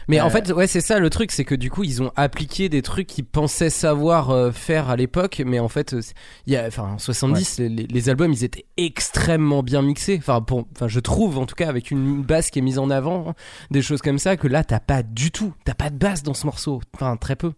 Mais 0.09 0.21
Euh, 0.21 0.25
en 0.25 0.31
fait, 0.31 0.51
ouais, 0.53 0.67
c'est 0.67 0.81
ça 0.81 0.99
le 0.99 1.11
truc, 1.11 1.31
c'est 1.33 1.45
que 1.45 1.55
du 1.55 1.71
coup, 1.71 1.85
ils 1.85 2.03
ont 2.03 2.11
appliqué 2.17 2.69
des 2.69 2.83
trucs 2.83 3.07
qu'ils 3.07 3.25
pensaient 3.27 3.71
savoir 3.71 4.31
euh, 4.31 4.51
faire 4.53 4.89
à 4.89 4.97
l'époque, 4.97 5.43
mais 5.45 5.59
en 5.59 5.69
fait, 5.69 5.93
euh, 5.95 6.01
il 6.47 6.55
y 6.55 6.57
a, 6.57 6.67
enfin, 6.67 6.85
en 6.95 6.99
70, 6.99 7.59
les, 7.59 7.69
les- 7.69 7.87
les 7.87 8.09
albums, 8.09 8.33
ils 8.33 8.43
étaient 8.45 8.65
extrêmement 8.77 9.63
bien 9.63 9.83
mixés. 9.83 10.17
Enfin, 10.19 10.41
pour, 10.41 10.67
enfin, 10.75 10.89
je 10.89 11.01
trouve, 11.01 11.39
en 11.39 11.47
tout 11.47 11.55
cas, 11.55 11.69
avec 11.69 11.91
une 11.91 12.23
basse 12.23 12.51
qui 12.51 12.59
est 12.59 12.63
mise 12.63 12.79
en 12.79 12.91
avant, 12.91 13.29
hein, 13.31 13.35
des 13.71 13.83
choses 13.83 14.01
comme 14.03 14.19
ça, 14.19 14.37
que 14.37 14.49
là, 14.49 14.65
t'as 14.65 14.81
pas 14.81 15.03
du 15.03 15.31
tout, 15.31 15.53
t'as 15.65 15.75
pas 15.75 15.91
de 15.91 15.97
basse 15.99 16.23
dans 16.23 16.35
ce 16.35 16.47
morceau. 16.47 16.81
Enfin, 16.95 17.17
très 17.17 17.37
peu. 17.37 17.53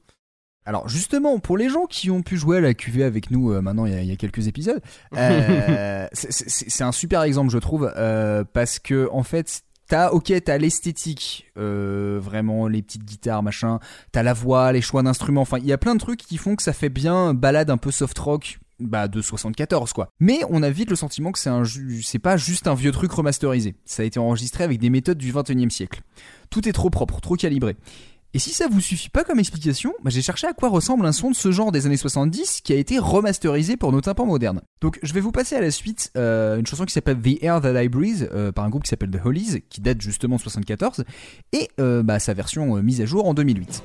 Alors 0.67 0.89
justement, 0.89 1.39
pour 1.39 1.57
les 1.57 1.71
gens 1.71 1.87
qui 1.87 2.11
ont 2.11 2.21
pu 2.23 2.37
jouer 2.37 2.59
à 2.59 2.61
la 2.61 2.75
QV 2.75 3.03
avec 3.03 3.31
nous 3.31 3.51
euh, 3.51 3.63
maintenant 3.63 3.87
il 3.87 3.93
y, 3.95 3.97
a, 3.97 4.03
il 4.03 4.09
y 4.09 4.13
a 4.13 4.17
quelques 4.17 4.47
épisodes, 4.47 4.81
euh, 5.17 6.07
c'est- 6.13 6.83
un 6.85 6.93
super 6.93 7.23
exemple 7.23 7.51
je 7.51 7.59
trouve 7.59 7.91
euh, 7.97 8.45
parce 8.53 8.79
que 8.79 9.09
en 9.11 9.23
fait 9.23 9.63
t'as 9.91 10.11
ok 10.11 10.33
t'as 10.45 10.57
l'esthétique 10.57 11.51
euh, 11.59 12.21
vraiment 12.23 12.69
les 12.69 12.81
petites 12.81 13.05
guitares 13.05 13.43
machin, 13.43 13.81
t'as 14.13 14.23
la 14.23 14.33
voix, 14.33 14.73
les 14.73 14.81
choix 14.81 15.03
d'instruments, 15.03 15.43
enfin 15.43 15.59
il 15.59 15.67
y 15.67 15.73
a 15.73 15.79
plein 15.79 15.95
de 15.95 16.01
trucs 16.01 16.21
qui 16.21 16.37
font 16.37 16.55
que 16.55 16.63
ça 16.63 16.73
fait 16.73 16.89
bien 16.89 17.35
balade 17.35 17.71
un 17.71 17.77
peu 17.77 17.91
soft 17.91 18.19
rock. 18.19 18.59
Bah 18.79 19.09
de 19.09 19.21
74 19.21 19.93
quoi. 19.93 20.09
Mais 20.21 20.41
on 20.49 20.63
a 20.63 20.71
vite 20.71 20.89
le 20.89 20.97
sentiment 20.97 21.33
que 21.33 21.39
c'est 21.39 21.51
un 21.51 21.65
c'est 22.03 22.19
pas 22.19 22.39
juste 22.39 22.67
un 22.67 22.75
vieux 22.75 22.93
truc 22.93 23.13
remasterisé. 23.13 23.75
Ça 23.85 24.03
a 24.03 24.07
été 24.07 24.19
enregistré 24.19 24.65
avec 24.65 24.79
des 24.79 24.89
méthodes 24.89 25.19
du 25.19 25.35
21e 25.35 25.69
siècle. 25.69 26.01
Tout 26.49 26.67
est 26.67 26.73
trop 26.73 26.89
propre, 26.89 27.21
trop 27.21 27.37
calibré. 27.37 27.77
Et 28.33 28.39
si 28.39 28.51
ça 28.51 28.69
vous 28.69 28.81
suffit 28.81 29.09
pas 29.09 29.25
comme 29.25 29.41
explication, 29.41 29.93
bah, 30.05 30.11
j'ai 30.11 30.23
cherché 30.23 30.47
à 30.47 30.53
quoi 30.53 30.69
ressemble 30.69 31.05
un 31.05 31.13
son 31.13 31.31
de 31.31 31.37
ce 31.37 31.51
genre 31.51 31.73
des 31.73 31.87
années 31.87 31.97
70 31.97 32.61
qui 32.63 32.73
a 32.73 32.77
été 32.77 32.99
remasterisé 32.99 33.77
pour 33.77 33.91
nos 33.91 34.01
tympans 34.01 34.27
modernes. 34.27 34.61
Donc 34.81 34.99
je 35.03 35.13
vais 35.13 35.21
vous 35.21 35.33
passer 35.33 35.57
à 35.57 35.61
la 35.61 35.71
suite 35.71 36.13
euh, 36.17 36.59
une 36.59 36.67
chanson 36.67 36.85
qui 36.85 36.93
s'appelle 36.93 37.21
The 37.21 37.43
Air 37.43 37.61
That 37.61 37.83
I 37.83 37.89
Breathe 37.89 38.29
euh, 38.33 38.53
par 38.53 38.65
un 38.65 38.71
groupe 38.71 38.85
qui 38.85 38.91
s'appelle 38.91 39.11
The 39.11 39.25
Hollies 39.25 39.63
qui 39.69 39.81
date 39.81 40.01
justement 40.01 40.37
de 40.37 40.41
74 40.43 41.05
et 41.53 41.69
euh, 41.81 42.03
bah, 42.03 42.21
sa 42.21 42.35
version 42.35 42.81
mise 42.83 43.01
à 43.01 43.07
jour 43.07 43.27
en 43.27 43.35
2008. 43.35 43.83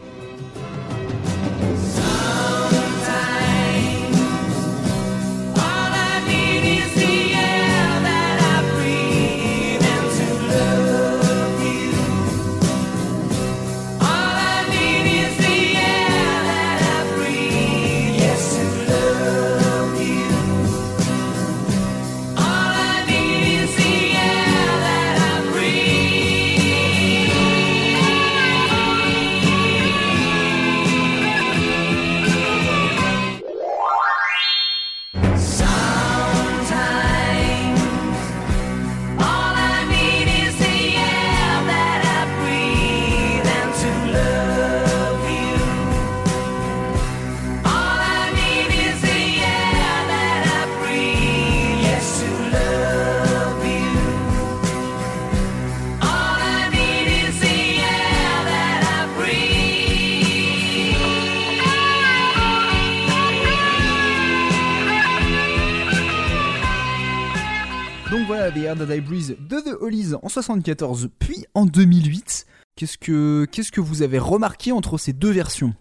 The 68.56 68.60
Air 68.60 68.78
That 68.78 68.96
I 68.96 69.02
Breathe 69.02 69.36
de 69.50 69.60
The 69.60 69.76
Hollies 69.82 70.14
en 70.22 70.30
74, 70.30 71.10
puis 71.20 71.46
en 71.54 71.66
2008. 71.66 72.46
Qu'est-ce 72.78 72.98
que, 72.98 73.46
qu'est-ce 73.52 73.72
que 73.72 73.82
vous 73.82 74.02
avez 74.02 74.18
remarqué 74.18 74.72
entre 74.72 74.98
ces 74.98 75.12
deux 75.12 75.32
versions? 75.32 75.74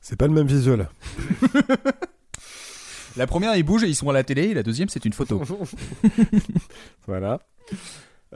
C'est 0.00 0.16
pas 0.16 0.26
le 0.26 0.32
même 0.32 0.48
visuel. 0.48 0.88
La 3.16 3.28
première, 3.28 3.56
ils 3.56 3.62
bougent 3.62 3.84
et 3.84 3.88
ils 3.88 3.94
sont 3.94 4.10
à 4.10 4.12
la 4.12 4.24
télé, 4.24 4.46
et 4.46 4.54
la 4.54 4.64
deuxième, 4.64 4.88
c'est 4.88 5.04
une 5.04 5.12
photo. 5.12 5.40
voilà. 7.06 7.40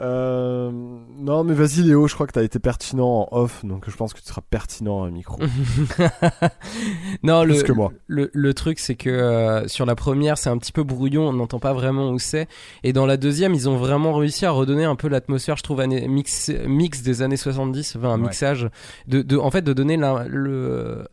Euh, 0.01 0.70
non, 0.72 1.45
mais 1.45 1.53
vas-y, 1.55 1.82
Léo, 1.82 2.09
je 2.09 2.14
crois 2.14 2.26
que 2.26 2.32
t'as 2.32 2.43
été 2.43 2.59
pertinent 2.59 3.28
en 3.30 3.36
off, 3.38 3.64
donc 3.64 3.90
je 3.90 3.95
pense 3.97 4.14
que 4.14 4.20
tu 4.20 4.26
seras 4.26 4.40
pertinent 4.49 5.05
à 5.05 5.11
micro. 5.11 5.38
non, 7.22 7.43
Plus 7.45 7.59
le, 7.59 7.62
que 7.62 7.72
moi. 7.72 7.93
le, 8.07 8.30
le 8.32 8.55
truc, 8.55 8.78
c'est 8.78 8.95
que 8.95 9.11
euh, 9.11 9.68
sur 9.68 9.86
la 9.86 9.95
première, 9.95 10.38
c'est 10.38 10.51
un 10.51 10.59
petit 10.59 10.72
peu 10.72 10.82
brouillon, 10.82 11.28
on 11.28 11.32
n'entend 11.32 11.59
pas 11.59 11.72
vraiment 11.72 12.11
où 12.11 12.18
c'est. 12.18 12.49
Et 12.82 12.93
dans 12.93 13.07
la 13.07 13.16
deuxième, 13.16 13.55
ils 13.55 13.68
ont 13.68 13.76
vraiment 13.76 14.14
réussi 14.14 14.47
à 14.47 14.51
redonner 14.51 14.84
un 14.84 14.97
peu 14.97 15.09
l'atmosphère, 15.09 15.57
je 15.57 15.62
trouve, 15.62 15.80
année- 15.80 16.09
mix, 16.09 16.51
mix 16.66 17.03
des 17.03 17.22
années 17.22 17.36
70, 17.36 17.97
enfin 17.97 18.09
un 18.09 18.12
Ouais. 18.16 18.22
mixage. 18.28 18.68
De, 19.07 19.22
de, 19.22 19.36
en 19.36 19.51
fait, 19.51 19.62
de 19.62 19.72
donner 19.72 19.97
la- 19.97 20.24
le. 20.28 21.07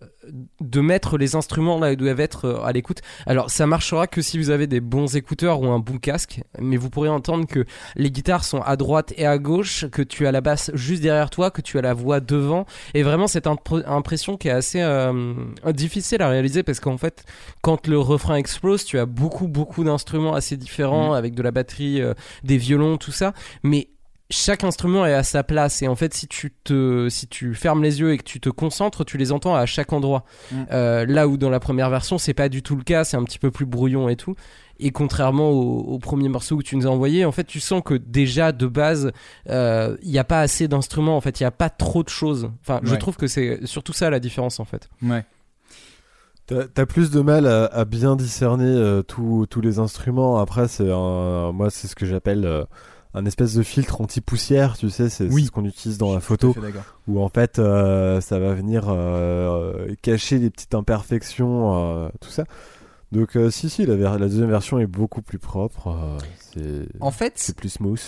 De 0.62 0.82
mettre 0.82 1.18
les 1.18 1.36
instruments 1.36 1.80
là 1.80 1.90
où 1.90 1.92
ils 1.92 1.98
doivent 1.98 2.20
être 2.20 2.46
euh, 2.46 2.64
à 2.64 2.72
l'écoute. 2.72 3.00
Alors, 3.26 3.50
ça 3.50 3.66
marchera 3.68 4.08
que 4.08 4.22
si 4.22 4.38
vous 4.38 4.50
avez 4.50 4.68
des 4.68 4.80
bons 4.82 5.16
écouteurs 5.16 5.62
ou 5.62 5.68
un 5.68 5.80
bon 5.80 5.98
casque, 5.98 6.42
mais 6.60 6.78
vous 6.78 6.90
pourrez 6.90 7.10
entendre 7.10 7.46
que 7.48 7.66
les 7.96 8.12
guitares 8.12 8.44
sont 8.44 8.62
à 8.62 8.76
droite 8.76 9.14
et 9.18 9.26
à 9.26 9.38
gauche, 9.38 9.86
que 9.92 10.02
tu 10.02 10.28
as 10.28 10.32
la 10.32 10.42
basse 10.42 10.72
juste 10.74 11.02
derrière 11.02 11.30
toi, 11.30 11.52
que 11.52 11.62
tu 11.62 11.78
as 11.78 11.82
la 11.82 11.94
voix 11.94 12.20
devant. 12.20 12.66
Et 12.94 13.04
vraiment, 13.04 13.28
cette 13.28 13.46
impr- 13.46 13.86
impression 13.88 14.38
qui 14.38 14.48
est 14.48 14.52
assez 14.52 14.82
euh, 14.82 15.34
difficile 15.74 16.22
à 16.22 16.30
réaliser 16.30 16.64
parce 16.64 16.80
qu'en 16.80 16.98
fait, 16.98 17.24
quand 17.62 17.88
le 17.88 18.00
refrain 18.00 18.36
explose, 18.36 18.86
tu 18.86 19.00
as 19.00 19.06
beaucoup, 19.06 19.48
beaucoup 19.48 19.84
d'instruments 19.84 20.34
assez 20.34 20.58
différents 20.58 21.10
Mhm. 21.10 21.14
avec 21.16 21.36
de 21.36 21.42
la 21.44 21.52
batterie, 21.52 22.02
euh, 22.02 22.14
des 22.44 22.58
violons, 22.58 22.98
tout 22.98 23.12
ça. 23.12 23.34
Mais 23.64 23.90
chaque 24.32 24.64
instrument 24.64 25.06
est 25.08 25.14
à 25.14 25.24
sa 25.24 25.44
place 25.44 25.82
et 25.82 25.88
en 25.88 25.96
fait 25.96 26.14
si 26.14 26.28
tu 26.28 26.54
te 26.64 27.10
si 27.10 27.28
tu 27.28 27.56
fermes 27.56 27.82
les 27.82 28.00
yeux 28.00 28.14
et 28.14 28.18
que 28.18 28.24
tu 28.24 28.40
te 28.40 28.50
concentres 28.50 29.04
tu 29.04 29.18
les 29.18 29.32
entends 29.32 29.56
à 29.56 29.66
chaque 29.66 29.92
endroit 29.92 30.24
Mhm. 30.52 30.66
Euh, 30.72 31.06
là 31.08 31.28
où 31.28 31.38
dans 31.38 31.50
la 31.50 31.60
première 31.60 31.90
version 31.90 32.18
c'est 32.20 32.34
pas 32.36 32.48
du 32.50 32.62
tout 32.62 32.76
le 32.76 32.84
cas 32.84 33.04
c'est 33.04 33.18
un 33.18 33.24
petit 33.24 33.40
peu 33.40 33.50
plus 33.50 33.66
brouillon 33.66 34.08
et 34.08 34.16
tout 34.16 34.36
et 34.80 34.92
contrairement 34.92 35.50
au, 35.50 35.80
au 35.80 35.98
premier 36.00 36.30
morceau 36.30 36.58
que 36.58 36.64
tu 36.64 36.76
nous 36.78 36.86
as 36.86 36.90
envoyé 36.92 37.26
en 37.26 37.32
fait 37.32 37.44
tu 37.46 37.60
sens 37.60 37.82
que 37.84 37.96
déjà 37.96 38.52
de 38.52 38.68
base 38.68 39.12
euh, 39.50 39.98
il 40.04 40.12
n'y 40.12 40.20
a 40.20 40.24
pas 40.24 40.42
assez 40.42 40.68
d'instruments 40.68 41.18
en 41.18 41.22
fait 41.22 41.40
il 41.40 41.44
n'y 41.44 41.48
a 41.48 41.52
pas 41.52 41.70
trop 41.72 42.04
de 42.04 42.10
choses 42.10 42.52
enfin 42.62 42.82
je 42.84 42.94
trouve 42.96 43.18
que 43.18 43.26
c'est 43.28 43.66
surtout 43.66 43.94
ça 43.94 44.10
la 44.12 44.20
différence 44.20 44.60
en 44.60 44.66
fait 44.66 44.90
Ouais. 45.02 45.26
T'as 46.74 46.88
plus 46.88 47.12
de 47.12 47.22
mal 47.22 47.46
à, 47.46 47.66
à 47.66 47.86
bien 47.86 48.16
discerner 48.16 48.66
euh, 48.66 49.04
tous 49.04 49.46
tous 49.52 49.62
les 49.62 49.78
instruments. 49.78 50.38
Après, 50.40 50.68
c'est 50.68 50.84
moi, 50.84 51.68
c'est 51.70 51.88
ce 51.88 51.94
que 51.96 52.08
j'appelle 52.08 52.44
euh, 52.44 52.64
un 53.14 53.26
espèce 53.26 53.56
de 53.56 53.64
filtre 53.64 54.02
anti-poussière, 54.02 54.78
tu 54.78 54.90
sais, 54.90 55.10
c'est 55.10 55.28
Oui. 55.32 55.46
ce 55.46 55.52
qu'on 55.52 55.66
utilise 55.66 55.98
dans 55.98 56.14
la 56.14 56.20
photo, 56.20 56.56
où 57.08 57.20
en 57.22 57.30
fait, 57.30 57.58
euh, 57.60 58.22
ça 58.22 58.38
va 58.40 58.54
venir 58.54 58.86
euh, 58.90 59.94
cacher 60.02 60.38
les 60.38 60.50
petites 60.52 60.76
imperfections, 60.76 61.76
euh, 62.06 62.10
tout 62.22 62.30
ça. 62.30 62.44
Donc, 63.12 63.36
euh, 63.36 63.50
si, 63.50 63.70
si, 63.72 63.86
la, 63.88 63.96
ver- 63.96 64.20
la 64.20 64.28
deuxième 64.28 64.50
version 64.52 64.78
est 64.78 64.86
beaucoup 64.86 65.24
plus 65.24 65.40
propre. 65.40 65.88
euh, 65.88 66.18
c'est 66.54 66.88
En 67.00 67.10
fait, 67.12 67.34
c'est 67.38 67.56
plus 67.56 67.70
smooth. 67.70 68.00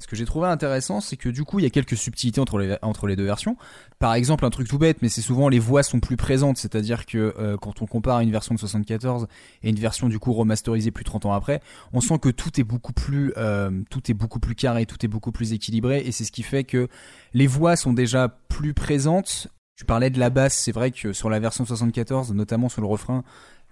Ce 0.00 0.06
que 0.06 0.16
j'ai 0.16 0.24
trouvé 0.24 0.48
intéressant, 0.48 1.00
c'est 1.00 1.18
que 1.18 1.28
du 1.28 1.44
coup, 1.44 1.58
il 1.58 1.62
y 1.62 1.66
a 1.66 1.70
quelques 1.70 1.96
subtilités 1.96 2.40
entre 2.40 3.06
les, 3.06 3.16
deux 3.16 3.24
versions. 3.24 3.56
Par 3.98 4.14
exemple, 4.14 4.46
un 4.46 4.50
truc 4.50 4.66
tout 4.66 4.78
bête, 4.78 5.02
mais 5.02 5.10
c'est 5.10 5.20
souvent 5.20 5.50
les 5.50 5.58
voix 5.58 5.82
sont 5.82 6.00
plus 6.00 6.16
présentes, 6.16 6.56
c'est-à-dire 6.56 7.04
que 7.04 7.34
euh, 7.38 7.58
quand 7.58 7.82
on 7.82 7.86
compare 7.86 8.20
une 8.20 8.30
version 8.30 8.54
de 8.54 8.58
74 8.58 9.28
et 9.62 9.68
une 9.68 9.78
version 9.78 10.08
du 10.08 10.18
coup 10.18 10.32
remasterisée 10.32 10.90
plus 10.90 11.04
de 11.04 11.10
30 11.10 11.26
ans 11.26 11.34
après, 11.34 11.60
on 11.92 12.00
sent 12.00 12.18
que 12.18 12.30
tout 12.30 12.58
est 12.58 12.64
beaucoup 12.64 12.94
plus, 12.94 13.34
euh, 13.36 13.70
tout 13.90 14.10
est 14.10 14.14
beaucoup 14.14 14.40
plus 14.40 14.54
carré, 14.54 14.86
tout 14.86 15.04
est 15.04 15.08
beaucoup 15.08 15.32
plus 15.32 15.52
équilibré, 15.52 16.02
et 16.06 16.12
c'est 16.12 16.24
ce 16.24 16.32
qui 16.32 16.42
fait 16.42 16.64
que 16.64 16.88
les 17.34 17.46
voix 17.46 17.76
sont 17.76 17.92
déjà 17.92 18.28
plus 18.48 18.72
présentes. 18.72 19.48
Tu 19.76 19.84
parlais 19.84 20.08
de 20.08 20.18
la 20.18 20.30
basse, 20.30 20.56
c'est 20.56 20.72
vrai 20.72 20.92
que 20.92 21.12
sur 21.12 21.28
la 21.28 21.40
version 21.40 21.66
74, 21.66 22.32
notamment 22.32 22.70
sur 22.70 22.80
le 22.80 22.86
refrain, 22.86 23.22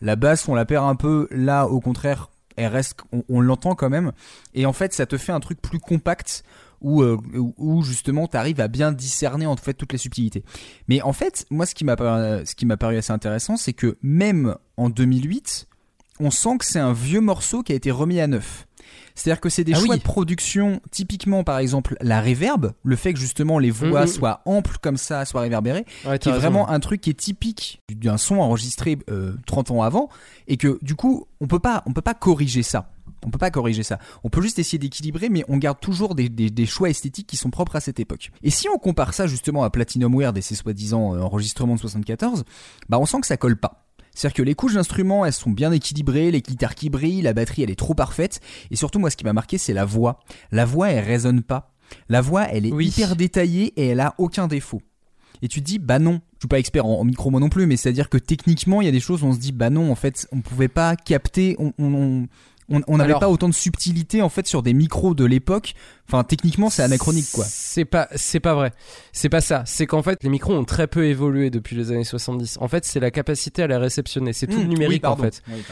la 0.03 0.15
basse 0.15 0.47
on 0.47 0.55
la 0.55 0.67
perd 0.67 0.87
un 0.87 0.95
peu. 0.95 1.27
Là, 1.31 1.67
au 1.67 1.81
contraire, 1.81 2.29
elle 2.59 2.73
reste, 2.73 2.97
on, 3.29 3.41
l'entend 3.41 3.75
quand 3.75 3.91
même. 3.91 4.13
Et 4.55 4.67
en 4.67 4.73
fait, 4.73 4.93
ça 4.93 5.07
te 5.07 5.17
fait 5.17 5.33
un 5.33 5.41
truc 5.41 5.61
plus 5.61 5.79
compact 5.79 6.45
où, 6.81 7.03
euh, 7.03 7.19
justement 7.83 8.29
tu 8.29 8.37
arrives 8.37 8.61
à 8.61 8.69
bien 8.69 8.93
discerner 8.93 9.47
en 9.47 9.57
fait 9.57 9.75
toutes 9.75 9.93
les 9.93 9.99
subtilités. 9.99 10.45
Mais 10.87 11.03
en 11.03 11.13
fait, 11.13 11.47
moi, 11.51 11.67
ce 11.67 11.75
qui 11.75 11.85
m'a 11.85 11.97
ce 11.97 12.55
qui 12.55 12.67
m'a 12.67 12.77
paru 12.77 12.97
assez 12.97 13.13
intéressant, 13.13 13.57
c'est 13.57 13.73
que 13.73 13.97
même 14.03 14.57
en 14.77 14.91
2008, 14.91 15.67
on 16.21 16.31
sent 16.31 16.59
que 16.59 16.65
c'est 16.65 16.79
un 16.79 16.93
vieux 16.93 17.21
morceau 17.21 17.63
qui 17.63 17.73
a 17.73 17.75
été 17.75 17.91
remis 17.91 18.21
à 18.21 18.27
neuf. 18.27 18.68
C'est-à-dire 19.19 19.41
que 19.41 19.49
c'est 19.49 19.65
des 19.65 19.73
Ah 19.75 19.79
choix 19.81 19.95
oui. 19.95 19.99
de 19.99 20.03
production, 20.05 20.81
typiquement 20.91 21.43
par 21.45 21.59
exemple 21.59 21.97
la 22.01 22.21
reverb, 22.21 22.73
le 22.85 22.97
fait 22.97 23.13
que 23.13 23.19
justement 23.19 23.59
les 23.59 23.71
voix 23.71 24.03
Mhm. 24.03 24.07
soient 24.07 24.41
amples 24.47 24.77
comme 24.81 24.97
ça, 24.97 25.25
soient 25.25 25.41
réverbérées, 25.41 25.85
Ouais, 26.07 26.19
qui 26.19 26.29
est 26.29 26.33
raison. 26.33 26.41
vraiment 26.41 26.69
un 26.71 26.79
truc 26.81 27.01
qui 27.01 27.11
est 27.11 27.15
typique 27.19 27.83
d'un 27.93 28.17
son 28.17 28.37
enregistré 28.37 28.99
euh, 29.11 29.33
30 29.47 29.71
ans 29.73 29.83
avant 29.83 30.09
et 30.47 30.57
que 30.57 30.79
du 30.83 30.95
coup 30.95 31.27
on 31.41 31.47
peut 31.49 31.59
pas 31.59 31.83
on 31.87 31.93
peut 31.93 32.01
pas 32.03 32.15
corriger 32.15 32.63
ça 32.63 32.91
on 33.27 33.31
peut 33.31 33.39
pas 33.39 33.51
corriger 33.51 33.83
ça 33.83 33.99
on 34.23 34.29
peut 34.29 34.41
juste 34.43 34.59
essayer 34.61 34.79
d'équilibrer 34.79 35.29
mais 35.29 35.45
on 35.49 35.57
garde 35.57 35.81
toujours 35.81 36.15
des, 36.15 36.29
des- 36.29 36.51
des 36.51 36.67
choix 36.67 36.89
esthétiques 36.89 37.27
qui 37.27 37.37
sont 37.37 37.51
propres 37.51 37.75
à 37.77 37.81
cette 37.81 37.99
époque 37.99 38.31
et 38.43 38.51
si 38.51 38.69
on 38.69 38.79
compare 38.79 39.15
ça 39.15 39.27
justement 39.27 39.65
à 39.65 39.71
Platinum 39.71 40.15
Weird 40.17 40.39
et 40.39 40.43
ses 40.43 40.55
soi-disant 40.55 41.15
euh, 41.17 41.21
enregistrements 41.21 41.75
de 41.75 41.81
74 41.81 42.45
bah 42.89 42.99
on 43.01 43.07
sent 43.07 43.21
que 43.21 43.27
ça 43.27 43.37
colle 43.37 43.57
pas 43.57 43.85
c'est-à-dire 44.19 44.35
que 44.35 44.43
les 44.43 44.55
couches 44.55 44.75
d'instruments, 44.75 45.25
elles 45.25 45.33
sont 45.33 45.51
bien 45.51 45.71
équilibrées, 45.71 46.31
les 46.33 46.41
guitares 46.43 46.75
qui 46.75 46.91
brillent, 46.91 47.23
la 47.23 47.33
batterie, 47.33 47.63
elle 47.63 47.71
est 47.71 47.77
trop 47.79 47.95
parfaite. 47.95 48.41
Et 48.73 48.77
surtout, 48.77 48.99
moi, 48.99 49.11
ce 49.11 49.17
qui 49.17 49.25
m'a 49.25 49.33
marqué, 49.33 49.59
c'est 49.59 49.73
la 49.73 49.85
voix. 49.85 50.19
La 50.51 50.65
voix, 50.65 50.91
elle 50.91 51.05
résonne 51.05 51.43
pas. 51.43 51.73
La 52.09 52.21
voix, 52.21 52.47
elle 52.51 52.67
est 52.67 52.73
Oui. 52.73 52.89
hyper 52.89 53.15
détaillée 53.15 53.73
et 53.81 53.87
elle 53.89 54.01
a 54.01 54.15
aucun 54.19 54.49
défaut. 54.49 54.83
Et 55.41 55.47
tu 55.47 55.61
te 55.61 55.65
dis, 55.67 55.79
bah 55.79 56.01
non, 56.01 56.21
je 56.35 56.41
suis 56.41 56.49
pas 56.49 56.59
expert 56.59 56.85
en, 56.85 56.99
en 57.01 57.05
micro 57.05 57.31
moi 57.31 57.39
non 57.39 57.49
plus, 57.49 57.67
mais 57.67 57.77
c'est-à-dire 57.77 58.09
que 58.09 58.19
techniquement, 58.19 58.81
il 58.83 58.87
y 58.87 58.89
a 58.89 58.93
des 58.93 58.99
choses 58.99 59.23
où 59.23 59.27
on 59.27 59.33
se 59.33 59.39
dit, 59.39 59.53
bah 59.53 59.71
non, 59.71 59.91
en 59.93 59.95
fait, 59.95 60.27
on 60.33 60.41
pouvait 60.41 60.67
pas 60.67 60.97
capter, 60.97 61.55
on, 61.61 61.73
on, 61.79 62.27
on- 62.69 62.83
on- 62.89 62.97
n'avait 62.99 63.15
pas 63.15 63.31
autant 63.31 63.49
de 63.49 63.55
subtilité 63.55 64.21
en 64.21 64.29
fait 64.29 64.47
sur 64.47 64.63
des 64.63 64.75
micros 64.75 65.15
de 65.15 65.25
l'époque. 65.25 65.75
Enfin, 66.11 66.25
techniquement, 66.25 66.71
c'est 66.71 66.83
anachronique 66.83 67.27
quoi. 67.33 67.45
C'est 67.47 67.85
pas, 67.85 68.09
c'est 68.17 68.41
pas 68.41 68.55
vrai. 68.55 68.73
C'est 69.13 69.29
pas 69.29 69.41
ça. 69.43 69.63
C'est 69.67 69.87
qu'en 69.87 70.03
fait, 70.03 70.23
les 70.23 70.31
micros 70.31 70.55
ont 70.55 70.65
très 70.65 70.87
peu 70.87 71.05
évolué 71.07 71.51
depuis 71.51 71.77
les 71.77 71.93
années 71.93 72.05
70. 72.05 72.59
En 72.61 72.69
fait, 72.69 72.85
c'est 72.87 72.99
la 73.01 73.11
capacité 73.11 73.63
à 73.63 73.67
les 73.67 73.77
réceptionner. 73.77 74.33
C'est 74.33 74.47
tout 74.47 74.57
Mmh, 74.59 74.63
le 74.63 74.69
numérique 74.69 75.03
oui, 75.05 75.11
en 75.11 75.17
fait. 75.17 75.43
Oui. 75.49 75.63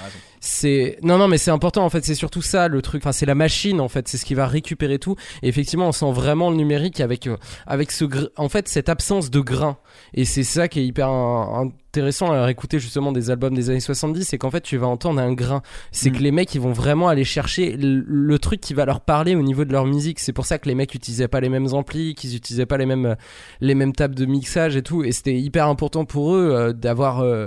C'est 0.41 0.99
non 1.03 1.19
non 1.19 1.29
mais 1.29 1.39
c'est 1.39 1.51
important 1.51 1.85
en 1.85 1.91
fait 1.91 2.05
c'est 2.05 2.15
surtout 2.15 2.43
ça 2.43 2.69
le 2.69 2.81
truc 2.83 3.03
enfin 3.03 3.11
c'est 3.13 3.27
la 3.27 3.35
machine 3.35 3.81
en 3.81 3.89
fait 3.89 4.07
c'est 4.07 4.17
ce 4.19 4.25
qui 4.25 4.35
va 4.35 4.47
récupérer 4.47 4.99
tout 4.99 5.17
et 5.43 5.49
effectivement 5.49 5.89
on 5.89 5.93
sent 5.93 6.13
vraiment 6.13 6.51
le 6.51 6.57
numérique 6.57 7.01
avec 7.01 7.27
euh, 7.27 7.37
avec 7.67 7.91
ce 7.91 8.05
gr- 8.05 8.29
en 8.37 8.49
fait 8.49 8.69
cette 8.69 8.89
absence 8.89 9.31
de 9.31 9.41
grain 9.41 9.77
et 10.15 10.25
c'est 10.25 10.45
ça 10.45 10.69
qui 10.69 10.81
est 10.81 10.87
hyper 10.87 11.09
in- 11.09 11.71
intéressant 11.89 12.31
à 12.31 12.49
écouter 12.51 12.79
justement 12.79 13.11
des 13.13 13.31
albums 13.31 13.55
des 13.55 13.71
années 13.71 13.81
70 13.81 14.25
c'est 14.25 14.39
qu'en 14.39 14.51
fait 14.51 14.61
tu 14.61 14.77
vas 14.77 14.87
entendre 14.87 15.21
un 15.21 15.33
grain 15.33 15.63
c'est 15.91 16.11
Mm. 16.11 16.13
que 16.13 16.19
les 16.23 16.31
mecs 16.31 16.55
ils 16.55 16.61
vont 16.61 16.73
vraiment 16.73 17.09
aller 17.09 17.25
chercher 17.25 17.77
le, 17.77 18.05
le 18.07 18.39
truc 18.39 18.61
qui 18.61 18.75
va 18.75 18.85
leur 18.85 19.01
parler 19.01 19.35
au 19.35 19.43
niveau 19.43 19.65
de 19.65 19.73
leur 19.73 19.87
musique 19.87 20.21
c'est 20.27 20.33
pour 20.33 20.45
ça 20.45 20.59
que 20.59 20.69
les 20.69 20.75
mecs 20.75 20.93
utilisaient 20.95 21.29
pas 21.29 21.41
les 21.41 21.49
mêmes 21.49 21.69
amplis 21.73 22.15
qu'ils 22.17 22.35
utilisaient 22.35 22.67
pas 22.67 22.77
les 22.79 22.85
mêmes 22.87 23.15
les 23.61 23.75
mêmes 23.77 23.93
tables 23.93 24.17
de 24.17 24.27
mixage 24.27 24.77
et 24.77 24.83
tout. 24.83 25.05
Et 25.05 25.13
c'était 25.13 25.39
hyper 25.39 25.69
important 25.69 26.05
pour 26.05 26.35
eux 26.35 26.51
euh, 26.53 26.73
d'avoir 26.73 27.21
euh, 27.21 27.47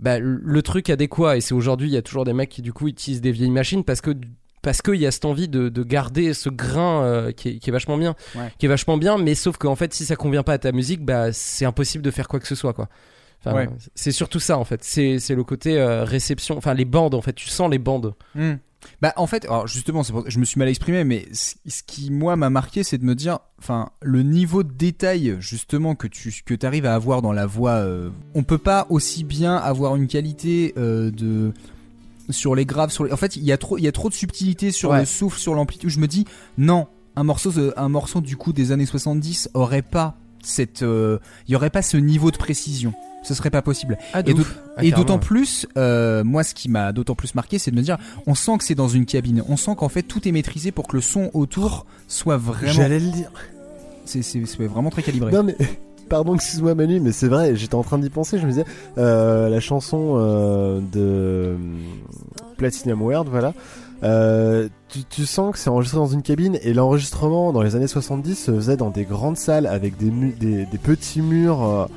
bah, 0.00 0.18
le 0.18 0.62
truc 0.62 0.90
adéquat. 0.90 1.36
Et 1.36 1.40
c'est 1.40 1.54
aujourd'hui 1.54 1.88
il 1.88 1.92
y 1.94 1.96
a 1.96 2.02
toujours 2.02 2.24
des 2.24 2.32
mecs 2.32 2.50
qui 2.50 2.60
du 2.62 2.72
coup 2.72 2.88
utilisent 2.88 3.20
des 3.20 3.30
vieilles 3.30 3.50
machines 3.50 3.84
parce 3.84 4.00
que 4.00 4.10
parce 4.60 4.82
qu'il 4.82 4.96
y 4.96 5.06
a 5.06 5.12
cette 5.12 5.24
envie 5.24 5.46
de, 5.48 5.68
de 5.68 5.82
garder 5.84 6.34
ce 6.34 6.48
grain 6.48 7.04
euh, 7.04 7.30
qui, 7.30 7.50
est, 7.50 7.58
qui 7.60 7.70
est 7.70 7.72
vachement 7.72 7.96
bien. 7.96 8.16
Ouais. 8.34 8.52
qui 8.58 8.66
est 8.66 8.68
vachement 8.68 8.98
bien 8.98 9.16
mais 9.16 9.36
sauf 9.36 9.56
qu'en 9.58 9.76
fait 9.76 9.94
si 9.94 10.04
ça 10.04 10.16
convient 10.16 10.42
pas 10.42 10.54
à 10.54 10.58
ta 10.58 10.72
musique 10.72 11.04
bah 11.04 11.32
c'est 11.32 11.64
impossible 11.64 12.02
de 12.02 12.10
faire 12.10 12.26
quoi 12.26 12.40
que 12.40 12.48
ce 12.48 12.56
soit 12.56 12.72
quoi. 12.72 12.88
Enfin, 13.44 13.54
Ouais. 13.54 13.68
c'est 13.94 14.10
surtout 14.10 14.40
ça 14.40 14.58
en 14.58 14.64
fait. 14.64 14.82
C'est 14.82 15.18
le 15.36 15.44
côté 15.44 15.78
euh, 15.78 16.02
réception 16.02 16.56
enfin 16.56 16.74
les 16.74 16.84
bandes 16.86 17.14
en 17.14 17.20
fait. 17.20 17.34
Tu 17.34 17.48
sens 17.48 17.70
les 17.70 17.78
bandes. 17.78 18.14
Hmm. 18.34 18.54
Bah 19.02 19.12
en 19.16 19.26
fait, 19.26 19.44
alors 19.44 19.66
justement, 19.66 20.02
pour- 20.04 20.28
je 20.28 20.38
me 20.38 20.44
suis 20.44 20.58
mal 20.58 20.68
exprimé, 20.68 21.04
mais 21.04 21.26
ce 21.32 21.82
qui 21.86 22.10
moi 22.10 22.36
m'a 22.36 22.50
marqué, 22.50 22.82
c'est 22.84 22.98
de 22.98 23.04
me 23.04 23.14
dire, 23.14 23.38
enfin, 23.58 23.90
le 24.02 24.22
niveau 24.22 24.62
de 24.62 24.72
détail 24.72 25.36
justement 25.40 25.94
que 25.94 26.06
tu 26.06 26.32
que 26.44 26.54
arrives 26.66 26.86
à 26.86 26.94
avoir 26.94 27.22
dans 27.22 27.32
la 27.32 27.46
voix, 27.46 27.72
euh, 27.72 28.10
on 28.34 28.42
peut 28.42 28.58
pas 28.58 28.86
aussi 28.90 29.24
bien 29.24 29.56
avoir 29.56 29.96
une 29.96 30.06
qualité 30.06 30.74
euh, 30.76 31.10
de 31.10 31.52
sur 32.30 32.54
les 32.54 32.64
graves, 32.66 32.90
sur 32.90 33.04
les... 33.04 33.12
en 33.12 33.16
fait, 33.16 33.36
il 33.36 33.44
y 33.44 33.52
a 33.52 33.56
trop, 33.58 33.78
il 33.78 33.84
y 33.84 33.88
a 33.88 33.92
trop 33.92 34.08
de 34.08 34.14
subtilité 34.14 34.72
sur 34.72 34.90
Ouais. 34.90 35.00
le 35.00 35.04
souffle, 35.06 35.38
sur 35.38 35.54
l'amplitude. 35.54 35.90
Je 35.90 36.00
me 36.00 36.08
dis, 36.08 36.24
non, 36.58 36.88
un 37.14 37.22
morceau, 37.22 37.52
un 37.76 37.88
morceau 37.88 38.20
du 38.20 38.36
coup 38.36 38.52
des 38.52 38.72
années 38.72 38.86
70 38.86 39.50
aurait 39.54 39.82
pas 39.82 40.16
cette, 40.42 40.82
euh, 40.82 41.18
il 41.48 41.52
y 41.52 41.56
aurait 41.56 41.70
pas 41.70 41.82
ce 41.82 41.96
niveau 41.96 42.30
de 42.32 42.36
précision. 42.36 42.94
Ce 43.26 43.34
serait 43.34 43.50
pas 43.50 43.62
possible. 43.62 43.98
Ah, 44.14 44.20
et. 44.20 44.34
Ah, 44.76 44.84
et 44.84 44.90
d'autant 44.92 45.18
plus, 45.18 45.66
euh, 45.76 46.22
moi, 46.24 46.44
ce 46.44 46.54
qui 46.54 46.68
m'a 46.68 46.92
d'autant 46.92 47.14
plus 47.14 47.34
marqué, 47.34 47.58
c'est 47.58 47.70
de 47.70 47.76
me 47.76 47.82
dire, 47.82 47.96
on 48.26 48.34
sent 48.34 48.58
que 48.58 48.64
c'est 48.64 48.74
dans 48.74 48.88
une 48.88 49.04
cabine. 49.06 49.42
On 49.48 49.56
sent 49.56 49.72
qu'en 49.76 49.88
fait, 49.88 50.02
tout 50.02 50.28
est 50.28 50.32
maîtrisé 50.32 50.70
pour 50.70 50.86
que 50.86 50.96
le 50.96 51.02
son 51.02 51.30
autour 51.34 51.86
soit 52.08 52.36
vraiment. 52.36 52.72
J'allais 52.72 53.00
le 53.00 53.10
dire. 53.10 53.30
C'est 54.04 54.22
c'est- 54.22 54.46
c'est 54.46 54.64
vraiment 54.66 54.90
très 54.90 55.02
calibré. 55.02 55.32
Non 55.32 55.42
mais 55.42 55.56
pardon, 56.08 56.36
excuse-moi 56.36 56.76
Manu, 56.76 57.00
mais 57.00 57.10
c'est 57.10 57.26
vrai, 57.26 57.56
j'étais 57.56 57.74
en 57.74 57.82
train 57.82 57.98
d'y 57.98 58.10
penser, 58.10 58.38
je 58.38 58.44
me 58.46 58.50
disais 58.50 58.64
euh, 58.98 59.48
la 59.48 59.58
chanson 59.58 60.14
euh, 60.18 60.80
de 60.92 61.56
Platinum 62.56 63.02
World, 63.02 63.28
voilà. 63.28 63.52
Euh, 64.02 64.68
tu, 64.88 65.04
tu 65.04 65.26
sens 65.26 65.52
que 65.52 65.58
c'est 65.58 65.70
enregistré 65.70 65.98
dans 65.98 66.06
une 66.06 66.22
cabine 66.22 66.58
et 66.62 66.74
l'enregistrement 66.74 67.52
dans 67.52 67.62
les 67.62 67.74
années 67.76 67.86
70 67.88 68.34
se 68.36 68.52
faisait 68.52 68.76
dans 68.76 68.90
des 68.90 69.04
grandes 69.04 69.36
salles 69.38 69.66
avec 69.66 69.96
des, 69.96 70.10
mu- 70.10 70.36
des, 70.38 70.66
des 70.66 70.78
petits 70.78 71.22
murs. 71.22 71.88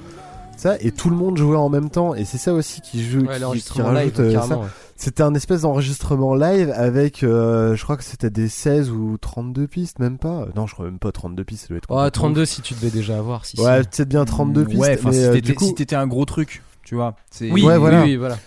Euh, 0.66 0.76
ça 0.76 0.78
et 0.82 0.92
tout 0.92 1.10
le 1.10 1.16
monde 1.16 1.38
jouait 1.38 1.58
en 1.58 1.70
même 1.70 1.90
temps 1.90 2.14
et 2.16 2.26
c'est 2.26 2.38
ça 2.38 2.54
aussi 2.54 2.82
qui 2.82 3.04
joue 3.04 3.20
Ouais, 3.22 3.28
qui- 3.28 3.34
qui, 3.36 3.40
l'enregistrement 3.42 3.86
rajoute 3.90 4.18
live, 4.20 4.26
euh, 4.38 4.42
ça 4.42 4.58
ouais. 4.60 4.66
c'était 4.96 5.24
un 5.24 5.34
espèce 5.34 5.62
d'enregistrement 5.62 6.36
live 6.36 6.72
avec 6.76 7.24
euh, 7.24 7.76
je 7.76 7.84
crois 7.84 7.98
que 7.98 8.04
c'était 8.04 8.30
des 8.30 8.48
16 8.50 8.92
ou 8.92 9.18
32 9.20 9.68
pistes 9.68 10.00
même 10.00 10.18
pas 10.18 10.46
non 10.56 10.68
je 10.68 10.74
crois 10.74 10.86
même 10.86 11.00
pas 11.00 11.12
32 11.12 11.44
pistes 11.44 11.62
ça 11.64 11.68
doit 11.70 11.78
être 11.78 11.86
Oh, 11.90 11.94
complètement 11.96 12.12
32 12.12 12.46
si 12.46 12.62
tu 12.62 12.74
devais 12.74 12.90
déjà 12.92 13.18
avoir. 13.18 13.46
Si, 13.46 13.60
ouais 13.62 13.80
peut-être 13.84 14.10
bien 14.10 14.26
32 14.26 14.66
pistes 14.66 14.80
Ouais, 14.80 15.00
mais 15.06 15.12
si 15.14 15.20
euh, 15.26 15.34
t'étais 15.34 15.54
coup 15.54 15.74
si 15.78 15.96
un 15.96 16.08
gros 16.08 16.26
truc, 16.26 16.62
tu 16.84 16.96
vois. 16.96 17.16
c'est- 17.32 17.52
Oui, 17.52 17.64
Ouais, 17.64 17.74
oui, 17.74 17.80
voilà. 17.80 18.04
oui, 18.04 18.16
voilà. 18.18 18.38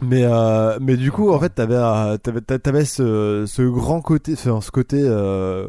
Mais 0.00 0.22
euh, 0.24 0.78
mais 0.80 0.96
du 0.96 1.10
coup 1.10 1.32
en 1.32 1.40
fait 1.40 1.50
t'avais 1.50 1.74
euh, 1.74 2.16
t'avais 2.18 2.40
t'avais 2.40 2.84
ce, 2.84 3.44
ce 3.48 3.62
grand 3.62 4.00
côté 4.00 4.34
enfin 4.34 4.60
ce 4.60 4.70
côté 4.70 5.00
euh, 5.02 5.66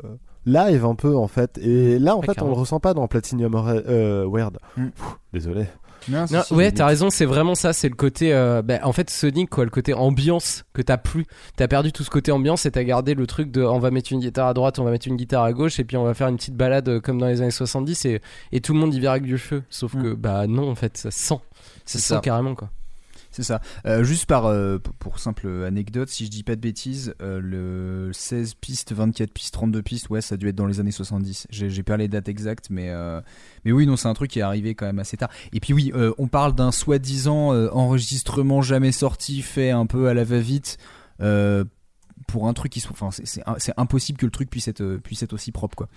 live 0.51 0.85
un 0.85 0.95
peu 0.95 1.15
en 1.15 1.27
fait 1.27 1.57
et 1.59 1.99
là 1.99 2.15
en 2.15 2.21
fait 2.21 2.41
on 2.41 2.47
le 2.47 2.53
ressent 2.53 2.79
pas 2.79 2.93
dans 2.93 3.07
Platinum 3.07 3.53
Re- 3.53 3.83
euh, 3.87 4.25
Weird. 4.29 4.57
Mm. 4.77 4.87
Pff, 4.89 5.17
désolé. 5.33 5.65
Non, 6.07 6.25
si, 6.25 6.33
Non, 6.33 6.41
si, 6.43 6.53
ouais, 6.53 6.71
t'as 6.71 6.85
raison, 6.85 7.09
c'est 7.09 7.25
vraiment 7.25 7.55
ça, 7.55 7.73
c'est 7.73 7.89
le 7.89 7.95
côté. 7.95 8.33
euh, 8.33 8.61
bah, 8.61 8.79
en 8.83 8.93
fait, 8.93 9.09
Sonic, 9.09 9.49
quoi, 9.49 9.65
le 9.65 9.69
côté 9.69 9.93
ambiance 9.93 10.63
que 10.73 10.81
t'as 10.81 10.95
plus. 10.95 11.25
T'as 11.57 11.67
perdu 11.67 11.91
tout 11.91 12.03
ce 12.05 12.09
côté 12.09 12.31
ambiance 12.31 12.65
et 12.65 12.71
t'as 12.71 12.83
gardé 12.85 13.13
le 13.15 13.27
truc 13.27 13.51
de 13.51 13.61
on 13.63 13.79
va 13.79 13.91
mettre 13.91 14.13
une 14.13 14.21
guitare 14.21 14.47
à 14.47 14.53
droite, 14.53 14.79
on 14.79 14.85
va 14.85 14.91
mettre 14.91 15.09
une 15.09 15.17
guitare 15.17 15.43
à 15.43 15.51
gauche 15.51 15.77
et 15.77 15.83
puis 15.83 15.97
on 15.97 16.05
va 16.05 16.13
faire 16.13 16.29
une 16.29 16.37
petite 16.37 16.55
balade 16.55 16.87
euh, 16.87 16.99
comme 17.01 17.19
dans 17.19 17.27
les 17.27 17.41
années 17.41 17.51
70 17.51 18.05
et, 18.05 18.21
et 18.53 18.61
tout 18.61 18.73
le 18.73 18.79
monde 18.79 18.93
y 18.93 18.99
verra 19.01 19.15
avec 19.15 19.25
du 19.25 19.37
feu. 19.37 19.61
Sauf 19.69 19.93
Mm. 19.93 20.01
que, 20.03 20.13
bah 20.13 20.47
non, 20.47 20.71
en 20.71 20.75
fait, 20.75 20.95
ça 20.97 21.11
sent. 21.11 21.35
C'est 21.85 21.97
Ça 21.97 22.07
ça. 22.07 22.15
sent 22.15 22.21
carrément, 22.23 22.55
quoi. 22.55 22.69
C'est 23.31 23.43
ça. 23.43 23.61
Euh, 23.85 24.03
juste 24.03 24.25
par 24.25 24.47
euh, 24.47 24.79
pour 24.97 25.19
simple 25.19 25.47
anecdote, 25.65 26.09
si 26.09 26.25
je 26.25 26.31
dis 26.31 26.41
pas 26.43 26.55
de 26.55 26.61
bêtises, 26.61 27.13
euh, 27.21 27.39
le 27.39 28.11
16 28.11 28.55
pistes, 28.55 28.91
24 28.91 29.31
pistes, 29.31 29.53
32 29.53 29.81
pistes, 29.83 30.09
ouais, 30.09 30.21
ça 30.21 30.33
a 30.33 30.37
dû 30.37 30.47
être 30.47 30.55
dans 30.55 30.65
les 30.65 30.79
années 30.79 30.91
70. 30.91 31.45
J'ai 31.51 31.83
pas 31.83 31.95
les 31.97 32.07
dates 32.07 32.27
exactes, 32.27 32.69
mais 32.71 32.91
mais 33.65 33.71
oui, 33.71 33.85
non, 33.85 33.95
c'est 33.97 34.07
un 34.07 34.13
truc 34.15 34.31
qui 34.31 34.39
est 34.39 34.43
arrivé 34.43 34.73
quand 34.73 34.87
même 34.87 34.99
assez 34.99 35.15
tard. 35.15 35.29
Et 35.53 35.59
puis 35.59 35.73
oui, 35.73 35.91
on 36.17 36.27
parle 36.27 36.55
d'un 36.55 36.71
soi-disant 36.71 37.49
enregistrement 37.71 38.61
jamais 38.63 38.91
sorti, 38.91 39.41
fait 39.43 39.69
un 39.71 39.85
peu 39.85 40.07
à 40.07 40.13
la 40.15 40.23
va-vite. 40.23 40.77
pour 42.27 42.47
un 42.47 42.53
truc 42.53 42.71
qui 42.71 42.79
soit, 42.79 42.91
enfin, 42.99 43.09
c'est- 43.11 43.73
impossible 43.77 44.17
que 44.19 44.25
le 44.25 44.31
truc 44.31 44.49
puisse 44.49 44.67
être 44.67 45.33
aussi 45.33 45.51
propre, 45.51 45.75
quoi. 45.75 45.87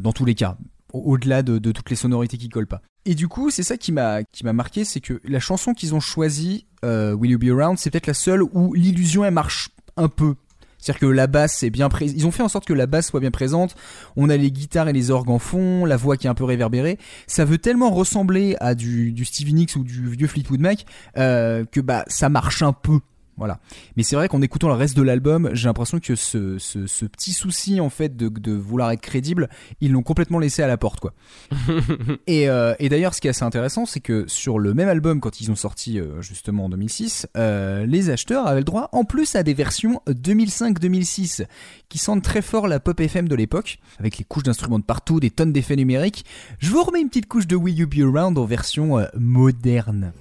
Dans 0.00 0.12
tous 0.12 0.24
les 0.24 0.34
cas, 0.34 0.56
au- 0.92 1.12
au-delà 1.12 1.42
de, 1.42 1.58
de 1.58 1.72
toutes 1.72 1.90
les 1.90 1.96
sonorités 1.96 2.38
qui 2.38 2.48
collent 2.48 2.66
pas. 2.66 2.82
Et 3.06 3.14
du 3.14 3.28
coup, 3.28 3.50
c'est 3.50 3.62
ça 3.62 3.76
qui 3.76 3.92
m'a 3.92 4.24
qui 4.24 4.44
m'a 4.44 4.52
marqué, 4.52 4.84
c'est 4.84 5.00
que 5.00 5.20
la 5.24 5.38
chanson 5.38 5.74
qu'ils 5.74 5.94
ont 5.94 6.00
choisie, 6.00 6.66
euh, 6.84 7.12
Will 7.12 7.30
You 7.30 7.38
Be 7.38 7.56
Around, 7.56 7.78
c'est 7.78 7.88
peut-être 7.88 8.08
la 8.08 8.14
seule 8.14 8.42
où 8.42 8.74
l'illusion 8.74 9.24
elle 9.24 9.32
marche 9.32 9.70
un 9.96 10.08
peu. 10.08 10.34
C'est-à-dire 10.78 11.00
que 11.00 11.06
la 11.06 11.28
basse 11.28 11.62
est 11.62 11.70
bien 11.70 11.88
présente. 11.88 12.16
Ils 12.16 12.26
ont 12.26 12.32
fait 12.32 12.42
en 12.42 12.48
sorte 12.48 12.66
que 12.66 12.72
la 12.72 12.86
basse 12.86 13.06
soit 13.06 13.20
bien 13.20 13.30
présente. 13.30 13.76
On 14.16 14.28
a 14.28 14.36
les 14.36 14.50
guitares 14.50 14.88
et 14.88 14.92
les 14.92 15.12
orgues 15.12 15.30
en 15.30 15.38
fond, 15.38 15.84
la 15.84 15.96
voix 15.96 16.16
qui 16.16 16.26
est 16.26 16.30
un 16.30 16.34
peu 16.34 16.44
réverbérée. 16.44 16.98
Ça 17.28 17.44
veut 17.44 17.58
tellement 17.58 17.90
ressembler 17.90 18.56
à 18.58 18.74
du, 18.74 19.12
du 19.12 19.24
Stevie 19.24 19.54
Nicks 19.54 19.76
ou 19.76 19.84
du 19.84 20.08
vieux 20.10 20.26
Fleetwood 20.26 20.60
Mac 20.60 20.84
euh, 21.16 21.64
que 21.64 21.80
bah 21.80 22.04
ça 22.08 22.28
marche 22.28 22.62
un 22.62 22.72
peu. 22.72 22.98
Voilà. 23.36 23.58
Mais 23.96 24.02
c'est 24.02 24.16
vrai 24.16 24.28
qu'en 24.28 24.40
écoutant 24.40 24.68
le 24.68 24.74
reste 24.74 24.96
de 24.96 25.02
l'album, 25.02 25.50
j'ai 25.52 25.68
l'impression 25.68 26.00
que 26.00 26.14
ce, 26.14 26.58
ce, 26.58 26.86
ce 26.86 27.04
petit 27.04 27.32
souci 27.32 27.80
en 27.80 27.90
fait 27.90 28.16
de, 28.16 28.28
de 28.28 28.52
vouloir 28.52 28.90
être 28.92 29.00
crédible, 29.00 29.48
ils 29.80 29.92
l'ont 29.92 30.02
complètement 30.02 30.38
laissé 30.38 30.62
à 30.62 30.66
la 30.66 30.76
porte 30.76 31.00
quoi. 31.00 31.12
Et, 32.26 32.48
euh, 32.48 32.74
et 32.78 32.88
d'ailleurs, 32.88 33.14
ce 33.14 33.20
qui 33.20 33.26
est 33.26 33.30
assez 33.30 33.44
intéressant, 33.44 33.86
c'est 33.86 34.00
que 34.00 34.24
sur 34.26 34.58
le 34.58 34.74
même 34.74 34.88
album, 34.88 35.20
quand 35.20 35.40
ils 35.40 35.50
ont 35.50 35.56
sorti 35.56 35.98
euh, 35.98 36.20
justement 36.22 36.66
en 36.66 36.68
2006, 36.68 37.26
euh, 37.36 37.86
les 37.86 38.10
acheteurs 38.10 38.46
avaient 38.46 38.60
le 38.60 38.64
droit 38.64 38.88
en 38.92 39.04
plus 39.04 39.36
à 39.36 39.42
des 39.42 39.54
versions 39.54 40.00
2005-2006 40.08 41.46
qui 41.88 41.98
sentent 41.98 42.22
très 42.22 42.42
fort 42.42 42.68
la 42.68 42.80
pop 42.80 42.98
FM 42.98 43.28
de 43.28 43.34
l'époque, 43.34 43.78
avec 43.98 44.18
les 44.18 44.24
couches 44.24 44.44
d'instruments 44.44 44.78
de 44.78 44.84
partout, 44.84 45.20
des 45.20 45.30
tonnes 45.30 45.52
d'effets 45.52 45.76
numériques. 45.76 46.24
Je 46.58 46.70
vous 46.70 46.82
remets 46.82 47.00
une 47.00 47.08
petite 47.08 47.28
couche 47.28 47.46
de 47.46 47.56
Will 47.56 47.78
You 47.78 47.86
Be 47.86 48.00
Around 48.00 48.38
en 48.38 48.44
version 48.44 48.98
euh, 48.98 49.06
moderne. 49.16 50.12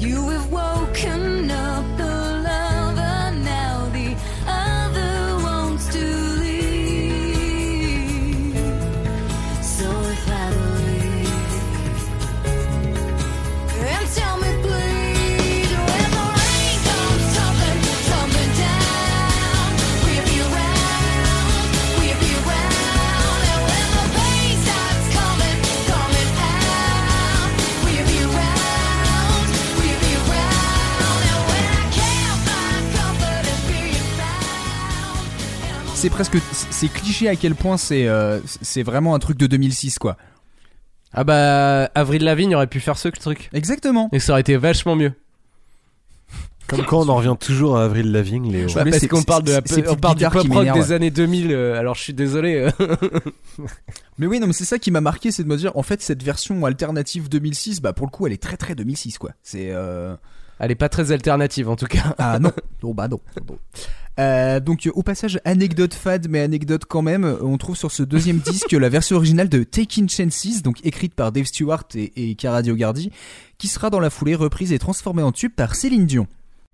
You 0.00 0.28
have 0.28 0.52
woken 0.52 1.25
C'est 35.96 36.10
presque, 36.10 36.36
c'est 36.52 36.88
cliché 36.88 37.26
à 37.26 37.36
quel 37.36 37.54
point 37.54 37.78
c'est, 37.78 38.06
euh, 38.06 38.38
c'est 38.60 38.82
vraiment 38.82 39.14
un 39.14 39.18
truc 39.18 39.38
de 39.38 39.46
2006 39.46 39.98
quoi. 39.98 40.18
Ah 41.14 41.24
bah, 41.24 41.90
Avril 41.94 42.22
Lavigne 42.22 42.54
aurait 42.54 42.66
pu 42.66 42.80
faire 42.80 42.98
ce 42.98 43.08
truc. 43.08 43.48
Exactement. 43.54 44.10
Et 44.12 44.18
ça 44.18 44.32
aurait 44.32 44.42
été 44.42 44.58
vachement 44.58 44.94
mieux. 44.94 45.12
Comme 46.66 46.84
quand 46.84 47.00
on 47.00 47.08
en 47.08 47.16
revient 47.16 47.36
toujours 47.40 47.78
à 47.78 47.84
Avril 47.84 48.12
Lavigne, 48.12 48.52
Léo. 48.52 48.68
Bah, 48.74 48.84
parce 48.84 49.06
qu'on 49.06 49.22
parle 49.22 49.44
de 49.44 49.52
la, 49.52 49.62
on 49.90 49.96
parle 49.96 50.16
du 50.16 50.24
pop 50.24 50.34
rock 50.34 50.48
m'énervent. 50.48 50.78
des 50.78 50.92
années 50.92 51.10
2000. 51.10 51.50
euh, 51.50 51.78
alors 51.78 51.94
je 51.94 52.02
suis 52.02 52.12
désolé. 52.12 52.70
euh. 52.80 52.86
Mais 54.18 54.26
oui, 54.26 54.38
non, 54.38 54.46
mais 54.48 54.52
c'est 54.52 54.64
ça 54.64 54.78
qui 54.78 54.90
m'a 54.90 55.00
marqué, 55.00 55.30
c'est 55.30 55.44
de 55.44 55.48
me 55.48 55.56
dire, 55.56 55.76
en 55.76 55.82
fait, 55.82 56.02
cette 56.02 56.22
version 56.22 56.64
alternative 56.66 57.28
2006, 57.30 57.80
bah 57.80 57.92
pour 57.94 58.06
le 58.06 58.10
coup, 58.10 58.26
elle 58.26 58.32
est 58.34 58.42
très 58.42 58.56
très 58.58 58.74
2006 58.74 59.16
quoi. 59.18 59.30
C'est 59.42 59.70
euh... 59.70 60.14
Elle 60.58 60.70
est 60.70 60.74
pas 60.76 60.88
très 60.88 61.12
alternative 61.12 61.68
en 61.68 61.76
tout 61.76 61.86
cas. 61.86 62.14
Ah 62.18 62.38
non, 62.38 62.52
non 62.82 62.94
bah 62.94 63.08
non. 63.08 63.20
non. 63.48 63.58
Euh, 64.18 64.60
donc 64.60 64.88
au 64.94 65.02
passage 65.02 65.38
anecdote 65.44 65.92
fade 65.92 66.28
mais 66.30 66.40
anecdote 66.40 66.86
quand 66.88 67.02
même 67.02 67.24
euh, 67.26 67.36
on 67.42 67.58
trouve 67.58 67.76
sur 67.76 67.92
ce 67.92 68.02
deuxième 68.02 68.38
disque 68.50 68.72
la 68.72 68.88
version 68.88 69.16
originale 69.16 69.50
de 69.50 69.62
Taking 69.62 70.08
Chances 70.08 70.62
donc 70.62 70.78
écrite 70.86 71.12
par 71.14 71.32
Dave 71.32 71.44
Stewart 71.44 71.84
et, 71.94 72.30
et 72.30 72.34
Cara 72.34 72.62
Dioguardi 72.62 73.10
qui 73.58 73.68
sera 73.68 73.90
dans 73.90 74.00
la 74.00 74.08
foulée 74.08 74.34
reprise 74.34 74.72
et 74.72 74.78
transformée 74.78 75.22
en 75.22 75.32
tube 75.32 75.52
par 75.54 75.74
Céline 75.74 76.06
Dion 76.06 76.26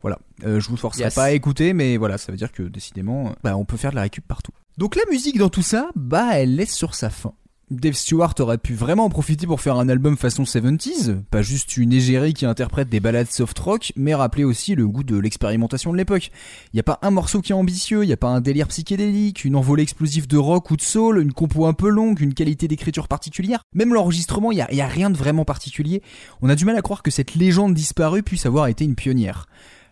voilà 0.03 0.21
euh, 0.45 0.61
je 0.61 0.69
vous 0.69 0.77
forcerai 0.77 1.03
Yes. 1.07 1.15
pas 1.17 1.25
à 1.25 1.31
écouter 1.33 1.73
mais 1.73 1.97
voilà 1.97 2.17
ça 2.17 2.31
veut 2.31 2.39
dire 2.39 2.53
que 2.53 2.63
décidément 2.63 3.31
euh, 3.31 3.33
bah, 3.43 3.57
on 3.57 3.65
peut 3.65 3.77
faire 3.77 3.91
de 3.91 3.97
la 3.97 4.03
récup 4.03 4.25
partout 4.25 4.53
donc 4.79 4.95
la 4.95 5.03
musique 5.11 5.37
dans 5.37 5.49
tout 5.51 5.63
ça 5.63 5.91
bah 5.97 6.29
elle 6.39 6.55
laisse 6.55 6.73
sur 6.73 6.95
sa 6.95 7.11
fin 7.11 7.33
Dave 7.73 7.95
Stewart 7.95 8.35
aurait 8.39 8.59
pu 8.59 8.75
vraiment 8.75 9.07
en 9.07 9.09
profiter 9.09 9.47
pour 9.47 9.63
faire 9.63 9.77
un 9.77 9.89
album 9.89 10.19
façon 10.19 10.43
70s, 10.43 11.23
pas 11.31 11.41
juste 11.41 11.79
une 11.79 11.95
égérie 11.95 12.35
qui 12.35 12.45
interprète 12.45 12.91
des 12.91 13.01
ballades 13.01 13.31
soft 13.31 13.59
rock, 13.59 13.95
mais 13.97 14.15
rappeler 14.15 14.45
aussi 14.45 14.75
le 14.75 14.87
goût 14.87 15.03
de 15.03 15.17
l'expérimentation 15.17 15.91
de 15.91 15.97
l'époque. 15.97 16.31
Il 16.75 16.77
y 16.77 16.81
a 16.81 16.83
pas 16.83 16.99
un 17.01 17.11
morceau 17.11 17.41
qui 17.41 17.53
est 17.53 17.55
ambitieux, 17.55 18.05
il 18.05 18.11
y 18.11 18.13
a 18.13 18.19
pas 18.19 18.29
un 18.29 18.43
délire 18.43 18.69
psychédélique, 18.69 19.47
une 19.47 19.57
envolée 19.57 19.85
explosive 19.85 20.27
de 20.27 20.37
rock 20.37 20.71
ou 20.71 20.77
de 20.77 20.83
soul, 20.83 21.19
une 21.19 21.33
compo 21.33 21.65
un 21.65 21.73
peu 21.73 21.89
longue, 21.89 22.21
une 22.21 22.35
qualité 22.35 22.69
d'écriture 22.69 23.09
particulière. 23.09 23.63
Même 23.75 23.95
l'enregistrement, 23.95 24.53
il 24.53 24.61
a 24.61 24.87
rien 24.87 25.09
de 25.09 25.17
vraiment 25.17 25.47
particulier. 25.47 26.03
On 26.43 26.51
a 26.51 26.55
du 26.55 26.67
mal 26.67 26.77
à 26.77 26.83
croire 26.83 27.03
que 27.03 27.11
cette 27.11 27.35
légende 27.35 27.73
disparue 27.73 28.23
puisse 28.23 28.45
avoir 28.45 28.67
été 28.67 28.85
une 28.85 28.97
pionnière. 28.97 29.47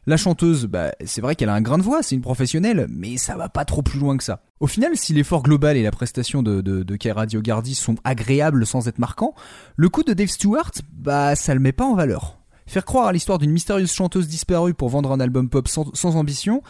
La 0.06 0.16
chanteuse, 0.16 0.66
bah, 0.66 0.92
c'est 1.04 1.20
vrai 1.20 1.36
qu'elle 1.36 1.50
a 1.50 1.54
un 1.54 1.60
grain 1.60 1.76
de 1.76 1.82
voix, 1.82 2.02
c'est 2.02 2.14
une 2.14 2.22
professionnelle, 2.22 2.86
mais 2.90 3.18
ça 3.18 3.36
va 3.36 3.48
pas 3.48 3.64
trop 3.64 3.82
plus 3.82 3.98
loin 3.98 4.16
que 4.16 4.24
ça. 4.24 4.42
Au 4.58 4.66
final, 4.66 4.96
si 4.96 5.12
l'effort 5.12 5.42
global 5.42 5.76
et 5.76 5.82
la 5.82 5.90
prestation 5.90 6.42
de, 6.42 6.62
de, 6.62 6.82
de 6.82 6.96
Kara 6.96 7.26
Dioguardi 7.26 7.74
sont 7.74 7.96
agréables 8.04 8.66
sans 8.66 8.88
être 8.88 8.98
marquants, 8.98 9.34
le 9.76 9.88
coup 9.88 10.02
de 10.02 10.14
Dave 10.14 10.28
Stewart, 10.28 10.72
bah, 10.92 11.36
ça 11.36 11.54
le 11.54 11.60
met 11.60 11.72
pas 11.72 11.84
en 11.84 11.94
valeur. 11.94 12.38
Faire 12.66 12.84
croire 12.84 13.08
à 13.08 13.12
l'histoire 13.12 13.38
d'une 13.38 13.50
mystérieuse 13.50 13.92
chanteuse 13.92 14.28
disparue 14.28 14.74
pour 14.74 14.88
vendre 14.88 15.12
un 15.12 15.20
album 15.20 15.50
pop 15.50 15.68
sans, 15.68 15.92
sans 15.94 16.16
ambition, 16.16 16.62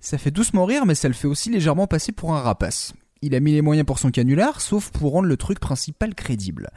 ça 0.00 0.18
fait 0.18 0.30
doucement 0.30 0.66
rire, 0.66 0.84
mais 0.84 0.94
ça 0.94 1.08
le 1.08 1.14
fait 1.14 1.28
aussi 1.28 1.48
légèrement 1.48 1.86
passer 1.86 2.12
pour 2.12 2.34
un 2.34 2.40
rapace. 2.40 2.92
Il 3.22 3.34
a 3.34 3.40
mis 3.40 3.52
les 3.52 3.62
moyens 3.62 3.86
pour 3.86 3.98
son 3.98 4.10
canular, 4.10 4.60
sauf 4.60 4.90
pour 4.90 5.12
rendre 5.12 5.28
le 5.28 5.38
truc 5.38 5.58
principal 5.58 6.14
crédible. 6.14 6.68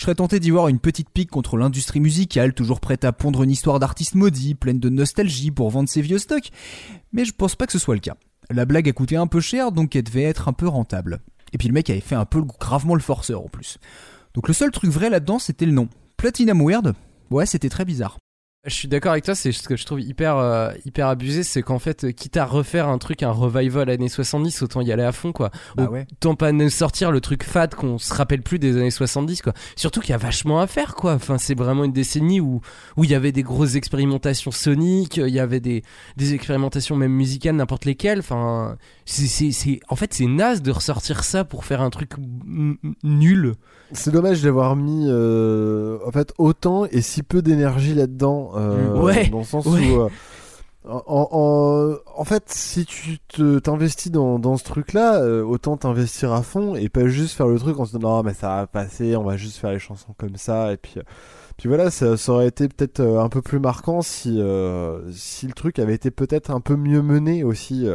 Je 0.00 0.06
serais 0.06 0.14
tenté 0.14 0.40
d'y 0.40 0.48
voir 0.48 0.68
une 0.68 0.78
petite 0.78 1.10
pique 1.10 1.28
contre 1.28 1.58
l'industrie 1.58 2.00
musicale, 2.00 2.54
toujours 2.54 2.80
prête 2.80 3.04
à 3.04 3.12
pondre 3.12 3.42
une 3.42 3.50
histoire 3.50 3.78
d'artiste 3.78 4.14
maudit, 4.14 4.54
pleine 4.54 4.80
de 4.80 4.88
nostalgie 4.88 5.50
pour 5.50 5.68
vendre 5.68 5.90
ses 5.90 6.00
vieux 6.00 6.16
stocks, 6.16 6.52
mais 7.12 7.26
je 7.26 7.34
pense 7.34 7.54
pas 7.54 7.66
que 7.66 7.72
ce 7.72 7.78
soit 7.78 7.96
le 7.96 8.00
cas. 8.00 8.16
La 8.48 8.64
blague 8.64 8.88
a 8.88 8.94
coûté 8.94 9.16
un 9.16 9.26
peu 9.26 9.40
cher, 9.40 9.72
donc 9.72 9.94
elle 9.94 10.04
devait 10.04 10.22
être 10.22 10.48
un 10.48 10.54
peu 10.54 10.66
rentable. 10.66 11.20
Et 11.52 11.58
puis 11.58 11.68
le 11.68 11.74
mec 11.74 11.90
avait 11.90 12.00
fait 12.00 12.14
un 12.14 12.24
peu 12.24 12.40
gravement 12.40 12.94
le 12.94 13.02
forceur 13.02 13.44
en 13.44 13.48
plus. 13.48 13.76
Donc 14.32 14.48
le 14.48 14.54
seul 14.54 14.70
truc 14.70 14.90
vrai 14.90 15.10
là-dedans, 15.10 15.38
c'était 15.38 15.66
le 15.66 15.72
nom. 15.72 15.86
Platinum 16.16 16.66
Weird? 16.66 16.94
Ouais, 17.30 17.44
c'était 17.44 17.68
très 17.68 17.84
bizarre. 17.84 18.16
Je 18.66 18.74
suis 18.74 18.88
d'accord 18.88 19.12
avec 19.12 19.24
toi, 19.24 19.34
c'est 19.34 19.52
ce 19.52 19.66
que 19.66 19.74
je 19.74 19.86
trouve 19.86 20.02
hyper, 20.02 20.36
euh, 20.36 20.70
hyper 20.84 21.08
abusé, 21.08 21.44
c'est 21.44 21.62
qu'en 21.62 21.78
fait, 21.78 22.04
euh, 22.04 22.10
quitte 22.12 22.36
à 22.36 22.44
refaire 22.44 22.88
un 22.88 22.98
truc, 22.98 23.22
un 23.22 23.30
revival 23.30 23.88
années 23.88 24.10
70, 24.10 24.60
autant 24.60 24.82
y 24.82 24.92
aller 24.92 25.02
à 25.02 25.12
fond, 25.12 25.32
quoi. 25.32 25.50
Bah 25.76 25.88
ouais. 25.88 26.06
Autant 26.12 26.34
pas 26.34 26.52
nous 26.52 26.68
sortir 26.68 27.10
le 27.10 27.22
truc 27.22 27.42
fade 27.42 27.74
qu'on 27.74 27.96
se 27.96 28.12
rappelle 28.12 28.42
plus 28.42 28.58
des 28.58 28.76
années 28.76 28.90
70, 28.90 29.40
quoi. 29.40 29.54
Surtout 29.76 30.00
qu'il 30.00 30.10
y 30.10 30.12
a 30.12 30.18
vachement 30.18 30.60
à 30.60 30.66
faire, 30.66 30.94
quoi. 30.94 31.14
Enfin, 31.14 31.38
c'est 31.38 31.56
vraiment 31.56 31.84
une 31.84 31.92
décennie 31.92 32.42
où 32.42 32.60
où 32.98 33.04
il 33.04 33.10
y 33.10 33.14
avait 33.14 33.32
des 33.32 33.42
grosses 33.42 33.76
expérimentations 33.76 34.50
soniques, 34.50 35.16
il 35.16 35.34
y 35.34 35.40
avait 35.40 35.60
des, 35.60 35.82
des 36.18 36.34
expérimentations 36.34 36.96
même 36.96 37.12
musicales, 37.12 37.56
n'importe 37.56 37.86
lesquelles. 37.86 38.18
Enfin, 38.18 38.76
c'est, 39.10 39.80
en 39.88 39.96
fait, 39.96 40.14
c'est 40.14 40.26
naze 40.26 40.62
de 40.62 40.70
ressortir 40.70 41.24
ça 41.24 41.44
pour 41.44 41.64
faire 41.64 41.80
un 41.82 41.90
truc 41.90 42.12
nul. 43.02 43.54
C'est 43.92 44.12
dommage 44.12 44.42
d'avoir 44.42 44.76
mis 44.76 45.06
euh, 45.08 45.98
en 46.06 46.12
fait 46.12 46.32
autant 46.38 46.84
et 46.86 47.02
si 47.02 47.22
peu 47.22 47.42
d'énergie 47.42 47.94
là-dedans. 47.94 48.52
euh, 48.56 48.94
Mm. 48.96 49.02
Ouais, 49.02 49.28
Dans 49.28 49.38
le 49.38 49.44
sens 49.44 49.66
ouais. 49.66 49.90
où. 49.90 50.00
euh, 50.02 50.08
en, 50.88 51.02
en, 51.06 51.94
en 52.20 52.24
fait, 52.24 52.44
si 52.48 52.86
tu 52.86 53.18
t'investis 53.60 54.10
dans, 54.10 54.38
dans 54.38 54.56
ce 54.56 54.64
truc-là, 54.64 55.20
autant 55.44 55.76
t'investir 55.76 56.32
à 56.32 56.42
fond 56.42 56.74
et 56.74 56.88
pas 56.88 57.06
juste 57.06 57.34
faire 57.36 57.48
le 57.48 57.58
truc 57.58 57.78
en 57.78 57.84
se 57.84 57.96
disant 57.96 58.16
non 58.16 58.22
mais 58.22 58.32
ça 58.32 58.48
va 58.48 58.66
passer, 58.66 59.14
on 59.14 59.24
va 59.24 59.36
juste 59.36 59.58
faire 59.58 59.72
les 59.72 59.78
chansons 59.78 60.14
comme 60.16 60.36
ça 60.36 60.72
et 60.72 60.76
puis 60.78 60.94
puis 61.58 61.68
voilà, 61.68 61.90
ça, 61.90 62.16
ça 62.16 62.32
aurait 62.32 62.46
été 62.48 62.66
peut-être 62.68 63.00
un 63.02 63.28
peu 63.28 63.42
plus 63.42 63.58
marquant 63.58 64.00
si 64.00 64.40
si 65.12 65.46
le 65.46 65.52
truc 65.52 65.78
avait 65.78 65.94
été 65.94 66.10
peut-être 66.10 66.50
un 66.50 66.60
peu 66.60 66.76
mieux 66.76 67.02
mené 67.02 67.44
aussi. 67.44 67.86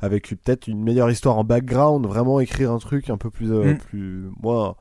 Avec 0.00 0.28
peut-être 0.28 0.68
une 0.68 0.82
meilleure 0.82 1.10
histoire 1.10 1.36
en 1.38 1.44
background, 1.44 2.06
vraiment 2.06 2.40
écrire 2.40 2.70
un 2.72 2.78
truc 2.78 3.10
un 3.10 3.16
peu 3.16 3.30
plus, 3.30 3.52
euh, 3.52 3.74
Mm. 3.74 3.78
plus 3.78 4.30
moins, 4.40 4.76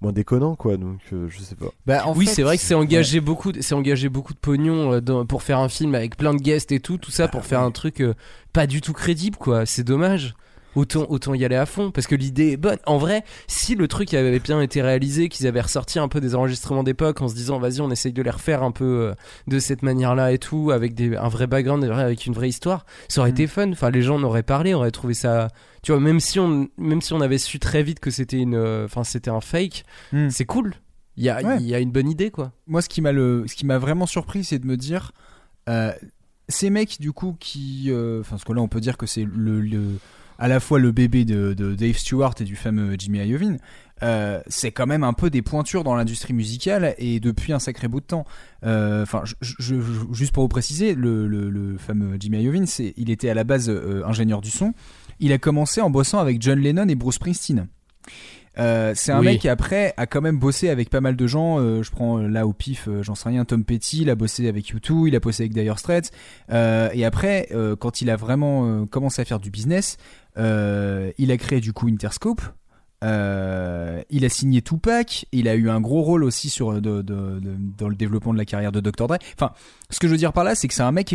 moins 0.00 0.12
déconnant 0.12 0.54
quoi. 0.54 0.76
Donc 0.76 1.00
euh, 1.12 1.26
je 1.28 1.40
sais 1.40 1.56
pas. 1.56 1.66
Bah, 1.86 2.06
en 2.06 2.14
oui, 2.14 2.26
c'est 2.26 2.42
vrai 2.42 2.56
que 2.56 2.62
c'est 2.62 2.74
engagé 2.74 3.20
beaucoup, 3.20 3.52
de- 3.52 3.60
c'est 3.60 3.74
engagé 3.74 4.08
beaucoup 4.08 4.32
de 4.32 4.38
pognon 4.38 4.92
euh, 4.94 5.00
dans- 5.00 5.26
pour 5.26 5.42
faire 5.42 5.58
un 5.58 5.68
film 5.68 5.94
avec 5.94 6.16
plein 6.16 6.34
de 6.34 6.40
guests 6.40 6.72
et 6.72 6.80
tout, 6.80 6.98
tout 6.98 7.10
ça 7.10 7.26
pour 7.28 7.44
faire 7.44 7.60
un 7.60 7.70
truc 7.70 8.00
euh, 8.00 8.14
pas 8.52 8.66
du 8.66 8.80
tout 8.80 8.92
crédible, 8.92 9.36
quoi. 9.36 9.66
C'est 9.66 9.84
dommage. 9.84 10.34
Autant, 10.76 11.04
autant 11.08 11.34
y 11.34 11.44
aller 11.44 11.56
à 11.56 11.66
fond 11.66 11.90
parce 11.90 12.06
que 12.06 12.14
l'idée 12.14 12.52
est 12.52 12.56
bonne. 12.56 12.78
En 12.86 12.96
vrai, 12.98 13.24
si 13.48 13.74
le 13.74 13.88
truc 13.88 14.14
avait 14.14 14.38
bien 14.38 14.60
été 14.60 14.82
réalisé, 14.82 15.28
qu'ils 15.28 15.46
avaient 15.48 15.60
ressorti 15.62 15.98
un 15.98 16.06
peu 16.06 16.20
des 16.20 16.36
enregistrements 16.36 16.84
d'époque 16.84 17.20
en 17.22 17.28
se 17.28 17.34
disant 17.34 17.58
vas-y, 17.58 17.80
on 17.80 17.90
essaye 17.90 18.12
de 18.12 18.22
les 18.22 18.30
refaire 18.30 18.62
un 18.62 18.70
peu 18.70 18.84
euh, 18.84 19.14
de 19.48 19.58
cette 19.58 19.82
manière-là 19.82 20.30
et 20.32 20.38
tout, 20.38 20.70
avec 20.70 20.94
des, 20.94 21.16
un 21.16 21.28
vrai 21.28 21.48
background, 21.48 21.82
avec 21.84 22.24
une 22.26 22.34
vraie 22.34 22.48
histoire, 22.48 22.86
ça 23.08 23.20
aurait 23.22 23.30
été 23.30 23.46
fun. 23.48 23.72
Enfin, 23.72 23.90
les 23.90 24.02
gens 24.02 24.16
en 24.16 24.22
auraient 24.22 24.44
parlé, 24.44 24.72
auraient 24.74 24.92
trouvé 24.92 25.14
ça. 25.14 25.48
Tu 25.82 25.90
vois, 25.92 26.00
même 26.00 26.20
si 26.20 26.38
on, 26.38 26.68
même 26.78 27.00
si 27.00 27.12
on 27.14 27.20
avait 27.20 27.38
su 27.38 27.58
très 27.58 27.82
vite 27.82 27.98
que 27.98 28.10
c'était 28.10 28.38
une, 28.38 28.54
euh, 28.54 28.84
enfin, 28.84 29.02
c'était 29.02 29.30
un 29.30 29.40
fake, 29.40 29.84
Mm. 30.12 30.28
c'est 30.30 30.44
cool. 30.44 30.74
Il 31.16 31.24
y 31.24 31.30
a, 31.30 31.42
Ouais. 31.42 31.56
il 31.58 31.66
y 31.66 31.74
a 31.74 31.80
une 31.80 31.90
bonne 31.90 32.08
idée, 32.08 32.30
quoi. 32.30 32.52
moi, 32.68 32.80
ce 32.80 32.88
qui 32.88 33.00
m'a 33.00 33.10
le, 33.12 33.44
ce 33.48 33.54
qui 33.56 33.66
m'a 33.66 33.78
vraiment 33.78 34.06
surpris, 34.06 34.44
c'est 34.44 34.58
de 34.60 34.66
me 34.66 34.76
dire, 34.76 35.10
euh, 35.68 35.90
ces 36.48 36.70
mecs 36.70 37.00
du 37.00 37.12
coup 37.12 37.36
qui, 37.40 37.86
euh, 37.88 38.20
enfin, 38.20 38.30
parce 38.36 38.44
que 38.44 38.52
là, 38.52 38.60
on 38.60 38.68
peut 38.68 38.80
dire 38.80 38.96
que 38.96 39.06
c'est 39.06 39.24
le, 39.24 39.60
le- 39.60 39.98
à 40.40 40.48
la 40.48 40.58
fois 40.58 40.78
le 40.78 40.90
bébé 40.90 41.24
de, 41.24 41.52
Dave 41.52 41.96
Stewart 41.96 42.34
et 42.40 42.44
du 42.44 42.56
fameux 42.56 42.96
Jimmy 42.98 43.18
Iovine. 43.18 43.58
euh, 44.02 44.40
c'est 44.46 44.72
quand 44.72 44.86
même 44.86 45.04
un 45.04 45.12
peu 45.12 45.28
des 45.28 45.42
pointures 45.42 45.84
dans 45.84 45.94
l'industrie 45.94 46.32
musicale 46.32 46.94
et 46.96 47.20
depuis 47.20 47.52
un 47.52 47.58
sacré 47.58 47.86
bout 47.86 48.00
de 48.00 48.06
temps. 48.06 48.24
Euh, 48.64 49.02
Enfin, 49.02 49.22
juste 49.42 50.32
pour 50.32 50.42
vous 50.42 50.48
préciser, 50.48 50.94
le 50.94 51.76
fameux 51.78 52.16
Jimmy 52.18 52.42
Iovine, 52.42 52.66
c'est, 52.66 52.94
il 52.96 53.10
était 53.10 53.28
à 53.28 53.34
la 53.34 53.44
base 53.44 53.68
euh, 53.68 54.02
ingénieur 54.06 54.40
du 54.40 54.50
son. 54.50 54.72
Il 55.20 55.32
a 55.32 55.38
commencé 55.38 55.82
en 55.82 55.90
bossant 55.90 56.18
avec 56.18 56.40
John 56.40 56.58
Lennon 56.58 56.88
et 56.88 56.94
Bruce 56.94 57.16
Springsteen. 57.16 57.68
Euh, 58.58 58.92
c'est 58.96 59.12
un 59.12 59.20
Oui. 59.20 59.26
mec 59.26 59.40
qui 59.40 59.48
après 59.48 59.94
a 59.96 60.06
quand 60.06 60.20
même 60.20 60.38
bossé 60.38 60.68
avec 60.70 60.90
pas 60.90 61.00
mal 61.00 61.14
de 61.16 61.26
gens. 61.26 61.58
euh, 61.60 61.82
je 61.82 61.90
prends 61.90 62.18
euh, 62.18 62.26
là 62.28 62.46
au 62.46 62.52
pif, 62.52 62.88
euh, 62.88 63.02
j'en 63.02 63.14
sais 63.14 63.28
rien, 63.28 63.44
Tom 63.44 63.64
Petty, 63.64 64.02
il 64.02 64.10
a 64.10 64.14
bossé 64.16 64.48
avec 64.48 64.74
U2, 64.74 65.06
il 65.06 65.14
a 65.16 65.20
bossé 65.20 65.44
avec 65.44 65.52
Dire 65.52 65.78
Straits. 65.78 66.10
Et 66.50 67.04
après, 67.04 67.48
quand 67.78 68.00
il 68.02 68.10
a 68.10 68.16
vraiment 68.16 68.86
commencé 68.86 69.22
à 69.22 69.24
faire 69.24 69.38
du 69.40 69.50
business, 69.50 69.96
il 70.36 71.30
a 71.30 71.36
créé 71.38 71.60
du 71.60 71.72
coup 71.72 71.88
Interscope. 71.88 72.40
Euh, 73.02 74.02
il 74.10 74.26
a 74.26 74.28
signé 74.28 74.60
Tupac, 74.60 75.24
il 75.32 75.48
a 75.48 75.54
eu 75.54 75.70
un 75.70 75.80
gros 75.80 76.02
rôle 76.02 76.22
aussi 76.22 76.50
sur 76.50 76.74
de- 76.74 77.00
de- 77.00 77.00
de- 77.02 77.56
dans 77.78 77.88
le 77.88 77.94
développement 77.94 78.32
de 78.34 78.38
la 78.38 78.44
carrière 78.44 78.72
de 78.72 78.80
Dr 78.80 79.06
Dre. 79.06 79.16
Enfin, 79.36 79.52
ce 79.88 79.98
que 79.98 80.06
je 80.06 80.12
veux 80.12 80.18
dire 80.18 80.34
par 80.34 80.44
là, 80.44 80.54
c'est 80.54 80.68
que 80.68 80.74
c'est 80.74 80.82
un 80.82 80.92
mec 80.92 81.06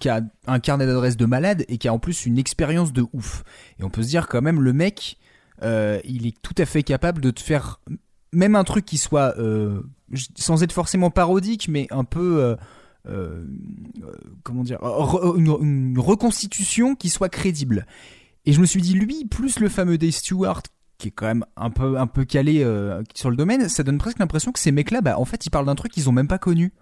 qui 0.00 0.08
a 0.08 0.20
un 0.48 0.58
carnet 0.58 0.86
d'adresses 0.86 1.16
de 1.16 1.26
malade 1.26 1.64
et 1.68 1.78
qui 1.78 1.86
a 1.86 1.94
en 1.94 2.00
plus 2.00 2.26
une 2.26 2.36
expérience 2.38 2.92
de 2.92 3.04
ouf. 3.12 3.44
Et 3.78 3.84
on 3.84 3.90
peut 3.90 4.02
se 4.02 4.08
dire 4.08 4.26
quand 4.26 4.42
même 4.42 4.60
le 4.60 4.72
mec, 4.72 5.18
euh, 5.62 6.00
il 6.04 6.26
est 6.26 6.40
tout 6.42 6.54
à 6.58 6.66
fait 6.66 6.82
capable 6.82 7.20
de 7.20 7.30
te 7.30 7.40
faire 7.40 7.80
même 8.32 8.54
un 8.54 8.64
truc 8.64 8.84
qui 8.84 8.98
soit 8.98 9.36
euh, 9.38 9.82
sans 10.36 10.62
être 10.62 10.72
forcément 10.72 11.10
parodique, 11.10 11.68
mais 11.68 11.86
un 11.90 12.04
peu 12.04 12.56
euh, 13.08 13.44
comment 14.42 14.62
dire, 14.62 14.78
re- 14.80 15.36
une, 15.36 15.98
reconstitution 15.98 16.94
qui 16.94 17.08
soit 17.08 17.28
crédible. 17.28 17.86
Et 18.46 18.52
je 18.52 18.60
me 18.60 18.66
suis 18.66 18.80
dit, 18.80 18.94
lui, 18.94 19.26
plus 19.26 19.58
le 19.58 19.68
fameux 19.68 19.98
Dave 19.98 20.12
Stewart, 20.12 20.62
qui 20.98 21.08
est 21.08 21.10
quand 21.10 21.26
même 21.26 21.44
un 21.56 21.70
peu, 21.70 21.98
un 21.98 22.06
peu 22.06 22.24
calé 22.24 22.64
sur 23.14 23.30
le 23.30 23.36
domaine, 23.36 23.68
ça 23.68 23.82
donne 23.82 23.98
presque 23.98 24.18
l'impression 24.18 24.52
que 24.52 24.58
ces 24.58 24.72
mecs-là, 24.72 25.00
bah, 25.00 25.18
en 25.18 25.24
fait, 25.24 25.44
ils 25.46 25.50
parlent 25.50 25.66
d'un 25.66 25.74
truc 25.74 25.92
qu'ils 25.92 26.08
ont 26.08 26.12
même 26.12 26.28
pas 26.28 26.38
connu. 26.38 26.72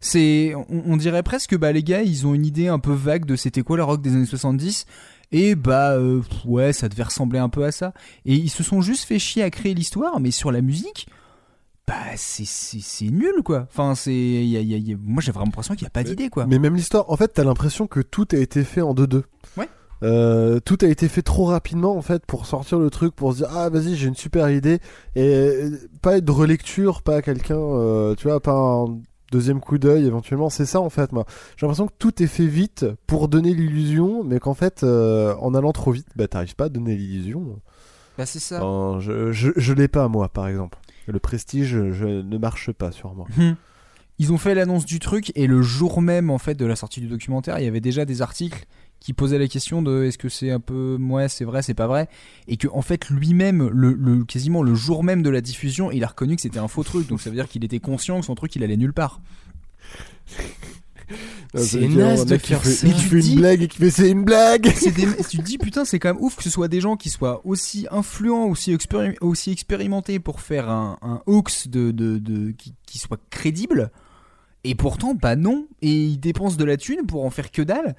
C'est, 0.00 0.54
on, 0.68 0.98
dirait 0.98 1.22
presque 1.22 1.50
que 1.50 1.56
bah, 1.56 1.72
les 1.72 1.82
gars, 1.82 2.02
ils 2.02 2.26
ont 2.26 2.34
une 2.34 2.44
idée 2.44 2.68
un 2.68 2.78
peu 2.78 2.92
vague 2.92 3.24
de 3.24 3.36
c'était 3.36 3.62
quoi 3.62 3.78
le 3.78 3.84
rock 3.84 4.02
des 4.02 4.12
années 4.12 4.26
70. 4.26 4.84
Et 5.32 5.54
bah 5.54 5.92
euh, 5.92 6.20
ouais, 6.44 6.72
ça 6.72 6.88
devait 6.88 7.02
ressembler 7.04 7.38
un 7.38 7.48
peu 7.48 7.64
à 7.64 7.72
ça. 7.72 7.92
Et 8.24 8.34
ils 8.34 8.50
se 8.50 8.62
sont 8.62 8.80
juste 8.80 9.04
fait 9.04 9.18
chier 9.18 9.42
à 9.42 9.50
créer 9.50 9.74
l'histoire, 9.74 10.20
mais 10.20 10.30
sur 10.30 10.52
la 10.52 10.60
musique, 10.60 11.06
bah 11.86 11.94
c'est 12.16 12.44
c'est 12.46 12.80
c'est 12.80 13.10
nul 13.10 13.42
quoi. 13.44 13.66
Enfin 13.70 13.94
c'est, 13.94 14.12
y 14.14 14.56
a- 14.56 14.60
y 14.60 14.74
a- 14.74 14.78
y 14.78 14.92
a- 14.94 14.96
moi 15.02 15.22
j'ai 15.22 15.32
vraiment 15.32 15.46
l'impression 15.46 15.74
qu'il 15.74 15.82
y 15.84 15.86
a 15.86 15.90
pas 15.90 16.02
d'idée 16.04 16.28
quoi. 16.30 16.46
Mais 16.46 16.58
même 16.58 16.76
l'histoire, 16.76 17.10
en 17.10 17.16
fait, 17.16 17.28
t'as 17.28 17.44
l'impression 17.44 17.86
que 17.86 18.00
tout 18.00 18.26
a 18.32 18.36
été 18.36 18.64
fait 18.64 18.80
en 18.80 18.94
2-2. 18.94 19.24
Ouais. 19.56 19.68
Euh, 20.02 20.60
tout 20.60 20.76
a 20.82 20.86
été 20.86 21.08
fait 21.08 21.22
trop 21.22 21.44
rapidement 21.46 21.96
en 21.96 22.02
fait 22.02 22.26
pour 22.26 22.46
sortir 22.46 22.78
le 22.78 22.90
truc, 22.90 23.14
pour 23.14 23.32
se 23.32 23.38
dire 23.38 23.48
ah 23.52 23.70
vas-y 23.70 23.94
j'ai 23.96 24.08
une 24.08 24.14
super 24.16 24.50
idée 24.50 24.78
et 25.14 25.22
euh, 25.22 25.70
pas 26.02 26.20
de 26.20 26.30
relecture, 26.30 27.00
pas 27.02 27.22
quelqu'un, 27.22 27.56
euh, 27.58 28.14
tu 28.14 28.28
vois, 28.28 28.40
pas 28.40 28.52
un 28.52 28.98
deuxième 29.34 29.60
coup 29.60 29.78
d'œil 29.78 30.06
éventuellement. 30.06 30.50
C'est 30.50 30.66
ça 30.66 30.80
en 30.80 30.90
fait 30.90 31.12
moi. 31.12 31.24
J'ai 31.56 31.66
l'impression 31.66 31.86
que 31.86 31.94
tout 31.98 32.22
est 32.22 32.28
fait 32.28 32.46
vite 32.46 32.86
pour 33.06 33.28
donner 33.28 33.52
l'illusion, 33.52 34.24
mais 34.24 34.38
qu'en 34.38 34.54
fait 34.54 34.82
euh, 34.82 35.34
en 35.40 35.54
allant 35.54 35.72
trop 35.72 35.92
vite, 35.92 36.06
bah 36.16 36.28
t'arrives 36.28 36.56
pas 36.56 36.66
à 36.66 36.68
donner 36.68 36.96
l'illusion. 36.96 37.58
Bah 38.16 38.26
c'est 38.26 38.38
ça. 38.38 38.64
Enfin, 38.64 39.00
je 39.00 39.32
je, 39.32 39.50
je 39.56 39.72
l'ai 39.72 39.88
pas 39.88 40.08
moi 40.08 40.28
par 40.28 40.48
exemple. 40.48 40.78
Le 41.06 41.18
prestige 41.18 41.90
je, 41.90 42.06
ne 42.06 42.38
marche 42.38 42.72
pas 42.72 42.92
sur 42.92 43.14
moi. 43.14 43.26
Hmm. 43.36 43.54
Ils 44.18 44.32
ont 44.32 44.38
fait 44.38 44.54
l'annonce 44.54 44.86
du 44.86 45.00
truc 45.00 45.32
et 45.34 45.48
le 45.48 45.60
jour 45.60 46.00
même 46.00 46.30
en 46.30 46.38
fait 46.38 46.54
de 46.54 46.64
la 46.64 46.76
sortie 46.76 47.00
du 47.00 47.08
documentaire, 47.08 47.58
il 47.58 47.64
y 47.64 47.68
avait 47.68 47.80
déjà 47.80 48.04
des 48.04 48.22
articles 48.22 48.64
qui 49.04 49.12
posaient 49.12 49.38
la 49.38 49.48
question 49.48 49.82
de 49.82 50.04
est-ce 50.04 50.16
que 50.16 50.30
c'est 50.30 50.50
un 50.50 50.60
peu 50.60 50.96
ouais 50.98 51.28
c'est 51.28 51.44
vrai 51.44 51.60
c'est 51.60 51.74
pas 51.74 51.86
vrai 51.86 52.08
et 52.48 52.56
que 52.56 52.68
en 52.72 52.80
fait 52.80 53.10
lui-même 53.10 53.68
le, 53.68 53.92
le- 53.92 54.24
quasiment 54.24 54.62
le 54.62 54.74
jour 54.74 55.04
même 55.04 55.22
de 55.22 55.28
la 55.28 55.42
diffusion 55.42 55.90
il 55.90 56.02
a 56.02 56.06
reconnu 56.06 56.36
que 56.36 56.42
c'était 56.42 56.58
un 56.58 56.68
faux 56.68 56.84
truc 56.84 57.06
donc 57.06 57.20
ça 57.20 57.28
veut 57.28 57.36
dire 57.36 57.46
qu'il 57.48 57.64
était 57.64 57.80
conscient 57.80 58.20
que 58.20 58.24
son 58.26 58.34
truc 58.34 58.56
il 58.56 58.64
allait 58.64 58.78
nulle 58.78 58.94
part. 58.94 59.20
C'est 61.56 61.86
naze 61.86 62.24
de 62.24 62.38
faire 62.38 62.64
ça. 62.64 62.86
Il 62.88 62.94
fait 62.94 63.20
une 63.20 63.36
blague 63.36 63.62
et 63.62 63.68
qui 63.68 63.76
fait 63.78 63.90
c'est 63.90 64.10
une 64.10 64.24
blague. 64.24 64.72
Tu 64.72 65.38
te 65.38 65.42
dis 65.42 65.58
putain 65.58 65.84
c'est 65.84 65.98
quand 65.98 66.14
même 66.14 66.22
ouf 66.22 66.34
que 66.36 66.42
ce 66.42 66.50
soit 66.50 66.66
des 66.68 66.80
gens 66.80 66.96
qui 66.96 67.10
soient 67.10 67.42
aussi 67.44 67.86
influents 67.90 68.46
aussi, 68.46 68.74
expéri- 68.74 69.16
aussi 69.20 69.50
expérimentés 69.52 70.18
pour 70.18 70.40
faire 70.40 70.70
un, 70.70 70.98
un 71.02 71.20
hoax 71.26 71.68
de, 71.68 71.90
de, 71.90 72.18
de- 72.18 72.50
qui, 72.52 72.74
qui 72.86 72.98
soit 72.98 73.20
crédible 73.30 73.92
et 74.64 74.74
pourtant 74.74 75.14
bah 75.14 75.36
non 75.36 75.68
et 75.82 75.92
ils 75.94 76.18
dépensent 76.18 76.56
de 76.56 76.64
la 76.64 76.78
thune 76.78 77.04
pour 77.06 77.24
en 77.26 77.30
faire 77.30 77.52
que 77.52 77.60
dalle 77.62 77.94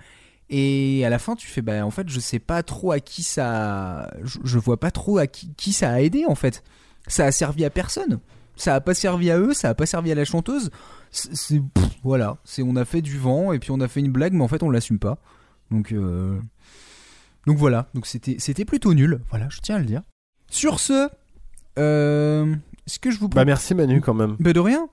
et 0.49 1.03
à 1.05 1.09
la 1.09 1.17
fin 1.19 1.35
tu 1.35 1.47
fais 1.47 1.61
bah 1.61 1.85
en 1.85 1.91
fait 1.91 2.07
je 2.07 2.19
sais 2.19 2.39
pas 2.39 2.61
trop 2.61 2.91
à 2.91 2.99
qui 2.99 3.23
ça 3.23 4.11
je, 4.23 4.37
je 4.43 4.59
vois 4.59 4.79
pas 4.79 4.91
trop 4.91 5.17
à 5.17 5.25
qui, 5.27 5.51
qui 5.55 5.73
ça 5.73 5.91
a 5.91 6.01
aidé 6.01 6.25
en 6.27 6.35
fait. 6.35 6.63
Ça 7.07 7.25
a 7.25 7.31
servi 7.31 7.65
à 7.65 7.69
personne. 7.69 8.19
Ça 8.55 8.75
a 8.75 8.81
pas 8.81 8.93
servi 8.93 9.31
à 9.31 9.39
eux 9.39 9.53
ça 9.53 9.69
a 9.69 9.73
pas 9.73 9.85
servi 9.85 10.11
à 10.11 10.15
la 10.15 10.25
chanteuse. 10.25 10.69
C'est 11.11 11.61
voilà. 12.03 12.37
C'est 12.43 12.61
on 12.63 12.75
a 12.75 12.85
fait 12.85 13.01
du 13.01 13.17
vent 13.17 13.53
et 13.53 13.59
puis 13.59 13.71
on 13.71 13.79
a 13.79 13.87
fait 13.87 13.99
une 14.01 14.11
blague 14.11 14.33
mais 14.33 14.43
en 14.43 14.47
fait 14.47 14.61
on 14.63 14.69
l'assume 14.69 14.99
pas. 14.99 15.17
Donc 15.71 15.91
euh, 15.91 16.39
donc 17.47 17.57
voilà. 17.57 17.87
Donc 17.93 18.05
c'était 18.05 18.35
c'était 18.39 18.65
plutôt 18.65 18.93
nul. 18.93 19.21
Voilà 19.29 19.47
je 19.49 19.59
tiens 19.61 19.75
à 19.75 19.79
le 19.79 19.85
dire. 19.85 20.01
Sur 20.49 20.79
ce 20.79 21.09
euh, 21.79 22.55
est-ce 22.87 22.99
que 22.99 23.09
je 23.11 23.19
vous 23.19 23.27
Bah 23.29 23.45
merci 23.45 23.73
Manu 23.75 23.99
quand 24.01 24.13
même. 24.13 24.35
bah 24.39 24.53
de 24.53 24.59
rien. 24.59 24.87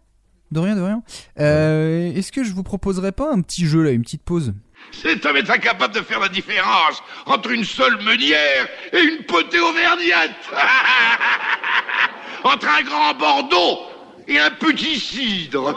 De 0.51 0.61
rien 0.61 0.77
de 0.77 0.81
rien. 0.83 1.03
Euh, 1.41 2.13
est-ce 2.13 2.31
que 2.31 2.45
je 2.45 2.53
vous 2.53 2.63
proposerais 2.63 3.13
pas 3.13 3.33
un 3.33 3.41
petit 3.41 3.67
jeu 3.67 3.83
là 3.83 3.91
une 3.91 4.03
petite 4.03 4.23
pause? 4.23 4.53
Cet 4.91 5.25
homme 5.25 5.37
est 5.37 5.51
incapable 5.51 5.95
de 5.95 6.01
faire 6.01 6.21
la 6.21 6.29
différence 6.29 7.03
entre 7.27 7.51
une 7.51 7.65
seule 7.65 7.97
meunière 8.03 8.69
et 8.93 9.01
une 9.01 9.25
potée 9.25 9.61
auvergnate. 9.61 10.31
entre 12.45 12.69
un 12.69 12.83
grand 12.83 13.15
Bordeaux 13.15 13.81
et 14.29 14.39
un 14.39 14.51
petit 14.51 14.99
cidre. 14.99 15.75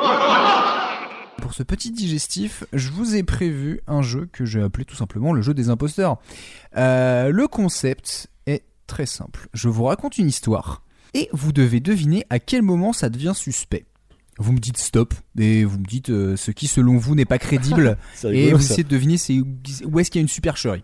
Pour 1.42 1.54
ce 1.54 1.64
petit 1.64 1.92
digestif, 1.92 2.64
je 2.74 2.90
vous 2.90 3.16
ai 3.16 3.24
prévu 3.24 3.82
un 3.88 4.02
jeu 4.02 4.28
que 4.32 4.46
j'ai 4.46 4.62
appelé 4.62 4.86
tout 4.86 4.96
simplement 4.96 5.32
le 5.34 5.42
jeu 5.42 5.54
des 5.54 5.70
imposteurs. 5.70 6.18
Euh, 6.76 7.30
le 7.30 7.48
concept 7.48 8.28
est 8.48 8.64
très 8.88 9.06
simple. 9.06 9.48
Je 9.54 9.70
vous 9.70 9.84
raconte 9.84 10.18
une 10.18 10.28
histoire 10.28 10.82
et 11.14 11.30
vous 11.32 11.52
devez 11.52 11.80
deviner 11.80 12.26
à 12.30 12.40
quel 12.40 12.62
moment 12.62 12.94
ça 12.94 13.10
devient 13.10 13.34
suspect. 13.36 13.86
Vous 14.38 14.52
me 14.52 14.60
dites 14.60 14.78
stop 14.78 15.14
et 15.40 15.64
vous 15.64 15.80
me 15.80 15.86
dites 15.86 16.10
euh, 16.10 16.36
ce 16.36 16.52
qui 16.52 16.68
selon 16.68 16.98
vous 16.98 17.16
n'est 17.16 17.26
pas 17.26 17.38
crédible 17.40 17.98
et 18.26 18.52
vous 18.52 18.60
ça. 18.60 18.66
essayez 18.74 18.84
de 18.84 18.90
deviner 18.90 19.18
c'est 19.18 19.40
où 19.86 20.00
est-ce 20.00 20.12
qu'il 20.12 20.20
y 20.20 20.22
a 20.22 20.24
une 20.24 20.28
supercherie. 20.28 20.84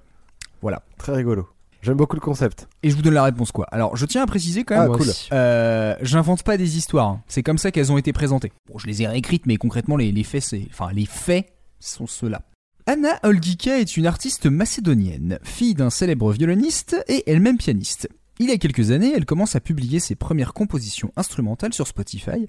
Voilà. 0.62 0.84
Très 0.98 1.14
rigolo. 1.14 1.48
J'aime 1.82 1.98
beaucoup 1.98 2.16
le 2.16 2.22
concept. 2.22 2.68
Et 2.84 2.92
je 2.92 2.96
vous 2.96 3.02
donne 3.02 3.16
la 3.16 3.24
réponse 3.24 3.52
quoi. 3.52 3.66
Alors 3.72 3.98
je 3.98 4.06
tiens 4.06 4.22
à 4.24 4.26
préciser 4.28 4.64
quand 4.64 4.76
même. 4.80 4.92
Ah, 4.94 4.98
cool. 4.98 5.02
aussi. 5.10 5.28
Euh, 5.34 5.96
J'invente 6.02 6.44
pas 6.44 6.56
des 6.56 6.78
histoires. 6.78 7.08
hein. 7.08 7.24
C'est 7.28 7.44
comme 7.44 7.58
ça 7.58 7.72
qu'elles 7.72 7.92
ont 7.92 7.98
été 7.98 8.14
présentées. 8.14 8.52
Bon, 8.72 8.78
je 8.78 8.88
les 8.88 9.02
ai 9.02 9.08
réécrites, 9.08 9.46
mais 9.48 9.58
concrètement 9.58 9.98
les, 9.98 10.12
les 10.12 10.24
faits, 10.24 10.44
c'est, 10.44 10.68
enfin 10.70 10.90
les 10.94 11.06
faits 11.06 11.48
sont 11.80 12.08
ceux-là. 12.08 12.44
Anna 12.86 13.20
Olgika 13.24 13.80
est 13.80 13.98
une 13.98 14.06
artiste 14.08 14.46
macédonienne, 14.48 15.40
fille 15.44 15.74
d'un 15.76 15.90
célèbre 15.90 16.32
violoniste 16.32 17.04
et 17.08 17.24
elle-même 17.30 17.58
pianiste. 17.58 18.08
Il 18.40 18.50
y 18.50 18.52
a 18.52 18.58
quelques 18.58 18.92
années, 18.92 19.14
elle 19.16 19.26
commence 19.26 19.56
à 19.56 19.60
publier 19.60 20.00
ses 20.00 20.16
premières 20.16 20.54
compositions 20.54 21.12
instrumentales 21.16 21.74
sur 21.74 21.88
Spotify 21.88 22.48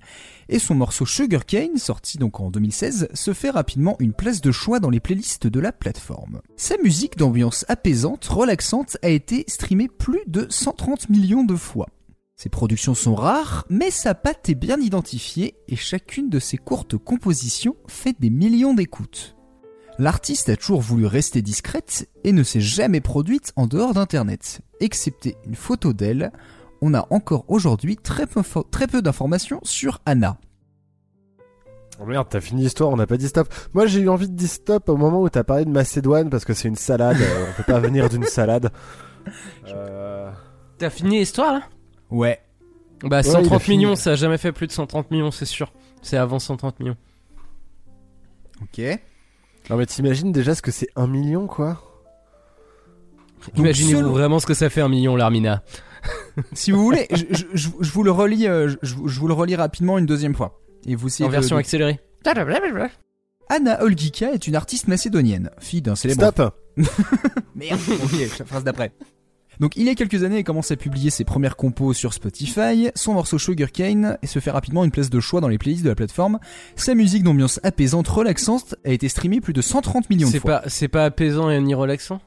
et 0.48 0.58
son 0.58 0.74
morceau 0.74 1.04
Sugarcane, 1.04 1.76
sorti 1.76 2.18
donc 2.18 2.40
en 2.40 2.50
2016, 2.50 3.08
se 3.12 3.32
fait 3.34 3.50
rapidement 3.50 3.96
une 3.98 4.14
place 4.14 4.40
de 4.40 4.52
choix 4.52 4.80
dans 4.80 4.90
les 4.90 5.00
playlists 5.00 5.46
de 5.46 5.60
la 5.60 5.72
plateforme. 5.72 6.40
Sa 6.56 6.78
musique 6.78 7.18
d'ambiance 7.18 7.66
apaisante, 7.68 8.24
relaxante, 8.26 8.96
a 9.02 9.08
été 9.08 9.44
streamée 9.48 9.88
plus 9.88 10.22
de 10.26 10.46
130 10.48 11.10
millions 11.10 11.44
de 11.44 11.56
fois. 11.56 11.88
Ses 12.36 12.48
productions 12.48 12.94
sont 12.94 13.14
rares, 13.14 13.66
mais 13.68 13.90
sa 13.90 14.14
patte 14.14 14.48
est 14.48 14.54
bien 14.54 14.80
identifiée 14.80 15.54
et 15.68 15.76
chacune 15.76 16.30
de 16.30 16.38
ses 16.38 16.56
courtes 16.56 16.96
compositions 16.96 17.76
fait 17.86 18.16
des 18.18 18.30
millions 18.30 18.74
d'écoutes. 18.74 19.36
L'artiste 19.98 20.48
a 20.48 20.56
toujours 20.56 20.80
voulu 20.80 21.06
rester 21.06 21.42
discrète 21.42 22.08
et 22.24 22.32
ne 22.32 22.42
s'est 22.42 22.60
jamais 22.60 23.00
produite 23.00 23.52
en 23.56 23.66
dehors 23.66 23.92
d'Internet. 23.92 24.62
Excepté 24.82 25.36
une 25.46 25.54
photo 25.54 25.92
d'elle, 25.94 26.30
on 26.82 26.92
a 26.92 27.06
encore 27.10 27.44
aujourd'hui 27.48 27.96
très 27.96 28.26
peu, 28.26 28.40
fo- 28.42 28.68
très 28.70 28.86
peu 28.86 29.00
d'informations 29.00 29.60
sur 29.62 30.00
Anna. 30.04 30.36
Oh 32.00 32.04
merde, 32.06 32.26
t'as 32.28 32.40
fini 32.40 32.62
l'histoire, 32.64 32.90
on 32.90 32.96
n'a 32.96 33.06
pas 33.06 33.16
dit 33.16 33.28
stop. 33.28 33.48
Moi 33.74 33.86
j'ai 33.86 34.00
eu 34.00 34.08
envie 34.08 34.28
de 34.28 34.34
dire 34.34 34.48
stop 34.48 34.88
au 34.88 34.96
moment 34.96 35.20
où 35.22 35.28
t'as 35.28 35.44
parlé 35.44 35.64
de 35.64 35.70
Macédoine 35.70 36.30
parce 36.30 36.44
que 36.44 36.52
c'est 36.52 36.66
une 36.68 36.74
salade, 36.76 37.18
euh, 37.20 37.46
on 37.50 37.56
peut 37.56 37.62
pas 37.72 37.78
venir 37.80 38.08
d'une 38.10 38.24
salade. 38.24 38.70
Euh, 39.68 40.32
T'as 40.78 40.90
fini 40.90 41.20
l'histoire 41.20 41.52
là? 41.52 41.62
Ouais. 42.10 42.40
Bah 43.04 43.18
Ouais, 43.18 43.22
130 43.22 43.46
il 43.46 43.54
a 43.54 43.58
fini. 43.60 43.76
millions, 43.76 43.94
ça 43.94 44.10
a 44.10 44.14
jamais 44.16 44.36
fait 44.36 44.50
plus 44.50 44.66
de 44.66 44.72
130 44.72 45.12
millions, 45.12 45.30
c'est 45.30 45.44
sûr. 45.44 45.72
C'est 46.02 46.16
avant 46.16 46.40
130 46.40 46.80
millions. 46.80 46.96
Ok. 48.62 48.80
Non 49.70 49.76
mais 49.76 49.86
t'imagines 49.86 50.32
déjà 50.32 50.56
ce 50.56 50.62
que 50.62 50.72
c'est 50.72 50.88
un 50.96 51.06
million 51.06 51.46
quoi? 51.46 51.80
Imaginez-vous 53.56 53.98
selon- 54.00 54.10
vraiment 54.12 54.38
ce 54.40 54.46
que 54.46 54.54
ça 54.54 54.70
fait 54.70 54.80
un 54.80 54.88
million, 54.88 55.16
l'Armina. 55.16 55.62
Si 56.54 56.70
vous 56.72 56.82
voulez, 56.82 57.06
je, 57.12 57.24
je- 57.30 57.44
je- 57.54 57.68
je 57.80 57.92
vous 57.92 58.02
le 58.02 58.10
relis, 58.10 58.48
euh, 58.48 58.68
je, 58.82 58.94
je 59.06 59.20
vous 59.20 59.28
le 59.28 59.34
relis 59.34 59.54
rapidement 59.54 59.98
une 59.98 60.06
deuxième 60.06 60.34
fois. 60.34 60.60
Et 60.86 60.94
vous 60.96 61.08
En 61.22 61.28
version 61.28 61.56
de- 61.56 61.60
accélérée. 61.60 62.00
Anna 63.48 63.82
Olgika 63.82 64.32
est 64.32 64.46
une 64.46 64.56
artiste 64.56 64.88
macédonienne, 64.88 65.50
fille 65.60 65.82
d'un 65.82 65.94
célèbre 65.94 66.30
Stop 66.32 66.54
Merde, 67.54 67.78
ok, 68.02 68.38
la 68.38 68.44
phrase 68.46 68.64
d'après. 68.64 68.92
Donc 69.60 69.76
il 69.76 69.84
y 69.84 69.90
a 69.90 69.94
quelques 69.94 70.22
années, 70.24 70.38
elle 70.38 70.44
commence 70.44 70.70
à 70.72 70.76
publier 70.76 71.10
ses 71.10 71.24
premières 71.24 71.56
compos 71.56 71.92
sur 71.92 72.14
Spotify, 72.14 72.90
son 72.94 73.12
morceau 73.12 73.38
Sugarcane 73.38 74.16
et 74.22 74.26
se 74.26 74.38
fait 74.38 74.50
rapidement 74.50 74.82
une 74.84 74.90
place 74.90 75.10
de 75.10 75.20
choix 75.20 75.40
dans 75.42 75.48
les 75.48 75.58
playlists 75.58 75.84
de 75.84 75.90
la 75.90 75.94
plateforme. 75.94 76.38
Sa 76.74 76.94
musique 76.94 77.22
d'ambiance 77.22 77.60
apaisante, 77.62 78.08
relaxante 78.08 78.74
a 78.84 78.90
été 78.90 79.08
streamée 79.08 79.40
plus 79.40 79.52
de 79.52 79.60
130 79.60 80.08
millions 80.08 80.30
de 80.30 80.38
fois. 80.38 80.62
c'est 80.66 80.88
pas 80.88 81.04
apaisant 81.04 81.50
et 81.50 81.60
ni 81.60 81.74
relaxant? 81.74 82.20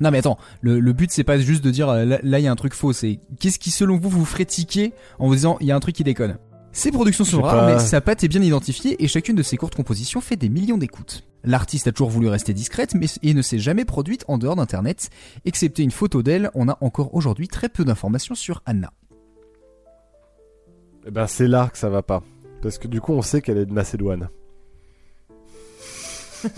Non 0.00 0.10
mais 0.10 0.18
attends, 0.18 0.38
le, 0.62 0.80
le 0.80 0.92
but 0.92 1.10
c'est 1.10 1.24
pas 1.24 1.38
juste 1.38 1.62
de 1.62 1.70
dire 1.70 1.88
euh, 1.90 2.04
là 2.22 2.38
il 2.38 2.42
y 2.42 2.48
a 2.48 2.50
un 2.50 2.56
truc 2.56 2.74
faux, 2.74 2.92
c'est 2.92 3.20
qu'est-ce 3.38 3.58
qui 3.58 3.70
selon 3.70 3.98
vous 3.98 4.08
vous 4.08 4.24
ferait 4.24 4.46
tiquer 4.46 4.92
en 5.18 5.26
vous 5.26 5.34
disant 5.34 5.58
il 5.60 5.66
y 5.66 5.72
a 5.72 5.76
un 5.76 5.80
truc 5.80 5.94
qui 5.94 6.04
déconne? 6.04 6.38
Ses 6.72 6.92
productions 6.92 7.24
sont 7.24 7.42
rares, 7.42 7.66
pas. 7.66 7.74
mais 7.74 7.78
sa 7.80 8.00
patte 8.00 8.22
est 8.22 8.28
bien 8.28 8.42
identifiée 8.42 9.02
et 9.02 9.08
chacune 9.08 9.34
de 9.34 9.42
ses 9.42 9.56
courtes 9.56 9.74
compositions 9.74 10.20
fait 10.20 10.36
des 10.36 10.48
millions 10.48 10.78
d'écoutes. 10.78 11.24
L'artiste 11.42 11.88
a 11.88 11.92
toujours 11.92 12.10
voulu 12.10 12.28
rester 12.28 12.54
discrète 12.54 12.94
mais, 12.94 13.06
et 13.22 13.34
ne 13.34 13.42
s'est 13.42 13.58
jamais 13.58 13.84
produite 13.84 14.24
en 14.28 14.38
dehors 14.38 14.56
d'internet. 14.56 15.10
Excepté 15.44 15.82
une 15.82 15.90
photo 15.90 16.22
d'elle, 16.22 16.50
on 16.54 16.68
a 16.68 16.78
encore 16.80 17.14
aujourd'hui 17.14 17.48
très 17.48 17.68
peu 17.68 17.84
d'informations 17.84 18.36
sur 18.36 18.62
Anna. 18.66 18.92
Eh 21.06 21.10
ben 21.10 21.26
c'est 21.26 21.48
là 21.48 21.68
que 21.72 21.78
ça 21.78 21.88
va 21.88 22.02
pas. 22.02 22.22
Parce 22.62 22.78
que 22.78 22.86
du 22.86 23.00
coup 23.00 23.12
on 23.12 23.22
sait 23.22 23.42
qu'elle 23.42 23.58
est 23.58 23.66
de 23.66 23.72
Macédoine. 23.72 24.28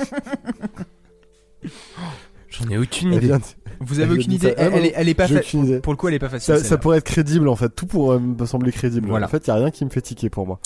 J'en 2.63 2.71
ai 2.71 2.79
aucune 2.79 3.13
Elle 3.13 3.25
idée. 3.25 3.35
Vous 3.81 3.97
elle 4.01 4.03
avez 4.11 4.19
aucune 4.21 4.33
idée 4.33 4.49
ça. 4.51 4.55
Ah 4.59 4.63
elle, 4.65 4.75
elle 4.75 4.87
est, 4.87 4.93
elle 4.95 5.09
est 5.09 5.15
pas 5.15 5.27
j'ai 5.27 5.35
fa- 5.35 5.41
aucune 5.41 5.65
idée. 5.65 5.81
Pour 5.81 5.93
le 5.93 5.97
coup, 5.97 6.09
elle 6.09 6.15
est 6.15 6.19
pas 6.19 6.29
facile. 6.29 6.59
Ça, 6.59 6.79
pourrait 6.79 6.99
être 6.99 7.05
crédible 7.05 7.49
en 7.49 7.57
fait, 7.57 7.69
tout 7.75 7.87
pourrait 7.87 8.19
me 8.21 8.47
sembler 8.47 8.73
crédible. 8.73 9.09
Voilà. 9.09 9.27
En 9.27 9.29
fait, 9.29 9.47
y 9.47 9.51
a 9.51 9.55
rien 9.55 9.71
qui 9.71 9.85
me 9.85 9.91
fait 9.91 10.03
tiquer 10.03 10.31
pour 10.31 10.47
moi. 10.47 10.61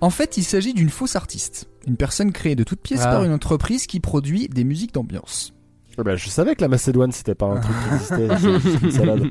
En 0.00 0.10
fait, 0.10 0.36
il 0.36 0.44
s'agit 0.44 0.72
d'une 0.72 0.88
fausse 0.88 1.16
artiste, 1.16 1.68
une 1.86 1.96
personne 1.96 2.32
créée 2.32 2.54
de 2.54 2.64
toutes 2.64 2.80
pièces 2.80 3.02
Ah. 3.04 3.10
par 3.12 3.24
une 3.24 3.32
entreprise 3.32 3.86
qui 3.86 4.00
produit 4.00 4.48
des 4.48 4.64
musiques 4.64 4.94
d'ambiance. 4.94 5.52
Eh 5.98 6.02
ben, 6.02 6.16
je 6.16 6.28
savais 6.30 6.54
que 6.54 6.62
la 6.62 6.68
Macédoine 6.68 7.12
c'était 7.12 7.34
pas 7.34 7.46
un 7.46 7.60
truc 7.60 7.74
qui 7.88 7.94
existait, 7.94 8.28
une 8.86 8.90
salade. 8.90 9.22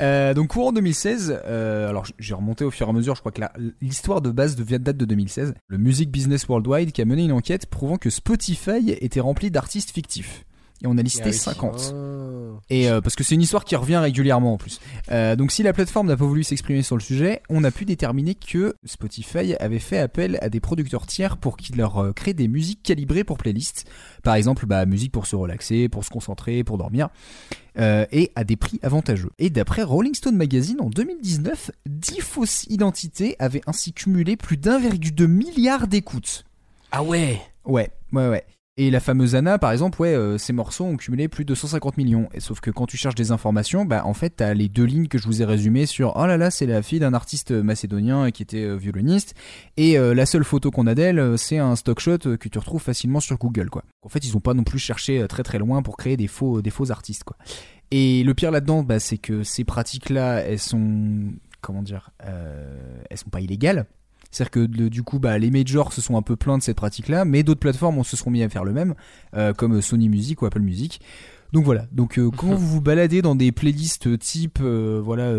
Euh, 0.00 0.32
donc 0.32 0.48
courant 0.48 0.70
2016, 0.72 1.40
euh, 1.44 1.88
alors 1.88 2.04
j'ai 2.20 2.34
remonté 2.34 2.64
au 2.64 2.70
fur 2.70 2.86
et 2.86 2.90
à 2.90 2.92
mesure, 2.92 3.16
je 3.16 3.20
crois 3.20 3.32
que 3.32 3.40
l'histoire 3.80 4.20
de 4.20 4.30
base 4.30 4.54
de, 4.54 4.76
date 4.76 4.96
de 4.96 5.04
2016, 5.04 5.54
le 5.66 5.78
Music 5.78 6.08
Business 6.12 6.46
Worldwide 6.46 6.92
qui 6.92 7.02
a 7.02 7.04
mené 7.04 7.24
une 7.24 7.32
enquête 7.32 7.66
prouvant 7.66 7.96
que 7.96 8.08
Spotify 8.10 8.90
était 9.00 9.18
rempli 9.18 9.50
d'artistes 9.50 9.90
fictifs. 9.90 10.44
Et 10.82 10.86
on 10.86 10.96
a 10.96 11.02
listé 11.02 11.22
Ah 11.24 11.28
oui. 11.28 11.34
50. 11.34 11.94
Oh. 11.94 12.08
Et 12.70 12.88
euh, 12.88 13.00
parce 13.00 13.16
que 13.16 13.24
c'est 13.24 13.34
une 13.34 13.42
histoire 13.42 13.64
qui 13.64 13.76
revient 13.76 13.96
régulièrement 13.96 14.54
en 14.54 14.56
plus. 14.58 14.80
Euh, 15.10 15.36
donc 15.36 15.52
si 15.52 15.62
la 15.62 15.72
plateforme 15.72 16.08
n'a 16.08 16.16
pas 16.16 16.24
voulu 16.24 16.44
s'exprimer 16.44 16.82
sur 16.82 16.96
le 16.96 17.00
sujet, 17.02 17.42
on 17.48 17.64
a 17.64 17.70
pu 17.70 17.84
déterminer 17.84 18.34
que 18.34 18.74
Spotify 18.84 19.54
avait 19.58 19.78
fait 19.78 19.98
appel 19.98 20.38
à 20.42 20.48
des 20.48 20.60
producteurs 20.60 21.06
tiers 21.06 21.36
pour 21.36 21.56
qu'ils 21.56 21.76
leur 21.76 21.98
euh, 21.98 22.12
créent 22.12 22.34
des 22.34 22.48
musiques 22.48 22.82
calibrées 22.82 23.24
pour 23.24 23.38
playlists. 23.38 23.86
Par 24.22 24.34
exemple, 24.34 24.66
bah, 24.66 24.84
musique 24.86 25.12
pour 25.12 25.26
se 25.26 25.36
relaxer, 25.36 25.88
pour 25.88 26.04
se 26.04 26.10
concentrer, 26.10 26.64
pour 26.64 26.78
dormir. 26.78 27.08
Et 27.80 28.32
à 28.34 28.42
des 28.42 28.56
prix 28.56 28.80
avantageux. 28.82 29.30
Et 29.38 29.50
d'après 29.50 29.84
Rolling 29.84 30.12
Stone 30.12 30.34
Magazine, 30.34 30.78
en 30.80 30.90
2019, 30.90 31.70
10 31.86 32.20
fausses 32.20 32.64
identités 32.68 33.36
avaient 33.38 33.60
ainsi 33.68 33.92
cumulé 33.92 34.36
plus 34.36 34.56
d'1,2 34.56 35.26
milliard 35.28 35.86
d'écoutes. 35.86 36.44
Ah 36.90 37.04
ouais? 37.04 37.40
Ouais, 37.64 37.88
ouais, 38.12 38.28
ouais. 38.28 38.44
Et 38.80 38.90
la 38.90 39.00
fameuse 39.00 39.34
Anna, 39.34 39.58
par 39.58 39.72
exemple, 39.72 40.00
ouais, 40.00 40.14
euh, 40.14 40.38
ses 40.38 40.52
morceaux 40.52 40.84
ont 40.84 40.96
cumulé 40.96 41.26
plus 41.26 41.44
de 41.44 41.52
150 41.52 41.96
millions. 41.96 42.28
Sauf 42.38 42.60
que 42.60 42.70
quand 42.70 42.86
tu 42.86 42.96
cherches 42.96 43.16
des 43.16 43.32
informations, 43.32 43.84
bah 43.84 44.06
en 44.06 44.14
fait, 44.14 44.30
t'as 44.36 44.54
les 44.54 44.68
deux 44.68 44.84
lignes 44.84 45.08
que 45.08 45.18
je 45.18 45.26
vous 45.26 45.42
ai 45.42 45.44
résumées 45.44 45.84
sur 45.84 46.14
oh 46.16 46.26
là 46.26 46.36
là, 46.36 46.50
c'est 46.52 46.64
la 46.64 46.80
fille 46.80 47.00
d'un 47.00 47.12
artiste 47.12 47.50
macédonien 47.50 48.30
qui 48.30 48.44
était 48.44 48.62
euh, 48.62 48.76
violoniste. 48.76 49.34
Et 49.76 49.98
euh, 49.98 50.14
la 50.14 50.26
seule 50.26 50.44
photo 50.44 50.70
qu'on 50.70 50.86
a 50.86 50.94
d'elle, 50.94 51.18
euh, 51.18 51.36
c'est 51.36 51.58
un 51.58 51.74
stock 51.74 51.98
shot 51.98 52.18
euh, 52.26 52.36
que 52.36 52.48
tu 52.48 52.56
retrouves 52.58 52.80
facilement 52.80 53.18
sur 53.18 53.36
Google, 53.36 53.68
quoi. 53.68 53.82
En 54.02 54.08
fait, 54.08 54.24
ils 54.24 54.36
ont 54.36 54.40
pas 54.40 54.54
non 54.54 54.64
plus 54.64 54.78
cherché 54.78 55.20
euh, 55.20 55.26
très 55.26 55.42
très 55.42 55.58
loin 55.58 55.82
pour 55.82 55.96
créer 55.96 56.16
des 56.16 56.28
faux, 56.28 56.62
artistes. 56.90 57.24
Et 57.90 58.22
le 58.22 58.34
pire 58.34 58.50
là-dedans, 58.50 58.84
bah, 58.84 59.00
c'est 59.00 59.18
que 59.18 59.42
ces 59.42 59.64
pratiques-là, 59.64 60.40
elles 60.42 60.58
sont, 60.58 61.32
comment 61.60 61.82
dire, 61.82 62.10
euh, 62.24 63.02
elles 63.10 63.18
sont 63.18 63.30
pas 63.30 63.40
illégales. 63.40 63.86
C'est-à-dire 64.30 64.50
que 64.50 64.60
le- 64.60 64.90
du 64.90 65.02
coup, 65.02 65.18
bah, 65.18 65.38
les 65.38 65.50
majors 65.50 65.92
se 65.92 66.00
sont 66.00 66.16
un 66.16 66.22
peu 66.22 66.36
plaints 66.36 66.58
de 66.58 66.62
cette 66.62 66.76
pratique-là, 66.76 67.24
mais 67.24 67.42
d'autres 67.42 67.60
plateformes 67.60 67.98
on 67.98 68.04
se 68.04 68.16
seront 68.16 68.30
mis 68.30 68.42
à 68.42 68.48
faire 68.48 68.64
le 68.64 68.72
même, 68.72 68.94
euh, 69.34 69.52
comme 69.52 69.80
Sony 69.80 70.08
Music 70.08 70.42
ou 70.42 70.46
Apple 70.46 70.60
Music. 70.60 71.00
Donc 71.52 71.64
voilà. 71.64 71.86
Donc 71.92 72.18
euh, 72.18 72.30
quand 72.30 72.48
vous 72.48 72.66
vous 72.66 72.80
baladez 72.80 73.22
dans 73.22 73.34
des 73.34 73.52
playlists 73.52 74.18
type, 74.18 74.58
euh, 74.60 75.00
voilà, 75.02 75.32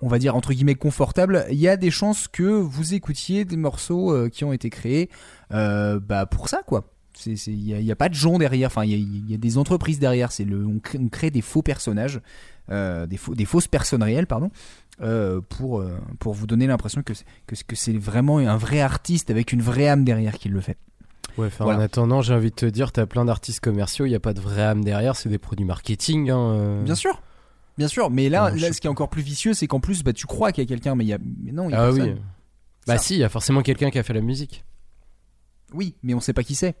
on 0.00 0.08
va 0.08 0.18
dire 0.18 0.36
entre 0.36 0.52
guillemets 0.52 0.76
confortable, 0.76 1.46
il 1.50 1.58
y 1.58 1.68
a 1.68 1.76
des 1.76 1.90
chances 1.90 2.28
que 2.28 2.44
vous 2.44 2.94
écoutiez 2.94 3.44
des 3.44 3.56
morceaux 3.56 4.28
qui 4.30 4.44
ont 4.44 4.52
été 4.52 4.70
créés, 4.70 5.10
bah 5.50 6.26
pour 6.30 6.48
ça 6.48 6.62
quoi. 6.64 6.92
Il 7.26 7.34
n'y 7.56 7.90
a, 7.90 7.96
pas 7.96 8.08
de 8.08 8.14
gens 8.14 8.38
derrière, 8.38 8.68
enfin 8.68 8.84
il 8.84 8.90
y 8.92 8.94
a, 8.94 8.96
il 8.96 9.28
y 9.28 9.34
a 9.34 9.38
des 9.38 9.58
entreprises 9.58 9.98
derrière. 9.98 10.30
C'est 10.30 10.44
le, 10.44 10.64
on 10.64 10.78
crée, 10.78 11.00
on 11.02 11.08
crée 11.08 11.32
des 11.32 11.40
faux 11.40 11.62
personnages, 11.62 12.20
des, 12.70 13.16
faux, 13.16 13.34
des 13.34 13.44
fausses 13.44 13.66
personnes 13.66 14.04
réelles, 14.04 14.28
pardon, 14.28 14.52
euh, 15.00 15.40
pour, 15.40 15.80
euh, 15.80 15.96
pour 16.18 16.34
vous 16.34 16.46
donner 16.46 16.66
l'impression 16.66 17.02
que, 17.02 17.14
c'est- 17.14 17.24
que, 17.46 17.54
que 17.66 17.76
c'est 17.76 17.96
vraiment 17.96 18.38
un 18.38 18.56
vrai 18.56 18.80
artiste 18.80 19.30
avec 19.30 19.52
une 19.52 19.62
vraie 19.62 19.88
âme 19.88 20.04
derrière 20.04 20.34
qui 20.38 20.48
le 20.48 20.60
fait. 20.60 20.76
Ouais, 21.36 21.46
enfin, 21.46 21.64
Voilà. 21.64 21.78
en 21.78 21.82
attendant, 21.82 22.20
j'ai 22.20 22.34
envie 22.34 22.50
de 22.50 22.54
te 22.56 22.66
dire, 22.66 22.90
t'as 22.90 23.06
plein 23.06 23.24
d'artistes 23.24 23.60
commerciaux, 23.60 24.06
il 24.06 24.08
n'y 24.08 24.14
a 24.16 24.20
pas 24.20 24.34
de 24.34 24.40
vraie 24.40 24.62
âme 24.62 24.82
derrière, 24.82 25.14
c'est 25.14 25.28
des 25.28 25.38
produits 25.38 25.64
marketing. 25.64 26.30
Hein, 26.30 26.38
euh. 26.54 26.82
Bien 26.82 26.96
sûr, 26.96 27.22
bien 27.76 27.86
sûr. 27.86 28.10
Mais 28.10 28.28
là, 28.28 28.50
Non, 28.50 28.56
je 28.56 28.62
là 28.62 28.72
ce 28.72 28.80
qui 28.80 28.88
est 28.88 28.90
encore 28.90 29.08
plus 29.10 29.22
vicieux, 29.22 29.54
c'est 29.54 29.68
qu'en 29.68 29.78
plus, 29.78 30.02
bah, 30.02 30.12
tu 30.12 30.26
crois 30.26 30.50
qu'il 30.50 30.64
y 30.64 30.66
a 30.66 30.68
quelqu'un, 30.68 30.96
mais 30.96 31.04
il 31.04 31.08
y 31.08 31.12
a, 31.12 31.18
mais 31.44 31.52
non, 31.52 31.68
il 31.68 31.72
y 31.72 31.74
a 31.74 31.80
Ah 31.82 31.86
personne. 31.92 32.14
oui. 32.14 32.20
Bah 32.88 32.96
Ça. 32.96 33.02
si, 33.04 33.14
il 33.14 33.20
y 33.20 33.24
a 33.24 33.28
forcément 33.28 33.62
quelqu'un 33.62 33.90
qui 33.90 33.98
a 33.98 34.02
fait 34.02 34.14
la 34.14 34.20
musique. 34.20 34.64
Oui, 35.74 35.94
mais 36.02 36.14
on 36.14 36.20
sait 36.20 36.32
pas 36.32 36.42
qui 36.42 36.54
c'est. 36.54 36.74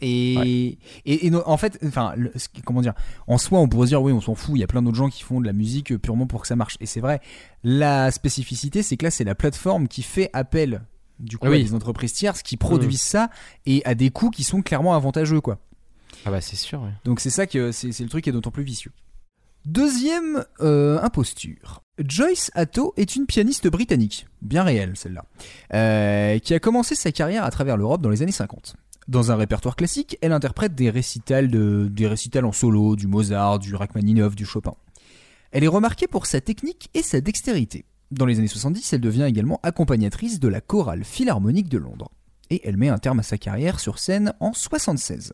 Et, 0.00 0.78
et, 1.04 1.26
et 1.26 1.30
no- 1.30 1.42
en 1.46 1.56
fait, 1.56 1.78
enfin, 1.86 2.14
le- 2.16 2.32
comment 2.64 2.80
dire, 2.80 2.94
en 3.26 3.38
soi, 3.38 3.58
on 3.60 3.68
pourrait 3.68 3.86
se 3.86 3.90
dire 3.90 4.02
oui, 4.02 4.12
on 4.12 4.20
s'en 4.20 4.34
fout. 4.34 4.52
Il 4.56 4.60
y 4.60 4.64
a 4.64 4.66
plein 4.66 4.82
d'autres 4.82 4.96
gens 4.96 5.08
qui 5.08 5.22
font 5.22 5.40
de 5.40 5.46
la 5.46 5.52
musique 5.52 5.92
euh, 5.92 5.98
purement 5.98 6.26
pour 6.26 6.42
que 6.42 6.46
ça 6.48 6.56
marche. 6.56 6.76
Et 6.80 6.86
c'est 6.86 7.00
vrai. 7.00 7.20
La 7.64 8.10
spécificité, 8.10 8.82
c'est 8.82 8.96
que 8.96 9.04
là, 9.04 9.10
c'est 9.10 9.24
la 9.24 9.34
plateforme 9.34 9.88
qui 9.88 10.02
fait 10.02 10.30
appel 10.32 10.82
du 11.18 11.36
coup 11.38 11.46
Ah 11.48 11.50
oui. 11.50 11.60
à 11.60 11.62
des 11.64 11.74
entreprises 11.74 12.12
tierces 12.12 12.42
qui 12.42 12.56
produisent 12.56 13.00
ça 13.02 13.28
et 13.66 13.82
à 13.84 13.94
des 13.96 14.10
coûts 14.10 14.30
qui 14.30 14.44
sont 14.44 14.62
clairement 14.62 14.94
avantageux, 14.94 15.40
quoi. 15.40 15.58
Ah 16.24 16.30
bah 16.30 16.40
c'est 16.40 16.56
sûr. 16.56 16.80
ouais. 16.82 16.90
Donc 17.04 17.18
c'est 17.20 17.30
ça 17.30 17.46
que 17.46 17.72
c'est 17.72 17.90
c'est 17.92 18.02
le 18.04 18.08
truc 18.08 18.24
qui 18.24 18.30
est 18.30 18.32
d'autant 18.32 18.50
plus 18.52 18.62
vicieux. 18.64 18.92
Deuxième 19.66 20.44
euh, 20.60 21.00
imposture. 21.02 21.82
Joyce 21.98 22.50
Atto 22.54 22.94
est 22.96 23.16
une 23.16 23.26
pianiste 23.26 23.68
britannique, 23.68 24.26
bien 24.40 24.62
réelle 24.62 24.92
celle-là, 24.96 25.24
euh, 25.74 26.38
qui 26.38 26.54
a 26.54 26.60
commencé 26.60 26.94
sa 26.94 27.10
carrière 27.12 27.44
à 27.44 27.50
travers 27.50 27.76
l'Europe 27.76 28.00
dans 28.00 28.08
les 28.08 28.22
années 28.22 28.32
50. 28.32 28.76
Dans 29.08 29.32
un 29.32 29.36
répertoire 29.36 29.74
classique, 29.74 30.18
elle 30.20 30.32
interprète 30.32 30.74
des 30.74 30.90
récitals, 30.90 31.48
en 32.44 32.52
solo, 32.52 32.94
du 32.94 33.06
Mozart, 33.06 33.58
du 33.58 33.74
Rachmaninoff, 33.74 34.36
du 34.36 34.44
Chopin. 34.44 34.74
Elle 35.50 35.64
est 35.64 35.68
remarquée 35.68 36.06
pour 36.06 36.26
sa 36.26 36.42
technique 36.42 36.90
et 36.92 37.02
sa 37.02 37.22
dextérité. 37.22 37.86
Dans 38.10 38.26
les 38.26 38.38
années 38.38 38.48
70, 38.48 38.92
elle 38.92 39.00
devient 39.00 39.22
également 39.22 39.60
accompagnatrice 39.62 40.40
de 40.40 40.48
la 40.48 40.60
chorale 40.60 41.04
philharmonique 41.04 41.70
de 41.70 41.78
Londres. 41.78 42.10
Et 42.50 42.60
elle 42.68 42.76
met 42.76 42.90
un 42.90 42.98
terme 42.98 43.20
à 43.20 43.22
sa 43.22 43.38
carrière 43.38 43.80
sur 43.80 43.98
scène 43.98 44.34
en 44.40 44.52
76. 44.52 45.32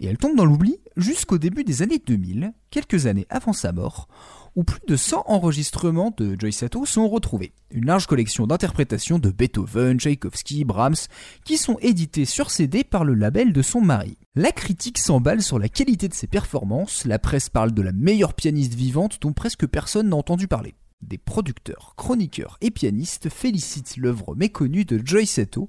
Et 0.00 0.06
elle 0.06 0.18
tombe 0.18 0.36
dans 0.36 0.44
l'oubli 0.44 0.80
jusqu'au 0.96 1.38
début 1.38 1.62
des 1.62 1.82
années 1.82 2.02
2000, 2.04 2.52
quelques 2.70 3.06
années 3.06 3.26
avant 3.30 3.52
sa 3.52 3.70
mort, 3.70 4.08
où 4.56 4.64
plus 4.64 4.80
de 4.88 4.96
100 4.96 5.24
enregistrements 5.26 6.12
de 6.16 6.34
Joyce 6.38 6.56
Sato 6.56 6.86
sont 6.86 7.08
retrouvés. 7.08 7.52
Une 7.70 7.84
large 7.84 8.06
collection 8.06 8.46
d'interprétations 8.46 9.18
de 9.18 9.30
Beethoven, 9.30 10.00
Tchaïkovski, 10.00 10.64
Brahms, 10.64 10.96
qui 11.44 11.58
sont 11.58 11.76
édités 11.80 12.24
sur 12.24 12.50
CD 12.50 12.82
par 12.82 13.04
le 13.04 13.14
label 13.14 13.52
de 13.52 13.62
son 13.62 13.82
mari. 13.82 14.16
La 14.34 14.52
critique 14.52 14.98
s'emballe 14.98 15.42
sur 15.42 15.58
la 15.58 15.68
qualité 15.68 16.08
de 16.08 16.14
ses 16.14 16.26
performances, 16.26 17.04
la 17.04 17.18
presse 17.18 17.50
parle 17.50 17.72
de 17.72 17.82
la 17.82 17.92
meilleure 17.92 18.34
pianiste 18.34 18.74
vivante 18.74 19.18
dont 19.20 19.34
presque 19.34 19.66
personne 19.66 20.08
n'a 20.08 20.16
entendu 20.16 20.48
parler. 20.48 20.74
Des 21.02 21.18
producteurs, 21.18 21.92
chroniqueurs 21.96 22.56
et 22.62 22.70
pianistes 22.70 23.28
félicitent 23.28 23.98
l'œuvre 23.98 24.34
méconnue 24.34 24.86
de 24.86 25.00
Joyce 25.04 25.32
Sato, 25.32 25.68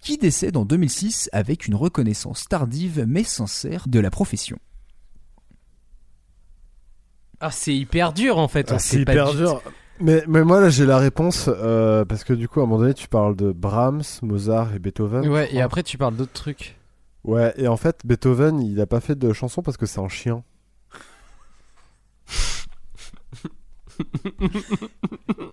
qui 0.00 0.18
décède 0.18 0.56
en 0.56 0.64
2006 0.64 1.30
avec 1.32 1.68
une 1.68 1.76
reconnaissance 1.76 2.46
tardive 2.48 3.04
mais 3.06 3.24
sincère 3.24 3.86
de 3.86 4.00
la 4.00 4.10
profession. 4.10 4.58
Ah, 7.40 7.50
c'est 7.50 7.74
hyper 7.74 8.12
dur 8.12 8.38
en 8.38 8.48
fait. 8.48 8.72
Ah, 8.72 8.78
c'est 8.78 9.04
pas 9.04 9.12
hyper 9.12 9.32
du 9.32 9.38
dur. 9.38 9.62
Mais, 9.98 10.22
mais 10.28 10.44
moi 10.44 10.60
là 10.60 10.68
j'ai 10.68 10.84
la 10.84 10.98
réponse 10.98 11.48
euh, 11.48 12.04
parce 12.04 12.22
que 12.22 12.34
du 12.34 12.48
coup 12.48 12.60
à 12.60 12.64
un 12.64 12.66
moment 12.66 12.80
donné 12.82 12.92
tu 12.92 13.08
parles 13.08 13.34
de 13.34 13.50
Brahms, 13.52 14.02
Mozart 14.22 14.74
et 14.74 14.78
Beethoven. 14.78 15.26
Ouais, 15.28 15.48
et 15.52 15.62
après 15.62 15.82
tu 15.82 15.96
parles 15.96 16.16
d'autres 16.16 16.32
trucs. 16.34 16.76
Ouais, 17.24 17.54
et 17.56 17.66
en 17.66 17.78
fait 17.78 18.00
Beethoven 18.04 18.60
il 18.60 18.78
a 18.80 18.86
pas 18.86 19.00
fait 19.00 19.18
de 19.18 19.32
chanson 19.32 19.62
parce 19.62 19.78
que 19.78 19.86
c'est 19.86 20.00
un 20.00 20.08
chien. 20.08 20.42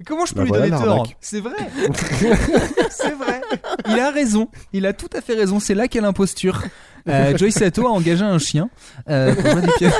Comment 0.05 0.25
je 0.25 0.34
peux 0.34 0.39
Bah 0.39 0.43
lui 0.43 0.49
voilà 0.49 0.69
donner 0.69 0.84
tort. 0.84 1.07
C'est 1.21 1.39
vrai 1.39 1.55
C'est 2.89 3.13
vrai 3.13 3.41
Il 3.88 3.97
a 3.99 4.11
raison, 4.11 4.49
il 4.73 4.86
a 4.86 4.91
tout 4.93 5.09
à 5.13 5.21
fait 5.21 5.36
raison, 5.36 5.61
c'est 5.61 5.75
là 5.75 5.88
qu'est 5.88 6.01
l'imposture. 6.01 6.61
Euh, 7.07 7.38
Joyce 7.38 7.55
Sato 7.55 7.88
a 7.88 7.91
engagé 7.91 8.23
un 8.23 8.39
chien 8.39 8.69
euh, 9.09 9.34
pour 9.36 9.51
jouer 9.51 9.61
du 9.61 9.69
piano. 9.77 9.95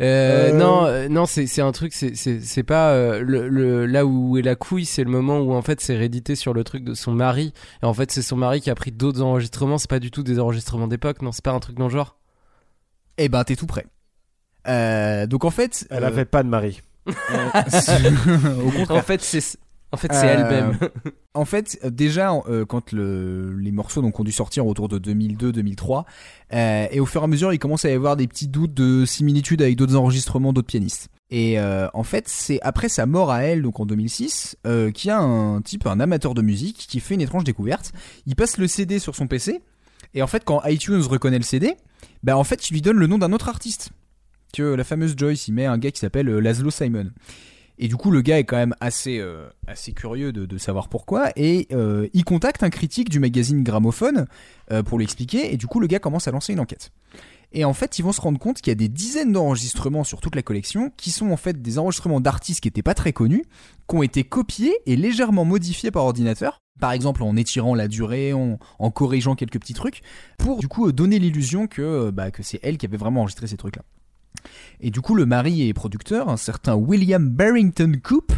Euh, 0.00 0.50
Euh. 0.50 0.52
Non, 0.52 0.84
euh, 0.86 1.08
non, 1.08 1.26
c'est 1.26 1.46
c'est 1.46 1.60
un 1.60 1.72
truc, 1.72 1.92
c'est 1.92 2.16
c'est 2.16 2.40
c'est 2.40 2.62
pas 2.62 2.90
euh, 2.92 3.20
le, 3.20 3.48
le 3.48 3.86
là 3.86 4.06
où 4.06 4.38
est 4.38 4.42
la 4.42 4.54
couille, 4.54 4.86
c'est 4.86 5.04
le 5.04 5.10
moment 5.10 5.40
où 5.40 5.52
en 5.52 5.62
fait 5.62 5.80
c'est 5.80 5.96
réédité 5.96 6.34
sur 6.36 6.54
le 6.54 6.64
truc 6.64 6.84
de 6.84 6.94
son 6.94 7.12
mari. 7.12 7.52
Et 7.82 7.86
en 7.86 7.94
fait 7.94 8.10
c'est 8.10 8.22
son 8.22 8.36
mari 8.36 8.60
qui 8.60 8.70
a 8.70 8.74
pris 8.74 8.92
d'autres 8.92 9.22
enregistrements. 9.22 9.78
C'est 9.78 9.90
pas 9.90 9.98
du 9.98 10.10
tout 10.10 10.22
des 10.22 10.38
enregistrements 10.38 10.88
d'époque, 10.88 11.22
non, 11.22 11.32
c'est 11.32 11.44
pas 11.44 11.52
un 11.52 11.60
truc 11.60 11.76
dans 11.76 11.84
le 11.84 11.90
genre. 11.90 12.16
Eh 13.18 13.28
ben 13.28 13.44
t'es 13.44 13.56
tout 13.56 13.66
prêt. 13.66 13.86
Euh, 14.68 15.26
donc 15.26 15.44
en 15.44 15.50
fait... 15.50 15.86
Elle 15.90 16.04
euh, 16.04 16.08
avait 16.08 16.24
pas 16.24 16.42
de 16.42 16.48
mari. 16.48 16.80
Au 17.06 18.70
contraire. 18.70 18.98
En 18.98 19.02
fait 19.02 19.20
c'est 19.22 19.58
en 19.92 19.96
fait 19.96 20.12
c'est 20.12 20.26
Euh, 20.28 20.34
elle-même. 20.48 20.78
En 21.34 21.44
fait, 21.44 21.78
euh, 21.84 21.90
déjà, 21.90 22.32
euh, 22.48 22.64
quand 22.64 22.92
le- 22.92 23.56
les 23.58 23.70
morceaux 23.72 24.02
donc, 24.02 24.18
ont 24.18 24.24
dû 24.24 24.32
sortir 24.32 24.66
autour 24.66 24.88
de 24.88 24.98
2002-2003, 24.98 26.04
euh, 26.52 26.86
et 26.90 27.00
au 27.00 27.06
fur 27.06 27.20
et 27.20 27.24
à 27.24 27.26
mesure, 27.28 27.52
il 27.52 27.58
commence 27.58 27.84
à 27.84 27.90
y 27.90 27.92
avoir 27.94 28.16
des 28.16 28.26
petits 28.26 28.48
doutes 28.48 28.74
de 28.74 29.04
similitude 29.04 29.62
avec 29.62 29.76
d'autres 29.76 29.96
enregistrements 29.96 30.52
d'autres 30.52 30.66
pianistes. 30.66 31.08
Et 31.30 31.60
euh, 31.60 31.86
en 31.94 32.02
fait, 32.02 32.26
c'est 32.28 32.58
après 32.62 32.88
sa 32.88 33.06
mort 33.06 33.30
à 33.30 33.42
elle, 33.44 33.62
donc 33.62 33.78
en 33.78 33.86
2006, 33.86 34.56
euh, 34.66 34.90
qu'il 34.90 35.08
y 35.08 35.10
a 35.12 35.18
un 35.20 35.60
type, 35.62 35.86
un 35.86 36.00
amateur 36.00 36.34
de 36.34 36.42
musique, 36.42 36.86
qui 36.88 36.98
fait 36.98 37.14
une 37.14 37.20
étrange 37.20 37.44
découverte. 37.44 37.92
Il 38.26 38.34
passe 38.34 38.58
le 38.58 38.66
CD 38.66 38.98
sur 38.98 39.14
son 39.14 39.28
PC, 39.28 39.60
et 40.14 40.22
en 40.22 40.26
fait, 40.26 40.44
quand 40.44 40.60
iTunes 40.66 41.02
reconnaît 41.02 41.38
le 41.38 41.44
CD, 41.44 41.74
bah 42.24 42.36
en 42.36 42.42
fait, 42.44 42.68
il 42.70 42.74
lui 42.74 42.82
donne 42.82 42.96
le 42.96 43.06
nom 43.06 43.18
d'un 43.18 43.32
autre 43.32 43.48
artiste. 43.48 43.90
Que 44.52 44.62
la 44.74 44.82
fameuse 44.82 45.14
Joyce, 45.16 45.46
il 45.46 45.52
met 45.54 45.66
un 45.66 45.78
gars 45.78 45.92
qui 45.92 46.00
s'appelle 46.00 46.28
euh, 46.28 46.40
Laszlo 46.40 46.72
Simon. 46.72 47.10
Et 47.82 47.88
du 47.88 47.96
coup, 47.96 48.10
le 48.10 48.20
gars 48.20 48.38
est 48.38 48.44
quand 48.44 48.58
même 48.58 48.74
assez, 48.80 49.18
euh, 49.18 49.48
assez 49.66 49.92
curieux 49.92 50.32
de, 50.32 50.58
savoir 50.58 50.90
pourquoi. 50.90 51.30
Et 51.34 51.66
euh, 51.72 52.08
il 52.12 52.24
contacte 52.24 52.62
un 52.62 52.68
critique 52.68 53.08
du 53.08 53.18
magazine 53.18 53.64
Gramophone 53.64 54.26
euh, 54.70 54.82
pour 54.82 54.98
lui 54.98 55.04
expliquer. 55.04 55.54
Et 55.54 55.56
du 55.56 55.66
coup, 55.66 55.80
le 55.80 55.86
gars 55.86 55.98
commence 55.98 56.28
à 56.28 56.30
lancer 56.30 56.52
une 56.52 56.60
enquête. 56.60 56.92
Et 57.52 57.64
en 57.64 57.72
fait, 57.72 57.98
ils 57.98 58.02
vont 58.02 58.12
se 58.12 58.20
rendre 58.20 58.38
compte 58.38 58.60
qu'il 58.60 58.70
y 58.70 58.72
a 58.72 58.74
des 58.74 58.88
dizaines 58.88 59.32
d'enregistrements 59.32 60.04
sur 60.04 60.20
toute 60.20 60.36
la 60.36 60.42
collection 60.42 60.92
qui 60.98 61.10
sont 61.10 61.30
en 61.30 61.38
fait 61.38 61.62
des 61.62 61.78
enregistrements 61.78 62.20
d'artistes 62.20 62.60
qui 62.60 62.68
n'étaient 62.68 62.82
pas 62.82 62.94
très 62.94 63.14
connus, 63.14 63.44
qui 63.88 63.96
ont 63.96 64.02
été 64.02 64.24
copiés 64.24 64.76
et 64.84 64.94
légèrement 64.94 65.46
modifiés 65.46 65.90
par 65.90 66.04
ordinateur. 66.04 66.60
Par 66.80 66.92
exemple, 66.92 67.22
en 67.22 67.34
étirant 67.34 67.74
la 67.74 67.88
durée, 67.88 68.34
en, 68.34 68.58
en 68.78 68.90
corrigeant 68.90 69.34
quelques 69.36 69.58
petits 69.58 69.74
trucs, 69.74 70.02
pour 70.36 70.58
du 70.58 70.68
coup 70.68 70.92
donner 70.92 71.18
l'illusion 71.18 71.66
que, 71.66 72.10
bah, 72.10 72.30
que 72.30 72.42
c'est 72.42 72.60
elle 72.62 72.76
qui 72.76 72.84
avait 72.84 72.98
vraiment 72.98 73.22
enregistré 73.22 73.46
ces 73.46 73.56
trucs-là. 73.56 73.82
Et 74.80 74.90
du 74.90 75.00
coup, 75.00 75.14
le 75.14 75.26
mari 75.26 75.68
et 75.68 75.74
producteur, 75.74 76.28
un 76.28 76.36
certain 76.36 76.74
William 76.74 77.28
Barrington 77.28 77.92
Coop, 78.02 78.32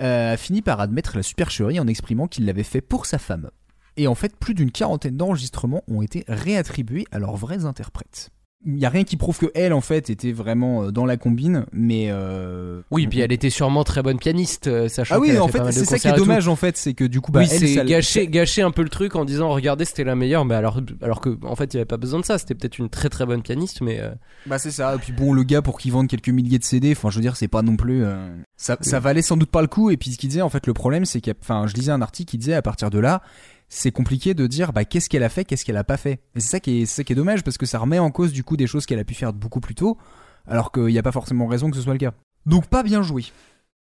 euh, 0.00 0.34
a 0.34 0.36
fini 0.36 0.62
par 0.62 0.80
admettre 0.80 1.16
la 1.16 1.22
supercherie 1.22 1.80
en 1.80 1.86
exprimant 1.86 2.28
qu'il 2.28 2.44
l'avait 2.44 2.62
fait 2.62 2.80
pour 2.80 3.06
sa 3.06 3.18
femme. 3.18 3.50
Et 3.96 4.06
en 4.06 4.14
fait, 4.14 4.36
plus 4.36 4.54
d'une 4.54 4.70
quarantaine 4.70 5.16
d'enregistrements 5.16 5.82
ont 5.88 6.02
été 6.02 6.24
réattribués 6.28 7.06
à 7.12 7.18
leurs 7.18 7.36
vrais 7.36 7.64
interprètes. 7.64 8.30
Il 8.64 8.74
n'y 8.74 8.86
a 8.86 8.88
rien 8.88 9.04
qui 9.04 9.16
prouve 9.16 9.38
que 9.38 9.46
elle, 9.54 9.72
en 9.72 9.80
fait, 9.80 10.10
était 10.10 10.32
vraiment 10.32 10.84
euh, 10.84 10.90
dans 10.90 11.04
la 11.04 11.16
combine, 11.16 11.66
mais... 11.72 12.06
euh, 12.08 12.80
Oui, 12.90 13.06
puis 13.06 13.20
elle 13.20 13.30
était 13.30 13.50
sûrement 13.50 13.84
très 13.84 14.02
bonne 14.02 14.18
pianiste, 14.18 14.66
euh, 14.66 14.88
sachant 14.88 15.16
Ah 15.16 15.18
oui, 15.20 15.38
en 15.38 15.46
fait, 15.46 15.60
c'est 15.72 15.84
ça 15.84 15.98
qui 15.98 16.08
est 16.08 16.12
dommage, 16.14 16.48
en 16.48 16.56
fait, 16.56 16.76
c'est 16.76 16.94
que 16.94 17.04
du 17.04 17.20
coup, 17.20 17.30
bah, 17.30 17.40
oui, 17.42 17.48
elle, 17.52 17.68
c'est 17.68 17.84
gâcher, 17.84 18.26
gâcher 18.26 18.62
un 18.62 18.70
peu 18.72 18.82
le 18.82 18.88
truc 18.88 19.14
en 19.14 19.24
disant 19.24 19.50
regardez 19.50 19.84
c'était 19.84 20.02
la 20.04 20.16
meilleure, 20.16 20.44
mais 20.46 20.54
alors 20.56 20.80
alors 21.02 21.20
que 21.20 21.38
en 21.44 21.54
fait 21.54 21.74
il 21.74 21.76
y 21.76 21.78
avait 21.80 21.84
pas 21.84 21.96
besoin 21.98 22.18
de 22.18 22.24
ça. 22.24 22.38
C'était 22.38 22.54
peut-être 22.54 22.78
une 22.78 22.88
très 22.88 23.08
très 23.08 23.24
bonne 23.26 23.42
pianiste, 23.42 23.82
mais 23.82 24.00
euh, 24.00 24.10
Bah 24.46 24.58
c'est 24.58 24.70
ça, 24.72 24.94
et 24.94 24.98
puis 24.98 25.12
bon 25.12 25.32
le 25.32 25.42
gars 25.44 25.62
pour 25.62 25.78
qu'il 25.78 25.92
vende 25.92 26.08
quelques 26.08 26.30
milliers 26.30 26.58
de 26.58 26.64
CD, 26.64 26.92
enfin 26.92 27.10
je 27.10 27.16
veux 27.16 27.22
dire 27.22 27.36
c'est 27.36 27.48
pas 27.48 27.62
non 27.62 27.76
plus... 27.76 28.04
euh, 28.04 28.34
Ça, 28.56 28.78
ça 28.80 28.98
valait 29.00 29.22
sans 29.22 29.36
doute 29.36 29.50
pas 29.50 29.60
le 29.62 29.68
coup, 29.68 29.90
et 29.90 29.96
puis 29.96 30.10
ce 30.12 30.18
qu'il 30.18 30.30
disait 30.30 30.42
en 30.42 30.48
fait 30.48 30.66
le 30.66 30.72
problème 30.72 31.04
c'est 31.04 31.20
qu'il 31.20 31.30
y 31.32 31.36
a- 31.36 31.38
Enfin 31.40 31.66
je 31.68 31.74
lisais 31.74 31.92
un 31.92 32.02
article 32.02 32.30
qui 32.30 32.38
disait 32.38 32.54
à 32.54 32.62
partir 32.62 32.90
de 32.90 32.98
là, 32.98 33.22
c'est 33.68 33.92
compliqué 33.92 34.34
de 34.34 34.46
dire 34.46 34.72
bah 34.72 34.84
qu'est-ce 34.84 35.08
qu'elle 35.08 35.22
a 35.22 35.28
fait, 35.28 35.44
qu'est-ce 35.44 35.64
qu'elle 35.64 35.76
a 35.76 35.84
pas 35.84 35.96
fait. 35.96 36.20
Et 36.34 36.40
c'est 36.40 36.48
ça, 36.48 36.60
qui 36.60 36.82
est, 36.82 36.86
c'est 36.86 36.96
ça 36.96 37.04
qui 37.04 37.12
est 37.12 37.16
dommage 37.16 37.42
parce 37.42 37.58
que 37.58 37.66
ça 37.66 37.78
remet 37.78 37.98
en 37.98 38.10
cause 38.10 38.32
du 38.32 38.44
coup 38.44 38.56
des 38.56 38.66
choses 38.66 38.86
qu'elle 38.86 38.98
a 38.98 39.04
pu 39.04 39.14
faire 39.14 39.32
beaucoup 39.32 39.60
plus 39.60 39.74
tôt, 39.74 39.98
alors 40.46 40.72
qu'il 40.72 40.86
n'y 40.86 40.98
a 40.98 41.02
pas 41.02 41.12
forcément 41.12 41.46
raison 41.46 41.70
que 41.70 41.76
ce 41.76 41.82
soit 41.82 41.92
le 41.92 41.98
cas. 41.98 42.14
Donc 42.44 42.66
pas 42.68 42.82
bien 42.82 43.02
joué. 43.02 43.24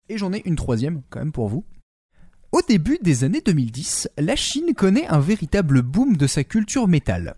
Et 0.10 0.18
j'en 0.18 0.34
ai 0.34 0.42
une 0.46 0.56
troisième 0.56 1.02
quand 1.10 1.20
même 1.20 1.32
pour 1.32 1.48
vous. 1.48 1.66
Au 2.52 2.62
début 2.68 3.00
des 3.02 3.24
années 3.24 3.42
2010, 3.44 4.10
la 4.18 4.36
Chine 4.36 4.74
connaît 4.76 5.08
un 5.08 5.20
véritable 5.20 5.82
boom 5.82 6.18
de 6.18 6.28
sa 6.28 6.44
culture 6.44 6.88
métal. 6.88 7.36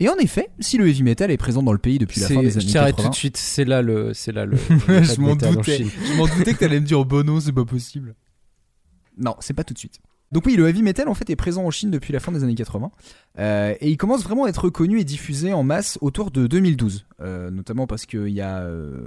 Et 0.00 0.08
en 0.08 0.16
effet, 0.16 0.48
si 0.58 0.78
le 0.78 0.88
heavy 0.88 1.02
metal 1.02 1.30
est 1.30 1.36
présent 1.36 1.62
dans 1.62 1.72
le 1.72 1.78
pays 1.78 1.98
depuis 1.98 2.20
la 2.20 2.28
fin 2.28 2.40
des 2.42 2.50
je 2.50 2.58
années 2.58 2.72
t'arrête 2.72 2.96
80, 2.96 3.04
tout 3.04 3.10
de 3.10 3.14
suite. 3.14 3.36
C'est 3.36 3.64
là 3.64 3.82
le 3.82 4.12
c'est 4.14 4.32
là 4.32 4.44
le. 4.46 4.56
Je 4.88 5.20
m'en 5.20 5.36
doutais. 5.36 5.84
Je 5.84 6.16
m'en 6.16 6.26
doutais 6.26 6.54
que 6.54 6.58
t'allais 6.58 6.80
me 6.80 6.86
dire 6.86 7.04
Bono, 7.04 7.40
c'est 7.40 7.52
pas 7.52 7.64
possible. 7.64 8.14
Non, 9.16 9.36
c'est 9.38 9.54
pas 9.54 9.62
tout 9.64 9.74
de 9.74 9.78
suite. 9.78 10.00
Donc 10.34 10.46
oui, 10.46 10.56
le 10.56 10.68
heavy 10.68 10.82
metal 10.82 11.08
en 11.08 11.14
fait 11.14 11.30
est 11.30 11.36
présent 11.36 11.64
en 11.64 11.70
Chine 11.70 11.92
depuis 11.92 12.12
la 12.12 12.18
fin 12.18 12.32
des 12.32 12.42
années 12.42 12.56
80 12.56 12.90
euh, 13.38 13.74
et 13.80 13.88
il 13.88 13.96
commence 13.96 14.24
vraiment 14.24 14.46
à 14.46 14.48
être 14.48 14.64
reconnu 14.64 14.98
et 14.98 15.04
diffusé 15.04 15.52
en 15.52 15.62
masse 15.62 15.96
autour 16.00 16.32
de 16.32 16.48
2012, 16.48 17.06
euh, 17.20 17.52
notamment 17.52 17.86
parce 17.86 18.04
qu'il 18.04 18.30
y 18.30 18.40
a 18.40 18.62
euh, 18.62 18.98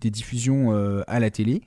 des 0.00 0.08
diffusions 0.08 0.70
à 1.06 1.20
la 1.20 1.30
télé 1.30 1.60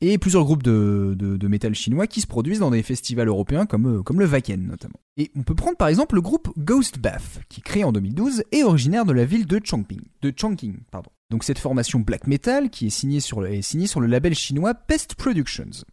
et 0.00 0.18
plusieurs 0.18 0.44
groupes 0.44 0.62
de, 0.62 1.16
de, 1.18 1.74
chinois 1.74 2.06
qui 2.06 2.20
se 2.20 2.28
produisent 2.28 2.60
dans 2.60 2.70
des 2.70 2.84
festivals 2.84 3.26
européens 3.26 3.66
comme, 3.66 4.04
comme 4.04 4.20
le 4.20 4.26
Wacken 4.26 4.64
notamment. 4.64 5.00
Et 5.16 5.32
on 5.34 5.42
peut 5.42 5.56
prendre 5.56 5.76
par 5.76 5.88
exemple 5.88 6.14
le 6.14 6.20
groupe 6.20 6.48
Ghost 6.56 7.00
Bath 7.00 7.40
qui 7.48 7.62
créé 7.62 7.82
en 7.82 7.90
2012 7.90 8.44
est 8.52 8.62
originaire 8.62 9.04
de 9.04 9.12
la 9.12 9.24
ville 9.24 9.46
de 9.46 9.60
Chongqing, 9.62 10.02
de 10.22 10.32
Chongqing 10.34 10.76
pardon. 10.92 11.10
Donc 11.30 11.42
cette 11.42 11.58
formation 11.58 11.98
black 11.98 12.28
metal 12.28 12.70
qui 12.70 12.86
est 12.86 12.90
signée 12.90 13.20
sur 13.20 13.40
le, 13.40 13.52
est 13.52 13.62
signée 13.62 13.88
sur 13.88 14.00
le 14.00 14.06
label 14.06 14.32
chinois 14.36 14.74
Pest 14.74 15.16
Productions. 15.16 15.84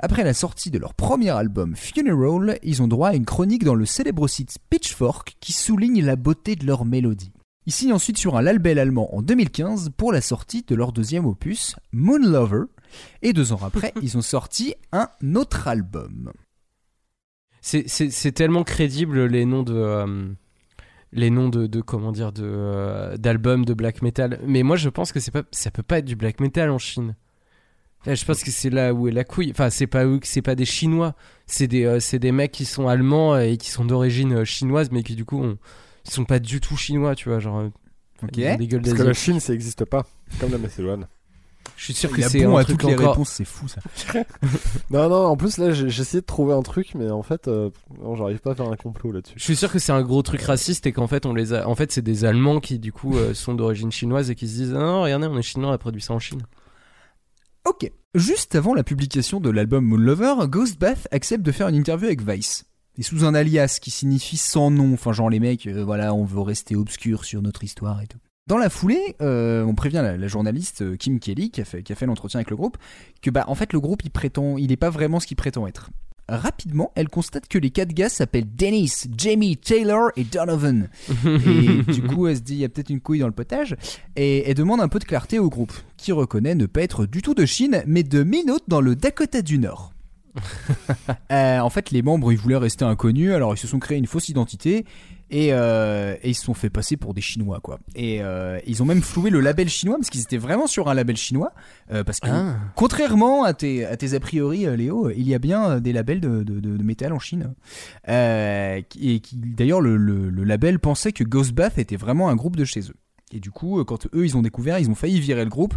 Après 0.00 0.24
la 0.24 0.34
sortie 0.34 0.70
de 0.70 0.78
leur 0.78 0.94
premier 0.94 1.30
album 1.30 1.74
Funeral, 1.74 2.58
ils 2.62 2.82
ont 2.82 2.88
droit 2.88 3.08
à 3.08 3.14
une 3.14 3.24
chronique 3.24 3.64
dans 3.64 3.74
le 3.74 3.86
célèbre 3.86 4.28
site 4.28 4.58
Pitchfork 4.70 5.36
qui 5.40 5.52
souligne 5.52 6.04
la 6.04 6.16
beauté 6.16 6.56
de 6.56 6.66
leur 6.66 6.84
mélodie. 6.84 7.32
Ils 7.66 7.72
signent 7.72 7.94
ensuite 7.94 8.18
sur 8.18 8.36
un 8.36 8.42
label 8.42 8.78
allemand 8.78 9.14
en 9.16 9.22
2015 9.22 9.90
pour 9.96 10.12
la 10.12 10.20
sortie 10.20 10.62
de 10.62 10.74
leur 10.74 10.92
deuxième 10.92 11.26
opus, 11.26 11.76
Moon 11.92 12.18
Lover, 12.18 12.64
et 13.22 13.32
deux 13.32 13.52
ans 13.52 13.60
après, 13.62 13.92
ils 14.02 14.16
ont 14.16 14.22
sorti 14.22 14.74
un 14.92 15.08
autre 15.34 15.66
album. 15.66 16.32
C'est 17.60 18.32
tellement 18.32 18.62
crédible 18.62 19.24
les 19.24 19.44
noms 19.44 19.64
de 19.64 19.74
euh, 19.74 20.28
les 21.12 21.30
noms 21.30 21.48
de, 21.48 21.66
de 21.66 21.80
comment 21.80 22.12
dire 22.12 22.30
de 22.30 22.44
euh, 22.44 23.16
d'albums 23.16 23.64
de 23.64 23.74
black 23.74 24.02
metal. 24.02 24.38
Mais 24.46 24.62
moi 24.62 24.76
je 24.76 24.88
pense 24.88 25.10
que 25.10 25.18
c'est 25.18 25.32
pas 25.32 25.42
ça 25.50 25.72
peut 25.72 25.82
pas 25.82 25.98
être 25.98 26.04
du 26.04 26.14
black 26.14 26.38
metal 26.38 26.70
en 26.70 26.78
Chine. 26.78 27.16
Je 28.14 28.24
pense 28.24 28.42
que 28.44 28.50
c'est 28.50 28.70
là 28.70 28.94
où 28.94 29.08
est 29.08 29.12
la 29.12 29.24
couille. 29.24 29.50
Enfin, 29.50 29.70
c'est 29.70 29.86
pas 29.86 30.04
eux, 30.04 30.20
c'est 30.22 30.42
pas 30.42 30.54
des 30.54 30.64
Chinois. 30.64 31.14
C'est 31.46 31.66
des, 31.66 31.84
euh, 31.84 32.00
c'est 32.00 32.18
des 32.18 32.32
mecs 32.32 32.52
qui 32.52 32.64
sont 32.64 32.86
allemands 32.88 33.38
et 33.38 33.56
qui 33.56 33.70
sont 33.70 33.84
d'origine 33.84 34.32
euh, 34.38 34.44
chinoise, 34.44 34.90
mais 34.92 35.02
qui 35.02 35.14
du 35.16 35.24
coup, 35.24 35.42
ont- 35.42 35.58
ils 36.04 36.10
sont 36.10 36.24
pas 36.24 36.38
du 36.38 36.60
tout 36.60 36.76
chinois, 36.76 37.14
tu 37.14 37.28
vois. 37.28 37.38
Genre, 37.40 37.58
euh, 37.58 37.68
Ok. 38.22 38.36
ils 38.36 38.46
ont 38.48 38.56
des 38.56 38.66
gueules 38.68 38.82
Parce 38.82 38.94
que 38.94 39.02
la 39.02 39.12
Chine 39.12 39.40
ça 39.40 39.52
existe 39.54 39.84
pas, 39.84 40.06
comme 40.40 40.52
la 40.52 40.58
Macédoine. 40.58 41.06
Je 41.76 41.84
suis 41.84 41.94
sûr 41.94 42.10
que 42.10 42.22
c'est 42.22 42.44
bon 42.44 42.56
un 42.56 42.60
à 42.60 42.64
truc 42.64 42.78
toutes 42.78 42.88
les 42.90 42.94
encore- 42.96 43.10
réponses, 43.10 43.30
c'est 43.30 43.44
fou 43.44 43.66
ça. 43.68 43.80
Non, 44.90 45.08
non, 45.08 45.26
en 45.26 45.36
plus 45.36 45.58
là 45.58 45.72
j'ai 45.72 45.90
j'ai 45.90 46.02
essayé 46.02 46.20
de 46.20 46.26
trouver 46.26 46.54
un 46.54 46.62
truc, 46.62 46.94
mais 46.94 47.10
en 47.10 47.22
fait, 47.24 47.48
euh, 47.48 47.70
non, 48.00 48.14
j'arrive 48.14 48.38
pas 48.38 48.52
à 48.52 48.54
faire 48.54 48.68
un 48.70 48.76
complot 48.76 49.10
là-dessus. 49.12 49.34
Je 49.36 49.42
suis 49.42 49.56
sûr 49.56 49.70
que 49.70 49.78
c'est 49.80 49.92
un 49.92 50.02
gros 50.02 50.22
truc 50.22 50.40
raciste 50.42 50.86
et 50.86 50.92
qu'en 50.92 51.08
fait 51.08 51.26
on 51.26 51.34
les 51.34 51.52
a. 51.52 51.68
En 51.68 51.74
fait, 51.74 51.90
c'est 51.92 52.02
des 52.02 52.24
Allemands 52.24 52.60
qui 52.60 52.78
du 52.78 52.92
coup 52.92 53.16
euh, 53.16 53.34
sont 53.34 53.52
d'origine 53.54 53.90
chinoise 53.92 54.30
et 54.30 54.34
qui 54.36 54.46
se 54.48 54.54
disent 54.54 54.74
ah 54.76 54.78
non 54.78 55.02
regardez 55.02 55.26
on 55.26 55.36
est 55.36 55.42
chinois 55.42 55.70
on 55.70 55.74
a 55.74 55.78
produit 55.78 56.00
ça 56.00 56.14
en 56.14 56.18
Chine. 56.20 56.42
Ok. 57.66 57.90
Juste 58.14 58.54
avant 58.54 58.74
la 58.74 58.84
publication 58.84 59.40
de 59.40 59.50
l'album 59.50 59.84
Moon 59.84 59.98
Lover, 59.98 60.46
Ghostbath 60.46 61.08
accepte 61.10 61.44
de 61.44 61.50
faire 61.50 61.66
une 61.66 61.74
interview 61.74 62.06
avec 62.06 62.22
Vice. 62.22 62.64
Et 62.96 63.02
sous 63.02 63.24
un 63.24 63.34
alias 63.34 63.80
qui 63.82 63.90
signifie 63.90 64.36
sans 64.36 64.70
nom, 64.70 64.94
enfin 64.94 65.12
genre 65.12 65.28
les 65.28 65.40
mecs, 65.40 65.66
euh, 65.66 65.84
voilà, 65.84 66.14
on 66.14 66.24
veut 66.24 66.40
rester 66.42 66.76
obscur 66.76 67.24
sur 67.24 67.42
notre 67.42 67.64
histoire 67.64 68.00
et 68.00 68.06
tout. 68.06 68.18
Dans 68.46 68.56
la 68.56 68.70
foulée, 68.70 69.16
euh, 69.20 69.64
on 69.64 69.74
prévient 69.74 70.14
la, 70.16 70.28
journaliste 70.28 70.82
euh, 70.82 70.96
Kim 70.96 71.18
Kelly 71.18 71.50
qui 71.50 71.60
a 71.60 71.64
fait, 71.64 72.06
l'entretien 72.06 72.38
avec 72.38 72.50
le 72.50 72.56
groupe 72.56 72.76
que 73.20 73.30
bah 73.30 73.44
en 73.48 73.56
fait 73.56 73.72
le 73.72 73.80
groupe 73.80 74.04
il 74.04 74.10
prétend, 74.10 74.56
il 74.58 74.70
est 74.70 74.76
pas 74.76 74.90
vraiment 74.90 75.18
ce 75.18 75.26
qu'il 75.26 75.36
prétend 75.36 75.66
être. 75.66 75.90
Rapidement, 76.28 76.90
elle 76.96 77.08
constate 77.08 77.46
que 77.46 77.56
les 77.56 77.70
quatre 77.70 77.92
gars 77.92 78.08
s'appellent 78.08 78.48
Dennis, 78.56 79.04
Jamie, 79.16 79.56
Taylor 79.56 80.10
et 80.16 80.24
Donovan. 80.24 80.88
et 81.24 81.92
du 81.92 82.02
coup, 82.02 82.26
elle 82.26 82.36
se 82.36 82.42
dit 82.42 82.54
il 82.54 82.60
y 82.60 82.64
a 82.64 82.68
peut-être 82.68 82.90
une 82.90 83.00
couille 83.00 83.20
dans 83.20 83.28
le 83.28 83.32
potage 83.32 83.76
et 84.16 84.48
elle 84.48 84.54
demande 84.54 84.80
un 84.80 84.88
peu 84.88 84.98
de 84.98 85.04
clarté 85.04 85.38
au 85.38 85.48
groupe 85.48 85.72
qui 85.96 86.10
reconnaît 86.10 86.56
ne 86.56 86.66
pas 86.66 86.82
être 86.82 87.06
du 87.06 87.22
tout 87.22 87.34
de 87.34 87.46
Chine 87.46 87.82
mais 87.86 88.02
de 88.02 88.24
Minot 88.24 88.58
dans 88.66 88.80
le 88.80 88.96
Dakota 88.96 89.40
du 89.42 89.58
Nord. 89.58 89.92
Euh, 91.32 91.58
en 91.58 91.70
fait, 91.70 91.90
les 91.90 92.02
membres 92.02 92.30
ils 92.32 92.38
voulaient 92.38 92.56
rester 92.56 92.84
inconnus, 92.84 93.32
alors 93.32 93.52
ils 93.52 93.58
se 93.58 93.66
sont 93.66 93.80
créés 93.80 93.98
une 93.98 94.06
fausse 94.06 94.28
identité 94.28 94.84
et, 95.30 95.48
euh, 95.52 96.14
et 96.22 96.30
ils 96.30 96.34
se 96.34 96.44
sont 96.44 96.54
fait 96.54 96.70
passer 96.70 96.96
pour 96.96 97.12
des 97.14 97.20
Chinois 97.20 97.60
quoi. 97.62 97.78
Et 97.94 98.22
euh, 98.22 98.58
ils 98.66 98.82
ont 98.82 98.86
même 98.86 99.02
floué 99.02 99.30
le 99.30 99.40
label 99.40 99.68
chinois 99.68 99.96
parce 99.96 100.08
qu'ils 100.10 100.20
étaient 100.22 100.36
vraiment 100.36 100.66
sur 100.66 100.88
un 100.88 100.94
label 100.94 101.16
chinois 101.16 101.52
euh, 101.92 102.04
parce 102.04 102.20
que 102.20 102.28
Ah. 102.30 102.56
contrairement 102.76 103.44
à 103.44 103.52
tes, 103.54 103.84
à 103.84 103.96
tes 103.96 104.14
a 104.14 104.20
priori 104.20 104.66
Léo, 104.76 105.10
il 105.10 105.26
y 105.28 105.34
a 105.34 105.38
bien 105.38 105.80
des 105.80 105.92
labels 105.92 106.20
de, 106.20 106.42
de, 106.42 106.60
de- 106.60 106.76
de 106.76 106.82
métal 106.82 107.12
en 107.12 107.18
Chine. 107.18 107.54
Et 108.08 108.84
qui 109.20 109.36
d'ailleurs 109.36 109.80
le, 109.80 109.96
le- 109.96 110.30
le 110.30 110.44
label 110.44 110.78
pensait 110.78 111.12
que 111.12 111.24
Ghostbath 111.24 111.78
était 111.78 111.96
vraiment 111.96 112.28
un 112.28 112.36
groupe 112.36 112.56
de 112.56 112.64
chez 112.64 112.80
eux. 112.80 112.94
Et 113.32 113.40
du 113.40 113.50
coup, 113.50 113.82
quand 113.84 114.06
eux 114.14 114.24
ils 114.24 114.36
ont 114.36 114.42
découvert, 114.42 114.78
ils 114.78 114.88
ont 114.90 114.94
failli 114.94 115.18
virer 115.20 115.44
le 115.44 115.50
groupe. 115.50 115.74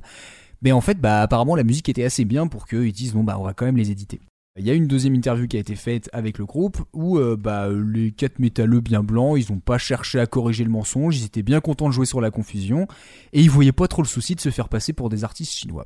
Mais 0.62 0.72
en 0.72 0.82
fait, 0.82 1.00
bah 1.00 1.22
apparemment 1.22 1.56
la 1.56 1.64
musique 1.64 1.90
était 1.90 2.04
assez 2.04 2.26
bien 2.26 2.48
pour 2.48 2.68
qu'ils 2.68 2.92
disent 2.92 3.14
bon 3.14 3.24
bah 3.24 3.38
on 3.40 3.44
va 3.44 3.54
quand 3.54 3.66
même 3.66 3.78
les 3.78 3.92
éditer. 3.92 4.20
Il 4.58 4.66
y 4.66 4.72
a 4.72 4.74
une 4.74 4.88
deuxième 4.88 5.16
interview 5.16 5.48
qui 5.48 5.58
a 5.58 5.60
été 5.60 5.76
faite 5.76 6.10
avec 6.12 6.38
le 6.38 6.46
groupe 6.46 6.78
où 6.92 7.18
euh, 7.18 7.38
bah, 7.38 7.70
les 7.70 8.12
quatre 8.12 8.40
métalleux 8.40 8.82
bien 8.82 9.04
blancs, 9.04 9.38
ils 9.38 9.52
n'ont 9.54 9.60
pas 9.60 9.78
cherché 9.78 10.20
à 10.20 10.26
corriger 10.26 10.64
le 10.64 10.70
mensonge, 10.70 11.18
ils 11.18 11.26
étaient 11.26 11.44
bien 11.44 11.62
contents 11.62 11.88
de 11.88 11.94
jouer 11.94 12.06
sur 12.06 12.20
la 12.20 12.32
confusion 12.32 12.88
et 13.32 13.42
ils 13.42 13.50
voyaient 13.50 13.72
pas 13.72 13.88
trop 13.88 14.02
le 14.02 14.08
souci 14.08 14.36
de 14.36 14.42
se 14.42 14.50
faire 14.50 14.68
passer 14.68 14.92
pour 14.92 15.10
des 15.10 15.24
artistes 15.24 15.54
chinois. 15.54 15.86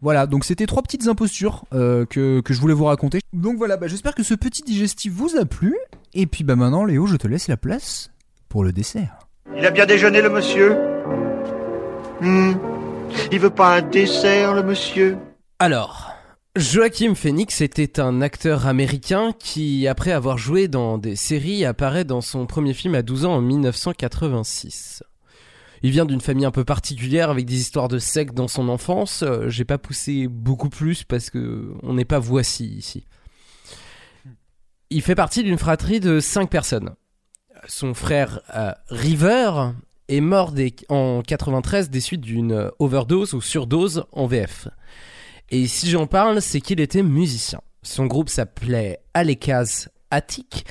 Voilà, 0.00 0.26
donc 0.26 0.44
c'était 0.44 0.66
trois 0.66 0.82
petites 0.82 1.06
impostures 1.06 1.66
euh, 1.74 2.06
que, 2.06 2.40
que 2.40 2.54
je 2.54 2.60
voulais 2.60 2.74
vous 2.74 2.86
raconter. 2.86 3.20
Donc 3.32 3.58
voilà, 3.58 3.76
bah, 3.76 3.86
j'espère 3.86 4.14
que 4.14 4.22
ce 4.22 4.34
petit 4.34 4.62
digestif 4.62 5.12
vous 5.12 5.36
a 5.36 5.44
plu. 5.44 5.76
Et 6.14 6.26
puis 6.26 6.42
bah 6.42 6.56
maintenant 6.56 6.84
Léo, 6.84 7.06
je 7.06 7.16
te 7.16 7.28
laisse 7.28 7.48
la 7.48 7.56
place 7.56 8.10
pour 8.48 8.64
le 8.64 8.72
dessert. 8.72 9.18
Il 9.56 9.64
a 9.64 9.70
bien 9.70 9.86
déjeuné, 9.86 10.22
le 10.22 10.30
monsieur 10.30 10.76
Hmm. 12.20 12.52
Il 13.32 13.38
veut 13.38 13.50
pas 13.50 13.76
un 13.76 13.82
dessert, 13.82 14.54
le 14.54 14.62
monsieur 14.62 15.16
Alors, 15.58 16.09
Joachim 16.56 17.14
Phoenix 17.14 17.60
était 17.60 18.00
un 18.00 18.20
acteur 18.20 18.66
américain 18.66 19.32
qui, 19.38 19.86
après 19.86 20.10
avoir 20.10 20.36
joué 20.36 20.66
dans 20.66 20.98
des 20.98 21.14
séries, 21.14 21.64
apparaît 21.64 22.04
dans 22.04 22.20
son 22.20 22.46
premier 22.46 22.74
film 22.74 22.96
à 22.96 23.02
12 23.02 23.24
ans 23.24 23.34
en 23.34 23.40
1986. 23.40 25.04
Il 25.82 25.92
vient 25.92 26.06
d'une 26.06 26.20
famille 26.20 26.44
un 26.44 26.50
peu 26.50 26.64
particulière 26.64 27.30
avec 27.30 27.46
des 27.46 27.54
histoires 27.54 27.86
de 27.86 28.00
secte 28.00 28.34
dans 28.34 28.48
son 28.48 28.68
enfance. 28.68 29.22
Euh, 29.22 29.48
J'ai 29.48 29.64
pas 29.64 29.78
poussé 29.78 30.26
beaucoup 30.26 30.70
plus 30.70 31.04
parce 31.04 31.30
que 31.30 31.72
on 31.84 31.94
n'est 31.94 32.04
pas 32.04 32.18
voici 32.18 32.66
ici. 32.66 33.06
Il 34.90 35.02
fait 35.02 35.14
partie 35.14 35.44
d'une 35.44 35.56
fratrie 35.56 36.00
de 36.00 36.18
5 36.18 36.50
personnes. 36.50 36.96
Son 37.68 37.94
frère 37.94 38.40
euh, 38.56 38.72
River 38.88 39.70
est 40.08 40.20
mort 40.20 40.52
en 40.88 41.22
93 41.22 41.90
des 41.90 42.00
suites 42.00 42.22
d'une 42.22 42.72
overdose 42.80 43.34
ou 43.34 43.40
surdose 43.40 44.04
en 44.10 44.26
VF. 44.26 44.66
Et 45.50 45.66
si 45.66 45.90
j'en 45.90 46.06
parle, 46.06 46.40
c'est 46.40 46.60
qu'il 46.60 46.80
était 46.80 47.02
musicien. 47.02 47.60
Son 47.82 48.06
groupe 48.06 48.28
s'appelait 48.28 48.98
Alekaz 49.14 49.88
Attic 50.10 50.64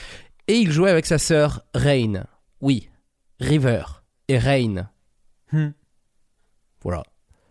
et 0.47 0.55
il 0.57 0.71
jouait 0.71 0.91
avec 0.91 1.05
sa 1.05 1.17
sœur 1.17 1.63
Rain. 1.73 2.25
Oui, 2.61 2.89
River 3.39 3.83
et 4.27 4.37
Rain. 4.37 4.89
Hmm. 5.51 5.69
Voilà. 6.81 7.03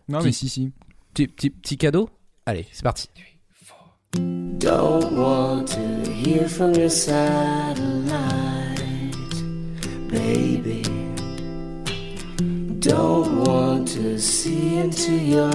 Non 0.07 0.19
Petit- 0.19 0.25
mais 0.27 0.31
si 0.31 0.49
si. 0.49 0.71
Petit, 1.13 1.27
petit, 1.27 1.49
petit 1.49 1.77
cadeau 1.77 2.09
Allez, 2.45 2.65
c'est 2.71 2.83
parti. 2.83 3.09
Don't 4.13 5.11
want 5.15 5.65
to 5.67 6.09
hear 6.11 6.47
from 6.49 6.73
your 6.73 6.89
satellite, 6.89 8.09
baby. 10.09 10.81
Don't 12.79 13.45
want 13.45 13.85
to 13.93 14.17
see 14.17 14.77
into 14.79 15.11
your 15.13 15.51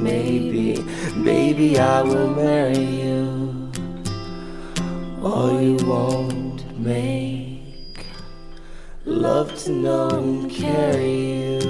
Maybe, 0.00 0.82
maybe 1.14 1.78
I 1.78 2.02
will 2.02 2.30
marry 2.34 2.78
you. 2.78 3.70
Or 5.22 5.60
you 5.60 5.76
won't 5.86 6.78
make 6.78 8.06
love 9.04 9.54
to 9.64 9.70
know 9.72 10.08
and 10.08 10.50
carry 10.50 11.58
you. 11.58 11.64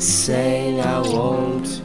Saying 0.00 0.80
I 0.80 1.00
won't 1.00 1.82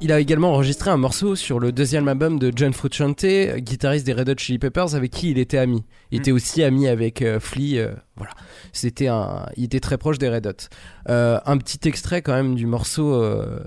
Il 0.00 0.12
a 0.12 0.20
également 0.20 0.52
enregistré 0.52 0.90
un 0.90 0.96
morceau 0.96 1.34
sur 1.34 1.58
le 1.58 1.72
deuxième 1.72 2.06
album 2.06 2.38
de 2.38 2.52
John 2.54 2.72
Frusciante, 2.72 3.24
guitariste 3.56 4.06
des 4.06 4.12
Red 4.12 4.28
Hot 4.28 4.38
Chili 4.38 4.60
Peppers, 4.60 4.94
avec 4.94 5.10
qui 5.10 5.30
il 5.32 5.38
était 5.38 5.58
ami. 5.58 5.84
Il 6.12 6.20
était 6.20 6.30
aussi 6.30 6.62
ami 6.62 6.86
avec 6.86 7.20
euh, 7.20 7.40
Flea. 7.40 7.78
euh, 7.78 7.94
voilà, 8.16 8.32
c'était 8.72 9.08
un, 9.08 9.46
il 9.56 9.64
était 9.64 9.80
très 9.80 9.98
proche 9.98 10.18
des 10.18 10.28
Red 10.28 10.46
Hot. 10.46 10.68
Euh, 11.08 11.40
un 11.44 11.58
petit 11.58 11.88
extrait 11.88 12.22
quand 12.22 12.32
même 12.32 12.54
du 12.54 12.66
morceau, 12.66 13.12
euh, 13.12 13.58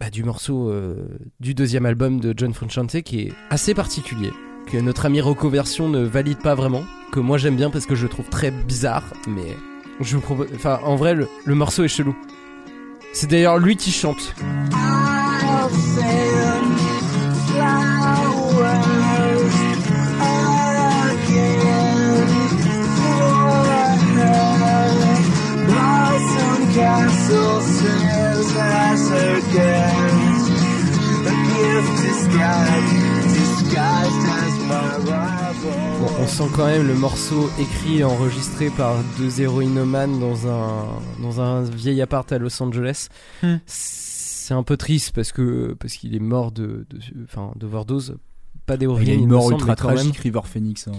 bah, 0.00 0.10
du 0.10 0.24
morceau 0.24 0.68
euh, 0.68 0.96
du 1.38 1.54
deuxième 1.54 1.86
album 1.86 2.18
de 2.18 2.34
John 2.36 2.52
Frusciante 2.52 3.00
qui 3.02 3.20
est 3.20 3.32
assez 3.50 3.72
particulier, 3.72 4.32
que 4.66 4.78
notre 4.78 5.06
ami 5.06 5.20
Rocco 5.20 5.48
Version 5.48 5.88
ne 5.88 6.02
valide 6.02 6.38
pas 6.42 6.56
vraiment, 6.56 6.82
que 7.12 7.20
moi 7.20 7.38
j'aime 7.38 7.54
bien 7.54 7.70
parce 7.70 7.86
que 7.86 7.94
je 7.94 8.02
le 8.02 8.08
trouve 8.08 8.28
très 8.28 8.50
bizarre, 8.50 9.04
mais 9.28 9.56
je 10.00 10.16
vous 10.16 10.22
propose, 10.22 10.48
enfin 10.56 10.80
en 10.82 10.96
vrai 10.96 11.14
le, 11.14 11.28
le 11.44 11.54
morceau 11.54 11.84
est 11.84 11.88
chelou. 11.88 12.16
C'est 13.12 13.30
d'ailleurs 13.30 13.58
lui 13.58 13.76
qui 13.76 13.92
chante. 13.92 14.34
Castle 26.78 27.60
says 27.60 28.56
as 28.56 29.10
her 29.10 29.40
gift, 29.50 30.46
a 31.26 31.34
gift 31.54 31.92
disguised, 32.02 32.94
disguised 33.34 34.24
as 34.38 34.54
my 34.68 34.96
rival. 34.98 35.98
Bon, 36.00 36.22
on 36.22 36.26
sent 36.28 36.48
quand 36.54 36.66
même 36.66 36.86
le 36.86 36.94
morceau 36.94 37.50
écrit 37.58 37.98
et 37.98 38.04
enregistré 38.04 38.70
par 38.70 38.94
deux 39.18 39.40
héroïnomanes 39.40 40.20
dans 40.20 40.46
un, 40.46 40.86
dans 41.20 41.40
un 41.40 41.62
vieil 41.62 42.00
appart 42.00 42.30
à 42.30 42.38
Los 42.38 42.62
Angeles. 42.62 43.08
Hmm. 43.42 43.56
C'est 44.48 44.54
un 44.54 44.62
peu 44.62 44.78
triste 44.78 45.14
parce 45.14 45.30
que 45.30 45.76
parce 45.78 45.92
qu'il 45.92 46.14
est 46.16 46.20
mort 46.20 46.52
de, 46.52 46.86
de, 46.88 46.98
enfin, 47.24 47.52
d'overdose. 47.56 48.16
Pas 48.64 48.78
d'héroïne, 48.78 49.06
Il 49.06 49.26
me 49.28 49.34
mort 49.34 49.50
ultra 49.50 49.66
même. 49.66 49.76
tragique, 49.76 50.16
River 50.16 50.40
Phoenix. 50.44 50.88
hein. 50.88 50.92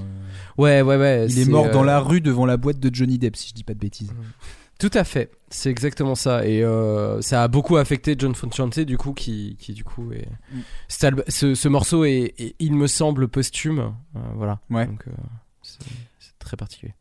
Ouais, 0.59 0.83
ouais, 0.83 0.97
ouais. 0.97 1.25
Il 1.31 1.39
est 1.39 1.49
mort 1.49 1.71
dans 1.71 1.81
euh, 1.81 1.85
la 1.85 1.99
rue 1.99 2.21
devant 2.21 2.45
la 2.45 2.57
boîte 2.57 2.79
de 2.79 2.93
Johnny 2.93 3.17
Depp, 3.17 3.35
si 3.35 3.49
je 3.49 3.53
dis 3.55 3.63
pas 3.63 3.73
de 3.73 3.79
bêtises. 3.79 4.13
Tout 4.77 4.91
à 4.93 5.03
fait, 5.03 5.31
c'est 5.49 5.71
exactement 5.71 6.13
ça. 6.13 6.45
Et 6.45 6.63
euh, 6.63 7.21
ça 7.21 7.41
a 7.41 7.47
beaucoup 7.47 7.77
affecté 7.77 8.15
John 8.19 8.35
Frusciante, 8.35 8.79
du 8.81 8.99
coup, 8.99 9.13
qui, 9.13 9.57
qui 9.59 9.73
du 9.73 9.83
coup 9.83 10.11
est. 10.11 10.27
Mm. 10.53 11.15
Ce, 11.27 11.55
ce 11.55 11.67
morceau 11.67 12.05
est, 12.05 12.35
est, 12.37 12.55
il 12.59 12.75
me 12.75 12.85
semble, 12.85 13.29
posthume. 13.29 13.79
Euh, 14.15 14.19
voilà. 14.35 14.59
Ouais. 14.69 14.85
Donc, 14.85 15.05
c'est 15.63 16.37
très 16.37 16.55
particulier. 16.55 16.93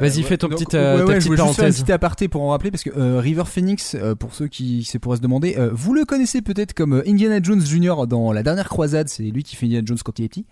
Vas-y, 0.00 0.20
Euh, 0.20 0.24
fais 0.24 0.36
ton 0.38 0.48
donc, 0.48 0.58
petite, 0.58 0.74
ouais, 0.74 0.78
euh, 0.80 0.98
ta 0.98 1.04
ouais, 1.04 1.12
je 1.14 1.16
petite 1.18 1.26
voulais 1.28 1.36
juste 1.36 1.36
faire 1.36 1.54
parenthèse. 1.56 1.74
petite 1.76 1.90
aparté 1.90 2.28
pour 2.28 2.42
en 2.42 2.48
rappeler 2.50 2.70
parce 2.70 2.82
que 2.82 2.90
euh, 2.96 3.20
River 3.20 3.44
Phoenix, 3.46 3.96
pour 4.18 4.34
ceux 4.34 4.48
qui 4.48 4.84
se 4.84 4.98
pourraient 4.98 5.18
se 5.18 5.22
demander, 5.22 5.56
vous 5.72 5.94
le 5.94 6.04
connaissez 6.04 6.42
peut-être 6.42 6.72
comme 6.74 7.02
Indiana 7.06 7.40
Jones 7.42 7.60
Jr. 7.64 8.06
dans 8.08 8.32
La 8.32 8.42
Dernière 8.42 8.68
Croisade, 8.68 9.08
c'est 9.08 9.22
lui 9.24 9.42
qui 9.42 9.56
fait 9.56 9.66
Indiana 9.66 9.84
Jones 9.86 9.98
quand 10.04 10.18
il 10.18 10.24
est 10.24 10.28
petit. 10.28 10.46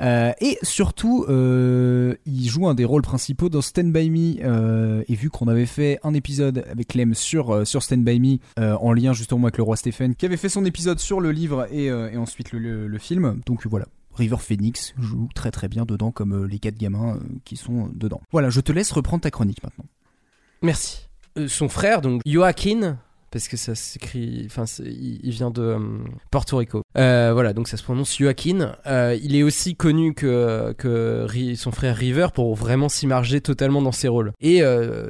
Et 0.00 0.58
surtout, 0.62 1.24
il 1.28 2.48
joue 2.48 2.66
un 2.68 2.74
des 2.74 2.84
rôles 2.84 3.02
principaux 3.02 3.48
dans 3.48 3.62
Stand 3.62 3.92
By 3.92 4.10
Me. 4.10 5.02
et 5.08 5.14
vu 5.14 5.30
qu'on 5.30 5.48
avait 5.48 5.66
fait 5.66 5.98
un 6.02 6.14
épisode 6.14 6.64
avec 6.70 6.88
Clem 6.88 7.14
sur, 7.14 7.66
sur 7.66 7.82
Stand 7.82 8.04
By 8.04 8.18
Me, 8.20 8.38
en 8.76 8.92
lien 8.92 9.12
justement 9.12 9.44
avec 9.44 9.56
le 9.58 9.62
roi 9.64 9.76
Stephen, 9.76 10.14
qui 10.14 10.26
avait 10.26 10.36
fait 10.36 10.48
son 10.48 10.64
épisode 10.64 10.98
sur 10.98 11.20
le 11.20 11.32
livre 11.32 11.66
et, 11.70 11.86
et 11.86 12.16
ensuite 12.16 12.52
le, 12.52 12.58
le- 12.58 12.86
le 12.88 12.98
film. 12.98 13.40
Donc 13.46 13.66
voilà. 13.66 13.86
River 14.20 14.36
Phoenix 14.38 14.94
joue 14.98 15.28
très 15.34 15.50
très 15.50 15.68
bien 15.68 15.84
dedans 15.86 16.12
comme 16.12 16.44
euh, 16.44 16.46
les 16.46 16.58
quatre 16.58 16.76
gamins 16.76 17.16
euh, 17.16 17.20
qui 17.44 17.56
sont 17.56 17.86
euh, 17.86 17.88
dedans. 17.94 18.20
Voilà, 18.30 18.50
je 18.50 18.60
te 18.60 18.70
laisse 18.70 18.92
reprendre 18.92 19.22
ta 19.22 19.30
chronique 19.30 19.62
maintenant. 19.62 19.86
Merci. 20.62 21.08
Son 21.46 21.68
frère, 21.68 22.02
donc 22.02 22.20
Joaquin, 22.26 22.98
parce 23.30 23.48
que 23.48 23.56
ça 23.56 23.74
s'écrit, 23.74 24.44
enfin, 24.46 24.64
il, 24.84 25.30
vient 25.30 25.50
de 25.50 25.62
euh, 25.62 25.78
Porto 26.30 26.56
Rico. 26.56 26.82
Euh, 26.96 27.30
voilà, 27.32 27.52
donc 27.52 27.68
ça 27.68 27.76
se 27.76 27.82
prononce 27.82 28.18
Joaquin. 28.18 28.76
Euh, 28.86 29.16
il 29.22 29.36
est 29.36 29.42
aussi 29.42 29.76
connu 29.76 30.14
que, 30.14 30.72
que 30.78 31.26
son 31.56 31.70
frère 31.70 31.96
River 31.96 32.28
pour 32.34 32.54
vraiment 32.54 32.88
s'immerger 32.88 33.40
totalement 33.40 33.82
dans 33.82 33.92
ses 33.92 34.08
rôles. 34.08 34.32
Et 34.40 34.62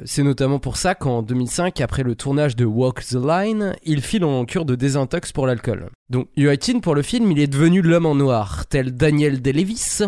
c'est 0.05 0.23
notamment 0.23 0.59
pour 0.59 0.77
ça 0.77 0.95
qu'en 0.95 1.21
2005, 1.21 1.81
après 1.81 2.03
le 2.03 2.15
tournage 2.15 2.55
de 2.55 2.65
Walk 2.65 3.03
the 3.05 3.15
Line, 3.15 3.75
il 3.83 4.01
file 4.01 4.25
en 4.25 4.45
cure 4.45 4.65
de 4.65 4.75
désintox 4.75 5.31
pour 5.31 5.47
l'alcool. 5.47 5.89
Donc 6.09 6.27
Joaquin, 6.37 6.79
pour 6.79 6.95
le 6.95 7.01
film, 7.01 7.31
il 7.31 7.39
est 7.39 7.47
devenu 7.47 7.81
l'homme 7.81 8.05
en 8.05 8.15
noir, 8.15 8.65
tel 8.67 8.95
Daniel 8.95 9.41
Day-Lewis. 9.41 10.03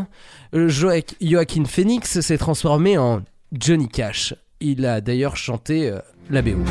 Joaquin 0.53 1.65
Phoenix 1.65 2.19
s'est 2.19 2.37
transformé 2.37 2.97
en 2.97 3.21
Johnny 3.53 3.87
Cash. 3.87 4.33
Il 4.59 4.85
a 4.85 5.01
d'ailleurs 5.01 5.35
chanté 5.35 5.89
euh, 5.89 5.99
la 6.29 6.41
BO. 6.41 6.63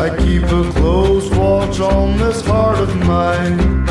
I 0.00 0.08
keep 0.16 0.44
a 0.44 0.64
close 0.72 1.28
watch 1.36 1.78
on 1.78 2.16
this 2.16 2.40
heart 2.40 2.78
of 2.78 2.96
mine. 3.04 3.86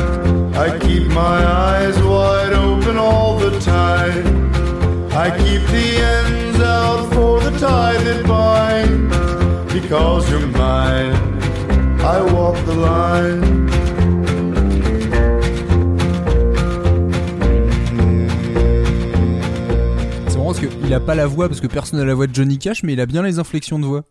I 0.56 0.76
keep 0.80 1.08
my 1.10 1.38
eyes 1.70 2.02
wide 2.02 2.52
open 2.54 2.98
all 2.98 3.38
the 3.38 3.52
time. 3.60 4.26
I 5.12 5.30
keep 5.38 5.62
the 5.68 5.88
ends 6.18 6.60
out 6.62 7.14
for 7.14 7.40
the 7.40 7.52
tie 7.60 8.02
that 8.06 8.26
bind. 8.26 9.12
Because 9.72 10.28
you're 10.32 10.48
mine, 10.48 11.14
I 12.02 12.22
walk 12.34 12.58
the 12.66 12.74
line. 12.74 13.70
C'est 20.28 20.38
marrant 20.38 20.54
parce 20.54 20.60
qu'il 20.60 20.94
a 20.96 21.00
pas 21.00 21.14
la 21.14 21.28
voix 21.28 21.48
parce 21.48 21.62
que 21.62 21.68
personne 21.68 22.00
n'a 22.00 22.06
la 22.06 22.16
voix 22.16 22.26
de 22.26 22.34
Johnny 22.34 22.58
Cash, 22.58 22.82
mais 22.82 22.94
il 22.94 23.00
a 23.00 23.06
bien 23.06 23.22
les 23.22 23.38
inflexions 23.38 23.78
de 23.78 23.86
voix. 23.86 24.06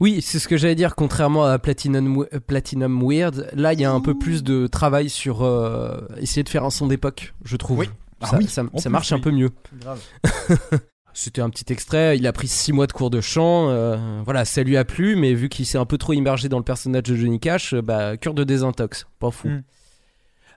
Oui, 0.00 0.20
c'est 0.22 0.38
ce 0.38 0.48
que 0.48 0.56
j'allais 0.56 0.74
dire, 0.74 0.94
contrairement 0.94 1.44
à 1.44 1.58
Platinum, 1.58 2.26
euh, 2.32 2.40
Platinum 2.40 3.02
Weird, 3.02 3.48
là 3.54 3.72
il 3.72 3.80
y 3.80 3.84
a 3.84 3.92
un 3.92 4.00
peu 4.00 4.16
plus 4.18 4.42
de 4.42 4.66
travail 4.66 5.08
sur 5.10 5.42
euh, 5.44 5.98
essayer 6.20 6.42
de 6.42 6.48
faire 6.48 6.64
un 6.64 6.70
son 6.70 6.86
d'époque, 6.86 7.34
je 7.44 7.56
trouve. 7.56 7.78
Oui. 7.78 7.90
Ah 8.20 8.26
Ça, 8.26 8.36
oui, 8.38 8.46
ça- 8.48 8.62
en 8.72 8.78
ça 8.78 8.84
plus, 8.84 8.92
marche 8.92 9.12
oui. 9.12 9.18
un 9.18 9.20
peu 9.20 9.30
mieux. 9.30 9.50
Grave. 9.80 10.00
C'était 11.14 11.40
un 11.40 11.50
petit 11.50 11.72
extrait, 11.72 12.16
il 12.16 12.26
a 12.28 12.32
pris 12.32 12.46
6 12.46 12.72
mois 12.72 12.86
de 12.86 12.92
cours 12.92 13.10
de 13.10 13.20
chant, 13.20 13.70
euh, 13.70 13.96
voilà, 14.24 14.44
ça 14.44 14.62
lui 14.62 14.76
a 14.76 14.84
plu, 14.84 15.16
mais 15.16 15.34
vu 15.34 15.48
qu'il 15.48 15.66
s'est 15.66 15.78
un 15.78 15.84
peu 15.84 15.98
trop 15.98 16.12
immergé 16.12 16.48
dans 16.48 16.58
le 16.58 16.64
personnage 16.64 17.02
de 17.04 17.16
Johnny 17.16 17.40
Cash, 17.40 17.74
bah, 17.74 18.16
cure 18.16 18.34
de 18.34 18.44
désintox, 18.44 19.06
pas 19.18 19.30
fou. 19.32 19.48
Mm. 19.48 19.62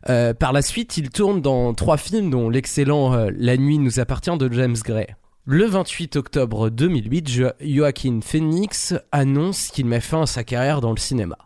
Euh, 0.10 0.34
par 0.34 0.54
la 0.54 0.62
suite, 0.62 0.98
il 0.98 1.10
tourne 1.10 1.42
dans 1.42 1.74
trois 1.74 1.98
films, 1.98 2.30
dont 2.30 2.50
l'excellent 2.50 3.28
La 3.36 3.58
nuit 3.58 3.78
nous 3.80 4.00
appartient 4.00 4.36
de 4.38 4.52
James 4.52 4.76
Gray. 4.84 5.16
Le 5.46 5.66
28 5.66 6.16
octobre 6.18 6.70
2008, 6.70 7.30
Jo- 7.30 7.48
Joaquin 7.62 8.20
Phoenix 8.24 8.94
annonce 9.12 9.68
qu'il 9.70 9.86
met 9.88 10.00
fin 10.00 10.22
à 10.24 10.26
sa 10.26 10.44
carrière 10.44 10.82
dans 10.82 10.92
le 10.92 10.98
cinéma. 11.00 11.38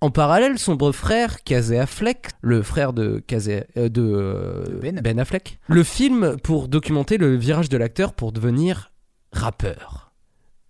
En 0.00 0.10
parallèle, 0.10 0.58
son 0.58 0.74
beau-frère, 0.74 1.42
Casey 1.44 1.78
Affleck, 1.78 2.28
le 2.40 2.62
frère 2.62 2.92
de, 2.92 3.22
Casey- 3.26 3.66
euh, 3.76 3.88
de, 3.88 4.02
euh, 4.02 4.80
ben. 5.02 5.18
Affleck, 5.18 5.58
le 5.68 5.82
film 5.84 6.36
pour 6.42 6.68
documenter 6.68 7.18
le 7.18 7.36
virage 7.36 7.68
de 7.68 7.76
l'acteur 7.76 8.12
pour 8.14 8.32
devenir 8.32 8.92
rappeur. 9.32 10.12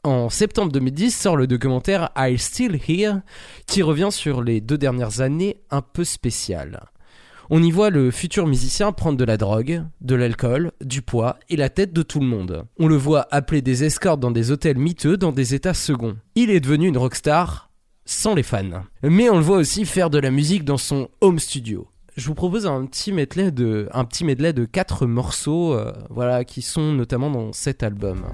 En 0.05 0.29
septembre 0.31 0.73
2010 0.73 1.17
sort 1.17 1.37
le 1.37 1.47
documentaire 1.47 2.11
I 2.17 2.37
Still 2.37 2.81
Here, 2.89 3.21
qui 3.67 3.83
revient 3.83 4.09
sur 4.11 4.43
les 4.43 4.61
deux 4.61 4.77
dernières 4.79 5.21
années 5.21 5.63
un 5.71 5.81
peu 5.83 6.05
spéciales. 6.05 6.81
On 7.55 7.63
y 7.63 7.71
voit 7.71 7.91
le 7.91 8.11
futur 8.11 8.47
musicien 8.47 8.93
prendre 8.93 9.19
de 9.19 9.25
la 9.27 9.37
drogue, 9.37 9.85
de 10.01 10.15
l'alcool, 10.15 10.73
du 10.83 11.03
poids 11.03 11.37
et 11.51 11.57
la 11.57 11.69
tête 11.69 11.93
de 11.93 12.01
tout 12.01 12.19
le 12.19 12.25
monde. 12.25 12.65
On 12.79 12.89
le 12.89 12.97
voit 12.97 13.29
appeler 13.31 13.61
des 13.61 13.85
escortes 13.85 14.21
dans 14.21 14.31
des 14.31 14.51
hôtels 14.51 14.79
miteux 14.79 15.19
dans 15.19 15.33
des 15.33 15.55
états 15.55 15.75
seconds. 15.75 16.17
Il 16.35 16.49
est 16.49 16.61
devenu 16.61 16.89
une 16.89 16.97
rockstar 16.97 17.69
sans 18.07 18.35
les 18.35 18.43
fans. 18.43 18.85
Mais 19.03 19.29
on 19.29 19.37
le 19.37 19.43
voit 19.43 19.59
aussi 19.59 19.85
faire 19.85 20.09
de 20.09 20.17
la 20.17 20.31
musique 20.31 20.65
dans 20.65 20.79
son 20.79 21.11
home 21.21 21.39
studio. 21.39 21.87
Je 22.17 22.27
vous 22.27 22.35
propose 22.35 22.67
un 22.67 22.87
petit 22.87 23.13
medley 23.13 23.53
de, 23.53 23.87
un 23.93 24.07
quatre 24.73 25.05
morceaux, 25.05 25.75
euh, 25.75 25.93
voilà, 26.09 26.47
qui 26.47 26.63
sont 26.63 26.95
notamment 26.95 27.29
dans 27.29 27.53
cet 27.53 27.83
album. 27.83 28.25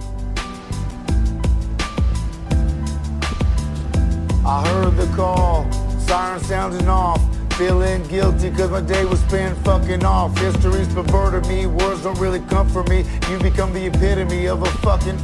Feeling 7.59 8.07
guilty 8.07 8.53
cause 8.53 8.71
my 8.71 8.81
day 8.81 9.05
was 9.05 9.19
spent 9.19 9.59
fucking 9.65 10.05
off. 10.05 10.39
History's 10.39 10.87
perverted 10.95 11.45
me, 11.49 11.67
words 11.67 12.05
don't 12.05 12.17
really 12.21 12.39
comfort 12.39 12.89
me. 12.89 13.05
You 13.29 13.37
become 13.41 13.73
the 13.73 13.87
epitome 13.87 14.47
of 14.47 14.63
a 14.63 14.71
fucking. 14.79 15.19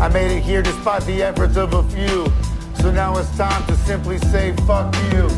I 0.00 0.08
made 0.08 0.34
it 0.34 0.42
here 0.42 0.62
despite 0.62 1.02
the 1.02 1.24
efforts 1.24 1.58
of 1.58 1.74
a 1.74 1.82
few. 1.90 2.24
So 2.80 2.90
now 2.90 3.18
it's 3.18 3.36
time 3.36 3.62
to 3.66 3.74
simply 3.84 4.16
say 4.16 4.56
fuck 4.66 4.94
you. 5.12 5.28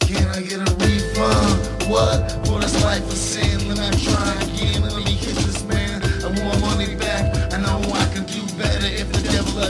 Can 0.00 0.28
I 0.28 0.42
get 0.42 0.68
a 0.68 0.74
refund? 0.84 1.88
What? 1.88 2.46
For 2.46 2.60
this 2.60 2.84
life 2.84 3.04
of 3.04 3.16
sin, 3.16 3.74
let 3.74 3.96
me 3.96 4.04
try 4.04 4.47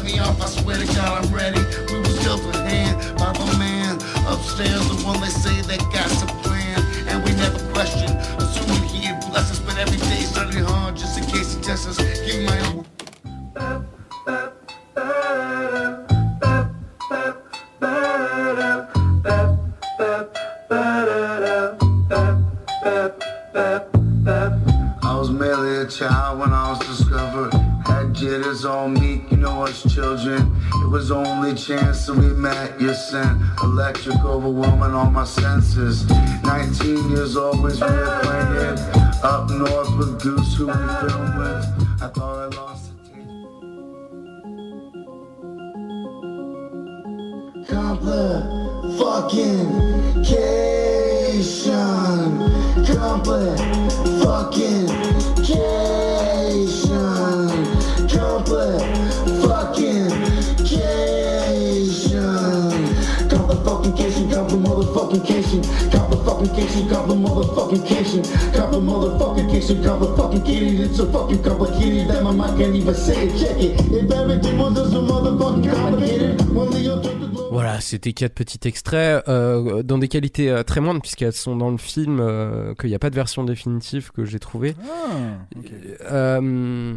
me 0.08 0.18
off, 0.20 0.40
I 0.40 0.46
swear 0.46 0.78
to 0.78 0.86
God 0.94 1.24
I'm 1.24 1.34
ready. 1.34 1.60
We 1.92 1.98
was 2.00 2.18
dealt 2.24 2.40
a 2.54 2.58
hand 2.62 2.96
by 3.18 3.32
the 3.32 3.58
man 3.58 3.96
upstairs, 4.26 4.84
the 4.88 4.96
one 5.04 5.20
they 5.20 5.28
say 5.28 5.60
that 5.62 5.80
got 5.92 6.08
some 6.08 6.28
plan. 6.42 6.80
And 7.08 7.24
we 7.24 7.32
never 7.32 7.58
questioned, 7.72 8.16
assuming 8.40 8.82
he'd 8.88 9.20
bless 9.28 9.50
us. 9.50 9.60
But 9.60 9.76
every 9.78 9.98
day 9.98 10.22
studying 10.22 10.64
hard 10.64 10.96
just 10.96 11.18
in 11.18 11.24
case 11.24 11.54
he 11.54 11.60
tests 11.60 11.86
us. 11.86 11.98
Give 12.26 12.44
my 12.44 12.58
own. 12.68 12.87
You 32.88 32.94
electric 33.62 34.24
overwhelming 34.24 34.94
all 34.94 35.10
my 35.10 35.24
senses. 35.24 36.08
19 36.42 37.10
years 37.10 37.36
was 37.60 37.80
reacquainted. 37.80 38.78
Up 39.22 39.50
north 39.50 39.94
with 39.98 40.18
Goose, 40.22 40.56
who 40.56 40.68
we 40.68 40.72
filmed 40.72 41.36
with. 41.36 41.66
I 42.00 42.08
thought 42.08 42.38
I 42.38 42.46
lost 42.56 42.88
it. 42.88 42.94
Complication. 47.68 49.68
Complication. 52.86 53.90
Complication. 54.22 55.97
Complication. 64.86 65.62
Complication. 65.90 66.88
Complication. 66.88 68.22
Complication. 68.54 69.82
Complication. 69.84 70.28
kitty. 70.48 70.82
It's 70.82 70.96
so 70.96 71.10
fucking 71.10 71.42
complicated 71.42 72.08
that 72.08 72.22
my 72.22 72.32
mind 72.32 72.58
can't 72.58 72.74
even 72.74 72.94
say 72.94 73.26
it. 73.26 73.38
Check 73.38 73.58
it. 73.58 73.80
If 73.92 74.10
everything 74.10 74.58
was 74.58 74.74
just 74.74 74.92
so 74.92 75.02
motherfucking 75.02 75.74
complicated, 75.74 76.54
when 76.54 76.70
Leo 76.70 77.02
took 77.02 77.20
the 77.20 77.28
Voilà, 77.50 77.80
c'était 77.80 78.12
quatre 78.12 78.34
petits 78.34 78.68
extraits 78.68 79.26
euh, 79.28 79.82
dans 79.82 79.96
des 79.98 80.08
qualités 80.08 80.50
euh, 80.50 80.62
très 80.62 80.80
moindres 80.80 81.00
puisqu'elles 81.00 81.32
sont 81.32 81.56
dans 81.56 81.70
le 81.70 81.78
film, 81.78 82.20
euh, 82.20 82.74
qu'il 82.74 82.90
n'y 82.90 82.94
a 82.94 82.98
pas 82.98 83.10
de 83.10 83.14
version 83.14 83.42
définitive 83.42 84.10
que 84.12 84.24
j'ai 84.24 84.38
trouvée. 84.38 84.76
Euh, 86.10 86.94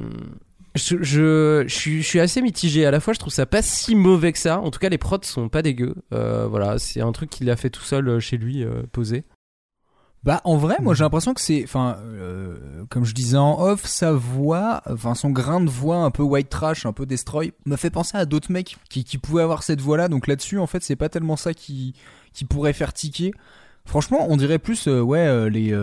je, 0.76 0.98
je, 1.02 1.64
je 1.68 1.74
suis, 1.74 2.02
je 2.02 2.08
suis 2.08 2.20
assez 2.20 2.42
mitigé. 2.42 2.86
À 2.86 2.92
la 2.92 3.00
fois, 3.00 3.14
je 3.14 3.20
trouve 3.20 3.34
ça 3.34 3.46
pas 3.46 3.62
si 3.62 3.96
mauvais 3.96 4.32
que 4.32 4.40
ça. 4.40 4.60
En 4.60 4.72
tout 4.72 4.80
cas, 4.80 4.90
les 4.90 4.98
prods 4.98 5.20
sont 5.24 5.50
pas 5.50 5.62
dégueux. 5.62 5.96
Euh, 6.14 6.48
voilà, 6.48 6.80
c'est 6.80 7.02
un 7.02 7.12
truc 7.12 7.30
qu'il 7.30 7.50
a 7.50 7.56
fait 7.56 7.70
tout 7.70 7.84
seul 7.84 8.08
euh, 8.08 8.20
chez 8.20 8.38
lui, 8.38 8.64
euh, 8.64 8.84
posé. 8.92 9.24
Bah 10.24 10.40
en 10.44 10.56
vrai, 10.56 10.76
moi 10.80 10.94
j'ai 10.94 11.04
l'impression 11.04 11.34
que 11.34 11.42
c'est, 11.42 11.64
enfin, 11.64 11.98
euh, 12.04 12.86
comme 12.92 13.06
je 13.06 13.16
disais 13.16 13.38
en 13.38 13.60
off, 13.60 13.86
sa 13.86 14.12
voix, 14.14 14.84
enfin 14.88 15.16
son 15.16 15.32
grain 15.32 15.62
de 15.62 15.70
voix 15.70 15.98
un 15.98 16.12
peu 16.12 16.22
white 16.22 16.48
trash, 16.48 16.86
un 16.86 16.94
peu 16.94 17.08
destroy, 17.08 17.54
me 17.66 17.76
fait 17.76 17.90
penser 17.90 18.18
à 18.20 18.26
d'autres 18.26 18.52
mecs 18.52 18.78
qui, 18.88 19.04
qui 19.04 19.18
pouvaient 19.18 19.42
avoir 19.42 19.64
cette 19.64 19.82
voix-là. 19.82 20.10
Donc 20.10 20.28
là-dessus, 20.28 20.60
en 20.60 20.68
fait, 20.68 20.84
c'est 20.84 20.96
pas 20.96 21.10
tellement 21.10 21.38
ça 21.38 21.56
qui, 21.56 21.96
qui 22.34 22.46
pourrait 22.46 22.74
faire 22.74 22.94
tiquer. 22.94 23.34
Franchement, 23.86 24.28
on 24.30 24.38
dirait 24.38 24.60
plus, 24.60 24.86
ouais, 24.86 25.50
les, 25.50 25.74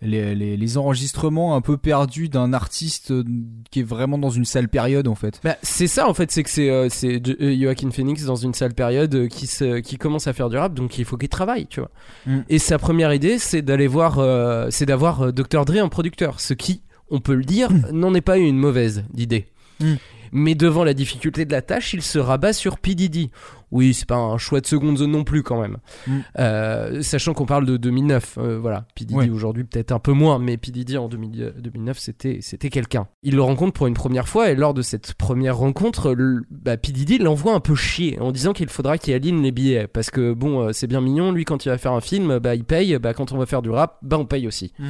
les, 0.00 0.34
les, 0.34 0.56
les 0.56 0.78
enregistrements 0.78 1.56
un 1.56 1.60
peu 1.60 1.76
perdus 1.76 2.28
d'un 2.28 2.52
artiste 2.52 3.10
euh, 3.10 3.24
qui 3.70 3.80
est 3.80 3.84
vraiment 3.84 4.18
dans 4.18 4.30
une 4.30 4.44
sale 4.44 4.68
période 4.68 5.08
en 5.08 5.14
fait. 5.14 5.40
Bah, 5.42 5.56
c'est 5.62 5.86
ça 5.86 6.08
en 6.08 6.14
fait, 6.14 6.30
c'est 6.30 6.42
que 6.42 6.50
c'est 6.50 6.70
euh, 6.70 6.88
c'est 6.88 7.20
euh, 7.40 7.56
Joaquin 7.60 7.90
Phoenix 7.90 8.24
dans 8.24 8.36
une 8.36 8.54
sale 8.54 8.74
période 8.74 9.14
euh, 9.14 9.28
qui, 9.28 9.46
se, 9.46 9.80
qui 9.80 9.98
commence 9.98 10.26
à 10.26 10.32
faire 10.32 10.50
du 10.50 10.56
rap, 10.56 10.74
donc 10.74 10.98
il 10.98 11.04
faut 11.04 11.16
qu'il 11.16 11.28
travaille, 11.28 11.66
tu 11.66 11.80
vois. 11.80 11.90
Mm. 12.26 12.40
Et 12.48 12.58
sa 12.58 12.78
première 12.78 13.12
idée, 13.12 13.38
c'est 13.38 13.62
d'aller 13.62 13.86
voir, 13.86 14.18
euh, 14.18 14.68
c'est 14.70 14.86
d'avoir 14.86 15.32
Dr. 15.32 15.64
Dre 15.64 15.82
en 15.82 15.88
producteur, 15.88 16.40
ce 16.40 16.54
qui, 16.54 16.82
on 17.10 17.20
peut 17.20 17.34
le 17.34 17.44
dire, 17.44 17.70
n'en 17.92 18.14
est 18.14 18.20
pas 18.20 18.38
une 18.38 18.56
mauvaise 18.56 19.04
idée. 19.16 19.46
Mm. 19.80 19.94
Mais 20.30 20.54
devant 20.54 20.84
la 20.84 20.94
difficulté 20.94 21.44
de 21.44 21.52
la 21.52 21.62
tâche, 21.62 21.94
il 21.94 22.02
se 22.02 22.18
rabat 22.18 22.52
sur 22.52 22.78
P. 22.78 22.94
Diddy. 22.94 23.30
Oui, 23.70 23.92
c'est 23.94 24.06
pas 24.08 24.16
un 24.16 24.38
choix 24.38 24.60
de 24.60 24.66
seconde 24.66 24.98
zone 24.98 25.10
non 25.10 25.24
plus 25.24 25.42
quand 25.42 25.60
même. 25.60 25.76
Mm. 26.06 26.12
Euh, 26.38 27.02
sachant 27.02 27.34
qu'on 27.34 27.46
parle 27.46 27.66
de 27.66 27.76
2009, 27.76 28.38
euh, 28.38 28.58
voilà. 28.58 28.86
P. 28.94 29.04
Diddy 29.04 29.14
Ouais. 29.14 29.28
aujourd'hui 29.30 29.64
peut-être 29.64 29.92
un 29.92 29.98
peu 29.98 30.12
moins, 30.12 30.38
mais 30.38 30.56
P. 30.56 30.70
Diddy 30.70 30.96
en 30.96 31.08
2000 31.08 31.42
euh, 31.42 31.50
2009 31.58 31.98
c'était 31.98 32.38
c'était 32.40 32.70
quelqu'un. 32.70 33.08
Il 33.22 33.34
le 33.36 33.42
rencontre 33.42 33.72
pour 33.74 33.86
une 33.86 33.94
première 33.94 34.28
fois 34.28 34.50
et 34.50 34.54
lors 34.54 34.74
de 34.74 34.82
cette 34.82 35.14
première 35.14 35.56
rencontre, 35.58 36.12
le- 36.12 36.42
bah, 36.50 36.76
P. 36.76 36.92
Diddy 36.92 37.18
l'envoie 37.18 37.54
un 37.54 37.60
peu 37.60 37.74
chier 37.74 38.18
en 38.20 38.32
disant 38.32 38.52
qu'il 38.52 38.68
faudra 38.68 38.96
qu'il 38.98 39.12
aligne 39.14 39.42
les 39.42 39.52
billets 39.52 39.86
parce 39.86 40.10
que 40.10 40.32
bon, 40.32 40.60
euh, 40.68 40.72
c'est 40.72 40.86
bien 40.86 41.00
mignon, 41.00 41.32
lui 41.32 41.44
quand 41.44 41.64
il 41.64 41.68
va 41.68 41.78
faire 41.78 41.92
un 41.92 42.00
film, 42.00 42.38
bah 42.38 42.54
il 42.54 42.64
paye, 42.64 42.98
bah 42.98 43.12
quand 43.14 43.32
on 43.32 43.38
va 43.38 43.46
faire 43.46 43.62
du 43.62 43.70
rap, 43.70 43.98
bah 44.02 44.16
on 44.18 44.24
paye 44.26 44.46
aussi. 44.46 44.72
Mm. 44.78 44.84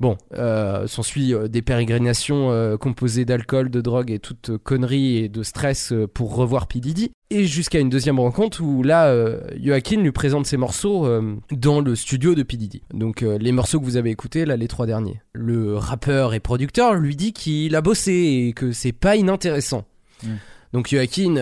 Bon, 0.00 0.16
euh, 0.32 0.86
s'ensuit 0.86 1.34
euh, 1.34 1.46
des 1.46 1.60
pérégrinations 1.60 2.50
euh, 2.50 2.78
composées 2.78 3.26
d'alcool, 3.26 3.70
de 3.70 3.82
drogue 3.82 4.10
et 4.10 4.18
toute 4.18 4.56
connerie 4.56 5.18
et 5.18 5.28
de 5.28 5.42
stress 5.42 5.92
pour 6.14 6.34
revoir 6.34 6.68
P. 6.68 6.80
Diddy. 6.80 7.10
Et 7.28 7.46
jusqu'à 7.46 7.80
une 7.80 7.90
deuxième 7.90 8.18
rencontre 8.18 8.62
où 8.62 8.82
là, 8.82 9.08
euh, 9.08 9.42
Joaquin 9.62 10.00
lui 10.00 10.10
présente 10.10 10.46
ses 10.46 10.56
morceaux 10.56 11.06
dans 11.52 11.80
le 11.80 11.94
studio 11.94 12.34
de 12.34 12.42
P. 12.42 12.56
Diddy. 12.56 12.82
Donc 12.94 13.20
les 13.20 13.52
morceaux 13.52 13.78
que 13.78 13.84
vous 13.84 13.98
avez 13.98 14.10
écoutés, 14.10 14.46
là, 14.46 14.56
les 14.56 14.68
trois 14.68 14.86
derniers. 14.86 15.20
Le 15.34 15.76
rappeur 15.76 16.32
et 16.32 16.40
producteur 16.40 16.94
lui 16.94 17.14
dit 17.14 17.32
qu'il 17.34 17.76
a 17.76 17.82
bossé 17.82 18.46
et 18.48 18.52
que 18.54 18.72
c'est 18.72 18.92
pas 18.92 19.16
inintéressant. 19.16 19.84
Mm. 20.24 20.28
Donc 20.72 20.88
Joaquin, 20.88 21.34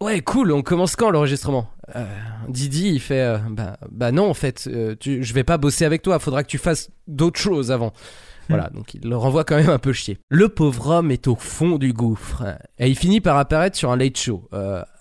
ouais, 0.00 0.20
cool, 0.20 0.52
on 0.52 0.62
commence 0.62 0.96
quand 0.96 1.10
l'enregistrement? 1.10 1.68
Euh, 1.94 2.04
Didi, 2.48 2.88
il 2.88 3.00
fait, 3.00 3.20
euh, 3.20 3.38
bah, 3.50 3.76
bah 3.90 4.12
non, 4.12 4.28
en 4.28 4.34
fait, 4.34 4.68
euh, 4.68 4.94
tu, 4.98 5.22
je 5.22 5.34
vais 5.34 5.44
pas 5.44 5.58
bosser 5.58 5.84
avec 5.84 6.02
toi, 6.02 6.18
faudra 6.18 6.42
que 6.42 6.48
tu 6.48 6.58
fasses 6.58 6.90
d'autres 7.06 7.40
choses 7.40 7.70
avant. 7.70 7.92
Voilà, 8.48 8.70
donc 8.70 8.94
il 8.94 9.08
le 9.08 9.16
renvoie 9.16 9.42
quand 9.42 9.56
même 9.56 9.70
un 9.70 9.80
peu 9.80 9.92
chier. 9.92 10.18
Le 10.28 10.48
pauvre 10.48 10.88
homme 10.90 11.10
est 11.10 11.26
au 11.26 11.34
fond 11.34 11.78
du 11.78 11.92
gouffre. 11.92 12.44
Et 12.78 12.88
il 12.88 12.96
finit 12.96 13.20
par 13.20 13.36
apparaître 13.38 13.76
sur 13.76 13.90
un 13.90 13.96
late 13.96 14.16
show 14.16 14.48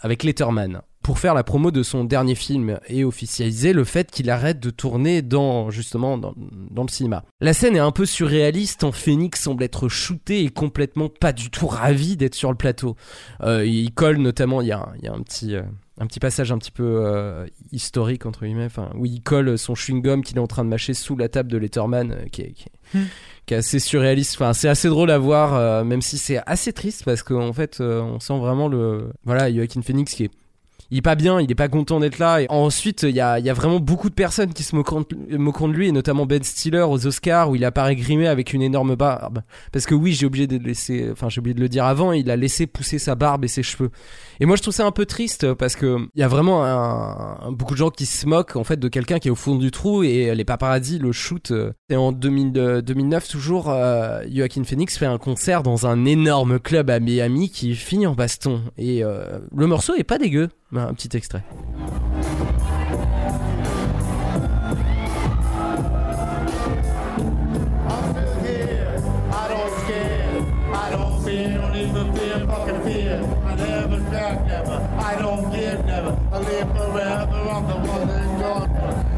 avec 0.02 0.24
Letterman 0.24 0.82
pour 1.06 1.20
faire 1.20 1.36
la 1.36 1.44
promo 1.44 1.70
de 1.70 1.84
son 1.84 2.04
dernier 2.04 2.34
film 2.34 2.80
et 2.88 3.04
officialiser 3.04 3.74
le 3.74 3.84
fait 3.84 4.10
qu'il 4.10 4.28
arrête 4.32 4.60
de 4.60 4.72
tourner 4.72 5.22
dans 5.22 5.70
justement 5.70 6.18
dans, 6.18 6.34
dans 6.72 6.82
le 6.82 6.88
cinéma. 6.90 7.24
La 7.42 7.54
scène 7.54 7.76
est 7.76 7.80
un 7.80 7.92
peu 7.92 8.08
surréaliste, 8.08 8.84
en 8.84 8.92
Phoenix 8.92 9.40
semble 9.40 9.62
être 9.64 9.88
shooté 9.88 10.44
et 10.44 10.50
complètement 10.50 11.08
pas 11.08 11.32
du 11.32 11.52
tout 11.52 11.68
ravi 11.68 12.18
d'être 12.18 12.34
sur 12.34 12.50
le 12.50 12.58
plateau. 12.58 12.96
Euh, 13.42 13.64
il 13.64 13.94
colle 13.94 14.18
notamment, 14.18 14.62
il 14.62 14.68
y 14.70 14.72
a, 14.72 14.80
un- 14.80 14.94
il 14.98 15.06
y 15.06 15.08
a 15.08 15.14
un 15.14 15.22
petit 15.22 15.54
euh, 15.56 15.62
un 16.00 16.08
petit 16.08 16.20
passage 16.20 16.52
un 16.52 16.58
petit 16.58 16.72
peu 16.72 16.84
euh, 17.06 17.46
historique 17.72 18.26
entre 18.26 18.44
guillemets, 18.44 18.66
enfin 18.66 18.90
où 18.96 19.06
il 19.06 19.22
colle 19.22 19.60
son 19.60 19.76
chewing 19.76 20.02
gum 20.02 20.24
qu'il 20.24 20.38
est 20.38 20.42
en 20.42 20.48
train 20.48 20.64
de 20.66 20.70
mâcher 20.70 20.96
sous 20.96 21.16
la 21.16 21.30
table 21.30 21.52
de 21.52 21.58
Letterman, 21.58 22.14
euh, 22.14 22.26
qui 22.32 22.42
est, 22.42 22.52
qui 22.54 22.64
est- 22.64 22.72
Hmm. 22.98 23.06
qui 23.48 23.54
est 23.54 23.58
assez 23.58 23.80
surréaliste. 23.80 24.36
Enfin, 24.36 24.54
c'est 24.54 24.70
assez 24.70 24.90
drôle 24.90 25.10
à 25.12 25.18
voir, 25.18 25.54
euh, 25.56 25.84
même 25.84 26.02
si 26.02 26.18
c'est 26.20 26.40
assez 26.48 26.72
triste 26.74 27.04
parce 27.06 27.22
qu'en 27.24 27.52
fait, 27.54 27.80
on 27.80 28.20
sent 28.20 28.38
vraiment 28.40 28.68
le 28.68 29.12
voilà 29.24 29.52
Joaquin 29.54 29.82
Phoenix 29.84 30.14
qui 30.16 30.24
est 30.26 30.32
il 30.92 31.00
est 31.00 31.02
pas 31.02 31.16
bien, 31.16 31.42
il 31.42 31.52
est 31.52 31.56
pas 31.56 31.68
content 31.68 32.00
d'être 32.00 32.20
là. 32.20 32.42
Et 32.42 32.48
ensuite, 32.50 33.04
il 33.04 33.16
y 33.16 33.22
a, 33.22 33.40
y 33.40 33.50
a 33.50 33.54
vraiment 33.54 33.80
beaucoup 33.80 34.10
de 34.10 34.16
personnes 34.16 34.54
qui 34.54 34.64
se 34.64 34.76
moqueront 34.76 35.02
de, 35.02 35.16
de 35.16 35.74
lui, 35.74 35.88
et 35.88 35.92
notamment 35.92 36.26
Ben 36.26 36.44
Stiller 36.44 36.86
aux 36.88 37.08
Oscars 37.08 37.50
où 37.50 37.56
il 37.56 37.66
apparaît 37.66 37.96
grimé 37.96 38.28
avec 38.28 38.54
une 38.54 38.62
énorme 38.62 38.96
barbe. 38.96 39.42
Parce 39.72 39.86
que 39.86 39.96
oui, 39.96 40.14
j'ai 40.14 40.26
oublié 40.26 40.48
de 40.48 40.58
laisser, 40.58 41.10
enfin 41.12 41.30
j'ai 41.30 41.40
oublié 41.40 41.54
de 41.54 41.62
le 41.62 41.70
dire 41.70 41.86
avant, 41.86 42.12
il 42.12 42.30
a 42.30 42.36
laissé 42.36 42.68
pousser 42.68 43.00
sa 43.00 43.16
barbe 43.16 43.46
et 43.46 43.48
ses 43.48 43.64
cheveux. 43.64 43.92
Et 44.40 44.46
moi, 44.46 44.56
je 44.56 44.62
trouve 44.62 44.74
ça 44.74 44.86
un 44.86 44.92
peu 44.92 45.06
triste 45.06 45.54
parce 45.54 45.76
que 45.76 45.98
il 46.14 46.20
y 46.20 46.24
a 46.24 46.28
vraiment 46.28 46.62
beaucoup 47.52 47.74
de 47.74 47.80
gens 47.80 47.90
qui 47.90 48.06
se 48.06 48.28
moquent 48.28 48.56
en 48.56 48.64
fait 48.64 48.78
de 48.78 48.88
quelqu'un 48.88 49.20
qui 49.20 49.28
est 49.28 49.32
au 49.32 49.36
fond 49.36 49.56
du 49.56 49.72
trou 49.72 50.04
et 50.04 50.34
les 50.36 50.46
paparazzi 50.46 51.00
le 51.00 51.12
shoot. 51.12 51.52
euh. 51.52 51.72
Et 51.90 51.96
en 51.96 52.12
2000, 52.12 52.52
euh, 52.58 52.82
2009, 52.82 53.28
toujours, 53.28 53.70
euh, 53.70 54.22
Joaquin 54.32 54.64
Phoenix 54.64 54.98
fait 54.98 55.06
un 55.06 55.18
concert 55.18 55.64
dans 55.64 55.88
un 55.88 56.06
énorme 56.06 56.60
club 56.60 56.90
à 56.90 57.00
Miami 57.00 57.50
qui 57.50 57.76
finit 57.76 58.08
en 58.08 58.16
baston. 58.16 58.62
Et 58.78 59.02
le 59.02 59.68
morceau 59.68 59.96
est 59.96 60.04
pas 60.04 60.18
dégueu. 60.18 60.50
Un 60.76 60.94
petit 60.94 61.16
extrait. 61.16 61.44
I 75.06 75.22
don't 75.22 75.52
give 75.52 75.86
never. 75.86 76.20
I 76.32 76.40
live 76.40 76.68
forever. 76.72 77.38
I'm 77.54 77.68
the 77.68 77.78
one 77.92 78.08
that's 78.08 78.42
gone. 78.42 78.70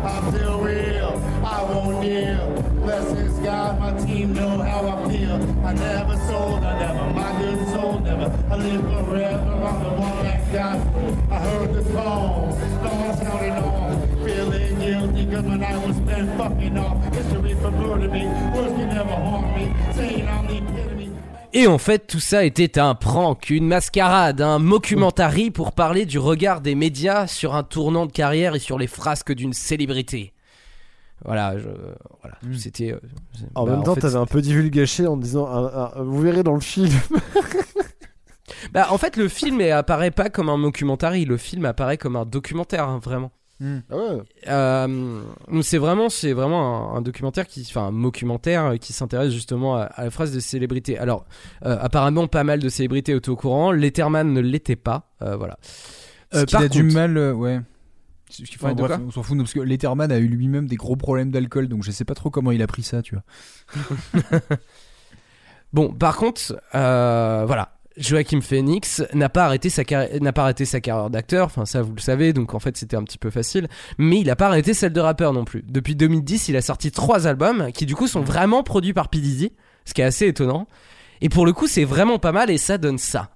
I'm 0.04 0.36
still 0.36 0.60
real. 0.60 1.14
I 1.46 1.64
won't 1.64 2.02
kneel. 2.02 2.62
Blessings 2.84 3.40
God, 3.40 3.80
my 3.80 3.98
team 4.06 4.34
know 4.34 4.58
how 4.58 4.86
I 4.86 5.10
feel. 5.10 5.36
I 5.66 5.74
never 5.74 6.18
sold. 6.28 6.62
I 6.66 6.78
never. 6.78 7.14
My 7.14 7.42
good 7.42 7.70
soul 7.70 8.00
never. 8.00 8.28
I 8.52 8.56
live 8.58 8.82
forever. 8.82 9.52
I'm 9.70 9.84
the 9.84 9.90
one 10.02 10.24
that's 10.26 10.52
got. 10.52 10.78
I 11.32 11.40
heard 11.40 11.74
the 11.74 11.84
phone. 11.86 12.52
Stars 12.52 13.20
counting 13.22 13.52
on. 13.52 14.26
Feeling 14.26 14.80
guilty 14.80 15.26
cause 15.32 15.46
when 15.46 15.64
I 15.64 15.88
was 15.88 15.96
spent 15.96 16.38
fucking 16.38 16.78
off. 16.78 17.16
History 17.16 17.56
perverted 17.56 18.12
me. 18.12 18.26
Words 18.26 18.74
can 18.76 18.90
never 18.90 19.16
harm 19.16 19.56
me. 19.56 19.74
Saying 19.94 20.28
I'm. 20.28 20.48
Et 21.58 21.66
en 21.66 21.80
fait, 21.80 22.06
tout 22.06 22.20
ça 22.20 22.46
était 22.46 22.78
un 22.78 22.94
prank, 22.94 23.50
une 23.50 23.66
mascarade, 23.68 24.42
un 24.42 24.60
mockumentary 24.60 25.50
pour 25.50 25.72
parler 25.72 26.06
du 26.06 26.20
regard 26.20 26.62
des 26.62 26.76
médias 26.76 27.26
sur 27.26 27.56
un 27.56 27.64
tournant 27.64 28.06
de 28.06 28.12
carrière 28.12 28.54
et 28.54 28.60
sur 28.60 28.78
les 28.78 28.86
frasques 28.86 29.34
d'une 29.34 29.54
célébrité. 29.54 30.34
Voilà, 31.26 31.58
je, 31.58 31.68
voilà, 32.22 32.38
c'était. 32.60 32.92
euh, 32.94 33.00
En 33.56 33.66
bah, 33.66 33.72
même 33.72 33.84
temps, 33.84 33.96
t'avais 33.96 34.18
un 34.18 34.28
peu 34.28 34.40
divulgaché 34.40 35.08
en 35.08 35.18
disant 35.18 35.48
un- 35.48 35.66
un- 35.96 36.04
Vous 36.04 36.22
verrez 36.22 36.44
dans 36.44 36.54
le 36.54 36.60
film. 36.60 36.92
Bah, 38.72 38.88
en 38.92 39.00
fait, 39.00 39.18
le 39.18 39.28
film 39.28 39.60
apparaît 39.62 40.12
pas 40.12 40.30
comme 40.30 40.50
un 40.50 40.58
mockumentary, 40.58 41.26
le 41.26 41.38
film 41.38 41.66
apparaît 41.66 41.98
comme 41.98 42.16
un 42.16 42.26
documentaire, 42.26 42.88
hein, 42.88 43.00
vraiment. 43.04 43.32
Ah 43.60 43.96
ouais. 43.96 44.22
Euh, 44.48 45.22
donc 45.52 45.64
c'est 45.64 45.80
vraiment, 45.80 46.10
c'est 46.10 46.34
vraiment 46.34 46.94
un, 46.94 46.98
un 46.98 47.02
documentaire 47.02 47.48
qui, 47.48 47.66
enfin, 47.68 47.88
un 47.88 47.92
mockumentaire 47.92 48.66
euh, 48.66 48.78
qui 48.78 48.94
s'intéresse 48.94 49.32
justement 49.34 49.76
à, 49.78 49.84
à 49.84 50.04
la 50.04 50.12
phrase 50.12 50.32
de 50.32 50.40
célébrité. 50.40 50.98
Alors, 51.00 51.26
euh, 51.66 51.78
apparemment, 51.82 52.28
pas 52.28 52.44
mal 52.44 52.60
de 52.60 52.70
célébrités 52.70 53.14
étaient 53.14 53.30
au 53.30 53.36
courant. 53.36 53.72
Letterman 53.72 54.32
ne 54.32 54.40
l'était 54.42 54.76
pas, 54.76 55.10
euh, 55.24 55.36
voilà. 55.38 55.58
Euh, 56.36 56.46
par 56.52 56.62
a 56.62 56.68
du 56.68 56.84
contre- 56.84 56.94
mal, 56.94 57.18
euh, 57.18 57.34
ouais. 57.34 57.60
Enfin, 58.30 58.68
Ouais, 58.70 58.76
de 58.76 58.82
bref, 58.82 58.98
quoi 58.98 59.06
on 59.08 59.12
s'en 59.12 59.24
fout, 59.24 59.38
non, 59.38 59.44
parce 59.46 59.54
que 59.54 59.62
Letterman 59.62 60.12
a 60.12 60.18
eu 60.18 60.28
lui-même 60.28 60.68
des 60.68 60.76
gros 60.76 60.98
problèmes 60.98 61.32
d'alcool, 61.32 61.68
donc 61.70 61.84
je 61.84 61.92
sais 61.92 62.04
pas 62.06 62.14
trop 62.14 62.30
comment 62.30 62.52
il 62.52 62.62
a 62.62 62.68
pris 62.68 62.84
ça, 62.84 63.02
tu 63.02 63.16
vois. 63.16 63.24
Bon, 65.74 65.92
par 65.94 66.16
contre, 66.16 66.62
euh, 66.76 67.44
voilà. 67.46 67.77
Joachim 67.98 68.42
Phoenix 68.42 69.04
n'a 69.14 69.30
pas 69.30 69.46
arrêté 69.46 69.70
sa 69.70 69.84
carrière, 69.84 70.22
n'a 70.22 71.10
d'acteur. 71.10 71.46
Enfin, 71.48 71.66
ça, 71.66 71.82
vous 71.82 71.94
le 71.96 72.02
savez. 72.02 72.34
Donc, 72.34 72.54
en 72.54 72.60
fait, 72.60 72.78
c'était 72.78 72.96
un 72.96 73.04
petit 73.04 73.18
peu 73.18 73.30
facile. 73.30 73.68
Mais 73.98 74.20
il 74.20 74.30
a 74.30 74.36
pas 74.36 74.48
arrêté 74.48 74.74
celle 74.74 74.94
de 74.94 75.00
rappeur 75.00 75.34
non 75.34 75.46
plus. 75.46 75.64
Depuis 75.68 75.96
2010, 75.96 76.50
il 76.50 76.56
a 76.56 76.62
sorti 76.62 76.92
trois 76.92 77.28
albums 77.28 77.72
qui, 77.72 77.86
du 77.86 77.96
coup, 77.96 78.08
sont 78.08 78.22
vraiment 78.22 78.64
produits 78.64 78.94
par 78.94 79.10
P. 79.10 79.18
Ce 79.86 79.94
qui 79.94 80.02
est 80.02 80.06
assez 80.06 80.28
étonnant. 80.28 80.68
Et 81.22 81.30
pour 81.30 81.46
le 81.46 81.54
coup, 81.54 81.68
c'est 81.68 81.86
vraiment 81.86 82.20
pas 82.20 82.32
mal 82.32 82.50
et 82.50 82.58
ça 82.58 82.78
donne 82.78 82.98
ça. 82.98 83.32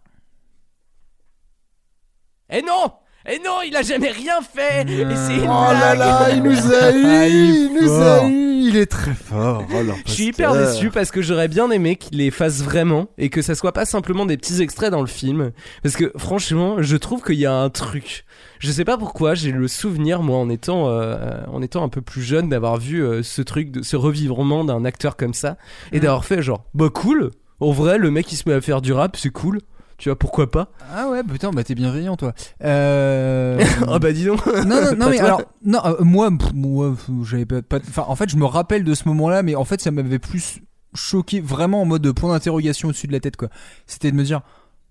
Et 2.49 2.61
non! 2.61 2.91
Et 3.30 3.38
non, 3.45 3.60
il 3.65 3.76
a 3.76 3.84
jamais 3.84 4.10
rien 4.10 4.41
fait! 4.41 4.81
Et 4.89 5.15
c'est 5.15 5.35
une 5.35 5.41
Oh 5.43 5.72
là 5.72 5.95
blague. 5.95 5.99
là, 5.99 6.30
il 6.34 6.41
nous 6.43 6.72
a 6.73 6.91
eu 6.95 7.06
Ah, 7.06 7.27
il 7.27 7.73
nous 7.80 7.91
a 8.02 8.27
eu 8.27 8.61
Il 8.64 8.77
est 8.77 8.88
très 8.88 9.14
fort 9.14 9.64
Oh, 9.72 9.77
Je 10.07 10.11
suis 10.11 10.26
hyper 10.26 10.53
déçu 10.53 10.89
parce 10.89 11.11
que 11.11 11.22
j'aurais 11.22 11.48
bien 11.48 11.69
aimé 11.69 11.98
qu'il 11.98 12.18
les 12.18 12.31
fasse 12.31 12.64
vraiment 12.64 13.07
et 13.19 13.30
que 13.30 13.41
ça 13.43 13.53
soit 13.53 13.73
pas 13.73 13.85
simplement 13.85 14.26
des 14.26 14.38
petits 14.38 14.61
extraits 14.61 14.89
dans 14.89 15.02
le 15.02 15.07
film. 15.07 15.52
Parce 15.84 15.95
que 15.95 16.11
franchement, 16.18 16.77
je 16.81 16.98
trouve 16.98 17.22
qu'il 17.22 17.35
y 17.35 17.45
a 17.45 17.53
un 17.53 17.69
truc. 17.69 18.26
Je 18.60 18.72
sais 18.72 18.85
pas 18.85 18.98
pourquoi, 18.98 19.35
j'ai 19.35 19.52
le 19.52 19.68
souvenir, 19.68 20.22
moi, 20.23 20.38
en 20.38 20.49
étant, 20.49 20.88
euh, 20.89 21.41
en 21.52 21.61
étant 21.61 21.84
un 21.84 21.89
peu 21.89 22.02
plus 22.02 22.22
jeune, 22.23 22.49
d'avoir 22.49 22.77
vu 22.77 23.03
euh, 23.03 23.22
ce 23.23 23.41
truc, 23.41 23.72
de, 23.72 23.81
ce 23.84 23.95
revivrement 23.95 24.64
d'un 24.64 24.84
acteur 24.85 25.15
comme 25.15 25.34
ça 25.34 25.57
et 25.91 25.98
Mm. 25.98 26.02
d'avoir 26.02 26.26
fait 26.26 26.41
genre, 26.41 26.64
bah 26.73 26.89
cool, 26.93 27.31
en 27.60 27.72
vrai, 27.72 27.98
le 27.99 28.10
mec 28.11 28.31
il 28.31 28.35
se 28.35 28.48
met 28.49 28.56
à 28.56 28.61
faire 28.61 28.81
du 28.81 28.93
rap, 28.93 29.15
c'est 29.18 29.30
cool. 29.31 29.60
Tu 30.01 30.09
vois, 30.09 30.17
pourquoi 30.17 30.49
pas 30.49 30.71
Ah 30.91 31.09
ouais, 31.09 31.23
putain, 31.23 31.51
bah 31.51 31.63
t'es 31.63 31.75
bienveillant, 31.75 32.17
toi. 32.17 32.33
Euh... 32.63 33.63
Oh 33.87 33.99
bah 33.99 34.11
dis 34.11 34.25
donc 34.25 34.43
Non, 34.47 34.65
non, 34.65 34.95
non, 34.97 35.09
mais 35.11 35.17
toi. 35.17 35.25
alors, 35.25 35.41
non, 35.63 35.79
euh, 35.85 36.03
moi, 36.03 36.31
pff, 36.35 36.53
moi, 36.55 36.95
j'avais 37.23 37.45
pas, 37.45 37.77
enfin, 37.87 38.05
en 38.07 38.15
fait, 38.15 38.27
je 38.27 38.35
me 38.35 38.45
rappelle 38.45 38.83
de 38.83 38.95
ce 38.95 39.07
moment-là, 39.09 39.43
mais 39.43 39.53
en 39.53 39.63
fait, 39.63 39.79
ça 39.79 39.91
m'avait 39.91 40.17
plus 40.17 40.59
choqué, 40.95 41.39
vraiment 41.39 41.83
en 41.83 41.85
mode 41.85 42.11
point 42.13 42.31
d'interrogation 42.33 42.89
au-dessus 42.89 43.05
de 43.05 43.11
la 43.11 43.19
tête, 43.19 43.37
quoi. 43.37 43.49
C'était 43.85 44.09
de 44.09 44.15
me 44.15 44.23
dire, 44.23 44.41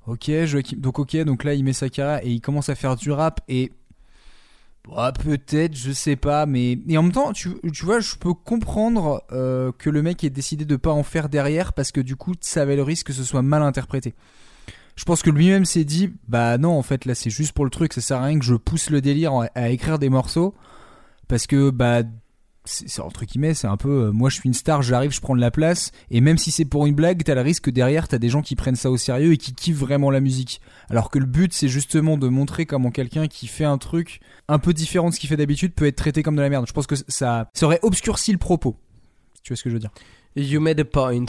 ok, 0.07 0.31
Joachim, 0.45 0.77
donc 0.79 1.01
ok, 1.01 1.17
donc 1.25 1.43
là, 1.43 1.55
il 1.55 1.65
met 1.65 1.73
sa 1.73 1.89
carrière 1.89 2.25
et 2.25 2.31
il 2.31 2.41
commence 2.41 2.69
à 2.69 2.77
faire 2.77 2.95
du 2.95 3.11
rap 3.11 3.41
et 3.49 3.73
Bah, 4.89 5.13
peut-être, 5.13 5.75
je 5.77 5.91
sais 5.91 6.15
pas, 6.15 6.47
mais 6.47 6.79
et 6.89 6.99
en 6.99 7.03
même 7.03 7.13
temps, 7.13 7.33
tu, 7.33 7.51
tu 7.73 7.85
vois, 7.85 7.99
je 7.99 8.15
peux 8.15 8.33
comprendre 8.33 9.25
euh, 9.33 9.73
que 9.77 9.91
le 9.91 10.03
mec 10.03 10.23
ait 10.23 10.31
décidé 10.31 10.65
de 10.65 10.77
pas 10.77 10.93
en 10.93 11.03
faire 11.03 11.29
derrière 11.29 11.73
parce 11.73 11.91
que 11.91 12.01
du 12.01 12.15
coup, 12.15 12.35
ça 12.41 12.63
avait 12.63 12.77
le 12.77 12.85
risque 12.85 13.09
que 13.09 13.13
ce 13.13 13.25
soit 13.25 13.43
mal 13.43 13.63
interprété. 13.63 14.15
Je 14.97 15.05
pense 15.05 15.23
que 15.23 15.31
lui-même 15.31 15.65
s'est 15.65 15.85
dit, 15.85 16.13
bah 16.29 16.59
non, 16.59 16.77
en 16.79 16.83
fait, 16.83 17.05
là, 17.05 17.15
c'est 17.15 17.31
juste 17.31 17.53
pour 17.53 17.65
le 17.65 17.71
truc, 17.71 17.93
ça 17.93 18.01
sert 18.01 18.19
à 18.19 18.25
rien 18.25 18.39
que 18.39 18.45
je 18.45 18.55
pousse 18.55 18.91
le 18.91 19.01
délire 19.01 19.33
à- 19.55 19.71
écrire 19.71 19.99
des 19.99 20.09
morceaux 20.11 20.55
parce 21.29 21.47
que, 21.47 21.71
bah, 21.71 22.03
c'est 22.67 23.01
entre 23.01 23.25
guillemets, 23.25 23.55
c'est 23.55 23.67
un 23.67 23.79
peu, 23.79 24.05
euh, 24.09 24.13
moi, 24.13 24.29
je 24.29 24.35
suis 24.35 24.47
une 24.47 24.55
star, 24.55 24.83
j'arrive, 24.83 25.13
je 25.13 25.21
prends 25.21 25.35
de 25.35 25.41
la 25.41 25.51
place, 25.51 25.93
et 26.11 26.21
même 26.21 26.37
si 26.37 26.51
c'est 26.51 26.67
pour 26.67 26.87
une 26.87 26.95
blague, 26.95 27.23
t'as 27.25 27.35
le 27.35 27.41
risque 27.41 27.65
que 27.65 27.71
derrière, 27.71 28.07
t'as 28.07 28.19
des 28.19 28.29
gens 28.29 28.43
qui 28.43 28.55
prennent 28.55 28.77
ça 28.77 28.91
au 28.91 28.99
sérieux 28.99 29.33
et 29.33 29.37
qui 29.39 29.55
kiffent 29.55 29.79
vraiment 29.79 30.11
la 30.11 30.21
musique. 30.21 30.61
Alors 30.91 31.11
que 31.11 31.19
le 31.19 31.25
but, 31.25 31.55
c'est 31.55 31.69
justement 31.69 32.19
de 32.19 32.29
montrer 32.29 32.67
comment 32.67 32.91
quelqu'un 32.91 33.29
qui 33.29 33.47
fait 33.47 33.65
un 33.65 33.79
truc 33.79 34.21
un 34.49 34.59
peu 34.59 34.75
différent 34.75 35.09
de 35.09 35.15
ce 35.15 35.21
qu'il 35.21 35.31
fait 35.31 35.39
d'habitude 35.39 35.73
peut 35.73 35.87
être 35.87 35.97
traité 35.97 36.23
comme 36.23 36.37
de 36.37 36.43
la 36.43 36.51
merde. 36.51 36.67
Je 36.69 36.73
pense 36.75 36.87
que 36.87 36.97
ça, 37.09 37.49
ça 37.55 37.67
aurait 37.67 37.81
obscurci 37.83 38.31
le 38.31 38.39
propos. 38.39 38.77
Tu 39.43 39.53
vois 39.53 39.57
ce 39.57 39.63
que 39.65 39.71
je 39.71 39.75
veux 39.75 39.81
dire? 39.81 39.91
You 40.37 40.61
made 40.61 40.79
a 40.81 40.85
point. 40.85 41.25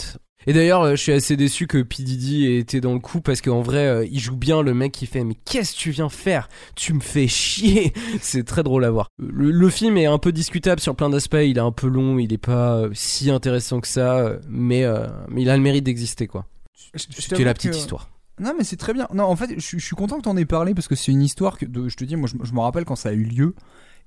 Et 0.47 0.53
d'ailleurs, 0.53 0.81
euh, 0.81 0.91
je 0.91 1.01
suis 1.01 1.11
assez 1.11 1.38
déçu 1.38 1.68
que 1.68 1.81
P. 1.81 2.03
Diddy 2.03 2.45
ait 2.47 2.57
été 2.57 2.81
dans 2.81 2.93
le 2.93 2.99
coup 2.99 3.22
parce 3.22 3.41
qu'en 3.41 3.61
vrai, 3.61 3.85
euh, 3.85 4.05
il 4.11 4.19
joue 4.19 4.35
bien 4.35 4.61
le 4.63 4.73
mec 4.73 4.91
qui 4.91 5.05
fait 5.05 5.23
Mais 5.23 5.35
qu'est-ce 5.45 5.73
que 5.73 5.77
tu 5.80 5.91
viens 5.91 6.09
faire? 6.09 6.49
Tu 6.76 6.93
me 6.93 6.99
fais 6.99 7.27
chier 7.27 7.93
C'est 8.22 8.43
très 8.43 8.63
drôle 8.63 8.84
à 8.85 8.89
voir. 8.91 9.07
Le, 9.19 9.51
le 9.51 9.69
film 9.69 9.97
est 9.97 10.07
un 10.07 10.18
peu 10.18 10.31
discutable 10.31 10.81
sur 10.81 10.95
plein 10.95 11.09
d'aspects. 11.09 11.38
Il 11.43 11.57
est 11.57 11.61
un 11.61 11.72
peu 11.72 11.88
long, 11.88 12.18
il 12.18 12.34
est 12.34 12.38
pas 12.39 12.76
euh, 12.77 12.89
si 12.93 13.30
intéressant 13.30 13.80
que 13.81 13.88
ça, 13.88 14.34
mais, 14.49 14.84
euh, 14.84 15.07
mais 15.30 15.43
il 15.43 15.49
a 15.49 15.55
le 15.57 15.61
mérite 15.63 15.84
d'exister, 15.84 16.26
quoi. 16.27 16.47
C'était 16.95 17.43
la 17.43 17.53
petite 17.53 17.72
que- 17.72 17.77
histoire. 17.77 18.09
Non, 18.39 18.53
mais 18.57 18.63
c'est 18.63 18.77
très 18.77 18.93
bien. 18.93 19.07
Non, 19.13 19.26
en 19.26 19.35
fait, 19.35 19.51
je, 19.55 19.59
suis- 19.59 19.80
je 19.80 19.85
suis 19.85 19.95
content 19.95 20.18
que 20.18 20.23
t'en 20.23 20.35
aies 20.38 20.45
parlé 20.45 20.73
parce 20.73 20.88
que 20.88 20.95
c'est 20.95 21.11
une 21.11 21.22
histoire 21.22 21.59
que, 21.59 21.65
de, 21.65 21.88
je 21.88 21.95
te 21.95 22.03
dis, 22.03 22.15
moi, 22.15 22.27
je, 22.27 22.43
je 22.43 22.53
me 22.53 22.59
rappelle 22.61 22.85
quand 22.85 22.95
ça 22.95 23.09
a 23.09 23.13
eu 23.13 23.23
lieu 23.23 23.53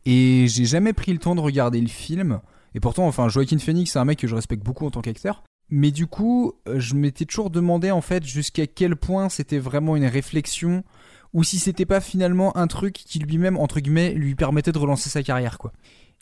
et 0.07 0.47
j'ai 0.49 0.65
jamais 0.65 0.93
pris 0.93 1.13
le 1.13 1.19
temps 1.19 1.35
de 1.37 1.41
regarder 1.41 1.81
le 1.81 1.87
film. 1.89 2.41
Et 2.75 2.81
pourtant, 2.81 3.07
enfin, 3.07 3.29
Joaquin 3.29 3.59
Phoenix, 3.59 3.93
c'est 3.93 4.01
un 4.01 4.05
mec 4.05 4.19
que 4.19 4.27
je 4.27 4.35
respecte 4.35 4.65
beaucoup 4.65 4.85
en 4.87 4.91
tant 4.91 5.01
qu'acteur. 5.01 5.45
Mais 5.71 5.91
du 5.91 6.07
coup, 6.07 6.53
euh, 6.69 6.79
je 6.79 6.95
m'étais 6.95 7.25
toujours 7.25 7.51
demandé 7.51 7.91
en 7.91 8.01
fait 8.01 8.25
jusqu'à 8.25 8.67
quel 8.67 8.97
point 8.97 9.29
c'était 9.29 9.59
vraiment 9.59 9.97
une 9.97 10.07
réflexion 10.07 10.85
ou 11.33 11.43
si 11.43 11.59
c'était 11.59 11.85
pas 11.85 12.01
finalement 12.01 12.57
un 12.57 12.69
truc 12.69 12.95
qui 12.95 13.19
lui-même, 13.19 13.57
entre 13.57 13.81
guillemets, 13.81 14.13
lui 14.13 14.37
permettait 14.37 14.73
de 14.73 14.79
relancer 14.79 15.11
sa 15.11 15.23
carrière, 15.23 15.59
quoi. 15.59 15.73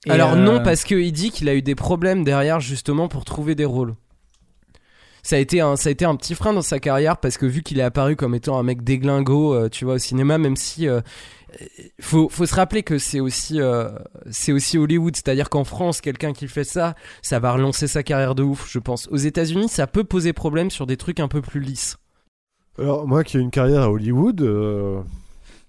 Et, 0.07 0.11
Alors 0.11 0.33
euh, 0.33 0.37
non, 0.37 0.63
parce 0.63 0.85
qu'il 0.85 1.13
dit 1.13 1.31
qu'il 1.31 1.49
a 1.49 1.55
eu 1.55 1.63
des 1.63 1.75
problèmes 1.75 2.25
derrière 2.25 2.59
justement 2.61 3.09
pour 3.09 3.25
trouver 3.25 3.55
des 3.55 3.65
rôles. 3.65 3.95
Ça 5.23 5.37
a, 5.37 5.39
été 5.39 5.61
un, 5.61 5.77
ça 5.77 5.89
a 5.89 5.93
été 5.93 6.05
un 6.05 6.17
petit 6.17 6.35
frein 6.35 6.53
dans 6.53 6.63
sa 6.63 6.81
carrière 6.81 7.19
parce 7.19 7.39
que 7.39 7.47
vu 7.47 7.63
qu'il 7.63 7.79
est 7.79 7.85
apparu 7.85 8.17
comme 8.17 8.35
étant 8.35 8.59
un 8.59 8.65
mec 8.65 8.83
déglingo, 8.83 9.55
euh, 9.55 9.69
tu 9.69 9.85
vois, 9.85 9.95
au 9.95 9.99
cinéma, 9.99 10.37
même 10.37 10.57
si 10.57 10.89
euh, 10.89 11.01
faut, 12.01 12.29
faut 12.29 12.47
se 12.47 12.55
rappeler 12.55 12.83
que 12.83 12.99
c'est 12.99 13.21
aussi, 13.21 13.61
euh, 13.61 13.91
c'est 14.31 14.53
aussi 14.53 14.79
Hollywood, 14.79 15.15
c'est-à-dire 15.17 15.51
qu'en 15.51 15.65
France, 15.65 16.01
quelqu'un 16.01 16.33
qui 16.33 16.49
fait 16.49 16.65
ça, 16.65 16.95
ça 17.23 17.39
va 17.39 17.53
relancer 17.53 17.87
sa 17.89 18.03
carrière 18.03 18.35
de 18.35 18.43
ouf, 18.43 18.71
je 18.71 18.79
pense. 18.79 19.09
Aux 19.09 19.17
États-Unis, 19.17 19.69
ça 19.69 19.87
peut 19.87 20.05
poser 20.05 20.33
problème 20.33 20.71
sur 20.71 20.87
des 20.87 20.97
trucs 20.97 21.21
un 21.21 21.29
peu 21.29 21.41
plus 21.43 21.61
lisses. 21.61 21.97
Alors, 22.79 23.07
moi 23.07 23.23
qui 23.25 23.37
ai 23.37 23.41
une 23.41 23.51
carrière 23.51 23.83
à 23.83 23.91
Hollywood. 23.91 24.41
euh, 24.43 25.01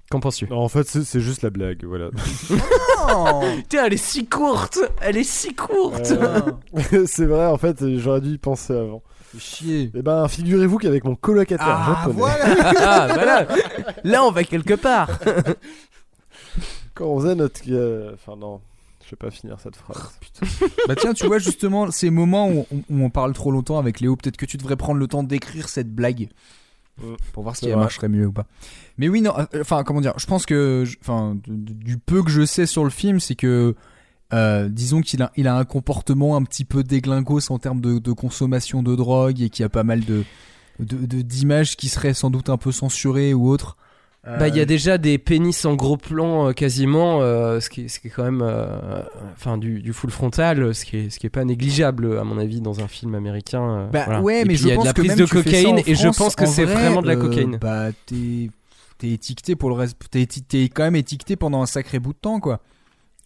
Qu'en 0.09 0.19
penses-tu? 0.19 0.47
En 0.51 0.69
fait, 0.69 0.87
c'est 0.87 1.03
c'est 1.03 1.21
juste 1.21 1.41
la 1.41 1.49
blague, 1.49 1.83
voilà. 1.85 2.09
Putain, 3.57 3.85
elle 3.85 3.93
est 3.93 3.97
si 3.97 4.25
courte 4.25 4.79
Elle 5.01 5.17
est 5.17 5.23
si 5.23 5.53
courte 5.55 6.11
Euh, 6.11 7.05
c'est 7.07 7.25
vrai, 7.25 7.47
en 7.47 7.57
fait, 7.57 7.97
j'aurais 7.97 8.21
dû 8.21 8.29
y 8.29 8.37
penser 8.37 8.73
avant. 8.73 9.01
Chier. 9.39 9.91
Eh 9.93 10.01
ben, 10.01 10.27
figurez-vous 10.27 10.77
qu'avec 10.77 11.03
mon 11.03 11.15
colocataire 11.15 11.67
Ah, 11.67 12.03
japonais, 12.05 12.33
ah, 12.77 13.07
voilà 13.13 13.47
Là, 14.03 14.23
on 14.23 14.31
va 14.31 14.43
quelque 14.43 14.73
part 14.75 15.09
quand 16.93 17.05
on 17.05 17.19
faisait 17.19 17.35
notre. 17.35 17.61
euh, 17.69 18.11
Enfin, 18.13 18.35
non, 18.37 18.61
je 19.05 19.11
vais 19.11 19.17
pas 19.17 19.31
finir 19.31 19.57
cette 19.59 19.75
phrase. 19.75 20.11
Bah 20.87 20.95
tiens, 20.95 21.13
tu 21.13 21.25
vois 21.27 21.39
justement 21.39 21.89
ces 21.91 22.09
moments 22.09 22.49
où 22.49 22.65
on, 22.71 22.77
où 22.89 23.03
on 23.03 23.09
parle 23.09 23.33
trop 23.33 23.51
longtemps 23.51 23.79
avec 23.79 23.99
Léo, 23.99 24.15
peut-être 24.15 24.37
que 24.37 24.45
tu 24.45 24.57
devrais 24.57 24.75
prendre 24.75 24.99
le 24.99 25.07
temps 25.07 25.23
d'écrire 25.23 25.69
cette 25.69 25.93
blague 25.93 26.29
Mm. 27.01 27.15
pour 27.33 27.41
voir 27.41 27.55
si 27.55 27.67
elle 27.67 27.75
marcherait 27.75 28.07
mieux 28.07 28.27
ou 28.27 28.31
pas. 28.31 28.45
Mais 28.99 29.09
oui, 29.09 29.21
non, 29.21 29.33
euh, 29.35 29.45
enfin 29.61 29.83
comment 29.83 29.99
dire, 29.99 30.13
je 30.17 30.27
pense 30.27 30.45
que, 30.45 30.83
enfin 31.01 31.35
du 31.47 31.97
peu 31.97 32.21
que 32.21 32.29
je 32.29 32.45
sais 32.45 32.67
sur 32.67 32.83
le 32.83 32.91
film, 32.91 33.19
c'est 33.19 33.33
que 33.33 33.73
euh, 34.33 34.67
disons 34.69 35.01
qu'il 35.01 35.21
a, 35.21 35.31
il 35.37 35.47
a 35.47 35.55
un 35.55 35.63
comportement 35.65 36.35
un 36.35 36.43
petit 36.43 36.65
peu 36.65 36.83
déglingos 36.83 37.51
en 37.51 37.59
termes 37.59 37.79
de, 37.81 37.99
de 37.99 38.11
consommation 38.11 38.81
de 38.83 38.95
drogue 38.95 39.41
et 39.41 39.49
qu'il 39.49 39.63
y 39.63 39.65
a 39.65 39.69
pas 39.69 39.83
mal 39.83 40.01
de 40.03 40.23
de- 40.79 41.05
de- 41.05 41.21
d'images 41.21 41.75
qui 41.77 41.87
seraient 41.87 42.15
sans 42.15 42.31
doute 42.31 42.49
un 42.49 42.57
peu 42.57 42.71
censurées 42.71 43.33
ou 43.33 43.47
autres. 43.49 43.77
Bah, 44.25 44.47
il 44.47 44.55
y 44.55 44.59
a 44.59 44.63
Euh, 44.63 44.65
déjà 44.65 44.97
des 44.97 45.17
pénis 45.17 45.65
en 45.65 45.75
gros 45.75 45.97
plan 45.97 46.47
euh, 46.47 46.51
quasiment, 46.53 47.19
ce, 47.19 47.69
qui 47.69 47.81
est, 47.81 47.87
ce 47.89 47.99
qui 47.99 48.07
est 48.07 48.09
quand 48.09 48.23
même, 48.23 48.41
enfin 49.33 49.57
du, 49.57 49.81
du 49.81 49.91
full 49.91 50.09
frontal, 50.11 50.73
ce 50.73 50.85
qui 50.85 50.95
est, 50.97 51.09
ce 51.09 51.19
qui 51.19 51.27
est 51.27 51.29
pas 51.29 51.43
négligeable 51.43 52.17
à 52.17 52.23
mon 52.23 52.37
avis 52.39 52.61
dans 52.61 52.79
un 52.79 52.87
film 52.87 53.15
américain. 53.15 53.89
Bah 53.91 54.03
voilà. 54.05 54.21
ouais, 54.21 54.41
Et 54.41 54.45
mais 54.45 54.55
je 54.55 54.63
il 54.63 54.69
y 54.69 54.71
a 54.71 54.75
pense 54.75 54.83
de 54.85 54.87
la 54.89 54.93
prise 54.93 55.15
de 55.15 55.25
cocaïne 55.25 55.79
et 55.85 55.93
je 55.95 56.07
pense 56.07 56.35
que 56.35 56.45
c'est 56.45 56.63
vrai, 56.63 56.75
vraiment 56.75 57.01
de 57.01 57.07
la 57.07 57.17
cocaïne. 57.17 57.57
bah 57.59 57.89
t'es 58.07 58.49
étiqueté 59.09 59.55
pour 59.57 59.69
le 59.69 59.75
reste, 59.75 59.97
t'es 60.09 60.25
quand 60.69 60.83
même 60.83 60.95
étiqueté 60.95 61.35
pendant 61.35 61.61
un 61.61 61.65
sacré 61.65 61.99
bout 61.99 62.13
de 62.13 62.17
temps 62.17 62.39
quoi. 62.39 62.61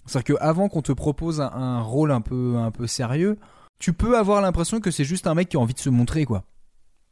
C'est-à-dire 0.07 0.35
que 0.35 0.41
avant 0.41 0.69
qu'on 0.69 0.81
te 0.81 0.91
propose 0.91 1.41
un, 1.41 1.51
un 1.53 1.81
rôle 1.81 2.11
un 2.11 2.21
peu 2.21 2.55
un 2.57 2.71
peu 2.71 2.88
sérieux, 2.88 3.38
tu 3.79 3.93
peux 3.93 4.17
avoir 4.17 4.41
l'impression 4.41 4.79
que 4.79 4.89
c'est 4.89 5.03
juste 5.03 5.27
un 5.27 5.35
mec 5.35 5.49
qui 5.49 5.57
a 5.57 5.59
envie 5.59 5.73
de 5.73 5.79
se 5.79 5.89
montrer 5.89 6.25
quoi. 6.25 6.43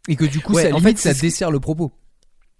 Et 0.07 0.15
que 0.15 0.25
du 0.25 0.39
coup 0.39 0.53
Ouais, 0.53 0.63
ça 0.69 0.75
en 0.75 0.79
limite 0.79 0.99
fait, 0.99 1.13
ça 1.13 1.19
dessert 1.19 1.51
le 1.51 1.59
propos. 1.59 1.91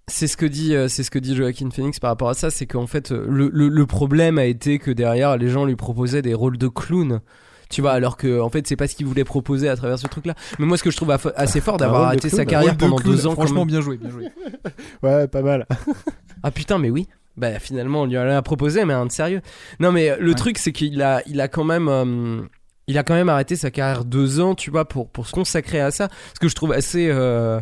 C'est 0.08 0.28
ce 0.28 0.38
que 0.38 0.46
dit, 0.46 0.76
euh, 0.76 0.88
c'est 0.88 1.02
ce 1.02 1.10
que 1.10 1.18
dit 1.18 1.36
Joaquin 1.36 1.70
Phoenix 1.72 2.00
par 2.00 2.12
rapport 2.12 2.30
à 2.30 2.36
ça, 2.36 2.52
c'est 2.52 2.68
qu'en 2.68 2.86
fait 2.86 3.12
euh, 3.12 3.26
le, 3.28 3.50
le, 3.52 3.70
le 3.70 3.86
problème 3.88 4.38
a 4.38 4.46
été 4.46 4.78
que 4.78 4.92
derrière 4.92 5.36
les 5.38 5.50
gens 5.50 5.66
lui 5.66 5.76
proposaient 5.76 6.22
des 6.22 6.34
rôles 6.36 6.58
de 6.60 6.68
clown. 6.68 7.22
Tu 7.70 7.82
vois, 7.82 7.94
alors 7.94 8.16
que 8.16 8.40
en 8.40 8.50
fait 8.50 8.68
c'est 8.68 8.76
pas 8.76 8.88
ce 8.88 8.96
qu'il 8.96 9.08
voulait 9.08 9.24
proposer 9.24 9.68
à 9.68 9.76
travers 9.76 9.98
ce 9.98 10.06
truc-là. 10.06 10.36
Mais 10.60 10.68
moi, 10.68 10.78
ce 10.78 10.84
que 10.84 10.92
je 10.92 10.98
trouve 10.98 11.10
assez 11.36 11.60
fort 11.62 11.78
d'avoir 11.78 12.04
arrêté 12.04 12.30
clown, 12.30 12.38
sa 12.38 12.46
carrière 12.46 12.74
de 12.74 12.78
pendant 12.80 12.98
clown, 12.98 13.16
deux 13.16 13.26
ans, 13.26 13.32
Franchement 13.34 13.66
bien 13.66 13.82
joué, 13.82 13.98
bien 13.98 14.12
joué. 14.12 14.28
Ouais, 15.04 15.28
pas 15.28 15.42
mal. 15.42 15.66
Ah 16.44 16.52
putain, 16.52 16.78
mais 16.78 16.92
oui. 16.92 17.08
Bah 17.38 17.60
finalement, 17.60 18.02
on 18.04 18.06
lui 18.06 18.18
en 18.18 18.22
a 18.30 18.42
proposé, 18.42 18.86
mais 18.86 18.94
un 18.94 19.06
de 19.08 19.12
sérieux. 19.12 19.42
Non, 19.80 19.92
mais 19.92 20.16
le 20.20 20.30
Ouais. 20.30 20.36
truc, 20.36 20.58
c'est 20.58 20.72
qu'il 20.72 21.02
a, 21.02 21.22
il 21.28 21.42
a 21.42 21.48
quand 21.48 21.64
même, 21.66 21.88
euh, 21.90 22.42
il 22.88 22.98
a 22.98 23.04
quand 23.04 23.14
même 23.16 23.30
arrêté 23.30 23.56
sa 23.56 23.72
carrière 23.72 24.06
deux 24.06 24.40
ans, 24.40 24.56
tu 24.56 24.72
vois, 24.72 24.86
pour 24.88 25.10
pour 25.10 25.28
se 25.28 25.32
consacrer 25.34 25.80
à 25.82 25.92
ça. 25.92 26.08
Ce 26.34 26.40
que 26.40 26.48
je 26.48 26.56
trouve 26.56 26.72
assez, 26.72 27.08
euh, 27.10 27.60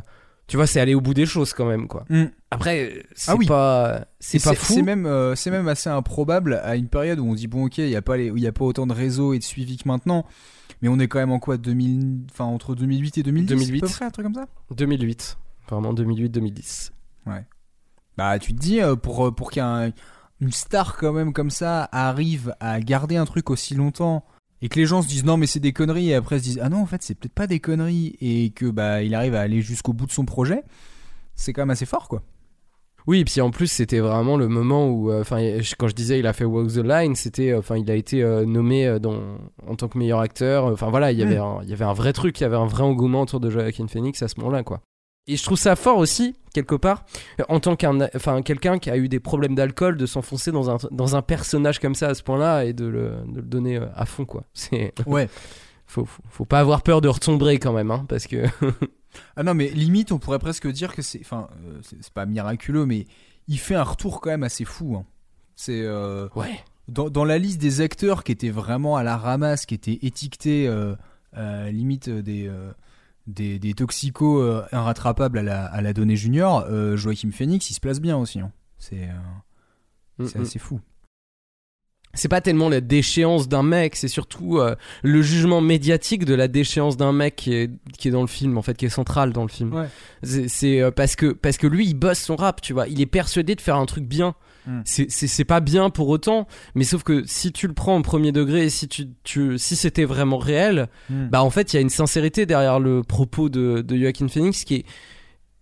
tu 0.47 0.57
vois, 0.57 0.67
c'est 0.67 0.79
aller 0.79 0.93
au 0.93 1.01
bout 1.01 1.13
des 1.15 1.25
choses 1.25 1.53
quand 1.53 1.65
même, 1.65 1.87
quoi. 1.87 2.05
Mm. 2.09 2.25
Après, 2.51 3.03
c'est 3.15 3.31
Ah 3.31 3.35
oui. 3.35 3.47
pas, 3.47 4.05
c'est 4.19 4.43
pas 4.43 4.53
fou. 4.53 4.73
C'est 4.73 4.81
même, 4.83 5.07
euh, 5.07 5.33
c'est 5.33 5.49
même 5.49 5.67
assez 5.67 5.89
improbable 5.89 6.61
à 6.63 6.75
une 6.75 6.87
période 6.87 7.17
où 7.19 7.25
on 7.27 7.33
dit 7.33 7.47
bon 7.47 7.65
ok, 7.65 7.79
il 7.79 7.89
y 7.89 7.95
a 7.95 8.01
pas 8.03 8.15
les, 8.17 8.27
il 8.27 8.39
y 8.39 8.47
a 8.47 8.51
pas 8.51 8.65
autant 8.65 8.85
de 8.85 8.93
réseaux 8.93 9.33
et 9.33 9.39
de 9.39 9.43
suivi 9.43 9.77
que 9.77 9.87
maintenant, 9.87 10.23
mais 10.83 10.87
on 10.89 10.99
est 10.99 11.07
quand 11.07 11.17
même 11.17 11.31
en 11.31 11.39
quoi 11.39 11.57
2000, 11.57 12.25
enfin 12.31 12.45
entre 12.45 12.75
2008 12.75 13.17
et 13.17 13.23
2010, 13.23 13.47
2008. 13.55 13.83
à 13.83 13.87
peu 13.87 13.91
près, 13.93 14.05
un 14.05 14.11
truc 14.11 14.25
comme 14.25 14.35
ça? 14.35 14.45
2008, 14.69 15.37
vraiment 15.67 15.93
2008-2010. 15.95 16.91
Ouais. 17.25 17.43
Bah 18.17 18.37
tu 18.39 18.53
te 18.53 18.59
dis 18.59 18.81
euh, 18.81 18.95
pour 18.95 19.27
euh, 19.27 19.31
pour 19.31 19.51
qu'un 19.51 19.91
une 20.39 20.51
star 20.51 20.97
quand 20.97 21.13
même 21.13 21.33
comme 21.33 21.49
ça 21.49 21.87
arrive 21.91 22.53
à 22.59 22.79
garder 22.79 23.15
un 23.17 23.25
truc 23.25 23.49
aussi 23.49 23.75
longtemps 23.75 24.23
et 24.61 24.69
que 24.69 24.79
les 24.79 24.85
gens 24.85 25.01
se 25.01 25.07
disent 25.07 25.25
non 25.25 25.37
mais 25.37 25.47
c'est 25.47 25.59
des 25.59 25.73
conneries 25.73 26.09
et 26.09 26.15
après 26.15 26.39
se 26.39 26.43
disent 26.43 26.59
ah 26.61 26.69
non 26.69 26.81
en 26.81 26.85
fait 26.85 27.01
c'est 27.01 27.15
peut-être 27.15 27.33
pas 27.33 27.47
des 27.47 27.59
conneries 27.59 28.15
et 28.21 28.51
que 28.51 28.69
bah 28.69 29.01
il 29.03 29.15
arrive 29.15 29.35
à 29.35 29.41
aller 29.41 29.61
jusqu'au 29.61 29.93
bout 29.93 30.05
de 30.05 30.11
son 30.11 30.25
projet, 30.25 30.63
c'est 31.35 31.53
quand 31.53 31.61
même 31.61 31.69
assez 31.71 31.85
fort 31.85 32.07
quoi. 32.07 32.21
Oui, 33.05 33.19
et 33.19 33.25
puis 33.25 33.41
en 33.41 33.51
plus, 33.51 33.67
c'était 33.67 33.99
vraiment 33.99 34.37
le 34.37 34.47
moment 34.47 34.87
où, 34.87 35.11
euh, 35.11 35.19
enfin, 35.19 35.37
quand 35.77 35.89
je 35.89 35.93
disais 35.93 36.19
il 36.19 36.25
a 36.25 36.31
fait 36.31 36.45
Walk 36.45 36.69
the 36.71 36.77
Line, 36.77 37.15
c'était, 37.15 37.51
euh, 37.51 37.59
enfin, 37.59 37.75
il 37.75 37.91
a 37.91 37.95
été 37.95 38.23
euh, 38.23 38.45
nommé 38.45 38.97
dans, 39.01 39.19
en 39.67 39.75
tant 39.75 39.89
que 39.89 39.97
meilleur 39.97 40.21
acteur. 40.21 40.67
Enfin 40.67 40.89
voilà, 40.89 41.11
il 41.11 41.19
y 41.19 41.21
avait, 41.23 41.35
Mm. 41.37 41.41
un, 41.41 41.59
il 41.63 41.69
y 41.69 41.73
avait 41.73 41.83
un 41.83 41.91
vrai 41.91 42.13
truc, 42.13 42.39
il 42.39 42.43
y 42.43 42.45
avait 42.45 42.55
un 42.55 42.65
vrai 42.65 42.83
engouement 42.83 43.23
autour 43.23 43.41
de 43.41 43.49
Joaquin 43.49 43.87
Phoenix 43.89 44.21
à 44.23 44.29
ce 44.29 44.39
moment-là, 44.39 44.63
quoi. 44.63 44.79
Et 45.27 45.37
je 45.37 45.43
trouve 45.43 45.57
ça 45.57 45.75
fort 45.75 45.97
aussi, 45.99 46.35
quelque 46.53 46.75
part, 46.75 47.05
en 47.47 47.59
tant 47.59 47.75
qu'un, 47.75 48.09
enfin, 48.15 48.41
quelqu'un 48.41 48.77
qui 48.77 48.89
a 48.89 48.97
eu 48.97 49.07
des 49.07 49.19
problèmes 49.21 49.55
d'alcool, 49.55 49.95
de 49.95 50.05
s'enfoncer 50.05 50.51
dans 50.51 50.69
un, 50.69 50.77
dans 50.91 51.15
un 51.15 51.21
personnage 51.21 51.79
comme 51.79 51.95
ça 51.95 52.09
à 52.09 52.13
ce 52.13 52.23
point-là 52.23 52.65
et 52.65 52.73
de 52.73 52.85
le, 52.85 53.15
de 53.27 53.37
le 53.37 53.47
donner 53.47 53.77
euh, 53.77 53.85
à 53.95 54.05
fond, 54.05 54.25
quoi. 54.25 54.43
C'est, 54.53 54.93
Ouais. 55.07 55.29
faut, 55.85 56.05
faut, 56.05 56.23
faut 56.29 56.45
pas 56.45 56.59
avoir 56.59 56.81
peur 56.83 56.99
de 56.99 57.07
retomber 57.07 57.57
quand 57.59 57.73
même, 57.73 57.91
hein, 57.91 58.05
parce 58.07 58.27
que. 58.27 58.45
Ah 59.35 59.43
non 59.43 59.53
mais 59.53 59.69
limite 59.69 60.11
on 60.11 60.17
pourrait 60.17 60.39
presque 60.39 60.67
dire 60.67 60.95
que 60.95 61.03
c'est, 61.03 61.19
enfin 61.21 61.47
euh, 61.67 61.79
c'est 61.83 62.09
pas 62.11 62.25
miraculeux 62.25 62.87
mais 62.87 63.05
il 63.47 63.59
fait 63.59 63.75
un 63.75 63.83
retour 63.83 64.19
quand 64.21 64.31
même 64.31 64.41
assez 64.41 64.65
fou. 64.65 64.95
hein. 64.97 65.05
C'est 65.55 65.83
euh, 65.83 66.27
ouais. 66.35 66.59
dans, 66.87 67.11
dans 67.11 67.23
la 67.23 67.37
liste 67.37 67.61
des 67.61 67.81
acteurs 67.81 68.23
qui 68.23 68.31
étaient 68.31 68.49
vraiment 68.49 68.97
à 68.97 69.03
la 69.03 69.15
ramasse, 69.15 69.67
qui 69.67 69.75
étaient 69.75 69.99
étiquetés 70.01 70.67
euh, 70.67 70.95
limite 71.69 72.09
des, 72.09 72.49
des, 73.27 73.59
des 73.59 73.73
toxicos 73.73 74.41
euh, 74.41 74.63
inrattrapables 74.71 75.37
à 75.39 75.43
la, 75.43 75.65
à 75.65 75.81
la 75.81 75.93
donnée 75.93 76.15
junior, 76.15 76.65
euh, 76.69 76.97
Joachim 76.97 77.31
Phoenix, 77.31 77.69
il 77.69 77.73
se 77.73 77.79
place 77.79 77.99
bien 77.99 78.17
aussi. 78.17 78.39
hein. 78.39 78.51
C'est 78.77 79.03
euh, 79.09 79.13
Mm, 80.19 80.25
mm. 80.25 80.41
assez 80.41 80.59
fou. 80.59 80.79
C'est 82.13 82.27
pas 82.27 82.41
tellement 82.41 82.69
la 82.69 82.79
déchéance 82.81 83.47
d'un 83.47 83.63
mec, 83.63 83.95
c'est 83.95 84.07
surtout 84.07 84.59
euh, 84.59 84.75
le 85.01 85.21
jugement 85.21 85.61
médiatique 85.61 86.25
de 86.25 86.35
la 86.35 86.47
déchéance 86.47 86.95
d'un 86.97 87.11
mec 87.11 87.35
qui 87.35 87.53
est, 87.53 87.71
qui 87.97 88.07
est 88.07 88.11
dans 88.11 88.21
le 88.21 88.27
film, 88.27 88.57
en 88.57 88.61
fait, 88.61 88.77
qui 88.77 88.85
est 88.85 88.89
central 88.89 89.33
dans 89.33 89.41
le 89.43 89.47
film. 89.49 89.73
Ouais. 89.73 89.87
C'est- 90.47 90.79
euh, 90.81 90.91
parce 90.91 91.15
que 91.15 91.27
parce 91.33 91.57
que 91.57 91.67
lui, 91.67 91.87
il 91.87 91.95
bosse 91.95 92.19
son 92.19 92.35
rap, 92.35 92.61
tu 92.61 92.73
vois. 92.73 92.87
Il 92.87 93.01
est 93.01 93.05
persuadé 93.07 93.55
de 93.55 93.61
faire 93.61 93.77
un 93.77 93.85
truc 93.85 94.05
bien. 94.05 94.35
Mm. 94.67 94.81
C'est- 94.85 95.07
C'est 95.09 95.27
c'est 95.27 95.43
pas 95.43 95.59
bien 95.59 95.89
pour 95.89 96.07
autant, 96.09 96.47
mais 96.75 96.83
sauf 96.83 97.03
que 97.03 97.23
si 97.25 97.51
tu 97.51 97.67
le 97.67 97.73
prends 97.73 97.95
en 97.95 98.01
premier 98.01 98.31
degré, 98.31 98.65
et 98.65 98.69
si 98.69 98.87
tu, 98.87 99.07
tu 99.23 99.57
si 99.57 99.75
c'était 99.75 100.05
vraiment 100.05 100.37
réel, 100.37 100.87
Mm. 101.09 101.27
bah 101.29 101.43
en 101.43 101.49
fait, 101.49 101.73
il 101.73 101.75
y 101.75 101.79
a 101.79 101.81
une 101.81 101.89
sincérité 101.89 102.45
derrière 102.45 102.79
le 102.79 103.01
propos 103.01 103.49
de, 103.49 103.81
de 103.81 103.97
Joaquin 103.97 104.27
Phoenix 104.27 104.63
qui 104.63 104.75
est 104.75 104.85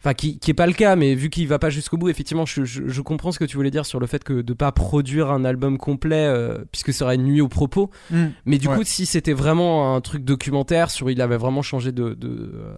Enfin, 0.03 0.15
qui, 0.15 0.39
qui 0.39 0.49
est 0.49 0.55
pas 0.55 0.65
le 0.65 0.73
cas, 0.73 0.95
mais 0.95 1.13
vu 1.13 1.29
qu'il 1.29 1.47
va 1.47 1.59
pas 1.59 1.69
jusqu'au 1.69 1.95
bout, 1.95 2.09
effectivement, 2.09 2.43
je, 2.47 2.65
je, 2.65 2.81
je 2.87 3.01
comprends 3.01 3.31
ce 3.31 3.37
que 3.37 3.45
tu 3.45 3.55
voulais 3.55 3.69
dire 3.69 3.85
sur 3.85 3.99
le 3.99 4.07
fait 4.07 4.23
que 4.23 4.41
de 4.41 4.53
pas 4.53 4.71
produire 4.71 5.29
un 5.29 5.45
album 5.45 5.77
complet, 5.77 6.25
euh, 6.25 6.57
puisque 6.71 6.91
ça 6.91 7.05
aurait 7.05 7.17
nuit 7.17 7.39
au 7.39 7.47
propos. 7.47 7.91
Mm. 8.09 8.25
Mais 8.45 8.57
du 8.57 8.67
Ouais. 8.67 8.77
coup, 8.77 8.83
si 8.83 9.05
c'était 9.05 9.33
vraiment 9.33 9.95
un 9.95 10.01
truc 10.01 10.23
documentaire 10.25 10.89
sur 10.89 11.11
il 11.11 11.21
avait 11.21 11.37
vraiment 11.37 11.61
changé 11.61 11.91
de 11.91 12.15
de, 12.15 12.27
euh, 12.27 12.75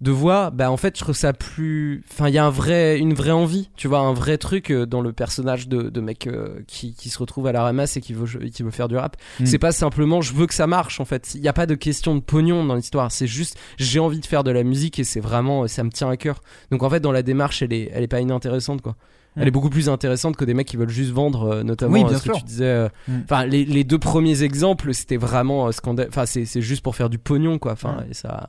de 0.00 0.10
voix, 0.12 0.50
bah 0.50 0.70
en 0.70 0.76
fait, 0.76 0.96
je 0.96 1.02
trouve 1.02 1.16
ça 1.16 1.32
plus. 1.32 2.04
Enfin, 2.12 2.28
il 2.28 2.34
y 2.34 2.38
a 2.38 2.44
un 2.44 2.50
vrai, 2.50 2.98
une 2.98 3.14
vraie 3.14 3.32
envie, 3.32 3.68
tu 3.76 3.88
vois, 3.88 3.98
un 3.98 4.12
vrai 4.12 4.38
truc 4.38 4.70
euh, 4.70 4.86
dans 4.86 5.00
le 5.00 5.12
personnage 5.12 5.66
de, 5.66 5.90
de 5.90 6.00
mec 6.00 6.26
euh, 6.28 6.60
qui, 6.68 6.94
qui 6.94 7.08
se 7.10 7.18
retrouve 7.18 7.48
à 7.48 7.52
la 7.52 7.62
ramasse 7.62 7.96
et 7.96 8.00
qui 8.00 8.12
veut, 8.12 8.26
qui 8.48 8.62
veut 8.62 8.70
faire 8.70 8.86
du 8.88 8.96
rap. 8.96 9.16
Mm. 9.40 9.46
C'est 9.46 9.58
pas 9.58 9.72
simplement 9.72 10.20
je 10.20 10.32
veux 10.34 10.46
que 10.46 10.54
ça 10.54 10.66
marche 10.68 11.00
en 11.00 11.04
fait. 11.04 11.34
Il 11.34 11.40
n'y 11.40 11.48
a 11.48 11.52
pas 11.52 11.66
de 11.66 11.74
question 11.74 12.14
de 12.14 12.20
pognon 12.20 12.64
dans 12.64 12.76
l'histoire. 12.76 13.10
C'est 13.10 13.26
juste 13.26 13.58
j'ai 13.76 13.98
envie 13.98 14.20
de 14.20 14.26
faire 14.26 14.44
de 14.44 14.50
la 14.52 14.62
musique 14.62 14.98
et 15.00 15.04
c'est 15.04 15.20
vraiment 15.20 15.66
ça 15.66 15.82
me 15.82 15.90
tient 15.90 16.08
à 16.10 16.16
cœur. 16.16 16.40
Donc 16.70 16.82
en 16.84 16.90
fait 16.90 17.00
dans 17.00 17.12
la 17.12 17.22
démarche 17.22 17.62
elle 17.62 17.72
est 17.72 17.90
elle 17.92 18.04
est 18.04 18.08
pas 18.08 18.20
inintéressante 18.20 18.82
quoi. 18.82 18.94
Elle 19.36 19.44
Mm. 19.44 19.48
est 19.48 19.50
beaucoup 19.50 19.70
plus 19.70 19.88
intéressante 19.88 20.36
que 20.36 20.44
des 20.44 20.54
mecs 20.54 20.66
qui 20.66 20.76
veulent 20.76 20.88
juste 20.88 21.10
vendre, 21.12 21.44
euh, 21.52 21.62
notamment 21.62 21.92
Oui, 21.92 22.02
euh, 22.02 22.08
bien 22.08 22.18
ce 22.18 22.22
que 22.22 22.32
sûr. 22.32 22.38
tu 22.38 22.44
disais. 22.44 22.64
euh, 22.64 22.88
Mm. 23.08 23.12
Enfin, 23.24 23.44
les, 23.46 23.64
les 23.64 23.84
deux 23.84 23.98
premiers 23.98 24.42
exemples, 24.42 24.92
c'était 24.94 25.16
vraiment 25.18 25.70
scandale. 25.70 26.06
Enfin, 26.08 26.24
c'est 26.26 26.44
c'est 26.44 26.62
juste 26.62 26.82
pour 26.82 26.96
faire 26.96 27.10
du 27.10 27.18
pognon, 27.18 27.58
quoi. 27.58 27.72
Enfin, 27.72 27.98
Mm. 28.06 28.10
et 28.10 28.14
ça, 28.14 28.48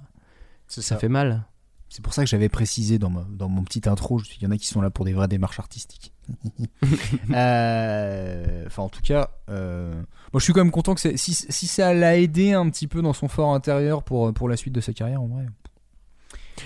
ça 0.69 0.81
ça. 0.81 0.97
fait 0.97 1.09
mal. 1.09 1.43
C'est 1.91 2.03
pour 2.03 2.13
ça 2.13 2.23
que 2.23 2.29
j'avais 2.29 2.49
précisé 2.49 2.99
dans, 2.99 3.09
ma- 3.09 3.25
dans 3.31 3.49
mon 3.49 3.63
petit 3.63 3.81
intro, 3.89 4.19
je 4.19 4.25
suis- 4.25 4.37
il 4.39 4.43
y 4.43 4.47
en 4.47 4.51
a 4.51 4.57
qui 4.57 4.67
sont 4.67 4.79
là 4.81 4.89
pour 4.91 5.05
des 5.05 5.13
vraies 5.13 5.27
démarches 5.27 5.59
artistiques. 5.59 6.13
Euh, 7.33 8.63
Enfin, 8.67 8.83
en 8.83 8.89
tout 8.89 9.01
cas, 9.01 9.29
euh, 9.49 9.93
moi 10.31 10.39
je 10.39 10.43
suis 10.43 10.53
quand 10.53 10.63
même 10.63 10.71
content 10.71 10.93
que 10.93 11.17
si, 11.17 11.33
si 11.33 11.67
ça 11.67 11.93
l'a 11.93 12.17
aidé 12.19 12.53
un 12.53 12.69
petit 12.69 12.87
peu 12.87 13.01
dans 13.01 13.13
son 13.13 13.27
fort 13.27 13.53
intérieur 13.55 14.03
pour, 14.03 14.31
pour 14.33 14.47
la 14.47 14.55
suite 14.57 14.73
de 14.73 14.81
sa 14.81 14.93
carrière, 14.93 15.21
en 15.21 15.27
vrai. 15.27 15.45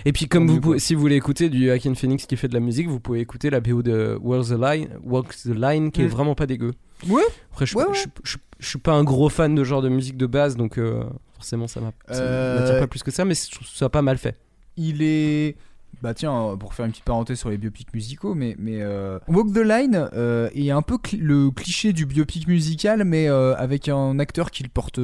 Et 0.05 0.11
puis, 0.11 0.27
comme 0.27 0.47
vous 0.49 0.59
pouvez, 0.59 0.79
si 0.79 0.95
vous 0.95 1.01
voulez 1.01 1.15
écouter 1.15 1.49
du 1.49 1.67
Joaquin 1.67 1.93
Phoenix 1.93 2.25
qui 2.25 2.35
fait 2.35 2.47
de 2.47 2.53
la 2.55 2.59
musique, 2.59 2.87
vous 2.89 2.99
pouvez 2.99 3.19
écouter 3.21 3.49
la 3.51 3.59
BO 3.61 3.83
de 3.83 4.17
Walk 4.21 4.47
the 4.47 4.59
Line, 4.59 4.89
Walk 5.03 5.35
the 5.35 5.45
Line 5.55 5.91
qui 5.91 6.01
est 6.01 6.05
Mm. 6.05 6.09
vraiment 6.09 6.35
pas 6.35 6.47
dégueu. 6.47 6.73
Ouais. 7.07 7.21
Après, 7.51 7.65
je, 7.65 7.77
Ouais, 7.77 7.83
je- 7.85 7.89
ouais. 7.89 7.95
je- 8.23 8.31
je- 8.31 8.37
je 8.59 8.67
suis 8.67 8.79
pas 8.79 8.93
un 8.93 9.03
gros 9.03 9.29
fan 9.29 9.53
de 9.55 9.63
genre 9.63 9.81
de 9.83 9.89
musique 9.89 10.17
de 10.17 10.25
base, 10.25 10.57
donc 10.57 10.77
euh, 10.79 11.03
forcément 11.43 11.67
ça 11.67 11.81
m'a- 11.81 11.91
ça 12.07 12.21
Euh, 12.21 12.59
m'attire 12.59 12.79
pas 12.79 12.87
plus 12.87 13.03
que 13.03 13.11
ça, 13.11 13.25
mais 13.25 13.35
je 13.35 13.51
trouve 13.51 13.67
ça 13.67 13.89
pas 13.89 14.01
mal 14.01 14.17
fait. 14.17 14.37
Il 14.77 15.01
est. 15.01 15.55
Bah 16.01 16.13
tiens, 16.15 16.57
pour 16.59 16.73
faire 16.73 16.85
une 16.85 16.91
petite 16.91 17.03
parenthèse 17.05 17.37
sur 17.39 17.49
les 17.49 17.57
biopics 17.57 17.93
musicaux, 17.93 18.33
mais, 18.33 18.55
mais 18.57 18.81
euh, 18.81 19.19
Walk 19.27 19.53
the 19.53 19.57
Line 19.59 20.09
euh, 20.13 20.49
est 20.55 20.71
un 20.71 20.81
peu 20.81 20.97
le 21.17 21.51
cliché 21.51 21.93
du 21.93 22.05
biopic 22.07 22.47
musical, 22.47 23.03
mais 23.03 23.29
euh, 23.29 23.55
avec 23.57 23.87
un 23.89 24.17
acteur 24.19 24.49
qui 24.51 24.63
le 24.63 24.69
porte 24.69 24.99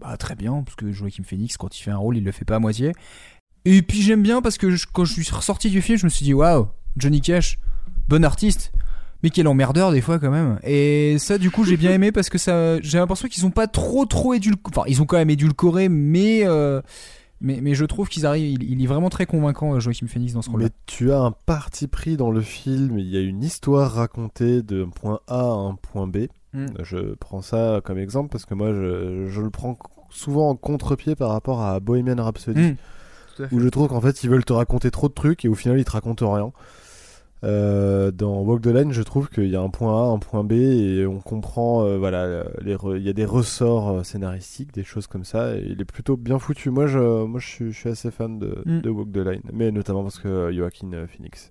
bah, 0.00 0.16
très 0.16 0.36
bien, 0.36 0.62
parce 0.62 0.76
que 0.76 0.92
Joaquin 0.92 1.24
Phoenix, 1.24 1.56
quand 1.56 1.76
il 1.76 1.82
fait 1.82 1.90
un 1.90 1.96
rôle, 1.96 2.16
il 2.16 2.24
le 2.24 2.30
fait 2.32 2.44
pas 2.44 2.56
à 2.56 2.58
moitié. 2.60 2.92
Et 3.64 3.82
puis 3.82 4.00
j'aime 4.00 4.22
bien 4.22 4.40
parce 4.40 4.58
que 4.58 4.70
je- 4.70 4.86
quand 4.92 5.04
je 5.04 5.20
suis 5.20 5.34
ressorti 5.34 5.70
du 5.70 5.82
film, 5.82 5.98
je 5.98 6.04
me 6.04 6.08
suis 6.10 6.24
dit 6.24 6.32
waouh, 6.34 6.68
Johnny 6.96 7.20
Cash, 7.20 7.58
bon 8.08 8.24
artiste, 8.24 8.70
mais 9.22 9.30
quel 9.30 9.48
emmerdeur 9.48 9.92
des 9.92 10.00
fois 10.00 10.18
quand 10.18 10.30
même. 10.30 10.58
Et 10.62 11.16
ça, 11.18 11.38
du 11.38 11.50
coup, 11.50 11.64
j'ai 11.64 11.76
bien 11.76 11.92
aimé 11.92 12.12
parce 12.12 12.28
que 12.28 12.38
ça, 12.38 12.80
j'ai 12.80 12.98
l'impression 12.98 13.28
qu'ils 13.28 13.46
ont 13.46 13.50
pas 13.50 13.66
trop 13.66 14.06
trop 14.06 14.34
édulcoré. 14.34 14.74
Enfin, 14.76 14.88
ils 14.88 15.02
ont 15.02 15.06
quand 15.06 15.16
même 15.16 15.30
édulcoré, 15.30 15.88
mais 15.88 16.42
euh, 16.44 16.80
mais, 17.40 17.60
mais 17.62 17.74
je 17.74 17.84
trouve 17.84 18.08
qu'ils 18.08 18.26
arrivent. 18.26 18.62
Il, 18.62 18.70
il 18.70 18.82
est 18.82 18.86
vraiment 18.86 19.10
très 19.10 19.26
convaincant, 19.26 19.74
euh, 19.74 19.80
Joachim 19.80 20.06
Phoenix, 20.06 20.32
dans 20.32 20.42
ce 20.42 20.50
rôle-là. 20.50 20.68
Mais 20.68 20.74
tu 20.86 21.12
as 21.12 21.20
un 21.20 21.32
parti 21.32 21.86
pris 21.86 22.16
dans 22.16 22.30
le 22.30 22.40
film, 22.40 22.98
il 22.98 23.08
y 23.08 23.16
a 23.16 23.20
une 23.20 23.42
histoire 23.42 23.92
racontée 23.92 24.62
d'un 24.62 24.88
point 24.88 25.20
A 25.26 25.40
à 25.40 25.52
un 25.52 25.74
point 25.74 26.06
B. 26.06 26.26
Mm. 26.52 26.66
Je 26.82 27.14
prends 27.14 27.42
ça 27.42 27.80
comme 27.84 27.98
exemple 27.98 28.30
parce 28.30 28.46
que 28.46 28.54
moi 28.54 28.72
je, 28.72 29.28
je 29.28 29.40
le 29.40 29.50
prends 29.50 29.76
souvent 30.10 30.48
en 30.48 30.56
contre-pied 30.56 31.14
par 31.14 31.30
rapport 31.30 31.62
à 31.62 31.78
Bohemian 31.80 32.22
Rhapsody. 32.22 32.60
Mm. 32.60 32.76
Fait. 33.36 33.48
Où 33.52 33.60
je 33.60 33.68
trouve 33.68 33.88
qu'en 33.88 34.00
fait 34.00 34.24
ils 34.24 34.30
veulent 34.30 34.44
te 34.44 34.52
raconter 34.52 34.90
trop 34.90 35.08
de 35.08 35.14
trucs 35.14 35.44
et 35.44 35.48
au 35.48 35.54
final 35.54 35.78
ils 35.78 35.84
te 35.84 35.92
racontent 35.92 36.32
rien. 36.32 36.52
Euh, 37.44 38.10
dans 38.10 38.40
Walk 38.42 38.62
the 38.62 38.66
Line, 38.66 38.92
je 38.92 39.02
trouve 39.02 39.28
qu'il 39.28 39.46
y 39.48 39.54
a 39.54 39.60
un 39.60 39.68
point 39.70 40.08
A, 40.08 40.12
un 40.12 40.18
point 40.18 40.42
B 40.42 40.52
et 40.52 41.06
on 41.06 41.20
comprend, 41.20 41.84
euh, 41.84 41.96
voilà, 41.96 42.44
les 42.62 42.74
re- 42.74 42.96
il 42.96 43.02
y 43.04 43.08
a 43.08 43.12
des 43.12 43.24
ressorts 43.24 43.90
euh, 43.90 44.02
scénaristiques, 44.02 44.72
des 44.74 44.82
choses 44.82 45.06
comme 45.06 45.24
ça. 45.24 45.54
Et 45.56 45.64
il 45.70 45.80
est 45.80 45.84
plutôt 45.84 46.16
bien 46.16 46.38
foutu. 46.40 46.70
Moi, 46.70 46.86
je, 46.88 47.24
moi, 47.24 47.38
je 47.38 47.46
suis, 47.46 47.72
je 47.72 47.78
suis 47.78 47.88
assez 47.90 48.10
fan 48.10 48.38
de, 48.40 48.62
Mm. 48.66 48.80
de 48.80 48.90
Walk 48.90 49.12
the 49.12 49.18
Line, 49.18 49.42
mais 49.52 49.70
notamment 49.70 50.02
parce 50.02 50.18
que 50.18 50.50
Joaquin 50.52 51.06
Phoenix 51.06 51.50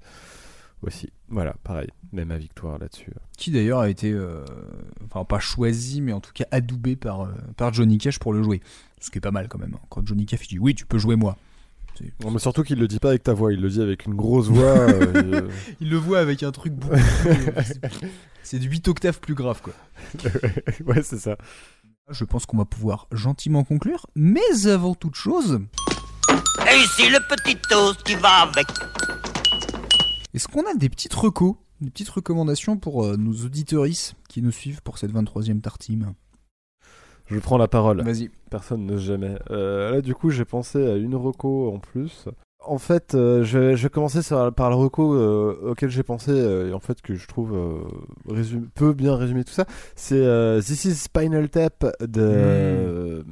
aussi. 0.84 1.10
Voilà, 1.30 1.56
pareil, 1.64 1.88
même 2.12 2.32
à 2.32 2.38
victoire 2.38 2.78
là-dessus. 2.78 3.12
Qui 3.38 3.52
d'ailleurs 3.52 3.80
a 3.80 3.90
été, 3.90 4.12
euh, 4.12 4.44
enfin 5.06 5.24
pas 5.26 5.40
choisi, 5.40 6.02
mais 6.02 6.14
en 6.14 6.20
tout 6.20 6.32
cas 6.34 6.46
adoubé 6.52 6.96
par, 6.96 7.22
euh, 7.22 7.28
par 7.56 7.74
Johnny 7.74 7.98
Cash 7.98 8.20
pour 8.20 8.34
le 8.34 8.44
jouer. 8.44 8.62
Ce 9.00 9.10
qui 9.10 9.18
est 9.20 9.22
pas 9.22 9.32
mal 9.32 9.48
quand 9.48 9.58
même. 9.60 9.74
hein. 9.76 9.80
Quand 9.90 10.06
Johnny 10.06 10.26
Cash 10.26 10.46
il 10.46 10.50
dit 10.50 10.60
oui, 10.60 10.76
tu 10.76 10.86
peux 10.86 10.98
jouer 10.98 11.16
moi. 11.16 11.38
Non, 12.24 12.32
mais 12.32 12.40
surtout 12.40 12.64
qu'il 12.64 12.80
le 12.80 12.88
dit 12.88 13.00
pas 13.00 13.10
avec 13.10 13.24
ta 13.24 13.34
voix, 13.34 13.54
il 13.54 13.62
le 13.62 13.70
dit 13.70 13.82
avec 13.82 14.06
une 14.06 14.16
grosse 14.16 14.48
voix. 14.48 14.64
euh, 14.66 15.48
et- 15.48 15.52
Il 15.82 15.90
le 15.90 15.98
voit 15.98 16.20
avec 16.20 16.44
un 16.44 16.52
truc 16.52 16.74
beaucoup 16.74 16.96
plus- 17.22 17.30
euh, 17.32 17.62
c'est- 17.64 17.82
C'est 18.44 18.60
de 18.60 18.66
8 18.66 18.88
octaves 18.88 19.20
plus 19.20 19.34
grave 19.36 19.62
quoi. 19.62 19.74
ouais, 20.86 21.02
c'est 21.04 21.18
ça. 21.20 21.38
Je 22.10 22.24
pense 22.24 22.46
qu'on 22.46 22.58
va 22.58 22.66
pouvoir 22.66 23.08
gentiment 23.12 23.64
conclure, 23.66 24.06
mais 24.16 24.40
avant 24.68 24.96
toute 24.96 25.16
chose, 25.16 25.60
Et 26.72 26.78
ici 26.78 27.10
le 27.10 27.20
petit 27.28 27.58
toast 27.70 28.02
qui 28.04 28.16
va 28.16 28.44
avec. 28.44 28.68
est-ce 30.34 30.48
qu'on 30.48 30.62
a 30.70 30.74
des 30.76 30.88
petites 30.90 31.14
recos, 31.14 31.56
des 31.82 31.90
petites 31.90 32.10
recommandations 32.10 32.78
pour 32.78 33.04
euh, 33.06 33.18
nos 33.18 33.34
auditoristes 33.46 34.16
qui 34.30 34.42
nous 34.42 34.52
suivent 34.52 34.82
pour 34.82 34.98
cette 34.98 35.12
23e 35.14 35.60
tartime 35.62 36.14
Je 37.28 37.40
prends 37.40 37.58
la 37.58 37.68
parole. 37.68 38.02
Vas-y. 38.04 38.30
Personne 38.50 38.86
n'ose 38.86 39.02
jamais. 39.04 39.36
Euh, 39.52 39.92
là, 39.92 40.02
du 40.02 40.16
coup, 40.16 40.30
j'ai 40.30 40.46
pensé 40.46 40.86
à 40.90 40.96
une 40.96 41.16
reco 41.16 41.72
en 41.74 41.80
plus. 41.80 42.26
En 42.66 42.78
fait, 42.80 43.16
euh, 43.16 43.44
je, 43.44 43.58
vais, 43.60 43.78
je 43.78 43.84
vais 43.84 43.90
commencer 43.90 44.20
par 44.56 44.70
le 44.70 44.76
reco 44.76 45.14
euh, 45.14 45.58
auquel 45.72 45.90
j'ai 45.90 46.04
pensé, 46.04 46.32
et 46.34 46.74
en 46.74 46.80
fait, 46.80 47.02
que 47.02 47.16
je 47.16 47.28
trouve 47.28 47.54
résume- 48.28 48.68
peut 48.76 48.94
bien 48.94 49.16
résumer 49.16 49.44
tout 49.44 49.54
ça. 49.54 49.66
C'est 49.96 50.22
This 50.62 50.86
is 50.86 50.96
Spinal 50.96 51.50
Tap 51.50 51.86
de 52.02 52.22
euh, 52.22 53.24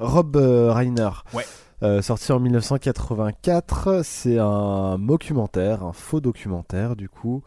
Rob 0.00 0.36
Reiner. 0.36 1.10
Ouais. 1.34 1.44
Euh, 1.82 2.00
sorti 2.00 2.32
en 2.32 2.40
1984, 2.40 4.00
c'est 4.04 4.38
un 4.38 4.98
documentaire, 4.98 5.82
un 5.84 5.92
faux 5.92 6.20
documentaire 6.20 6.96
du 6.96 7.08
coup, 7.10 7.42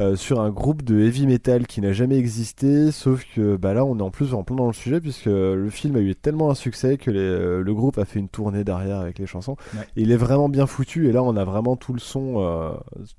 euh, 0.00 0.16
sur 0.16 0.40
un 0.40 0.50
groupe 0.50 0.82
de 0.82 0.98
heavy 1.00 1.26
metal 1.26 1.66
qui 1.66 1.80
n'a 1.80 1.92
jamais 1.92 2.16
existé, 2.18 2.90
sauf 2.90 3.24
que 3.34 3.56
bah 3.56 3.74
là 3.74 3.84
on 3.84 3.98
est 3.98 4.02
en 4.02 4.10
plus 4.10 4.34
en 4.34 4.42
plein 4.42 4.56
dans 4.56 4.66
le 4.66 4.72
sujet 4.72 5.00
puisque 5.00 5.26
le 5.26 5.68
film 5.70 5.94
a 5.96 6.00
eu 6.00 6.14
tellement 6.16 6.50
un 6.50 6.54
succès 6.54 6.96
que 6.96 7.10
les- 7.10 7.18
euh, 7.20 7.62
le 7.62 7.74
groupe 7.74 7.98
a 7.98 8.04
fait 8.04 8.18
une 8.18 8.28
tournée 8.28 8.64
derrière 8.64 8.98
avec 8.98 9.18
les 9.18 9.26
chansons. 9.26 9.56
Ouais. 9.74 9.82
Et 9.96 10.02
il 10.02 10.10
est 10.12 10.16
vraiment 10.16 10.48
bien 10.48 10.66
foutu 10.66 11.08
et 11.08 11.12
là 11.12 11.22
on 11.22 11.36
a 11.36 11.44
vraiment 11.44 11.76
tout 11.76 11.92
le 11.92 12.00
son, 12.00 12.34
euh, 12.38 12.70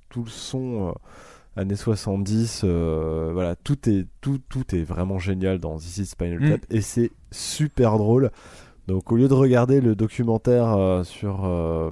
tout 0.10 0.24
le 0.24 0.30
son. 0.30 0.94
années 1.58 1.78
70 1.78 2.64
euh, 2.66 3.30
voilà 3.32 3.56
tout 3.56 3.90
est 3.90 4.06
tout 4.20 4.40
tout 4.50 4.76
est 4.76 4.84
vraiment 4.84 5.20
génial 5.20 5.58
dans 5.60 5.78
This 5.78 6.00
is 6.00 6.06
Spinal 6.08 6.40
Mm. 6.42 6.50
Tap 6.50 6.62
et 6.70 6.82
c'est 6.82 7.12
super 7.32 7.98
drôle 7.98 8.30
donc 8.90 9.10
au 9.14 9.16
lieu 9.16 9.30
de 9.30 9.34
regarder 9.34 9.80
le 9.80 9.96
documentaire 9.96 10.76
euh, 10.76 11.06
sur 11.06 11.46
euh, 11.46 11.92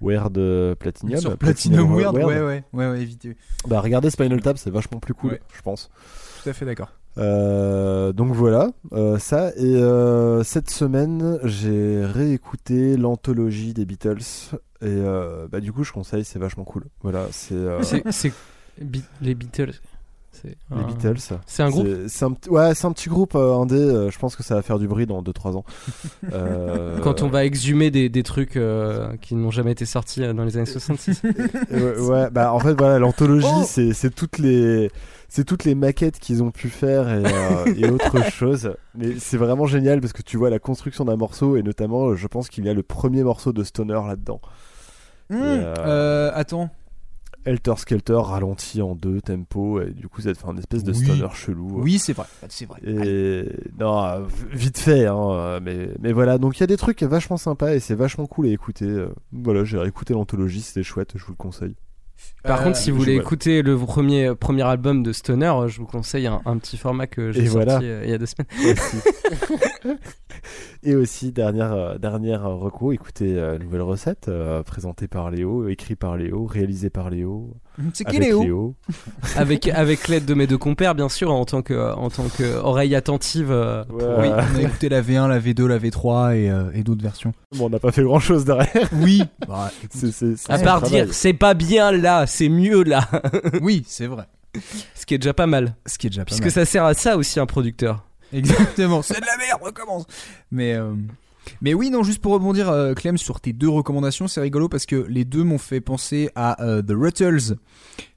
Weird 0.00 0.36
euh, 0.38 0.74
Platinum, 0.74 1.16
Sur 1.18 1.36
Platinum 1.38 1.94
Weird, 1.96 2.14
ouais, 2.16 2.24
ouais, 2.24 2.40
ouais, 2.42 2.64
ouais, 2.90 3.00
évitez. 3.02 3.36
Bah 3.68 3.80
regardez 3.80 4.10
Spinal 4.10 4.40
Tap, 4.40 4.58
c'est 4.58 4.70
vachement 4.70 4.98
plus 5.00 5.14
cool, 5.14 5.32
Ouais. 5.32 5.40
je 5.56 5.62
pense. 5.62 5.90
Tout 6.42 6.50
à 6.50 6.52
fait 6.52 6.64
d'accord. 6.66 6.92
Euh, 7.18 8.12
donc 8.12 8.32
voilà, 8.34 8.70
euh, 8.92 9.18
ça. 9.18 9.50
Et 9.56 9.76
euh, 9.76 10.42
cette 10.42 10.68
semaine, 10.70 11.38
j'ai 11.44 12.04
réécouté 12.04 12.96
l'anthologie 12.98 13.72
des 13.72 13.86
Beatles. 13.86 14.18
Et 14.82 14.84
euh, 14.84 15.48
bah, 15.50 15.60
du 15.60 15.72
coup, 15.72 15.82
je 15.82 15.92
conseille, 15.92 16.24
c'est 16.26 16.38
vachement 16.38 16.64
cool. 16.64 16.84
Voilà, 17.00 17.26
c'est. 17.30 17.54
euh, 17.54 17.80
les 19.22 19.34
Beatles. 19.34 19.72
Les 20.44 20.56
un- 20.70 20.82
Beatles. 20.82 21.18
C'est 21.46 21.62
un 21.62 21.70
groupe. 21.70 21.86
C'est 22.08 22.24
un, 22.24 22.32
petit- 22.32 22.50
ouais, 22.50 22.74
c'est 22.74 22.86
un 22.86 22.92
petit 22.92 23.08
groupe 23.08 23.34
euh, 23.34 23.54
indé. 23.54 23.74
euh, 23.76 24.10
je 24.10 24.18
pense 24.18 24.36
que 24.36 24.42
ça 24.42 24.54
va 24.54 24.62
faire 24.62 24.78
du 24.78 24.88
bruit 24.88 25.06
dans 25.06 25.22
2-3 25.22 25.56
ans. 25.56 25.64
Euh, 26.32 26.98
Quand 27.00 27.22
on 27.22 27.28
va 27.28 27.44
exhumer 27.44 27.90
des, 27.90 28.08
des 28.08 28.22
trucs 28.22 28.56
euh, 28.56 29.16
qui 29.20 29.34
n'ont 29.34 29.50
jamais 29.50 29.72
été 29.72 29.86
sortis 29.86 30.20
dans 30.20 30.44
les 30.44 30.56
années 30.56 30.66
66. 30.66 31.22
ouais, 31.70 31.98
ouais, 32.00 32.30
bah 32.30 32.52
en 32.52 32.58
fait 32.58 32.74
voilà 32.74 32.98
l'anthologie 32.98 33.46
Oh 33.48 33.62
c'est 33.66 33.92
c'est 33.92 34.10
toutes 34.14 34.38
les 34.38 34.90
c'est 35.28 35.44
toutes 35.44 35.64
les 35.64 35.74
maquettes 35.74 36.18
qu'ils 36.18 36.42
ont 36.42 36.50
pu 36.50 36.68
faire 36.68 37.08
et, 37.08 37.22
euh, 37.24 37.74
et 37.76 37.88
autre 37.88 38.22
chose 38.30 38.72
mais 38.94 39.14
c'est 39.18 39.36
vraiment 39.36 39.66
génial 39.66 40.00
parce 40.00 40.12
que 40.12 40.22
tu 40.22 40.36
vois 40.36 40.50
la 40.50 40.58
construction 40.58 41.04
d'un 41.04 41.16
morceau 41.16 41.56
et 41.56 41.62
notamment 41.62 42.14
je 42.14 42.26
pense 42.26 42.48
qu'il 42.48 42.64
y 42.64 42.68
a 42.68 42.74
le 42.74 42.82
premier 42.82 43.22
morceau 43.22 43.52
de 43.52 43.62
Stoner 43.62 44.00
là-dedans 44.06 44.40
Mmh, 45.28 45.34
Et, 45.34 45.38
euh, 45.40 45.74
euh, 45.80 46.30
attends. 46.34 46.70
Helter 47.46 47.74
Skelter 47.78 48.18
ralenti 48.22 48.82
en 48.82 48.94
deux 48.94 49.20
tempos 49.20 49.80
et 49.80 49.90
du 49.92 50.08
coup 50.08 50.20
ça 50.20 50.32
te 50.32 50.38
fait 50.38 50.48
un 50.48 50.56
espèce 50.56 50.82
de 50.84 50.92
Oui. 50.92 51.04
stoner 51.04 51.28
chelou. 51.34 51.80
Oui, 51.80 51.98
c'est 51.98 52.12
vrai. 52.12 52.26
C'est 52.48 52.66
vrai. 52.66 52.80
Et 52.84 53.48
non, 53.78 54.04
euh, 54.04 54.20
vite 54.52 54.78
fait, 54.78 55.06
hein, 55.06 55.30
euh, 55.30 55.60
mais, 55.62 55.90
mais 56.00 56.12
voilà. 56.12 56.38
Donc 56.38 56.58
il 56.58 56.60
y 56.60 56.64
a 56.64 56.66
des 56.66 56.76
trucs 56.76 57.02
vachement 57.02 57.36
sympas 57.36 57.74
et 57.74 57.80
c'est 57.80 57.94
vachement 57.94 58.26
cool 58.26 58.46
à 58.46 58.50
écouter. 58.50 58.84
euh. 58.86 59.08
Voilà, 59.32 59.64
j'ai 59.64 59.78
réécouté 59.78 60.12
l'anthologie, 60.12 60.60
c'était 60.60 60.82
chouette, 60.82 61.12
je 61.14 61.24
vous 61.24 61.32
le 61.32 61.36
conseille. 61.36 61.76
Par 62.42 62.60
Euh, 62.60 62.64
contre, 62.64 62.78
si 62.78 62.90
vous 62.90 62.96
voulez 62.98 63.14
écouter 63.16 63.60
le 63.62 63.76
premier, 63.78 64.34
premier 64.34 64.62
album 64.62 65.02
de 65.02 65.12
Stoner, 65.12 65.46
euh, 65.48 65.68
je 65.68 65.78
vous 65.80 65.86
conseille 65.86 66.26
un, 66.26 66.40
un 66.46 66.56
petit 66.58 66.78
format 66.78 67.06
que 67.06 67.30
j'ai 67.30 67.42
Et 67.42 67.46
sorti 67.46 67.56
voilà. 67.56 67.78
euh, 67.82 68.00
il 68.04 68.10
y 68.10 68.14
a 68.14 68.18
deux 68.18 68.26
semaines. 68.26 68.76
Et 70.82 70.94
aussi, 70.94 71.32
dernière, 71.32 71.72
euh, 71.72 71.98
dernière 71.98 72.42
recours, 72.44 72.92
écoutez, 72.92 73.36
euh, 73.36 73.58
nouvelle 73.58 73.82
recette, 73.82 74.28
euh, 74.28 74.62
présentée 74.62 75.08
par 75.08 75.30
Léo, 75.30 75.68
écrit 75.68 75.96
par 75.96 76.16
Léo, 76.16 76.46
réalisée 76.46 76.90
par 76.90 77.10
Léo. 77.10 77.54
C'est 77.92 78.04
qui 78.04 78.16
avec 78.16 78.30
Léo 78.30 78.74
avec 79.36 79.68
avec 79.74 80.08
l'aide 80.08 80.24
de 80.24 80.34
mes 80.34 80.46
deux 80.46 80.56
compères, 80.58 80.94
bien 80.94 81.08
sûr, 81.08 81.32
en 81.32 81.44
tant 81.44 81.62
que 81.62 81.92
en 81.94 82.08
tant 82.08 82.28
que 82.28 82.56
oreille 82.58 82.94
attentive. 82.94 83.50
euh, 83.50 83.84
pour- 83.84 83.98
Oui, 83.98 84.28
on 84.28 84.56
a 84.58 84.62
écouté 84.62 84.88
la 84.88 85.02
V1, 85.02 85.28
la 85.28 85.38
V2, 85.40 85.66
la 85.66 85.78
V3 85.78 86.36
et, 86.36 86.50
euh, 86.50 86.70
et 86.72 86.82
d'autres 86.82 87.02
versions. 87.02 87.34
Bon, 87.56 87.66
on 87.66 87.70
n'a 87.70 87.78
pas 87.78 87.92
fait 87.92 88.02
grand 88.02 88.20
chose 88.20 88.44
derrière. 88.44 88.88
Oui. 88.94 89.22
Bah, 89.48 89.70
C'est- 89.90 90.10
c'est- 90.12 90.36
c'est 90.36 90.50
À 90.52 90.58
part 90.58 90.80
travail. 90.80 91.04
dire 91.06 91.14
c'est 91.14 91.32
pas 91.34 91.54
bien 91.54 91.92
là, 91.92 92.26
c'est 92.26 92.48
mieux 92.48 92.82
là. 92.84 93.08
oui, 93.60 93.82
c'est 93.86 94.06
vrai. 94.06 94.24
Ce 94.94 95.04
qui 95.04 95.14
est 95.14 95.18
déjà 95.18 95.34
pas 95.34 95.46
mal. 95.46 95.74
Ce 95.86 95.98
qui 95.98 96.06
est 96.06 96.10
déjà 96.10 96.22
pas 96.22 96.26
Puisque 96.26 96.42
mal. 96.44 96.50
ça 96.52 96.64
sert 96.64 96.84
à 96.84 96.94
ça 96.94 97.16
aussi 97.18 97.38
un 97.40 97.46
producteur. 97.46 98.04
Exactement, 98.32 99.02
c'est 99.02 99.20
de 99.20 99.26
la 99.26 99.36
merde, 99.36 99.60
recommence. 99.62 100.04
Mais 100.50 100.74
euh, 100.74 100.94
mais 101.60 101.74
oui, 101.74 101.90
non, 101.90 102.02
juste 102.02 102.20
pour 102.20 102.32
rebondir, 102.32 102.68
euh, 102.68 102.94
Clem, 102.94 103.18
sur 103.18 103.40
tes 103.40 103.52
deux 103.52 103.68
recommandations, 103.68 104.28
c'est 104.28 104.40
rigolo 104.40 104.68
parce 104.68 104.86
que 104.86 105.06
les 105.08 105.24
deux 105.24 105.44
m'ont 105.44 105.58
fait 105.58 105.80
penser 105.80 106.30
à 106.34 106.62
euh, 106.62 106.82
The 106.82 106.92
Ruttles. 106.92 107.56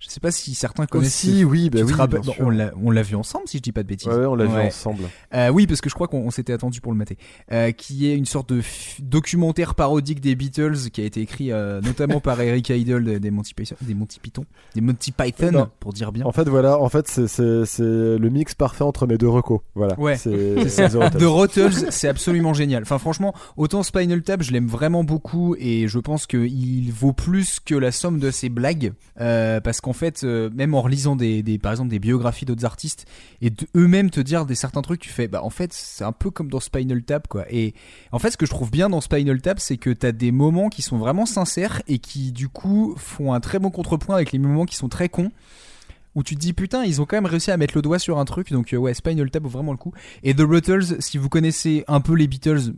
Je 0.10 0.16
sais 0.16 0.20
pas 0.20 0.32
si 0.32 0.56
certains 0.56 0.88
connaissent. 0.88 1.24
Aussi, 1.24 1.44
oui, 1.46 1.70
bah 1.70 1.82
oui, 1.86 1.94
rappelles- 1.94 2.22
bien 2.22 2.34
bon, 2.40 2.52
sûr. 2.52 2.74
on 2.84 2.90
l'a 2.92 3.02
vu 3.04 3.16
ensemble, 3.16 3.44
si 3.48 3.58
je 3.58 3.62
dis 3.62 3.72
pas 3.72 3.84
de 3.84 3.88
bêtises. 3.88 4.08
Ouais, 4.08 4.26
on 4.26 4.34
l'a 4.34 4.46
vu 4.46 4.58
ensemble. 4.60 5.04
Euh, 5.36 5.50
oui, 5.50 5.68
parce 5.68 5.82
que 5.82 5.90
je 5.90 5.94
crois 5.94 6.08
qu'on 6.08 6.22
on 6.26 6.32
s'était 6.32 6.52
attendu 6.52 6.82
pour 6.82 6.92
le 6.92 6.98
mater. 6.98 7.16
Euh, 7.52 7.72
qui 7.72 8.10
est 8.10 8.16
une 8.18 8.26
sorte 8.26 8.52
de 8.52 8.62
documentaire 9.04 9.76
parodique 9.76 10.20
des 10.20 10.36
Beatles 10.36 10.90
qui 10.92 11.02
a 11.02 11.04
été 11.04 11.22
écrit 11.22 11.52
euh, 11.52 11.80
notamment 11.82 12.20
par 12.20 12.42
Eric 12.42 12.70
Idle 12.76 13.04
des, 13.04 13.20
des 13.20 13.32
Monty 13.32 13.54
Python, 13.54 13.76
des 13.82 13.94
Monty 13.94 14.20
Python, 14.20 14.46
des 14.74 14.82
Monty 14.82 15.12
Python 15.12 15.52
Non. 15.52 15.70
pour 15.80 15.94
dire 15.94 16.12
bien. 16.12 16.26
En 16.26 16.32
fait, 16.32 16.50
voilà, 16.50 16.80
en 16.80 16.90
fait, 16.90 17.08
c'est- 17.08 17.80
le 17.80 18.30
mix 18.30 18.56
parfait 18.56 18.84
entre 18.84 19.06
mes 19.08 19.18
deux 19.20 19.30
recos. 19.30 19.60
Voilà. 19.76 19.98
Ouais, 20.00 20.18
c'est. 20.18 20.30
The 21.20 21.24
Rotters. 21.24 21.92
C'est 21.92 22.08
absolument 22.08 22.54
génial. 22.54 22.82
Enfin, 22.84 22.98
franchement, 22.98 23.34
autant 23.58 23.84
Spinal 23.84 24.22
Tap, 24.24 24.42
je 24.42 24.52
l'aime 24.52 24.68
vraiment 24.68 25.04
beaucoup 25.04 25.56
et 25.60 25.88
je 25.88 26.00
pense 26.00 26.26
qu'il 26.26 26.92
vaut 26.92 27.14
plus 27.14 27.60
que 27.64 27.76
la 27.76 27.92
somme 27.92 28.20
de 28.20 28.32
ses 28.32 28.50
blagues. 28.50 28.94
parce 29.18 29.82
qu'en 29.82 29.94
euh, 30.24 30.50
même 30.54 30.74
en 30.74 30.82
relisant 30.82 31.16
des, 31.16 31.44
par 31.62 31.72
exemple, 31.72 31.90
des 31.90 32.00
biographies 32.00 32.46
d'autres 32.46 32.66
artistes 32.66 33.06
et 33.42 33.52
eux-mêmes 33.76 34.10
te 34.10 34.20
dire 34.20 34.46
des 34.46 34.56
certains 34.56 34.82
trucs, 34.82 35.02
tu 35.02 35.10
fais, 35.10 35.28
bah, 35.28 35.44
en 35.44 35.50
fait, 35.50 35.74
c'est 35.74 36.04
un 36.04 36.12
peu 36.12 36.32
comme 36.32 36.50
dans 36.50 36.60
Spinal 36.60 37.04
Tap, 37.04 37.28
quoi. 37.28 37.46
Et 37.50 37.74
en 38.12 38.20
fait, 38.20 38.32
ce 38.32 38.38
que 38.38 38.46
je 38.46 38.52
trouve 38.52 38.72
bien 38.72 38.90
dans 38.90 39.02
Spinal 39.02 39.42
Tap, 39.42 39.60
c'est 39.60 39.78
que 39.78 39.90
t'as 39.90 40.12
des 40.12 40.32
moments 40.32 40.70
qui 40.70 40.82
sont 40.82 40.98
vraiment 40.98 41.26
sincères 41.26 41.82
et 41.88 42.00
qui, 42.00 42.32
du 42.32 42.50
coup, 42.50 42.96
font 42.98 43.34
un 43.34 43.40
très 43.40 43.60
bon 43.60 43.70
contrepoint 43.70 44.16
avec 44.16 44.32
les 44.32 44.40
moments 44.40 44.66
qui 44.66 44.76
sont 44.76 44.90
très 44.90 45.10
cons 45.10 45.32
où 46.16 46.24
tu 46.24 46.36
te 46.36 46.40
dis 46.40 46.54
putain 46.54 46.84
ils 46.84 47.02
ont 47.02 47.06
quand 47.06 47.18
même 47.18 47.28
réussi 47.28 47.52
à 47.52 47.58
mettre 47.58 47.78
le 47.78 47.84
doigt 47.84 48.00
sur 48.00 48.18
un 48.18 48.26
truc 48.26 48.52
donc 48.52 48.74
euh, 48.74 48.78
ouais 48.78 48.96
Spinal 48.96 49.30
Tap 49.30 49.44
vaut 49.44 49.50
vraiment 49.50 49.72
le 49.72 49.78
coup 49.78 49.94
et 50.24 50.34
The 50.34 50.42
Ruttles 50.42 51.02
si 51.02 51.20
vous 51.20 51.30
connaissez 51.30 51.84
un 51.88 52.02
peu 52.02 52.16
les 52.16 52.28
Beatles 52.28 52.74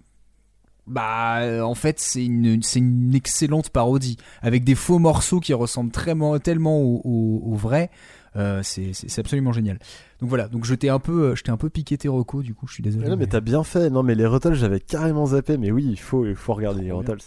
bah 0.91 1.39
euh, 1.39 1.61
en 1.61 1.73
fait 1.75 1.99
c'est 1.99 2.23
une 2.25 2.61
c'est 2.61 2.79
une 2.79 3.15
excellente 3.15 3.69
parodie 3.69 4.17
avec 4.41 4.63
des 4.63 4.75
faux 4.75 4.99
morceaux 4.99 5.39
qui 5.39 5.53
ressemblent 5.53 5.91
tellement 5.91 6.37
tellement 6.39 6.79
au, 6.79 7.01
au, 7.03 7.41
au 7.51 7.55
vrai 7.55 7.89
Euh, 8.37 8.61
c'est 8.63 8.93
c'est- 8.93 9.09
c'est 9.09 9.19
absolument 9.19 9.51
génial 9.51 9.77
donc 10.21 10.29
voilà 10.29 10.47
donc 10.47 10.63
je 10.63 10.73
t'ai 10.73 10.87
un 10.89 10.99
peu 10.99 11.31
euh, 11.31 11.35
je 11.35 11.43
t'ai 11.43 11.51
un 11.51 11.57
peu 11.57 11.69
piqué 11.69 11.97
tes 11.97 12.07
recos 12.07 12.43
du 12.45 12.53
coup 12.53 12.65
je 12.67 12.73
suis 12.75 12.83
désolé 12.83 13.09
non, 13.09 13.17
mais 13.17 13.27
t'as 13.27 13.41
bien 13.41 13.63
fait. 13.65 13.89
Non, 13.89 14.03
mais 14.03 14.15
les 14.15 14.25
Ruttles, 14.25 14.53
j'avais 14.53 14.79
carrément 14.79 15.25
zappé. 15.25 15.57
Mais 15.57 15.69
oui, 15.71 15.83
il 15.89 15.99
faut, 15.99 16.25
il 16.25 16.35
faut 16.35 16.53
regarder 16.53 16.81
les 16.81 16.89
Trop. 16.91 16.99
Ruttles. 16.99 17.23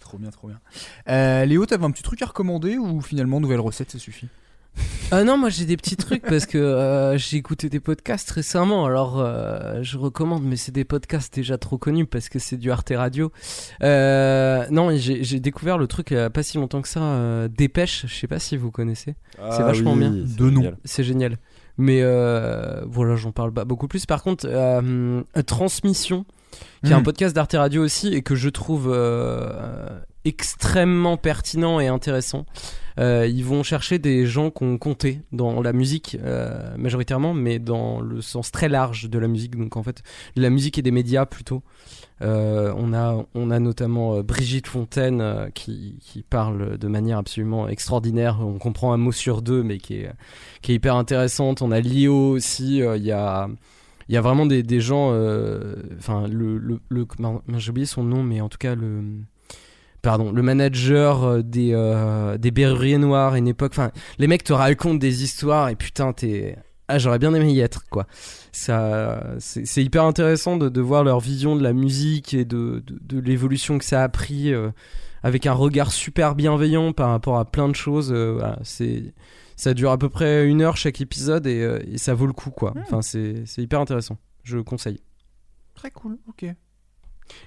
trop 0.00 0.16
bien 0.18 0.30
trop 0.30 0.48
bien 0.48 0.58
Euh, 1.08 1.44
Léo 1.44 1.66
t'avais 1.66 1.84
un 1.84 1.90
petit 1.90 2.02
truc 2.02 2.22
à 2.22 2.26
recommander 2.26 2.78
ou 2.78 3.02
finalement 3.02 3.38
nouvelle 3.40 3.60
recette 3.60 3.90
ça 3.90 3.98
suffit? 3.98 4.28
Ah 5.12 5.24
non, 5.24 5.36
moi 5.36 5.48
j'ai 5.48 5.64
des 5.64 5.76
petits 5.76 5.96
trucs 5.96 6.22
parce 6.22 6.46
que 6.46 6.56
euh, 6.56 7.18
j'ai 7.18 7.36
écouté 7.36 7.68
des 7.68 7.80
podcasts 7.80 8.30
récemment. 8.30 8.84
Alors 8.86 9.18
euh, 9.18 9.80
je 9.82 9.98
recommande, 9.98 10.44
mais 10.44 10.54
c'est 10.56 10.70
des 10.70 10.84
podcasts 10.84 11.34
déjà 11.34 11.58
trop 11.58 11.78
connus 11.78 12.06
parce 12.06 12.28
que 12.28 12.38
c'est 12.38 12.56
du 12.56 12.70
Arte 12.70 12.92
Radio. 12.94 13.32
Euh, 13.82 14.64
non, 14.70 14.90
j'ai 14.96 15.40
découvert 15.40 15.78
le 15.78 15.88
truc 15.88 16.12
il 16.12 16.16
y 16.16 16.20
a 16.20 16.30
pas 16.30 16.44
si 16.44 16.58
longtemps 16.58 16.80
que 16.80 16.88
ça. 16.88 17.00
euh, 17.02 17.48
Dépêche, 17.48 18.06
je 18.06 18.14
sais 18.14 18.28
pas 18.28 18.38
si 18.38 18.56
vous 18.56 18.70
connaissez. 18.70 19.16
Ah 19.42 19.50
c'est 19.56 19.62
vachement 19.64 19.94
oui, 19.94 19.98
bien. 19.98 20.14
c'est 20.26 20.36
De 20.36 20.48
génial. 20.50 20.76
C'est 20.84 21.04
génial. 21.04 21.36
Mais 21.76 22.00
euh, 22.02 22.82
voilà, 22.86 23.16
j'en 23.16 23.32
parle 23.32 23.52
pas 23.52 23.64
beaucoup 23.64 23.88
plus. 23.88 24.06
Par 24.06 24.22
contre, 24.22 24.46
euh, 24.48 25.22
Transmission, 25.46 26.24
qui 26.84 26.90
est 26.92 26.94
un 26.94 27.00
Mm. 27.00 27.04
podcast 27.04 27.34
d'Arte 27.34 27.54
Radio 27.54 27.82
aussi 27.82 28.14
et 28.14 28.22
que 28.22 28.34
je 28.36 28.48
trouve 28.48 28.90
euh, 28.92 29.98
extrêmement 30.24 31.16
pertinent 31.16 31.80
et 31.80 31.86
intéressant. 31.86 32.46
Euh, 32.98 33.26
ils 33.26 33.44
vont 33.44 33.62
chercher 33.62 33.98
des 33.98 34.26
gens 34.26 34.50
qu'on 34.50 34.76
comptait 34.76 35.22
dans 35.32 35.62
la 35.62 35.72
musique 35.72 36.18
euh, 36.22 36.76
majoritairement, 36.76 37.32
mais 37.32 37.58
dans 37.58 38.00
le 38.00 38.20
sens 38.20 38.52
très 38.52 38.68
large 38.68 39.08
de 39.08 39.18
la 39.18 39.28
musique. 39.28 39.56
Donc 39.56 39.76
en 39.76 39.82
fait, 39.82 40.02
de 40.36 40.42
la 40.42 40.50
musique 40.50 40.78
et 40.78 40.82
des 40.82 40.90
médias 40.90 41.24
plutôt. 41.24 41.62
Euh, 42.22 42.74
on 42.76 42.92
a 42.92 43.24
on 43.34 43.50
a 43.50 43.58
notamment 43.58 44.20
Brigitte 44.20 44.66
Fontaine 44.66 45.50
qui, 45.54 45.96
qui 46.00 46.22
parle 46.22 46.76
de 46.76 46.88
manière 46.88 47.16
absolument 47.16 47.68
extraordinaire. 47.68 48.38
On 48.40 48.58
comprend 48.58 48.92
un 48.92 48.98
mot 48.98 49.12
sur 49.12 49.40
deux, 49.40 49.62
mais 49.62 49.78
qui 49.78 49.94
est 49.94 50.12
qui 50.60 50.72
est 50.72 50.74
hyper 50.74 50.96
intéressante. 50.96 51.62
On 51.62 51.70
a 51.70 51.80
Lio 51.80 52.32
aussi. 52.32 52.78
Il 52.80 53.04
y 53.04 53.12
a 53.12 53.48
il 54.10 54.14
y 54.14 54.18
a 54.18 54.20
vraiment 54.20 54.44
des, 54.44 54.80
gens. 54.80 55.10
Enfin, 55.96 56.26
j'ai 56.28 57.70
oublié 57.70 57.86
son 57.86 58.02
nom, 58.02 58.22
mais 58.22 58.40
en 58.42 58.48
tout 58.50 58.58
cas 58.58 58.74
le 58.74 59.02
pardon, 60.02 60.32
le 60.32 60.42
manager 60.42 61.24
euh, 61.24 61.42
des, 61.42 61.70
euh, 61.72 62.38
des 62.38 62.50
Berruriers 62.50 62.98
Noirs 62.98 63.34
à 63.34 63.38
une 63.38 63.48
époque. 63.48 63.72
Enfin, 63.72 63.90
les 64.18 64.26
mecs 64.26 64.44
te 64.44 64.52
racontent 64.52 64.94
des 64.96 65.22
histoires 65.24 65.68
et 65.68 65.76
putain, 65.76 66.12
t'es. 66.12 66.56
Ah, 66.88 66.98
j'aurais 66.98 67.18
bien 67.20 67.32
aimé 67.34 67.52
y 67.52 67.60
être, 67.60 67.84
quoi. 67.88 68.06
Ça, 68.50 69.22
c'est 69.38 69.84
hyper 69.84 70.04
intéressant 70.04 70.56
de, 70.56 70.68
de 70.68 70.80
voir 70.80 71.04
leur 71.04 71.20
vision 71.20 71.54
de 71.54 71.62
la 71.62 71.72
musique 71.72 72.34
et 72.34 72.44
de, 72.44 72.82
de, 72.84 72.98
de 73.00 73.20
l'évolution 73.20 73.78
que 73.78 73.84
ça 73.84 74.02
a 74.02 74.08
pris 74.08 74.52
euh, 74.52 74.70
avec 75.22 75.46
un 75.46 75.52
regard 75.52 75.92
super 75.92 76.34
bienveillant 76.34 76.92
par 76.92 77.10
rapport 77.10 77.38
à 77.38 77.44
plein 77.44 77.68
de 77.68 77.76
choses. 77.76 78.12
euh, 78.12 78.32
voilà, 78.32 78.58
c'est. 78.64 79.14
Ça 79.56 79.74
dure 79.74 79.90
à 79.90 79.98
peu 79.98 80.08
près 80.08 80.46
une 80.48 80.62
heure 80.62 80.78
chaque 80.78 81.02
épisode 81.02 81.46
et, 81.46 81.80
et 81.92 81.98
ça 81.98 82.14
vaut 82.14 82.26
le 82.26 82.32
coup, 82.32 82.50
quoi. 82.50 82.72
Enfin, 82.80 83.02
c'est 83.02 83.42
c'est 83.44 83.62
hyper 83.62 83.78
intéressant. 83.80 84.16
Je 84.42 84.56
conseille. 84.58 85.00
très 85.74 85.90
cool 85.90 86.18
ok 86.28 86.46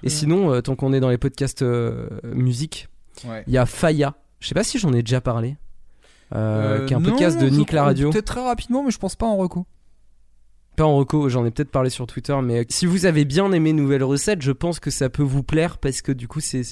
Et 0.02 0.08
sinon, 0.08 0.52
euh, 0.52 0.60
tant 0.60 0.76
qu'on 0.76 0.92
est 0.92 1.00
dans 1.00 1.08
les 1.10 1.18
podcasts 1.18 1.62
euh, 1.62 2.08
musique, 2.24 2.88
il 3.24 3.30
Ouais. 3.30 3.44
y 3.46 3.58
a 3.58 3.66
Faya. 3.66 4.14
Je 4.40 4.48
sais 4.48 4.54
pas 4.54 4.64
si 4.64 4.78
j'en 4.78 4.92
ai 4.92 5.02
déjà 5.02 5.20
parlé. 5.20 5.56
Euh, 6.34 6.86
qui 6.86 6.92
est 6.94 6.96
un 6.96 7.00
non, 7.00 7.10
podcast 7.10 7.40
de 7.40 7.48
Nick 7.48 7.72
la 7.72 7.84
radio. 7.84 8.10
peut-être 8.10 8.24
très 8.24 8.42
rapidement 8.42 8.82
mais 8.82 8.90
je 8.90 8.98
pense 8.98 9.14
pas 9.14 9.26
en 9.26 9.36
reco 9.36 9.66
Pas 10.76 10.84
en 10.84 10.96
reco, 10.96 11.28
j'en 11.28 11.44
ai 11.46 11.50
peut-être 11.50 11.70
parlé 11.70 11.90
sur 11.90 12.06
Twitter, 12.06 12.36
mais 12.42 12.66
si 12.70 12.86
vous 12.86 13.06
avez 13.06 13.24
bien 13.24 13.52
aimé 13.52 13.72
Nouvelle 13.72 14.02
Recette, 14.02 14.42
je 14.42 14.50
pense 14.50 14.80
que 14.80 14.90
ça 14.90 15.08
peut 15.10 15.22
vous 15.22 15.42
plaire 15.44 15.78
parce 15.78 16.00
que 16.02 16.10
du 16.10 16.26
coup, 16.26 16.40
c'est 16.40 16.62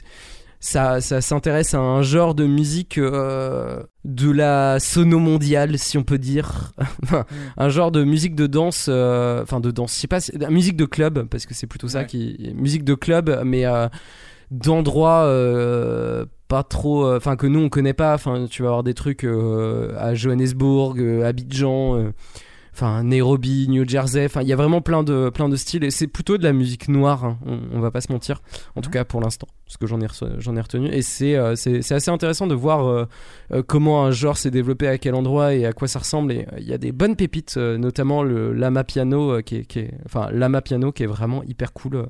ça, 0.65 1.01
ça 1.01 1.21
s'intéresse 1.21 1.75
à 1.75 1.81
un 1.81 2.03
genre 2.03 2.37
de 2.37 2.47
musique 2.47 2.97
euh, 2.97 3.83
de 4.05 4.31
la 4.31 4.79
sono 4.79 5.19
mondiale, 5.19 5.77
si 5.77 5.99
on 5.99 6.05
peut 6.05 6.19
dire. 6.19 6.73
Enfin, 7.03 7.25
un 7.57 7.69
genre 7.69 7.91
de 7.91 8.05
musique 8.05 8.37
de 8.37 8.47
danse, 8.47 8.87
euh, 8.89 9.43
enfin 9.43 9.59
de 9.59 9.73
danse, 9.73 9.93
je 9.97 10.01
sais 10.01 10.07
pas, 10.07 10.21
musique 10.51 10.77
de 10.77 10.85
club, 10.85 11.27
parce 11.29 11.47
que 11.47 11.55
c'est 11.55 11.67
plutôt 11.67 11.89
ça 11.89 12.01
Ouais. 12.01 12.07
qui. 12.07 12.53
Musique 12.55 12.85
de 12.85 12.95
club, 12.95 13.43
mais 13.45 13.67
euh, 13.67 13.89
d'endroits 14.53 15.29
pas 16.47 16.63
trop. 16.63 17.13
Enfin, 17.13 17.35
que 17.35 17.49
nous 17.49 17.59
on 17.61 17.69
connaît 17.69 17.93
pas. 17.93 18.15
Enfin, 18.15 18.47
tu 18.49 18.63
vas 18.63 18.69
avoir 18.69 18.83
des 18.85 18.95
trucs 18.95 19.25
à 19.25 20.15
Johannesburg, 20.15 21.01
euh, 21.01 21.25
Abidjan. 21.27 22.13
Enfin 22.83 23.05
Nairobi, 23.05 23.69
New 23.69 23.89
Jersey, 23.89 24.25
enfin 24.27 24.43
il 24.43 24.49
y 24.49 24.53
a 24.53 24.57
vraiment 24.57 24.81
plein 24.81 25.05
de 25.05 25.31
plein 25.31 25.49
de 25.49 25.55
styles 25.57 25.85
et 25.85 25.91
c'est 25.91 26.07
plutôt 26.09 26.37
de 26.39 26.43
la 26.43 26.53
musique 26.53 26.89
noire, 26.89 27.25
hein, 27.25 27.39
on, 27.47 27.61
on 27.73 27.81
va 27.81 27.91
pas 27.91 28.01
se 28.01 28.11
mentir, 28.11 28.43
en 28.75 28.81
tout 28.81 28.91
cas 28.91 29.05
pour 29.05 29.21
l'instant, 29.21 29.47
parce 29.67 29.77
que 29.77 29.87
j'en 29.87 30.01
ai 30.01 30.07
j'en 30.39 30.57
ai 30.57 30.61
retenu 30.61 30.89
et 30.89 31.03
c'est 31.03 31.37
euh, 31.37 31.55
c'est 31.55 31.81
c'est 31.83 31.95
assez 31.95 32.11
intéressant 32.11 32.47
de 32.47 32.55
voir 32.55 32.87
euh, 32.87 33.07
euh, 33.53 33.63
comment 33.63 34.05
un 34.05 34.11
genre 34.11 34.37
s'est 34.37 34.51
développé 34.51 34.89
à 34.89 34.99
quel 34.99 35.15
endroit 35.15 35.55
et 35.55 35.65
à 35.65 35.73
quoi 35.73 35.87
ça 35.87 36.01
ressemble 36.01 36.33
et 36.33 36.47
euh, 36.53 36.59
il 36.59 36.67
y 36.67 36.73
a 36.73 36.79
des 36.79 36.93
bonnes 36.93 37.15
pépites, 37.17 37.57
notamment 37.57 38.23
le 38.25 38.53
lama 38.53 38.83
piano 38.85 39.41
qui 39.43 39.57
est, 39.59 39.65
qui 39.65 39.79
est- 39.81 39.95
enfin 40.07 40.29
lama 40.33 40.61
piano 40.61 40.91
qui 40.93 41.05
est 41.05 41.07
vraiment 41.07 41.43
hyper 41.45 41.73
cool. 41.73 42.09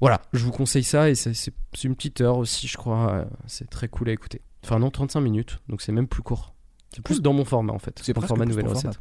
Voilà, 0.00 0.20
je 0.34 0.44
vous 0.44 0.50
conseille 0.50 0.84
ça 0.84 1.08
et 1.08 1.14
c'est 1.14 1.52
une 1.84 1.94
petite 1.94 2.20
heure 2.20 2.36
aussi, 2.36 2.66
je 2.66 2.76
crois, 2.76 3.24
c'est 3.46 3.70
très 3.70 3.88
cool 3.88 4.10
à 4.10 4.12
écouter. 4.12 4.42
Enfin 4.64 4.78
non, 4.78 4.90
35 4.90 5.20
minutes, 5.20 5.58
donc 5.68 5.80
c'est 5.80 5.92
même 5.92 6.06
plus 6.08 6.22
court. 6.22 6.54
C'est 6.94 7.02
plus 7.02 7.22
dans 7.22 7.32
mon 7.32 7.44
format 7.44 7.72
en 7.72 7.78
fait, 7.78 7.98
C'est 8.02 8.12
presque 8.14 8.28
format 8.28 8.44
nouvelle 8.44 8.66
recette. 8.68 8.82
format. 8.82 8.98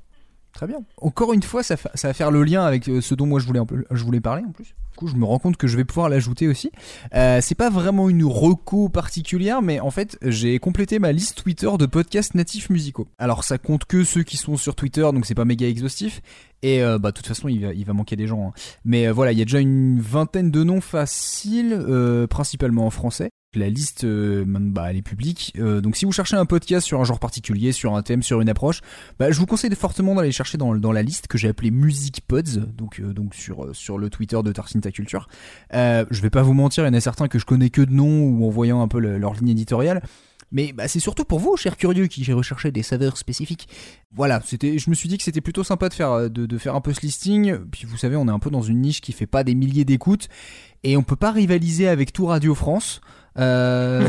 Très 0.56 0.68
bien. 0.68 0.77
Encore 1.02 1.34
une 1.34 1.44
fois, 1.44 1.64
ça, 1.64 1.76
va 1.76 2.14
faire 2.14 2.32
le 2.32 2.45
lien 2.45 2.64
avec 2.64 2.88
euh, 2.88 3.02
ce 3.02 3.14
dont 3.14 3.26
moi 3.26 3.41
je 3.41 3.45
voulais, 3.45 4.22
parler 4.22 4.41
en 4.48 4.52
plus. 4.53 4.73
Du 4.91 4.98
coup, 4.98 5.07
je 5.07 5.15
me 5.15 5.26
rends 5.26 5.38
compte 5.38 5.57
que 5.57 5.68
je 5.68 5.76
vais 5.76 5.84
pouvoir 5.84 6.07
l'ajouter 6.07 6.48
aussi. 6.48 6.72
Euh, 7.14 7.40
c'est 7.41 7.56
pas 7.56 7.69
vraiment 7.69 8.07
une 8.07 8.23
reco 8.23 8.88
particulière, 8.88 9.61
mais 9.61 9.82
en 9.82 9.91
fait, 9.91 10.18
j'ai 10.22 10.57
complété 10.60 10.98
ma 10.98 11.11
liste 11.11 11.44
Twitter 11.44 11.69
de 11.77 11.86
podcasts 11.86 12.36
natifs 12.36 12.69
musicaux. 12.69 13.10
Alors, 13.18 13.44
ça 13.44 13.57
compte 13.57 13.84
que 13.84 14.06
ceux 14.06 14.23
qui 14.23 14.38
sont 14.38 14.56
sur 14.56 14.76
Twitter, 14.76 15.02
donc 15.02 15.26
c'est 15.26 15.36
pas 15.36 15.44
méga 15.44 15.68
exhaustif. 15.68 16.22
Et 16.64 16.82
euh, 16.82 16.99
bah, 16.99 17.11
de 17.11 17.18
toute 17.18 17.27
façon, 17.27 17.49
il 17.49 17.86
va, 17.86 17.94
manquer 17.94 18.15
des 18.15 18.26
gens. 18.26 18.48
hein. 18.48 18.53
Mais 18.86 19.10
voilà, 19.10 19.34
il 19.34 19.38
y 19.38 19.41
a 19.41 19.45
déjà 19.45 19.60
une 19.60 19.99
vingtaine 19.99 20.52
de 20.52 20.64
noms 20.64 20.80
faciles, 20.80 21.86
principalement 22.30 22.86
en 22.86 22.91
français. 22.91 23.30
La 23.56 23.69
liste, 23.69 24.03
euh, 24.03 24.44
bah, 24.48 24.90
elle 24.90 24.98
est 24.98 25.02
publique. 25.02 25.53
Euh, 25.57 25.82
donc, 25.82 25.95
si 25.95 26.06
vous 26.06 26.11
cherchez 26.11 26.36
un 26.36 26.45
podcast 26.45 26.86
sur 26.86 26.99
un 26.99 27.03
genre 27.06 27.19
particulier, 27.19 27.72
sur 27.72 27.95
un 27.95 28.02
thème, 28.02 28.22
sur 28.22 28.41
une 28.41 28.49
approche, 28.49 28.82
bah, 29.18 29.32
je 29.32 29.40
vous 29.40 29.45
conseille 29.45 29.73
fortement 29.76 30.14
d'aller 30.15 30.32
chercher 30.32 30.57
dans, 30.57 30.76
dans 30.76 30.91
la 30.91 31.02
liste 31.03 31.27
que 31.27 31.38
j'ai 31.38 31.48
appelée 31.48 31.72
Music 31.72 32.22
Pods, 32.27 32.60
donc, 32.77 32.99
euh, 32.99 33.14
donc 33.14 33.34
sur, 33.34 33.73
sur 33.73 33.98
le 33.98 34.10
Twitter 34.10 34.38
de 34.44 34.52
Tarsinta 34.52 34.91
Culture. 34.91 35.27
Je 35.72 36.22
vais 36.22 36.30
pas 36.30 36.41
vous 36.41 36.53
mentir, 36.53 36.84
il 36.84 36.88
y 36.88 36.90
en 36.90 36.94
a 36.94 36.99
certains 37.02 37.27
que 37.27 37.40
je 37.40 37.45
connais 37.45 37.69
que 37.69 37.82
de 37.82 37.91
nom 37.91 38.23
ou 38.23 38.45
en 38.45 38.49
voyant 38.49 38.82
un 38.82 38.88
peu 38.88 38.99
le- 38.99 39.18
leur 39.18 39.34
ligne 39.34 39.49
éditoriale. 39.49 40.03
Mais 40.52 40.73
bah, 40.73 40.88
c'est 40.88 40.99
surtout 40.99 41.26
pour 41.26 41.40
vous, 41.40 41.57
chers 41.57 41.76
curieux, 41.76 42.07
qui 42.07 42.32
recherché 42.32 42.72
des 42.72 42.84
saveurs 42.84 43.18
spécifiques. 43.18 43.68
Voilà, 44.14 44.41
c'était, 44.45 44.77
je 44.77 44.90
me 44.90 44.95
suis 44.95 45.10
dit 45.10 45.18
que 45.18 45.23
c'était 45.23 45.41
plutôt 45.41 45.64
sympa 45.64 45.90
de 45.90 45.94
faire, 45.94 46.30
de, 46.30 46.45
de 46.45 46.57
faire 46.57 46.76
un 46.76 46.82
peu 46.82 46.94
ce 46.94 47.02
listing. 47.02 47.57
Puis 47.72 47.86
vous 47.86 47.98
savez, 47.98 48.15
on 48.15 48.27
est 48.27 48.32
un 48.32 48.40
peu 48.40 48.52
dans 48.52 48.61
une 48.61 48.82
niche 48.82 49.02
qui 49.02 49.11
fait 49.11 49.26
pas 49.27 49.44
des 49.44 49.56
milliers 49.56 49.86
d'écoutes. 49.86 50.30
Et 50.84 50.98
on 50.98 51.03
peut 51.03 51.15
pas 51.15 51.32
rivaliser 51.32 51.88
avec 51.88 52.14
tout 52.14 52.27
Radio 52.27 52.53
France. 52.53 53.02
Euh, 53.38 54.07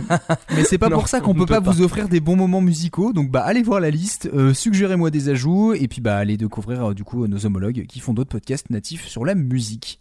mais 0.54 0.64
c'est 0.64 0.78
pas 0.78 0.88
Non, 0.90 0.96
pour 0.96 1.08
ça 1.08 1.20
qu'on 1.20 1.32
on 1.32 1.34
peut 1.34 1.46
pas, 1.46 1.60
vous 1.60 1.82
offrir 1.82 2.08
des 2.08 2.20
bons 2.20 2.36
moments 2.36 2.60
musicaux. 2.60 3.12
Donc 3.12 3.30
bah 3.30 3.42
allez 3.42 3.62
voir 3.62 3.80
la 3.80 3.90
liste, 3.90 4.30
euh, 4.32 4.54
suggérez-moi 4.54 5.10
des 5.10 5.28
ajouts 5.28 5.74
et 5.74 5.88
puis 5.88 6.00
bah 6.00 6.16
allez 6.16 6.36
découvrir 6.36 6.90
euh, 6.90 6.94
du 6.94 7.04
coup 7.04 7.26
nos 7.26 7.44
homologues 7.44 7.86
qui 7.86 8.00
font 8.00 8.14
d'autres 8.14 8.30
podcasts 8.30 8.70
natifs 8.70 9.06
sur 9.06 9.24
la 9.24 9.34
musique. 9.34 10.00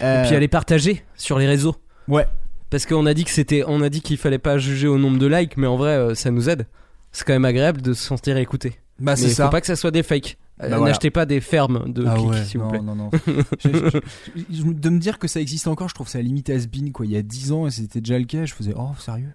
Et 0.00 0.22
puis 0.26 0.34
allez 0.34 0.48
partager 0.48 1.04
sur 1.16 1.38
les 1.38 1.46
réseaux. 1.46 1.76
Ouais. 2.08 2.26
Parce 2.70 2.84
qu'on 2.86 3.06
a 3.06 3.14
dit 3.14 3.24
que 3.24 3.30
c'était, 3.30 3.62
on 3.66 3.80
a 3.80 3.88
dit 3.88 4.00
qu'il 4.00 4.16
fallait 4.16 4.38
pas 4.38 4.58
juger 4.58 4.88
au 4.88 4.98
nombre 4.98 5.18
de 5.18 5.26
likes, 5.26 5.56
mais 5.56 5.66
en 5.66 5.76
vrai, 5.76 5.92
euh, 5.92 6.14
ça 6.14 6.30
nous 6.30 6.50
aide. 6.50 6.66
C'est 7.12 7.24
quand 7.24 7.32
même 7.32 7.44
agréable 7.44 7.80
de 7.80 7.92
se 7.94 8.02
sentir 8.02 8.36
écouté. 8.36 8.78
Bah, 8.98 9.16
c'est 9.16 9.28
ça. 9.28 9.44
Faut 9.44 9.50
pas 9.50 9.60
que 9.60 9.66
ça 9.66 9.76
soit 9.76 9.90
des 9.90 10.02
fakes. 10.02 10.36
Euh, 10.62 10.70
Bah, 10.70 10.76
voilà. 10.78 10.92
N'achetez 10.92 11.10
pas 11.10 11.26
des 11.26 11.40
fermes 11.40 11.92
de 11.92 12.04
Ah 12.06 12.14
clics, 12.14 12.28
ouais, 12.30 12.44
s'il 12.44 12.60
vous 12.60 12.64
non, 12.64 12.70
plaît. 12.70 12.80
non, 12.80 12.94
non. 12.94 13.10
Je- 13.58 13.68
je- 13.68 14.00
je- 14.36 14.42
je- 14.56 14.62
de 14.72 14.88
me 14.90 14.98
dire 14.98 15.18
que 15.18 15.28
ça 15.28 15.40
existe 15.40 15.68
encore, 15.68 15.88
je 15.90 15.94
trouve 15.94 16.08
ça 16.08 16.22
limite 16.22 16.48
has-been 16.48 16.92
quoi. 16.92 17.04
Il 17.04 17.12
y 17.12 17.16
a 17.16 17.22
10 17.22 17.52
ans 17.52 17.66
et 17.66 17.70
c'était 17.70 18.00
déjà 18.00 18.18
le 18.18 18.24
cas, 18.24 18.44
je 18.46 18.54
faisais 18.54 18.72
oh 18.76 18.90
sérieux? 18.98 19.32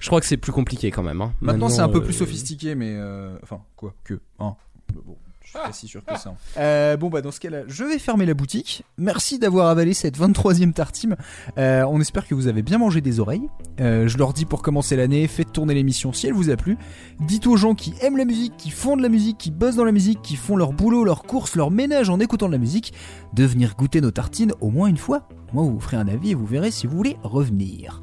Je 0.00 0.06
crois 0.08 0.20
que 0.20 0.26
c'est 0.26 0.36
plus 0.36 0.52
compliqué 0.52 0.90
quand 0.90 1.02
même. 1.02 1.20
hein. 1.22 1.32
Maintenant, 1.40 1.68
c'est 1.70 1.80
un 1.80 1.88
peu 1.88 1.98
euh, 1.98 2.04
plus 2.04 2.12
sophistiqué, 2.12 2.74
mais 2.74 2.90
euh, 2.94 3.36
enfin 3.42 3.60
quoi 3.76 3.94
que. 4.04 4.20
Hein. 4.38 4.54
Bon, 4.94 5.16
je 5.52 5.58
suis 5.58 5.66
pas 5.66 5.72
si 5.72 5.88
sûr 5.88 6.04
que 6.04 6.16
ça. 6.16 6.34
Euh, 6.58 6.96
bon 6.96 7.08
bah 7.08 7.22
dans 7.22 7.32
ce 7.32 7.40
cas-là, 7.40 7.62
je 7.66 7.82
vais 7.82 7.98
fermer 7.98 8.24
la 8.24 8.34
boutique. 8.34 8.84
Merci 8.98 9.40
d'avoir 9.40 9.66
avalé 9.66 9.94
cette 9.94 10.16
23e 10.16 10.72
tartime. 10.72 11.16
Euh, 11.58 11.84
on 11.88 12.00
espère 12.00 12.28
que 12.28 12.36
vous 12.36 12.46
avez 12.46 12.62
bien 12.62 12.78
mangé 12.78 13.00
des 13.00 13.18
oreilles. 13.18 13.48
Euh, 13.80 14.06
je 14.06 14.16
leur 14.16 14.32
dis 14.32 14.44
pour 14.44 14.62
commencer 14.62 14.94
l'année, 14.94 15.26
faites 15.26 15.52
tourner 15.52 15.74
l'émission 15.74 16.12
si 16.12 16.28
elle 16.28 16.34
vous 16.34 16.50
a 16.50 16.56
plu. 16.56 16.78
Dites 17.18 17.48
aux 17.48 17.56
gens 17.56 17.74
qui 17.74 17.94
aiment 18.00 18.16
la 18.16 18.24
musique, 18.24 18.56
qui 18.58 18.70
font 18.70 18.96
de 18.96 19.02
la 19.02 19.08
musique, 19.08 19.38
qui 19.38 19.50
bossent 19.50 19.76
dans 19.76 19.84
la 19.84 19.92
musique, 19.92 20.22
qui 20.22 20.36
font 20.36 20.56
leur 20.56 20.72
boulot, 20.72 21.02
leurs 21.02 21.24
courses, 21.24 21.56
leur 21.56 21.72
ménage 21.72 22.10
en 22.10 22.20
écoutant 22.20 22.46
de 22.46 22.52
la 22.52 22.58
musique, 22.58 22.92
de 23.32 23.44
venir 23.44 23.74
goûter 23.76 24.00
nos 24.00 24.12
tartines 24.12 24.52
au 24.60 24.70
moins 24.70 24.86
une 24.86 24.98
fois. 24.98 25.26
Moi, 25.52 25.64
vous 25.64 25.80
ferez 25.80 25.96
un 25.96 26.06
avis 26.06 26.30
et 26.30 26.34
vous 26.34 26.46
verrez 26.46 26.70
si 26.70 26.86
vous 26.86 26.96
voulez 26.96 27.16
revenir. 27.24 28.00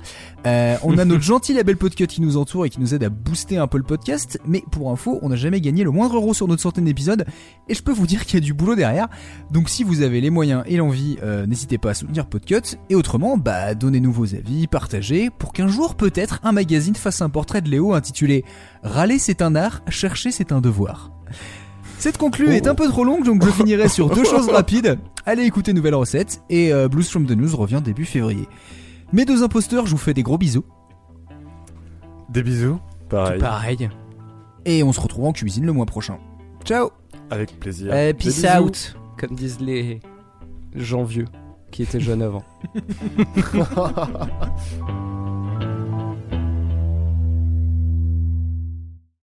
Euh, 0.47 0.77
on 0.83 0.97
a 0.97 1.03
notre 1.03 1.23
gentil 1.23 1.53
label 1.53 1.75
Podcut 1.75 2.07
qui 2.07 2.21
nous 2.21 2.37
entoure 2.37 2.65
et 2.65 2.69
qui 2.69 2.79
nous 2.79 2.93
aide 2.93 3.03
à 3.03 3.09
booster 3.09 3.57
un 3.57 3.67
peu 3.67 3.77
le 3.77 3.83
podcast, 3.83 4.39
mais 4.45 4.63
pour 4.71 4.89
info, 4.91 5.19
on 5.21 5.27
n'a 5.27 5.35
jamais 5.35 5.59
gagné 5.59 5.83
le 5.83 5.91
moindre 5.91 6.15
euro 6.15 6.33
sur 6.33 6.47
notre 6.47 6.61
centaine 6.61 6.85
d'épisodes, 6.85 7.25
et 7.67 7.73
je 7.73 7.83
peux 7.83 7.91
vous 7.91 8.07
dire 8.07 8.25
qu'il 8.25 8.35
y 8.35 8.37
a 8.37 8.45
du 8.45 8.53
boulot 8.53 8.75
derrière. 8.75 9.09
Donc 9.51 9.67
si 9.67 9.83
vous 9.83 10.03
avez 10.03 10.21
les 10.21 10.29
moyens 10.29 10.63
et 10.65 10.77
l'envie, 10.77 11.17
euh, 11.21 11.45
n'hésitez 11.45 11.77
pas 11.77 11.89
à 11.89 11.93
soutenir 11.93 12.27
Podcut, 12.27 12.77
et 12.89 12.95
autrement, 12.95 13.37
bah 13.37 13.75
donnez-nous 13.75 14.11
vos 14.13 14.35
avis, 14.35 14.67
partagez, 14.67 15.29
pour 15.37 15.51
qu'un 15.51 15.67
jour 15.67 15.95
peut-être 15.95 16.39
un 16.43 16.53
magazine 16.53 16.95
fasse 16.95 17.21
un 17.21 17.29
portrait 17.29 17.61
de 17.61 17.69
Léo 17.69 17.93
intitulé 17.93 18.45
Râler 18.83 19.19
c'est 19.19 19.41
un 19.41 19.53
art, 19.53 19.81
chercher 19.89 20.31
c'est 20.31 20.53
un 20.53 20.61
devoir. 20.61 21.11
Cette 21.99 22.17
conclue 22.17 22.53
est 22.53 22.67
un 22.67 22.75
peu 22.75 22.87
trop 22.87 23.03
longue, 23.03 23.25
donc 23.25 23.43
je 23.43 23.49
finirai 23.49 23.89
sur 23.89 24.09
deux 24.09 24.23
choses 24.23 24.47
rapides. 24.47 24.97
Allez 25.25 25.43
écouter 25.43 25.73
Nouvelle 25.73 25.95
Recette, 25.95 26.41
et 26.49 26.71
euh, 26.71 26.87
Blues 26.87 27.09
from 27.09 27.25
the 27.25 27.31
News 27.31 27.53
revient 27.53 27.81
début 27.83 28.05
février. 28.05 28.47
Mes 29.13 29.25
deux 29.25 29.43
imposteurs, 29.43 29.85
je 29.85 29.91
vous 29.91 29.97
fais 29.97 30.13
des 30.13 30.23
gros 30.23 30.38
bisous. 30.38 30.65
Des 32.29 32.43
bisous. 32.43 32.79
Pareil. 33.09 33.39
Pareil. 33.39 33.89
Et 34.65 34.84
on 34.84 34.91
se 34.91 34.99
retrouve 34.99 35.25
en 35.25 35.31
cuisine 35.31 35.65
le 35.65 35.71
mois 35.71 35.85
prochain. 35.85 36.17
Ciao 36.65 36.89
Avec 37.29 37.57
plaisir. 37.59 37.93
Eh, 37.93 38.07
Des 38.07 38.13
peace 38.13 38.41
bisous. 38.41 38.63
out, 38.63 38.97
comme 39.17 39.35
disent 39.35 39.61
les 39.61 40.01
gens 40.75 41.03
vieux 41.03 41.25
qui 41.71 41.84
étaient 41.84 42.01
jeunes 42.01 42.21
avant. 42.21 42.43